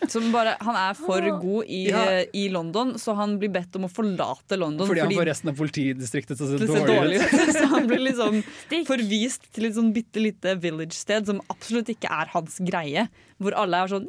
Som 0.09 0.29
bare, 0.31 0.53
han 0.63 0.77
er 0.79 0.95
for 0.95 1.19
god 1.43 1.65
i, 1.67 1.81
Ja. 1.91 2.23
i 2.33 2.45
London, 2.55 2.93
så 2.95 3.17
han 3.19 3.35
blir 3.41 3.51
bedt 3.51 3.75
om 3.75 3.89
å 3.89 3.91
forlate 3.91 4.55
London. 4.57 4.87
Fordi 4.87 5.01
han 5.03 5.11
får 5.11 5.27
resten 5.27 5.51
av 5.51 5.57
politidistriktet 5.59 6.39
til 6.39 6.55
å 6.55 6.71
se 6.71 6.87
dårlig 6.87 7.19
ut. 7.19 7.35
Så 7.59 7.67
han 7.75 7.89
blir 7.91 7.99
liksom 8.13 8.39
forvist 8.87 9.51
til 9.53 9.67
et 9.67 9.75
sånn 9.75 9.91
bitte 9.93 10.23
lite 10.23 10.55
village-sted 10.63 11.27
som 11.27 11.43
absolutt 11.51 11.91
ikke 11.91 12.07
er 12.15 12.31
hans 12.31 12.61
greie. 12.63 13.09
Hvor 13.43 13.59
alle 13.59 13.83
er 13.83 13.91
sånn 13.91 14.07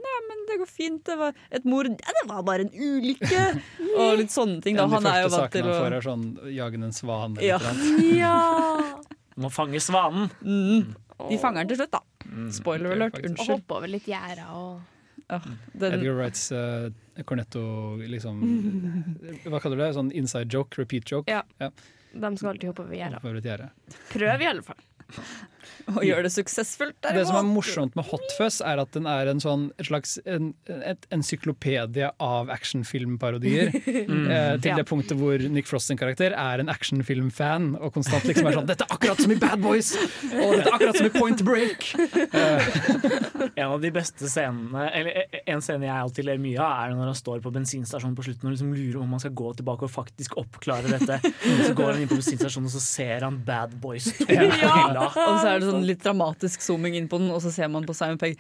det 0.50 0.58
går 0.62 0.70
fint, 0.70 1.02
det 1.08 1.16
var 1.20 1.36
et 1.52 1.66
mord. 1.70 1.90
Ja, 1.92 2.14
det 2.20 2.24
var 2.30 2.44
bare 2.48 2.66
en 2.68 2.72
ulykke. 2.74 3.44
Og 4.02 4.18
litt 4.20 4.34
sånne 4.34 4.62
ting. 4.66 4.78
Da. 4.80 4.88
Han 4.92 5.06
er 5.10 5.24
jo 5.26 5.32
vant 5.34 5.52
til 5.54 5.64
sakene 5.64 5.72
å 5.72 5.76
han 5.76 5.86
får, 5.86 5.98
er 5.98 6.06
sånn 6.10 6.26
Jagen 6.56 6.88
en 6.88 6.96
svan 6.96 7.38
eller 7.38 7.48
Ja. 7.48 7.60
et. 7.60 7.86
Ja! 8.24 8.36
Må 9.42 9.50
fange 9.52 9.82
svanen. 9.84 10.30
Mm. 10.42 10.94
De 11.30 11.38
fanger 11.40 11.64
den 11.64 11.72
til 11.74 11.80
slutt, 11.82 11.92
da. 11.96 12.02
Mm, 12.26 12.52
Spoiler 12.56 12.94
alert. 12.96 13.18
Unnskyld. 13.20 13.42
Og 13.44 13.52
hoppe 13.60 13.80
over 13.80 13.92
litt 13.92 14.08
gjerder 14.10 14.52
og 14.56 14.82
Den, 15.26 15.96
Edgar 15.96 16.14
Wrights 16.20 16.52
uh, 16.54 16.90
cornetto, 17.26 17.62
liksom 18.06 18.42
Hva 19.50 19.60
kaller 19.64 19.80
du 19.80 19.84
det? 19.84 19.92
Sånn 19.98 20.12
inside 20.14 20.54
joke? 20.54 20.78
Repeat 20.80 21.10
joke? 21.12 21.32
Ja. 21.32 21.42
Ja. 21.62 21.72
De 22.16 22.32
skal 22.38 22.54
alltid 22.54 22.70
hoppe 22.72 22.86
over 22.86 22.96
gjerder. 22.96 23.24
Over 23.26 23.40
et 23.42 23.48
gjerde. 23.50 23.70
Prøv 24.14 24.44
i 24.46 24.50
alle 24.52 24.64
fall. 24.64 24.84
Og 25.96 26.02
gjør 26.06 26.24
det 26.26 26.32
suksessfullt, 26.34 26.98
Det 27.02 27.26
som 27.28 27.36
er 27.40 27.48
morsomt 27.48 27.96
med 27.96 28.06
Hot 28.10 28.26
Fuzz, 28.38 28.62
er 28.66 28.80
at 28.82 28.92
den 28.96 29.06
er 29.10 29.28
en 29.32 29.40
sånn 29.44 29.68
et 29.80 29.86
slags 29.90 30.18
en, 30.26 30.54
et 30.68 31.06
encyklopedie 31.14 32.10
av 32.20 32.50
actionfilmparodier. 32.54 33.74
eh, 33.76 34.58
til 34.60 34.72
Ja. 34.72 34.76
det 34.80 34.86
punktet 34.90 35.18
hvor 35.20 35.38
Nick 35.50 35.68
Frost 35.70 35.88
sin 35.88 35.98
karakter 35.98 36.34
er 36.34 36.60
en 36.60 36.70
actionfilmfan 36.70 37.76
og 37.80 37.94
konstant 37.94 38.24
liksom 38.26 38.48
er 38.50 38.58
sånn 38.60 38.66
'Dette 38.68 38.86
er 38.88 38.94
akkurat 38.96 39.22
som 39.22 39.32
i 39.32 39.36
Bad 39.36 39.62
Boys!' 39.62 39.94
Og 39.96 40.56
'Dette 40.56 40.70
er 40.70 40.76
akkurat 40.78 40.98
som 40.98 41.06
i 41.06 41.14
Point 41.16 41.42
Break!' 41.46 41.96
En 43.56 43.72
av 43.72 43.82
de 43.82 43.92
beste 43.94 44.28
scenene 44.30 44.90
Eller 44.94 45.26
en 45.48 45.62
scene 45.64 45.86
jeg 45.88 45.96
alltid 45.96 46.26
ler 46.28 46.40
mye 46.42 46.60
av, 46.60 46.74
er 46.86 46.96
når 46.96 47.12
han 47.12 47.18
står 47.20 47.42
på 47.46 47.52
bensinstasjonen 47.56 48.16
på 48.18 48.26
slutten 48.28 48.50
og 48.50 48.56
liksom 48.56 48.74
lurer 48.76 49.02
om 49.02 49.14
han 49.16 49.22
skal 49.24 49.36
gå 49.38 49.54
tilbake 49.60 49.88
og 49.88 49.92
faktisk 49.94 50.38
oppklare 50.42 50.90
dette. 50.92 51.20
Så 51.68 51.74
går 51.78 51.94
han 51.94 52.02
inn 52.04 52.10
på 52.12 52.18
bensinstasjonen 52.20 52.70
og 52.70 52.74
så 52.76 52.82
ser 52.84 53.26
han 53.26 53.38
Bad 53.46 53.76
Boys 53.82 54.08
2 54.18 54.26
på 54.28 54.36
hylla. 54.36 55.06
Og 55.06 55.40
så 55.42 55.55
er 55.56 55.64
det 55.64 55.72
sånn 55.72 55.88
litt 55.88 56.04
dramatisk 56.04 56.64
zooming 56.66 56.98
inn 57.00 57.10
på 57.12 57.20
den, 57.22 57.32
og 57.34 57.42
så 57.44 57.54
ser 57.54 57.72
man 57.72 57.88
på 57.88 57.96
Simon 57.98 58.20
Pegg. 58.22 58.38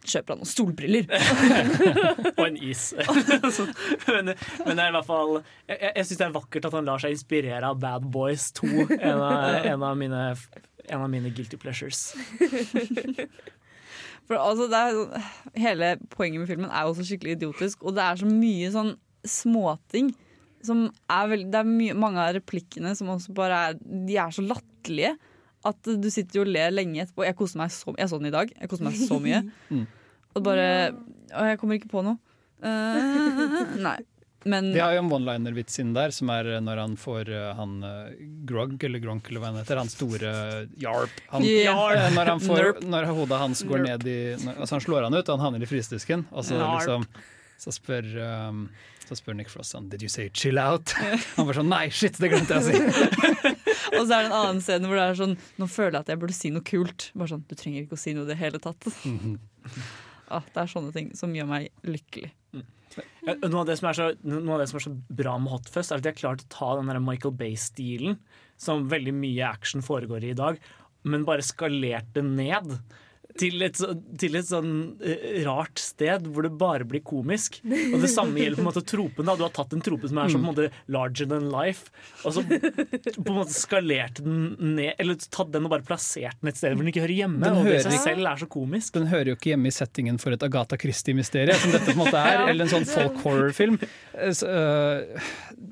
Kjøper 0.00 0.32
han 0.32 0.40
noen 0.40 0.48
stolbriller? 0.48 1.10
Og 2.38 2.44
en 2.46 2.56
is. 2.56 2.86
Men, 4.08 4.32
men 4.32 4.78
det 4.78 4.84
er 4.84 4.88
i 4.88 4.94
hvert 4.94 5.06
fall 5.06 5.34
Jeg, 5.68 5.76
jeg, 5.76 6.06
syns 6.08 6.20
det 6.22 6.24
er 6.24 6.32
vakkert 6.34 6.68
at 6.70 6.76
han 6.78 6.88
lar 6.88 7.02
seg 7.02 7.12
inspirere 7.12 7.68
av 7.68 7.78
Bad 7.82 8.06
Boys 8.12 8.48
2. 8.56 8.70
En 8.96 9.20
av, 9.20 9.66
en 9.68 9.84
av, 9.90 9.98
mine, 10.00 10.22
en 10.88 11.04
av 11.04 11.10
mine 11.12 11.32
guilty 11.36 11.60
pleasures. 11.60 12.14
For 14.30 14.38
altså, 14.40 14.70
det 14.72 14.80
er, 14.80 15.28
hele 15.58 15.92
poenget 16.14 16.42
med 16.42 16.48
filmen 16.48 16.70
er 16.70 16.86
jo 16.86 16.94
også 16.94 17.06
skikkelig 17.10 17.36
idiotisk, 17.36 17.84
og 17.84 17.96
det 17.98 18.04
er 18.06 18.20
så 18.22 18.28
mye 18.30 18.72
sånn 18.72 18.92
småting 19.26 20.12
som 20.64 20.86
er 21.10 21.28
veldig 21.28 21.48
Det 21.52 21.60
er 21.60 21.68
mye, 21.68 21.96
mange 21.96 22.20
av 22.20 22.34
replikkene 22.36 22.92
som 22.96 23.08
også 23.14 23.32
bare 23.36 23.60
er 23.70 23.78
De 23.80 24.16
er 24.20 24.32
så 24.32 24.44
latterlige 24.44 25.14
at 25.68 25.90
du 26.00 26.08
sitter 26.10 26.40
jo 26.40 26.44
og 26.46 26.52
ler 26.54 26.70
lenge 26.72 27.02
etterpå. 27.04 27.24
Jeg 27.26 27.36
koser 27.36 27.58
meg 27.60 27.70
så 27.74 27.92
Jeg 27.98 28.08
så 28.08 28.18
den 28.20 28.30
i 28.30 28.36
dag. 28.36 28.52
Jeg 28.60 28.68
koser 28.72 28.86
meg 28.88 28.96
så 29.00 29.18
mye. 29.20 29.42
Mm. 29.70 29.86
Og 30.38 30.44
bare 30.46 30.64
Og 31.34 31.46
jeg 31.50 31.58
kommer 31.58 31.74
ikke 31.80 31.90
på 31.90 32.04
noe. 32.06 32.16
Uh, 32.62 33.76
nei. 33.82 33.98
Men 34.48 34.70
Vi 34.72 34.80
har 34.80 34.94
jo 34.94 35.02
en 35.02 35.10
one-liner-vits 35.12 35.80
inn 35.82 35.90
der, 35.92 36.14
som 36.16 36.30
er 36.32 36.46
når 36.64 36.78
han 36.80 36.94
får 36.96 37.28
uh, 37.28 37.50
han 37.58 37.74
uh, 37.84 38.12
Grog, 38.48 38.78
eller 38.86 39.02
Gronk, 39.02 39.26
eller 39.28 39.42
hva 39.42 39.50
han 39.50 39.58
heter, 39.60 39.76
han 39.82 39.90
store 39.92 40.30
Yarp. 40.80 41.18
Han, 41.34 41.44
Yeah. 41.44 41.76
eh, 42.06 42.06
når, 42.16 42.30
han 42.32 42.40
får, 42.40 42.70
når 42.88 43.10
hodet 43.10 43.40
hans 43.42 43.60
går 43.68 43.82
Nerp. 43.84 44.06
ned 44.06 44.08
i 44.08 44.20
Altså 44.54 44.78
Han 44.78 44.84
slår 44.86 45.02
han 45.10 45.18
ut, 45.18 45.26
og 45.28 45.34
han 45.36 45.44
havner 45.44 45.66
i 45.66 45.68
frysedisken. 45.68 46.24
og 46.32 46.46
så, 46.48 46.56
liksom, 46.56 47.04
så 47.60 47.74
spør 47.76 48.08
um, 48.48 48.62
så 49.10 49.18
spør 49.18 49.34
Nick 49.36 49.50
Frost 49.52 49.74
sånn 49.74 49.90
Did 49.92 50.02
you 50.06 50.08
say 50.08 50.30
chill 50.32 50.56
out? 50.62 50.92
Han 51.36 51.44
bare 51.48 51.58
sånn 51.60 51.68
Nei, 51.68 51.88
shit, 51.90 52.16
det 52.22 52.30
glemte 52.30 52.60
jeg 52.60 52.62
å 52.62 52.68
si! 52.70 53.54
Og 53.96 54.02
så 54.04 54.16
er 54.16 54.24
det 54.24 54.30
en 54.30 54.36
annen 54.40 54.60
scene 54.64 54.88
hvor 54.90 54.98
det 54.98 55.06
er 55.06 55.18
sånn 55.18 55.36
Nå 55.60 55.68
føler 55.70 55.96
jeg 55.98 56.04
at 56.04 56.12
jeg 56.12 56.20
burde 56.22 56.36
si 56.36 56.52
noe 56.54 56.66
kult. 56.66 57.10
Bare 57.14 57.32
sånn, 57.32 57.44
Du 57.48 57.56
trenger 57.58 57.84
ikke 57.86 57.98
å 57.98 58.02
si 58.02 58.14
noe 58.16 58.26
i 58.28 58.32
det 58.32 58.40
hele 58.40 58.62
tatt. 58.62 58.90
Ah, 60.30 60.44
det 60.54 60.60
er 60.62 60.68
sånne 60.70 60.92
ting 60.94 61.08
som 61.18 61.32
gjør 61.34 61.48
meg 61.50 61.72
lykkelig. 61.82 62.28
Ja, 63.26 63.34
Noe 63.42 63.62
av, 63.62 63.64
det 63.66 63.74
som 63.80 63.88
så, 63.94 64.12
noe 64.22 64.54
av 64.54 64.60
det 64.62 64.68
som 64.70 64.78
er 64.78 64.84
så 64.84 64.92
bra 65.18 65.32
med 65.42 65.50
Hot 65.50 65.66
Fuzz, 65.74 65.90
er 65.90 65.98
at 65.98 66.04
de 66.06 66.12
har 66.12 66.18
klart 66.20 66.44
å 66.44 66.50
ta 66.54 66.68
den 66.78 66.90
der 66.90 67.00
Michael 67.02 67.34
Bay-stilen 67.38 68.14
som 68.60 68.86
veldig 68.90 69.14
mye 69.16 69.48
action 69.48 69.82
foregår 69.82 70.26
i 70.26 70.30
i 70.30 70.38
dag, 70.38 70.60
men 71.02 71.26
bare 71.26 71.42
skalert 71.42 72.12
det 72.14 72.22
ned. 72.26 72.76
Til 73.38 73.62
et, 73.62 73.78
til 74.18 74.34
et 74.38 74.46
sånn 74.48 74.70
eh, 75.06 75.42
rart 75.46 75.78
sted 75.78 76.24
hvor 76.32 76.42
det 76.46 76.50
bare 76.58 76.86
blir 76.88 77.02
komisk. 77.06 77.60
Og 77.62 77.98
det 78.02 78.10
samme 78.10 78.40
gjelder 78.40 78.58
på 78.58 78.64
en 78.64 78.68
måte 78.70 78.82
tropen. 78.86 79.28
da 79.28 79.36
Du 79.38 79.44
har 79.46 79.52
tatt 79.54 79.72
en 79.76 79.84
trope 79.84 80.08
som 80.10 80.18
er 80.18 80.32
så 80.32 80.40
på 80.40 80.42
en 80.42 80.48
måte 80.48 80.70
larger 80.90 81.28
than 81.30 81.46
life, 81.52 81.92
og 82.24 82.34
så 82.34 82.42
på 82.46 83.26
en 83.28 83.36
måte 83.36 83.54
skalert 83.54 84.18
den 84.24 84.56
ned 84.74 84.94
Eller 85.00 85.20
tatt 85.30 85.52
den 85.54 85.68
og 85.68 85.72
bare 85.76 85.86
plassert 85.86 86.40
den 86.40 86.50
et 86.50 86.58
sted 86.58 86.74
hvor 86.74 86.82
den 86.82 86.90
ikke 86.92 87.04
hører 87.04 87.16
hjemme. 87.20 87.42
Den 87.44 87.60
og 87.60 87.68
det 87.70 87.78
i 87.78 87.84
seg 87.86 87.98
selv 88.02 88.30
er 88.32 88.42
så 88.42 88.48
komisk. 88.50 88.94
Den 88.98 89.06
hører 89.12 89.32
jo 89.32 89.38
ikke 89.38 89.52
hjemme 89.54 89.70
i 89.70 89.74
settingen 89.74 90.18
for 90.22 90.34
et 90.34 90.42
Agatha 90.46 90.78
Christie-mysterie, 90.80 91.54
som 91.60 91.74
dette 91.74 91.86
på 91.92 91.96
en 91.96 92.02
måte 92.02 92.18
er, 92.20 92.44
eller 92.50 92.66
en 92.66 92.72
sånn 92.74 92.88
folk 92.88 93.20
horror-film. 93.24 93.78
Eh, 94.14 94.42
øh, 94.50 95.30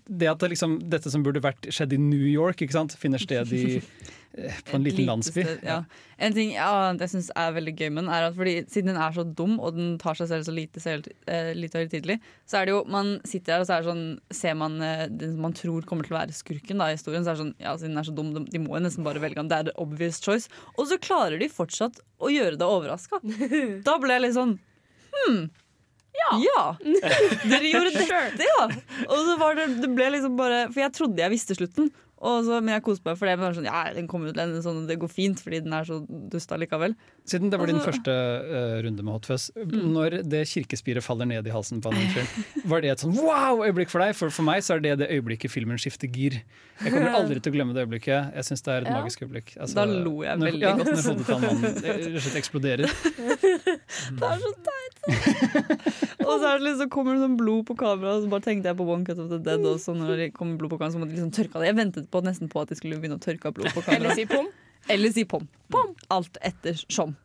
Det 0.09 0.29
at 0.31 0.41
det 0.41 0.53
liksom, 0.55 0.79
dette 0.91 1.11
som 1.13 1.25
burde 1.27 1.43
vært 1.45 1.69
skjedd 1.75 1.93
i 1.97 2.01
New 2.01 2.27
York, 2.29 2.63
ikke 2.65 2.77
sant, 2.77 2.95
finner 3.01 3.21
sted 3.23 3.53
i, 3.57 3.65
eh, 3.81 4.17
på 4.69 4.77
en 4.77 4.85
liten 4.87 5.07
landsby. 5.09 5.45
sted, 5.45 5.65
ja. 5.67 5.83
En 6.19 6.35
ting 6.35 6.51
ja, 6.55 6.69
jeg 6.99 7.11
syns 7.13 7.29
er 7.39 7.55
veldig 7.55 7.75
gøy 7.79 7.91
med 7.93 8.05
den, 8.05 8.11
er 8.15 8.27
at 8.29 8.37
fordi, 8.39 8.55
siden 8.71 8.93
den 8.93 9.01
er 9.01 9.15
så 9.15 9.25
dum, 9.27 9.57
og 9.63 9.77
den 9.77 9.93
tar 10.03 10.19
seg 10.19 10.31
selv 10.33 10.47
så 10.49 10.55
lite, 10.55 10.83
selv, 10.83 11.07
eh, 11.31 11.53
lite 11.59 11.83
høytidelig, 11.83 12.19
så 12.49 12.61
er 12.61 12.69
det 12.69 12.75
jo 12.75 12.81
Man 12.91 13.15
sitter 13.29 13.55
der 13.55 13.65
og 13.65 13.69
så 13.69 13.77
er 13.77 13.85
det 13.85 13.91
sånn, 13.93 14.07
ser 14.35 14.59
man 14.59 14.81
eh, 14.85 15.05
den 15.11 15.37
man 15.43 15.55
tror 15.57 15.87
kommer 15.89 16.07
til 16.07 16.17
å 16.17 16.21
være 16.21 16.37
skurken 16.37 16.83
da, 16.83 16.91
i 16.91 16.97
historien. 16.99 17.27
Så 17.27 17.33
er 17.33 17.39
det 17.39 17.45
sånn, 17.45 17.55
ja, 17.63 17.77
siden 17.79 17.95
den 17.95 18.03
er 18.03 18.09
så 18.09 18.17
dum, 18.17 18.33
de, 18.35 18.45
de 18.51 18.63
må 18.65 18.79
jo 18.79 18.85
nesten 18.87 19.07
bare 19.07 19.23
velge 19.23 19.41
han. 19.41 19.51
Det 19.51 19.61
er 19.61 19.71
the 19.71 19.77
obvious 19.81 20.21
choice. 20.25 20.51
Og 20.77 20.91
så 20.91 20.99
klarer 21.03 21.39
de 21.41 21.51
fortsatt 21.53 22.03
å 22.19 22.33
gjøre 22.33 22.59
deg 22.59 22.67
overraska. 22.67 23.23
Da 23.89 23.97
ble 24.03 24.17
jeg 24.19 24.27
litt 24.29 24.37
sånn 24.39 24.59
Hm. 25.19 25.49
Ja. 26.29 26.77
Dere 27.51 27.71
gjorde 27.71 27.93
dette, 27.95 28.45
ja! 28.45 28.67
Og 29.07 29.21
så 29.27 29.37
var 29.41 29.57
det, 29.59 29.69
det 29.83 29.91
ble 29.95 30.11
liksom 30.17 30.37
bare 30.39 30.67
For 30.73 30.83
jeg 30.83 30.95
trodde 30.97 31.23
jeg 31.23 31.33
visste 31.33 31.57
slutten. 31.59 31.91
Så, 32.19 32.59
men 32.59 32.73
jeg 32.75 32.85
koste 32.87 33.07
meg 33.07 33.19
for 33.21 33.31
det. 33.31 33.37
Men 33.39 33.55
sånn, 33.57 33.69
ja, 33.69 33.85
den 33.95 34.09
kommer 34.11 34.33
ut 34.33 34.39
den, 34.39 34.57
sånn, 34.65 34.87
det 34.89 34.99
går 35.03 35.13
fint, 35.13 35.43
fordi 35.43 35.63
den 35.65 35.77
er 35.77 35.87
så 35.87 36.01
dust 36.33 36.53
allikevel. 36.55 36.97
Siden 37.29 37.51
det 37.53 37.59
var 37.61 37.69
din 37.69 37.77
Altså- 37.77 37.91
første 37.93 38.13
uh, 38.49 38.79
runde 38.87 39.03
med 39.05 39.13
Hotfuzz. 39.13 39.51
Mm. 39.57 39.75
når 39.93 40.17
det 40.29 40.43
kirkespiret 40.49 41.05
faller 41.05 41.29
ned 41.29 41.47
i 41.47 41.53
halsen 41.53 41.83
på 41.85 41.93
Anne 41.93 42.25
var 42.73 42.81
det 42.85 42.91
et 42.95 43.03
sånn 43.05 43.13
wow-øyeblikk 43.19 43.91
for 43.93 44.01
deg? 44.05 44.15
For 44.17 44.33
for 44.33 44.47
meg 44.49 44.63
så 44.65 44.77
er 44.79 44.81
det 44.85 44.95
det 45.03 45.09
øyeblikket 45.13 45.53
filmen 45.53 45.77
skifter 45.81 46.09
gir. 46.09 46.41
Jeg 46.83 46.93
kommer 46.95 47.13
aldri 47.21 47.41
til 47.45 47.53
å 47.53 47.57
glemme 47.59 47.77
det 47.77 47.85
øyeblikket. 47.87 48.33
Jeg 48.39 48.49
syns 48.49 48.65
det 48.65 48.73
er 48.75 48.81
et 48.87 48.89
Ja. 48.89 48.97
magisk 49.03 49.23
øyeblikk. 49.27 49.55
Altså, 49.61 49.75
Da 49.79 49.85
lo 49.85 50.23
jeg 50.25 50.39
når, 50.41 50.51
veldig 50.53 50.67
ja, 50.67 50.75
godt. 50.77 50.89
Når 50.89 51.03
hodet 51.09 51.27
til 51.27 51.41
mannen 51.45 51.65
eh, 51.69 51.99
rett 51.99 52.17
og 52.17 52.23
slett 52.27 52.41
eksploderer. 52.43 52.87
Det 54.19 54.25
er 54.29 54.39
så 54.43 54.51
teit! 54.67 54.97
og 56.29 56.35
så, 56.41 56.45
er 56.49 56.59
det 56.59 56.65
liksom, 56.67 56.81
så 56.83 56.87
kommer 56.93 57.15
det 57.17 57.23
sånn 57.25 57.37
blod 57.41 57.65
på 57.69 57.77
kamera, 57.81 58.15
og 58.19 58.25
så 58.25 58.31
bare 58.33 58.45
tenkte 58.45 58.71
jeg 58.71 58.77
på 58.79 58.87
One 58.89 59.05
Cut 59.07 59.21
of 59.23 59.29
the 59.33 59.39
Dead 59.45 59.65
også. 59.69 59.95
Når 59.97 60.17
det 60.23 60.29
kommer 60.37 60.59
blod 60.61 60.73
på 60.75 60.79
kamera, 60.81 60.93
så 60.95 61.01
måtte 61.03 61.13
de 61.15 61.19
liksom 61.21 61.33
tørke 61.37 61.57
av 61.57 61.63
det. 61.65 61.71
Jeg 61.71 61.79
ventet 61.79 62.09
på, 62.13 62.23
nesten 62.27 62.51
på 62.53 62.63
at 62.63 62.73
de 62.73 62.79
skulle 62.79 62.99
begynne 63.01 63.19
å 63.21 63.23
tørke 63.25 63.49
av 63.51 63.57
blod 63.57 63.71
på 63.75 63.85
kamera. 63.85 64.01
Eller 64.03 64.19
si 64.19 64.27
pom. 64.31 64.49
Eller 64.89 65.13
si 65.13 65.25
pom. 65.29 65.45
pom. 65.71 65.95
Alt 66.11 66.37
ettersom. 66.41 67.17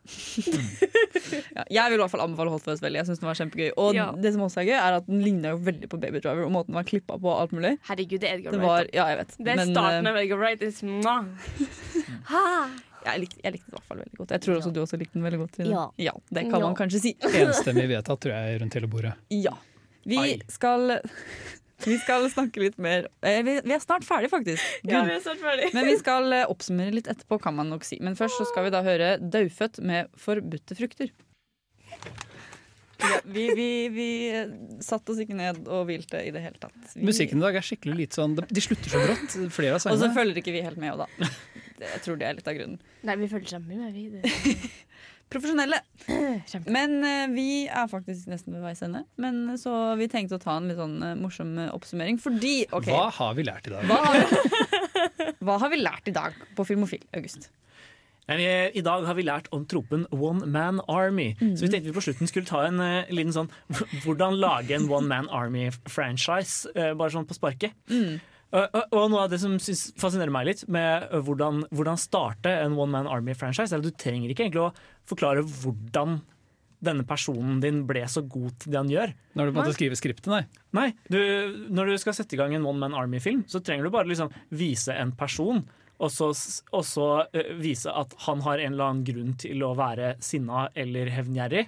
ja, 1.54 1.64
jeg 1.70 1.90
vil 1.90 1.98
i 1.98 2.02
hvert 2.02 2.10
fall 2.12 2.20
anbefale 2.26 2.50
Hot 2.52 2.62
Fuzz 2.66 2.80
veldig. 2.84 2.98
Jeg 3.00 3.06
synes 3.08 3.20
den 3.22 3.28
var 3.30 3.34
kjempegøy. 3.38 3.70
Og 3.80 3.94
Ja. 3.96 4.10
det 4.12 4.32
som 4.34 4.42
også 4.44 4.58
er 4.62 4.66
gøy, 4.68 4.76
er 4.78 4.92
at 4.98 5.06
den 5.08 5.20
ligner 5.24 5.48
jo 5.54 5.58
veldig 5.64 5.88
på 5.88 5.96
Baby 6.02 6.18
Driver, 6.20 6.44
og 6.44 6.52
måten 6.52 6.66
den 6.74 6.80
var 6.80 6.84
klippa 6.88 7.16
på 7.20 7.30
alt 7.40 7.52
mulig. 7.56 7.78
Herregud, 7.88 8.20
det 8.20 8.28
er 8.30 8.34
Edgar 8.38 8.50
Det 8.52 8.60
Wright. 8.60 8.68
var, 8.68 8.84
ja, 8.92 9.04
jeg 9.12 9.18
vet. 9.22 9.30
Det 9.38 9.48
er 9.48 9.56
Men, 9.62 9.72
starten 9.74 10.06
eh, 10.06 10.10
av 10.12 10.16
Edgar 10.22 10.38
Wright. 10.38 10.60
Jeg, 13.04 13.20
likte, 13.20 13.36
jeg 13.44 13.52
likte 13.52 13.68
den 13.68 13.68
i 13.68 13.76
hvert 13.76 13.84
fall 13.90 13.98
veldig 14.00 14.16
godt. 14.16 14.30
Jeg 14.32 14.40
tror 14.40 14.54
også 14.56 14.70
du 14.72 14.78
også 14.80 14.96
likte 14.96 15.12
den 15.18 15.24
veldig 15.26 15.38
godt. 15.42 15.58
Ja. 15.68 15.82
ja 16.00 16.12
det 16.32 16.46
kan 16.48 16.56
Ja. 16.56 16.64
man 16.70 16.74
kanskje 16.78 17.00
si. 17.02 17.10
Enstemmig 17.20 17.84
vedtatt, 17.90 18.16
tror 18.24 18.32
jeg, 18.32 18.60
rundt 18.62 18.72
hele 18.78 18.88
bordet. 18.88 19.12
Ja. 19.28 19.52
Vi 20.08 20.16
Ai. 20.22 20.38
skal 20.48 20.94
Vi 21.84 21.98
skal 22.00 22.26
snakke 22.32 22.62
litt 22.62 22.78
mer 22.80 23.08
eh, 23.24 23.40
Vi 23.46 23.58
vi 23.64 23.74
er 23.76 23.82
snart 23.82 24.06
ferdig, 24.06 24.30
faktisk. 24.32 24.62
Ja, 24.88 25.02
vi 25.06 25.16
er 25.16 25.22
snart 25.24 25.42
ferdig. 25.42 25.70
Men 25.76 25.88
vi 25.88 25.96
skal 26.00 26.32
eh, 26.32 26.46
oppsummere 26.50 26.94
litt 26.96 27.10
etterpå, 27.10 27.38
kan 27.42 27.56
man 27.56 27.72
nok 27.72 27.86
si. 27.86 27.98
Men 28.04 28.16
først 28.18 28.40
så 28.40 28.48
skal 28.50 28.68
vi 28.68 28.74
da 28.74 28.84
høre 28.86 29.16
'Daufødt' 29.20 29.82
med 29.84 30.12
'Forbudte 30.16 30.78
frukter'. 30.78 31.12
Ja, 33.04 33.18
vi, 33.24 33.44
vi, 33.54 33.68
vi 33.92 34.08
eh, 34.32 34.52
satte 34.84 35.12
oss 35.12 35.20
ikke 35.20 35.36
ned 35.36 35.66
og 35.66 35.88
hvilte 35.88 36.20
i 36.24 36.30
det 36.34 36.40
hele 36.44 36.60
tatt. 36.60 36.76
Vi, 36.94 37.04
Musikken 37.04 37.42
i 37.42 37.44
dag 37.44 37.58
er 37.58 37.66
skikkelig 37.66 37.96
litt 37.98 38.16
sånn 38.16 38.36
De 38.38 38.62
slutter 38.64 38.92
så 38.92 39.02
brått, 39.02 39.36
flere 39.52 39.76
av 39.76 39.88
Og 39.92 40.00
så 40.00 40.10
følger 40.14 40.40
ikke 40.40 40.54
vi 40.54 40.62
helt 40.64 40.80
med, 40.80 40.94
og 40.94 41.04
da. 41.04 41.28
Det, 41.74 41.88
jeg 41.90 42.02
tror 42.04 42.18
det 42.20 42.28
er 42.28 42.38
litt 42.38 42.48
av 42.48 42.56
grunnen. 42.56 42.80
Nei, 43.04 43.16
vi 43.20 43.28
følger 43.28 43.56
sammen, 43.56 43.82
med, 43.82 43.92
vi. 43.92 44.06
Det. 44.14 44.54
Profesjonelle. 45.32 45.80
Kjempe. 46.04 46.70
Men 46.74 46.96
eh, 47.06 47.24
vi 47.32 47.48
er 47.66 47.88
faktisk 47.90 48.28
nesten 48.30 48.54
ved 48.56 48.64
veis 48.64 48.82
ende. 48.84 49.04
Men 49.20 49.40
eh, 49.54 49.58
så 49.60 49.72
vi 49.98 50.08
tenkte 50.12 50.38
å 50.38 50.42
ta 50.42 50.58
en 50.60 50.70
litt 50.70 50.78
sånn 50.78 50.96
eh, 51.02 51.16
morsom 51.18 51.56
oppsummering, 51.72 52.20
fordi 52.22 52.56
okay, 52.70 52.92
Hva 52.92 53.08
har 53.18 53.36
vi 53.38 53.46
lært 53.48 53.68
i 53.68 53.74
dag? 53.74 53.88
Hva 53.90 54.00
har, 54.04 54.24
hva 55.46 55.58
har 55.64 55.72
vi 55.72 55.82
lært 55.82 56.10
i 56.10 56.14
dag 56.14 56.36
på 56.56 56.66
Filmofil, 56.68 57.04
August? 57.16 57.50
I 58.24 58.80
dag 58.80 59.02
har 59.04 59.18
vi 59.18 59.26
lært 59.26 59.50
om 59.52 59.66
tropen 59.68 60.06
One 60.08 60.46
Man 60.48 60.78
Army. 60.88 61.34
Så 61.36 61.66
vi 61.66 61.68
tenkte 61.68 61.90
vi 61.90 61.96
på 61.96 62.04
slutten 62.06 62.30
skulle 62.30 62.48
ta 62.48 62.62
en 62.64 62.80
uh, 62.80 63.10
liten 63.12 63.34
sånn 63.36 63.50
Hvordan 64.00 64.38
lage 64.40 64.72
en 64.72 64.86
One 64.88 65.10
Man 65.10 65.28
Army-franchise, 65.28 66.72
uh, 66.72 66.94
bare 66.96 67.12
sånn 67.12 67.28
på 67.28 67.36
sparket. 67.36 67.76
Og, 67.92 68.16
og, 68.54 68.76
og 68.94 69.08
noe 69.10 69.24
av 69.24 69.32
det 69.32 69.40
som 69.42 69.56
fascinerer 69.58 70.32
meg 70.34 70.48
litt 70.50 70.62
med 70.72 71.08
eh, 71.08 71.22
hvordan, 71.24 71.64
hvordan 71.74 71.98
starte 72.00 72.52
en 72.62 72.76
One 72.78 72.92
Man 72.92 73.10
Army-franchise, 73.10 73.72
er 73.72 73.82
at 73.82 73.86
du 73.86 73.94
trenger 73.98 74.30
ikke 74.30 74.46
egentlig 74.46 74.66
å 74.66 74.72
forklare 75.08 75.42
hvordan 75.42 76.20
denne 76.84 77.06
personen 77.08 77.62
din 77.62 77.82
ble 77.88 78.02
så 78.10 78.20
god 78.28 78.58
til 78.60 78.74
det 78.74 78.80
han 78.80 78.90
gjør. 78.92 79.14
Når 79.38 79.48
du 79.48 79.56
måtte 79.56 79.76
skrive 79.76 79.96
skriptet, 79.98 80.28
nei. 80.28 80.42
Nei, 80.76 80.90
du, 81.08 81.18
Når 81.72 81.94
du 81.94 82.02
skal 82.02 82.16
sette 82.16 82.36
i 82.36 82.40
gang 82.40 82.52
en 82.56 82.66
One 82.68 82.82
Man 82.82 82.96
Army-film, 82.98 83.46
så 83.48 83.62
trenger 83.64 83.88
du 83.88 83.94
bare 83.94 84.10
liksom 84.10 84.32
vise 84.52 84.92
en 84.92 85.14
person, 85.16 85.62
og 86.02 86.10
så, 86.10 86.28
og 86.74 86.82
så 86.84 87.08
uh, 87.24 87.52
vise 87.56 87.88
at 87.88 88.12
han 88.26 88.42
har 88.44 88.60
en 88.60 88.74
eller 88.74 88.90
annen 88.90 89.06
grunn 89.06 89.32
til 89.40 89.62
å 89.64 89.72
være 89.78 90.16
sinna 90.24 90.66
eller 90.76 91.08
hevngjerrig. 91.14 91.64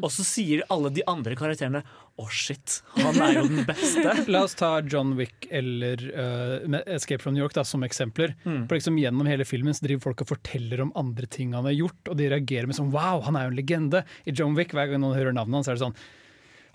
Og 0.00 0.08
så 0.12 0.24
sier 0.24 0.64
alle 0.72 0.90
de 0.96 1.04
andre 1.10 1.36
karakterene 1.36 1.82
'å, 2.20 2.28
shit, 2.30 2.80
han 2.98 3.16
er 3.24 3.38
jo 3.38 3.44
den 3.48 3.64
beste'. 3.68 4.14
La 4.32 4.44
oss 4.44 4.54
ta 4.58 4.70
John 4.84 5.14
Wick 5.18 5.48
eller 5.50 6.04
uh, 6.12 6.78
Escape 6.84 7.22
from 7.22 7.34
New 7.34 7.42
York 7.42 7.56
da, 7.56 7.64
som 7.64 7.84
eksempler. 7.86 8.36
Mm. 8.44 8.66
For 8.68 8.76
liksom 8.76 8.98
Gjennom 9.00 9.28
hele 9.30 9.46
filmen 9.48 9.76
så 9.76 9.86
driver 9.86 10.10
folk 10.10 10.24
og 10.26 10.32
forteller 10.34 10.84
om 10.84 10.92
andre 11.00 11.26
ting 11.30 11.54
han 11.56 11.64
har 11.68 11.76
gjort, 11.76 12.00
og 12.12 12.18
de 12.20 12.28
reagerer 12.32 12.68
med 12.68 12.76
sånn 12.76 12.92
'wow, 12.92 13.24
han 13.24 13.36
er 13.36 13.48
jo 13.48 13.54
en 13.54 13.60
legende'. 13.60 14.04
I 14.28 14.36
John 14.36 14.54
Wick, 14.58 14.76
hver 14.76 14.92
gang 14.92 15.00
noen 15.00 15.16
hører 15.16 15.32
navnet 15.36 15.62
hans, 15.62 15.70
er 15.70 15.78
det 15.78 15.86
sånn 15.86 15.96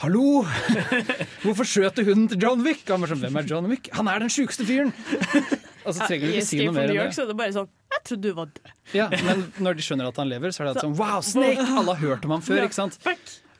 Hallo! 0.03 0.43
Hvorfor 1.45 1.63
skjøt 1.63 1.95
du 1.95 2.03
hunden 2.03 2.27
til 2.27 2.41
John 2.43 2.65
Wick? 2.65 2.83
Han 2.89 3.05
sånn, 3.07 3.21
Hvem 3.21 3.39
er 3.39 3.47
John 3.47 3.69
Wick? 3.71 3.87
Han 3.95 4.09
er 4.11 4.25
den 4.25 4.33
sjukeste 4.33 4.67
fyren! 4.67 4.91
Og 5.85 5.93
så 5.95 6.07
trenger 6.09 6.27
du 6.27 6.33
ikke 6.33 6.47
si 6.49 6.59
noe 6.65 6.73
mer 6.75 6.89
enn 6.89 6.97
det. 6.97 7.13
så 7.15 7.23
er 7.23 7.29
det 7.29 7.37
bare 7.39 7.53
sånn 7.55 7.69
Jeg 7.93 8.03
trodde 8.09 8.25
du 8.25 8.35
var 8.35 8.51
død. 8.51 8.71
Ja, 8.97 9.07
men 9.13 9.45
når 9.61 9.77
de 9.77 9.85
skjønner 9.85 10.09
at 10.09 10.19
han 10.19 10.31
lever, 10.31 10.51
så 10.51 10.65
er 10.65 10.73
det 10.73 10.83
sånn 10.83 10.97
Wow, 10.99 11.21
Snake! 11.23 11.63
Alle 11.63 11.93
har 11.93 12.01
hørt 12.01 12.27
om 12.27 12.35
ham 12.35 12.43
før, 12.43 12.65
ikke 12.65 12.79
sant? 12.81 12.97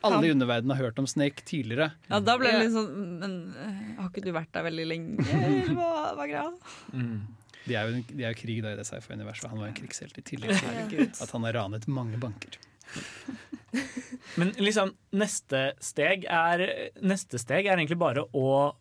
Alle 0.08 0.28
i 0.30 0.34
underverdenen 0.36 0.76
har 0.76 0.88
hørt 0.88 1.00
om 1.02 1.08
Snake 1.10 1.46
tidligere. 1.48 1.92
Ja, 2.10 2.20
Da 2.24 2.36
ble 2.40 2.52
det 2.54 2.62
litt 2.66 2.76
sånn 2.76 3.18
Men 3.22 3.34
eh, 3.58 3.82
har 4.00 4.12
ikke 4.12 4.24
du 4.26 4.32
vært 4.36 4.52
der 4.56 4.68
veldig 4.68 4.86
lenge? 4.90 5.26
Eller 5.26 5.74
Hva, 5.80 5.90
hva 6.18 6.28
er 6.30 6.54
Mm. 6.94 7.18
De 7.66 7.74
er 7.74 7.90
jo, 7.90 8.02
de 8.12 8.22
er 8.22 8.34
jo 8.36 8.38
krig 8.38 8.60
da 8.62 8.76
i 8.76 8.78
det 8.78 8.86
sci-fi-universet. 8.86 9.50
Han 9.50 9.62
var 9.64 9.72
en 9.72 9.78
krigshelt 9.78 10.18
i 10.22 10.24
tillegg 10.26 10.60
til 10.92 11.08
at 11.10 11.32
han 11.34 11.48
har 11.48 11.56
ranet 11.58 11.88
mange 11.90 12.20
banker. 12.22 12.60
Men 14.40 14.54
liksom, 14.62 14.94
neste 15.18 15.72
steg 15.84 16.28
er, 16.30 16.62
neste 17.02 17.42
steg 17.42 17.66
er 17.66 17.80
egentlig 17.80 17.98
bare 18.02 18.28
å 18.38 18.76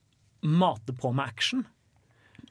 mate 0.44 0.92
på 0.92 1.14
med 1.16 1.24
action. 1.32 1.64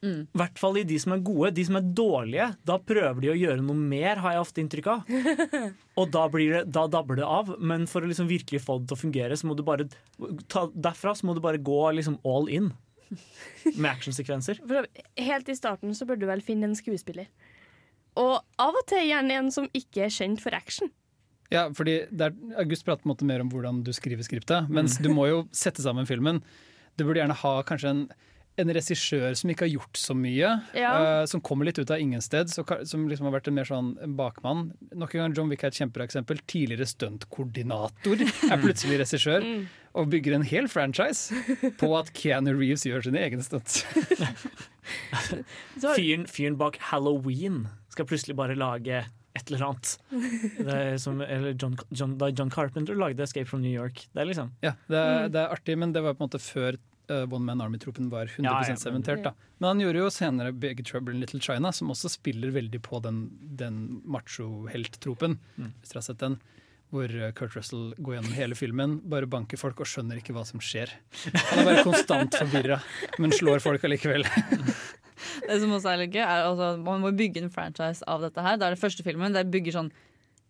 I 0.03 0.39
hvert 0.39 0.59
fall 0.59 0.79
i 0.81 0.85
de 0.87 0.97
som 0.99 1.15
er 1.15 1.23
gode. 1.25 1.53
De 1.55 1.63
som 1.67 1.77
er 1.79 1.89
dårlige, 1.95 2.49
da 2.67 2.77
prøver 2.81 3.21
de 3.23 3.31
å 3.31 3.37
gjøre 3.39 3.63
noe 3.63 3.77
mer, 3.79 4.19
har 4.23 4.35
jeg 4.35 4.43
ofte 4.43 4.63
inntrykk 4.63 4.89
av. 4.91 5.11
Og 5.99 6.09
da, 6.11 6.25
blir 6.33 6.57
det, 6.57 6.63
da 6.75 6.85
dabber 6.91 7.19
det 7.21 7.27
av. 7.27 7.53
Men 7.59 7.87
for 7.89 8.03
å 8.03 8.09
liksom 8.11 8.27
virkelig 8.31 8.63
få 8.65 8.81
det 8.81 8.91
til 8.91 8.97
å 8.97 9.03
fungere, 9.03 9.37
så 9.39 9.49
må 9.49 9.55
du 9.57 9.63
bare 9.67 9.87
ta, 10.51 10.67
derfra 10.73 11.15
så 11.15 11.29
må 11.29 11.37
du 11.37 11.43
bare 11.43 11.61
gå 11.61 11.79
liksom 11.99 12.19
all 12.27 12.49
in 12.51 12.73
med 13.75 13.89
actionsekvenser. 13.91 14.59
Helt 15.21 15.49
i 15.49 15.55
starten 15.57 15.93
så 15.95 16.07
bør 16.09 16.19
du 16.19 16.27
vel 16.29 16.43
finne 16.45 16.69
en 16.69 16.77
skuespiller. 16.77 17.29
Og 18.19 18.35
av 18.61 18.75
og 18.75 18.83
til 18.89 19.07
gjerne 19.07 19.39
en 19.39 19.49
som 19.53 19.69
ikke 19.73 20.05
er 20.05 20.13
kjent 20.13 20.41
for 20.43 20.55
action. 20.57 20.91
Ja, 21.53 21.67
fordi 21.75 22.03
det 22.09 22.29
er, 22.29 22.37
August 22.61 22.85
prater 22.85 23.03
på 23.03 23.09
en 23.09 23.13
måte 23.13 23.27
mer 23.29 23.43
om 23.43 23.49
hvordan 23.51 23.83
du 23.85 23.91
skriver 23.93 24.25
skriptet, 24.25 24.69
mens 24.73 24.97
du 25.01 25.09
må 25.13 25.27
jo 25.29 25.43
sette 25.53 25.83
sammen 25.85 26.07
filmen. 26.09 26.41
Du 26.97 27.05
burde 27.05 27.21
gjerne 27.21 27.37
ha 27.37 27.53
kanskje 27.67 27.91
en, 27.91 28.03
en 28.61 28.69
regissør 28.69 29.33
som 29.35 29.49
ikke 29.49 29.65
har 29.65 29.71
gjort 29.73 29.97
så 29.97 30.13
mye, 30.17 30.49
Ja. 30.77 30.91
uh, 31.21 31.25
som 31.25 31.41
kommer 31.41 31.65
litt 31.65 31.79
ut 31.79 31.89
av 31.89 31.99
ingen 31.99 32.21
sted, 32.21 32.51
så, 32.53 32.61
som 32.85 33.07
liksom 33.09 33.25
har 33.25 33.33
vært 33.39 33.47
en 33.49 33.55
mer 33.57 33.65
sånn 33.65 33.93
bakmann. 34.17 34.71
Nok 34.93 35.15
en 35.15 35.23
gang 35.23 35.33
John 35.37 35.49
Wick 35.49 35.63
er 35.63 35.71
et 35.73 35.79
kjempebra 35.79 36.05
eksempel. 36.05 36.37
Tidligere 36.45 36.85
stuntkoordinator 36.89 38.21
er 38.51 38.61
plutselig 38.61 38.99
regissør, 39.01 39.47
og 39.93 40.09
bygger 40.13 40.35
en 40.37 40.45
hel 40.49 40.67
franchise 40.69 41.33
på 41.81 41.89
at 41.97 42.13
Keanu 42.17 42.53
Reeves 42.57 42.85
gjør 42.85 43.03
sine 43.09 43.21
egne 43.25 43.41
stunts. 43.45 43.83
Fyren, 45.79 46.25
fyren 46.29 46.57
bak 46.59 46.77
Halloween 46.91 47.67
skal 47.93 48.07
plutselig 48.09 48.35
bare 48.37 48.55
lage 48.57 49.03
et 49.33 49.49
eller 49.49 49.63
annet. 49.65 49.91
Det 50.59 50.73
er 50.77 50.97
som, 51.01 51.21
eller 51.25 51.55
John, 51.57 51.75
John, 51.89 52.17
da 52.21 52.29
John 52.29 52.51
Carpenter 52.53 52.93
lagde 52.97 53.23
'Escape 53.23 53.47
from 53.49 53.61
New 53.65 53.73
York'. 53.73 54.05
Det 54.13 54.21
er 54.21 54.25
liksom 54.29 54.51
Ja, 54.61 54.73
det 54.87 54.97
er, 54.99 55.29
det 55.29 55.41
er 55.41 55.53
artig, 55.55 55.77
men 55.77 55.93
det 55.93 56.03
var 56.03 56.13
på 56.13 56.21
en 56.23 56.29
måte 56.29 56.41
før 56.41 56.77
eh, 57.13 57.25
One 57.29 57.45
Man 57.47 57.61
Army-tropen 57.63 58.09
var 58.11 58.25
100 58.31 58.43
Ja, 58.47 58.55
ja, 58.63 58.73
men- 58.73 58.81
sementert. 58.81 59.23
Da. 59.23 59.33
Men 59.59 59.67
han 59.73 59.83
gjorde 59.85 60.01
jo 60.03 60.09
senere 60.13 60.51
Big 60.51 60.81
Trouble 60.85 61.13
in 61.15 61.21
Little 61.23 61.39
China, 61.39 61.71
som 61.71 61.91
også 61.93 62.09
spiller 62.11 62.51
veldig 62.55 62.81
på 62.83 62.99
den, 63.05 63.23
den 63.59 64.01
macho-helt-tropen. 64.05 65.37
Hvis 65.57 65.93
dere 65.93 66.01
har 66.01 66.07
sett 66.09 66.19
den. 66.23 66.39
Hvor 66.93 67.09
eh, 67.09 67.31
Kurt 67.33 67.55
Russell 67.57 67.93
går 67.97 68.19
gjennom 68.19 68.33
hele 68.37 68.55
filmen, 68.57 68.99
bare 69.09 69.25
banker 69.29 69.57
folk 69.57 69.79
og 69.81 69.87
skjønner 69.89 70.19
ikke 70.21 70.35
hva 70.35 70.43
som 70.45 70.61
skjer. 70.61 70.91
Han 71.23 71.63
er 71.63 71.69
bare 71.71 71.85
konstant 71.87 72.35
forvirra, 72.37 72.77
men 73.17 73.33
slår 73.33 73.63
folk 73.65 73.83
allikevel. 73.87 74.27
Det 75.47 75.55
som 75.61 75.71
også 75.73 75.89
er 75.93 76.01
litt 76.03 76.13
gøy, 76.13 76.21
er 76.25 76.43
altså, 76.49 76.73
man 76.83 77.01
må 77.01 77.09
bygge 77.15 77.41
en 77.41 77.49
franchise 77.53 78.03
av 78.09 78.21
dette 78.25 78.43
her. 78.43 78.57
Det 78.59 78.65
er 78.67 78.75
det 78.75 78.81
første 78.81 79.05
filmen. 79.05 79.33
Det 79.33 79.45
bygger 79.53 79.75
sånn 79.77 79.89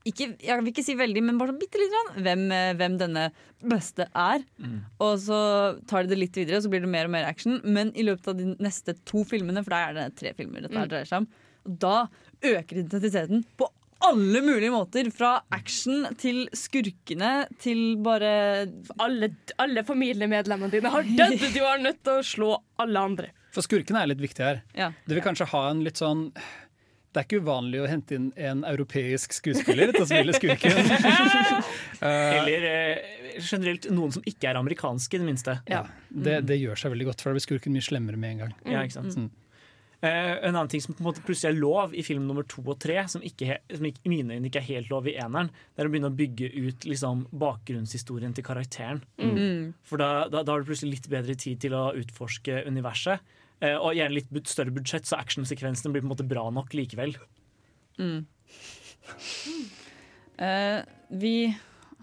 ikke, 0.05 0.27
Jeg 0.43 0.57
vil 0.59 0.71
ikke 0.73 0.83
si 0.83 0.95
veldig, 0.99 1.21
men 1.23 1.37
bare 1.39 1.53
sånn 1.53 1.59
bitte 1.61 1.79
litt 1.79 1.91
grann, 1.93 2.23
hvem, 2.25 2.41
eh, 2.51 2.73
hvem 2.79 2.97
denne 2.99 3.27
beste 3.63 4.07
er. 4.13 4.43
Og 4.99 5.13
så 5.23 5.39
tar 5.87 6.03
de 6.03 6.09
det 6.13 6.19
litt 6.19 6.35
videre, 6.35 6.57
og 6.59 6.63
så 6.65 6.69
blir 6.73 6.81
det 6.83 6.89
mer 6.91 7.05
og 7.05 7.11
mer 7.15 7.25
action. 7.29 7.61
Men 7.63 7.93
i 7.95 8.03
løpet 8.03 8.27
av 8.27 8.37
de 8.37 8.55
neste 8.59 8.97
to 9.05 9.23
filmene, 9.23 9.63
for 9.63 9.71
da 9.75 9.85
er 9.89 9.93
det 9.93 10.15
tre 10.19 10.33
filmer 10.33 10.61
dette 10.65 10.75
Mm. 10.75 10.89
dreier 10.89 11.05
seg 11.07 11.23
om, 11.23 11.27
da 11.79 12.07
øker 12.43 12.81
intensiteten 12.83 13.45
på 13.57 13.69
alle 14.03 14.41
mulige 14.43 14.71
måter. 14.73 15.07
Fra 15.15 15.41
action 15.55 16.03
til 16.19 16.49
skurkene 16.51 17.47
til 17.57 17.95
bare 18.03 18.67
Alle, 18.99 19.29
alle 19.57 19.83
familiemedlemmene 19.87 20.69
dine 20.71 20.89
har 20.91 21.03
dødd! 21.03 21.39
Du 21.53 21.61
er 21.63 21.79
nødt 21.79 22.03
til 22.03 22.19
å 22.19 22.25
slå 22.27 22.49
alle 22.83 22.99
andre. 22.99 23.29
For 23.53 23.61
skurkene 23.61 24.01
er 24.01 24.07
litt 24.07 24.19
viktig 24.19 24.43
her. 24.43 24.61
Ja. 24.75 24.91
Det 25.07 25.15
vil 25.15 25.23
kanskje 25.23 25.47
ha 25.53 25.69
en 25.69 25.83
litt 25.85 25.95
sånn 26.01 26.33
det 27.13 27.21
er 27.21 27.27
ikke 27.27 27.43
uvanlig 27.45 27.81
å 27.83 27.87
hente 27.89 28.17
inn 28.17 28.31
en 28.41 28.63
europeisk 28.65 29.35
skuespiller 29.37 29.93
til 29.93 30.05
å 30.05 30.09
spille 30.09 30.37
skurken. 30.39 30.79
Eh, 32.03 32.33
Eller 32.35 32.65
eh, 32.67 33.35
generelt 33.39 33.85
noen 33.93 34.11
som 34.11 34.25
ikke 34.27 34.49
er 34.49 34.57
amerikanske, 34.59 35.15
i 35.15 35.21
det 35.21 35.27
minste. 35.27 35.53
ja, 35.71 35.85
det, 36.09 36.41
det 36.49 36.57
gjør 36.59 36.81
seg 36.81 36.91
veldig 36.91 37.05
godt, 37.07 37.21
for 37.23 37.31
da 37.31 37.37
blir 37.37 37.45
skurken 37.45 37.71
mye 37.71 37.85
slemmere 37.85 38.19
med 38.19 38.33
en 38.33 38.41
gang. 38.41 38.51
Ja, 38.67 38.81
ikke 38.83 38.97
sant? 38.97 39.15
Mm. 39.15 39.29
Uh, 40.03 40.09
en 40.43 40.49
annen 40.49 40.67
ting 40.67 40.81
som 40.83 40.97
på 40.97 40.99
en 40.99 41.07
måte 41.07 41.23
plutselig 41.23 41.53
er 41.53 41.61
lov 41.61 41.93
i 41.95 42.03
film 42.03 42.25
nummer 42.27 42.43
to 42.49 42.59
og 42.65 42.75
tre, 42.83 42.97
som, 43.07 43.23
ikke, 43.23 43.61
som 43.71 43.87
ikke, 43.87 44.01
i 44.03 44.11
mine 44.11 44.35
øyne 44.35 44.49
ikke 44.49 44.59
er 44.59 44.67
helt 44.67 44.91
lov 44.91 45.07
i 45.07 45.13
eneren, 45.15 45.47
det 45.47 45.79
er 45.79 45.87
å 45.87 45.93
begynne 45.93 46.11
å 46.11 46.17
bygge 46.17 46.49
ut 46.57 46.87
liksom, 46.89 47.21
bakgrunnshistorien 47.39 48.35
til 48.35 48.43
karakteren. 48.43 48.99
Mm. 49.21 49.71
For 49.87 50.03
da, 50.03 50.25
da, 50.33 50.41
da 50.43 50.57
har 50.57 50.65
du 50.65 50.67
plutselig 50.67 50.97
litt 50.97 51.07
bedre 51.13 51.37
tid 51.39 51.63
til 51.63 51.77
å 51.79 51.85
utforske 52.01 52.65
universet. 52.67 53.23
Eh, 53.61 53.75
og 53.77 53.93
gjerne 53.95 54.17
litt 54.17 54.49
større 54.49 54.73
budsjett, 54.75 55.07
så 55.07 55.19
actionsekvensene 55.21 55.93
blir 55.93 56.03
på 56.03 56.09
en 56.09 56.13
måte 56.15 56.27
bra 56.27 56.47
nok 56.53 56.73
likevel. 56.75 57.15
Mm. 57.99 58.25
Uh, 60.41 60.79
vi 61.13 61.35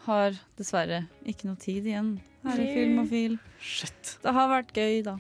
har 0.07 0.37
dessverre 0.57 1.05
ikke 1.29 1.49
noe 1.49 1.59
tid 1.61 1.89
igjen 1.91 2.15
her 2.47 2.63
i 2.63 2.69
Filmofil. 2.77 3.41
Shit. 3.61 4.17
Det 4.23 4.33
har 4.37 4.49
vært 4.53 4.73
gøy, 4.77 5.03
da. 5.05 5.19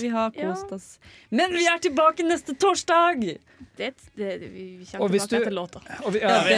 Vi 0.00 0.08
har 0.08 0.30
kost 0.32 0.72
oss. 0.72 0.86
Men 1.28 1.52
vi 1.52 1.66
er 1.68 1.78
tilbake 1.78 2.24
neste 2.24 2.54
torsdag! 2.56 3.36
Det, 3.76 3.90
det, 4.16 4.30
vi 4.38 4.86
kommer 4.90 5.08
tilbake 5.12 5.28
du- 5.28 5.36
etter 5.36 5.50
låta. 5.50 5.82
Og 6.04 6.14
vi, 6.14 6.22
ja, 6.24 6.38
vi, 6.46 6.56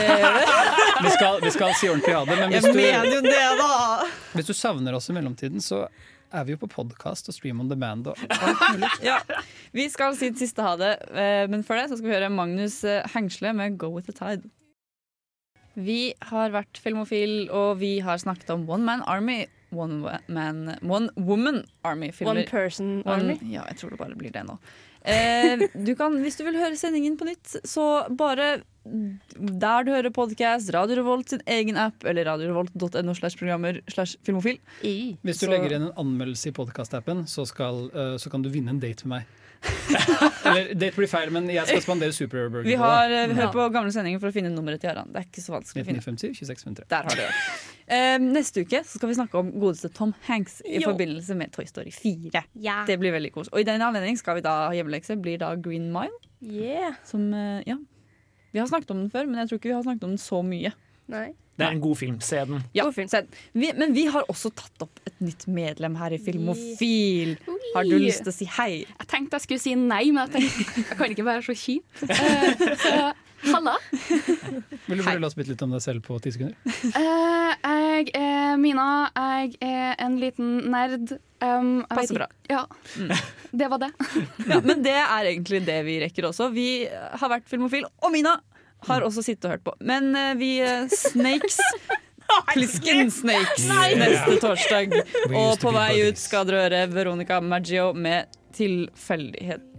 vi, 1.04 1.10
skal, 1.16 1.40
vi 1.42 1.50
skal 1.50 1.74
si 1.74 1.90
ordentlig 1.90 2.14
ha 2.14 2.22
det, 2.24 2.38
men 2.38 2.54
hvis 2.54 2.64
du, 2.70 4.06
hvis 4.38 4.46
du 4.46 4.54
savner 4.54 4.94
oss 4.96 5.10
i 5.10 5.16
mellomtiden, 5.18 5.60
så 5.60 5.88
er 6.32 6.46
vi 6.46 6.54
jo 6.54 6.60
på 6.62 6.70
podkast 6.70 7.30
og 7.30 7.36
stream 7.36 7.60
on 7.62 7.70
demand 7.70 8.08
og 8.10 8.18
alt 8.44 8.64
mulig. 8.72 8.90
Ja. 9.04 9.18
Vi 9.76 9.86
skal 9.92 10.16
si 10.18 10.30
det 10.32 10.40
siste 10.40 10.64
ha 10.64 10.76
det, 10.80 10.94
eh, 11.10 11.44
men 11.50 11.64
før 11.66 11.82
det 11.82 11.90
så 11.90 12.00
skal 12.00 12.10
vi 12.10 12.16
høre 12.16 12.32
Magnus 12.32 12.82
eh, 12.84 13.06
Hengsle 13.14 13.54
med 13.56 13.78
'Go 13.78 13.92
With 13.94 14.10
The 14.10 14.16
Tide'. 14.16 14.50
Vi 15.80 16.12
har 16.32 16.50
vært 16.52 16.80
Filmofil, 16.82 17.48
og 17.54 17.78
vi 17.80 18.00
har 18.02 18.18
snakket 18.18 18.50
om 18.50 18.68
One 18.68 18.84
Man 18.84 19.04
Army. 19.06 19.44
One, 19.72 20.00
man, 20.28 20.76
one 20.82 21.10
Woman 21.16 21.64
Army-filmer. 21.84 22.30
One 22.30 22.44
person 22.50 23.02
One- 23.04 23.12
army. 23.14 23.38
Ja, 23.52 23.64
jeg 23.70 23.76
tror 23.78 23.90
det 23.94 23.98
bare 24.00 24.16
blir 24.18 24.32
det 24.34 24.42
nå. 24.48 24.58
Eh, 25.06 25.62
du 25.80 25.94
kan, 25.96 26.12
hvis 26.20 26.36
du 26.36 26.44
vil 26.44 26.58
høre 26.60 26.76
sendingen 26.76 27.14
på 27.16 27.24
nytt, 27.24 27.54
så 27.64 27.84
bare 28.18 28.62
der 28.84 29.84
du 29.86 29.90
hører 29.92 30.10
podkast, 30.12 30.72
Radio 30.74 30.96
Revolt 31.00 31.30
sin 31.32 31.40
egen 31.46 31.76
app 31.80 32.04
eller 32.04 32.24
radiorevolt.no 32.28 33.14
slash 33.16 33.36
programmer 33.40 33.80
slash 33.88 34.16
filmofil. 34.26 34.58
Hvis 34.82 35.40
du 35.40 35.46
Så- 35.46 35.50
legger 35.52 35.72
inn 35.76 35.86
en 35.88 35.92
anmeldelse 35.96 36.48
i 36.48 36.52
podkastappen, 36.52 37.24
så, 37.26 37.46
skal, 37.46 37.86
eh, 37.94 38.16
så 38.18 38.30
kan 38.30 38.42
du 38.42 38.50
vinne 38.50 38.68
en 38.74 38.80
date 38.80 39.06
med 39.06 39.20
meg. 39.20 39.36
Eller 40.48 40.70
date 40.74 40.96
blir 40.96 41.08
feil, 41.10 41.28
men 41.34 41.44
jeg 41.52 41.66
skal 41.68 41.82
spandere 41.84 42.14
superburger 42.16 42.64
Vi 42.64 42.76
har 42.80 43.08
deg. 43.12 43.30
eh, 43.30 43.36
Hør 43.36 43.50
på 43.52 43.66
gamle 43.74 43.92
sendinger 43.92 44.18
for 44.22 44.30
å 44.30 44.32
finne 44.32 44.48
nummeret 44.54 44.80
til 44.80 44.88
Harald. 44.88 45.12
Det 45.12 45.20
er 45.20 45.26
ikke 45.28 45.42
så 45.44 45.52
vanskelig 45.52 45.84
å 45.84 45.88
finne. 45.90 46.00
1957 46.00 46.40
2653. 46.40 46.88
Der 46.88 47.02
har 47.04 47.10
du 47.10 47.20
det. 47.20 47.34
Eh, 47.90 48.16
neste 48.22 48.62
uke 48.62 48.84
så 48.86 49.00
skal 49.00 49.10
vi 49.10 49.16
snakke 49.18 49.40
om 49.40 49.48
godeste 49.58 49.90
Tom 49.92 50.12
Hanks 50.28 50.60
i 50.62 50.78
Jo. 50.78 50.92
forbindelse 50.92 51.34
med 51.34 51.50
Toy 51.52 51.66
Story 51.66 51.90
4. 51.90 52.44
Ja. 52.54 52.84
Det 52.86 52.98
blir 53.02 53.12
veldig 53.16 53.32
kos. 53.34 53.50
Og 53.50 53.60
i 53.60 53.66
den 53.66 53.82
anledning 53.82 54.18
skal 54.18 54.38
vi 54.38 54.44
da 54.46 54.68
ha 54.68 54.74
hjemmelekse. 54.76 55.18
Blir 55.20 55.40
da 55.42 55.56
Green 55.56 55.90
Mile. 55.92 56.14
Yeah. 56.40 56.94
Som, 57.04 57.32
eh, 57.34 57.62
ja. 57.66 57.76
Vi 58.52 58.58
har 58.58 58.66
snakket 58.70 58.90
om 58.90 59.02
den 59.02 59.10
før, 59.10 59.26
men 59.26 59.42
jeg 59.42 59.50
tror 59.50 59.58
ikke 59.58 59.70
vi 59.70 59.74
har 59.78 59.82
snakket 59.82 60.04
om 60.04 60.14
den 60.14 60.22
så 60.22 60.42
mye. 60.42 60.72
Nei. 61.10 61.32
Det 61.60 61.66
er 61.66 61.74
en 61.74 61.80
god 61.80 61.96
film. 62.00 62.20
Se 62.24 62.36
den. 62.48 62.62
Ja, 62.72 62.86
se 62.90 63.04
den. 63.04 63.26
vi, 63.52 63.72
men 63.76 63.92
vi 63.92 64.06
har 64.06 64.24
også 64.32 64.50
tatt 64.56 64.86
opp 64.86 65.00
et 65.04 65.18
nytt 65.20 65.46
medlem 65.46 65.96
her 66.00 66.14
i 66.16 66.18
Filmofil. 66.18 67.34
Har 67.74 67.84
du 67.84 67.98
lyst 68.00 68.24
til 68.24 68.32
å 68.32 68.34
si 68.34 68.46
hei? 68.56 68.86
Jeg 68.86 69.10
tenkte 69.10 69.36
jeg 69.36 69.44
skulle 69.44 69.60
si 69.60 69.74
nei, 69.74 70.06
men 70.10 70.24
jeg 70.24 70.38
tenkte 70.38 70.84
jeg 70.86 70.96
kan 70.96 71.12
ikke 71.12 71.26
være 71.26 71.44
så 71.44 71.56
kjip. 71.58 71.84
Uh, 72.06 72.78
så 72.84 72.94
halla. 73.44 73.76
Vil 74.86 75.00
du 75.00 75.04
fortelle 75.04 75.28
oss 75.28 75.36
litt 75.38 75.62
om 75.64 75.74
deg 75.74 75.82
selv 75.84 76.04
på 76.06 76.18
ti 76.22 76.32
sekunder? 76.34 76.56
Uh, 76.94 77.52
jeg 77.56 78.12
er 78.16 78.60
Mina. 78.60 78.88
Jeg 79.14 79.56
er 79.64 79.96
en 80.04 80.18
liten 80.20 80.52
nerd. 80.72 81.16
Um, 81.40 81.80
Passer 81.88 82.20
bra. 82.20 82.28
Ja. 82.50 82.66
Ja, 82.98 83.18
det 83.62 83.70
var 83.72 83.82
det. 83.86 83.90
Ja, 84.50 84.60
men 84.60 84.84
det 84.84 84.96
er 84.98 85.30
egentlig 85.32 85.62
det 85.68 85.80
vi 85.86 85.98
rekker 86.02 86.28
også. 86.30 86.50
Vi 86.54 86.84
har 86.90 87.32
vært 87.32 87.48
Filmofil, 87.50 87.86
og 88.00 88.12
Mina 88.14 88.36
har 88.88 89.04
også 89.04 89.24
sittet 89.24 89.48
og 89.48 89.56
hørt 89.56 89.66
på. 89.66 89.74
Men 89.84 90.12
uh, 90.16 90.32
vi 90.40 90.54
eh, 90.64 90.88
Snakes 90.88 91.60
Plisken 92.52 93.10
Snakes 93.10 93.66
neste 93.98 94.36
torsdag. 94.40 94.94
Og 95.34 95.58
på 95.60 95.72
vei 95.74 96.06
ut 96.06 96.20
skal 96.20 96.46
dere 96.48 96.62
høre 96.64 96.84
Veronica 96.92 97.40
Maggio 97.42 97.90
med 97.92 98.30
'Tilfeldighet'. 98.54 99.69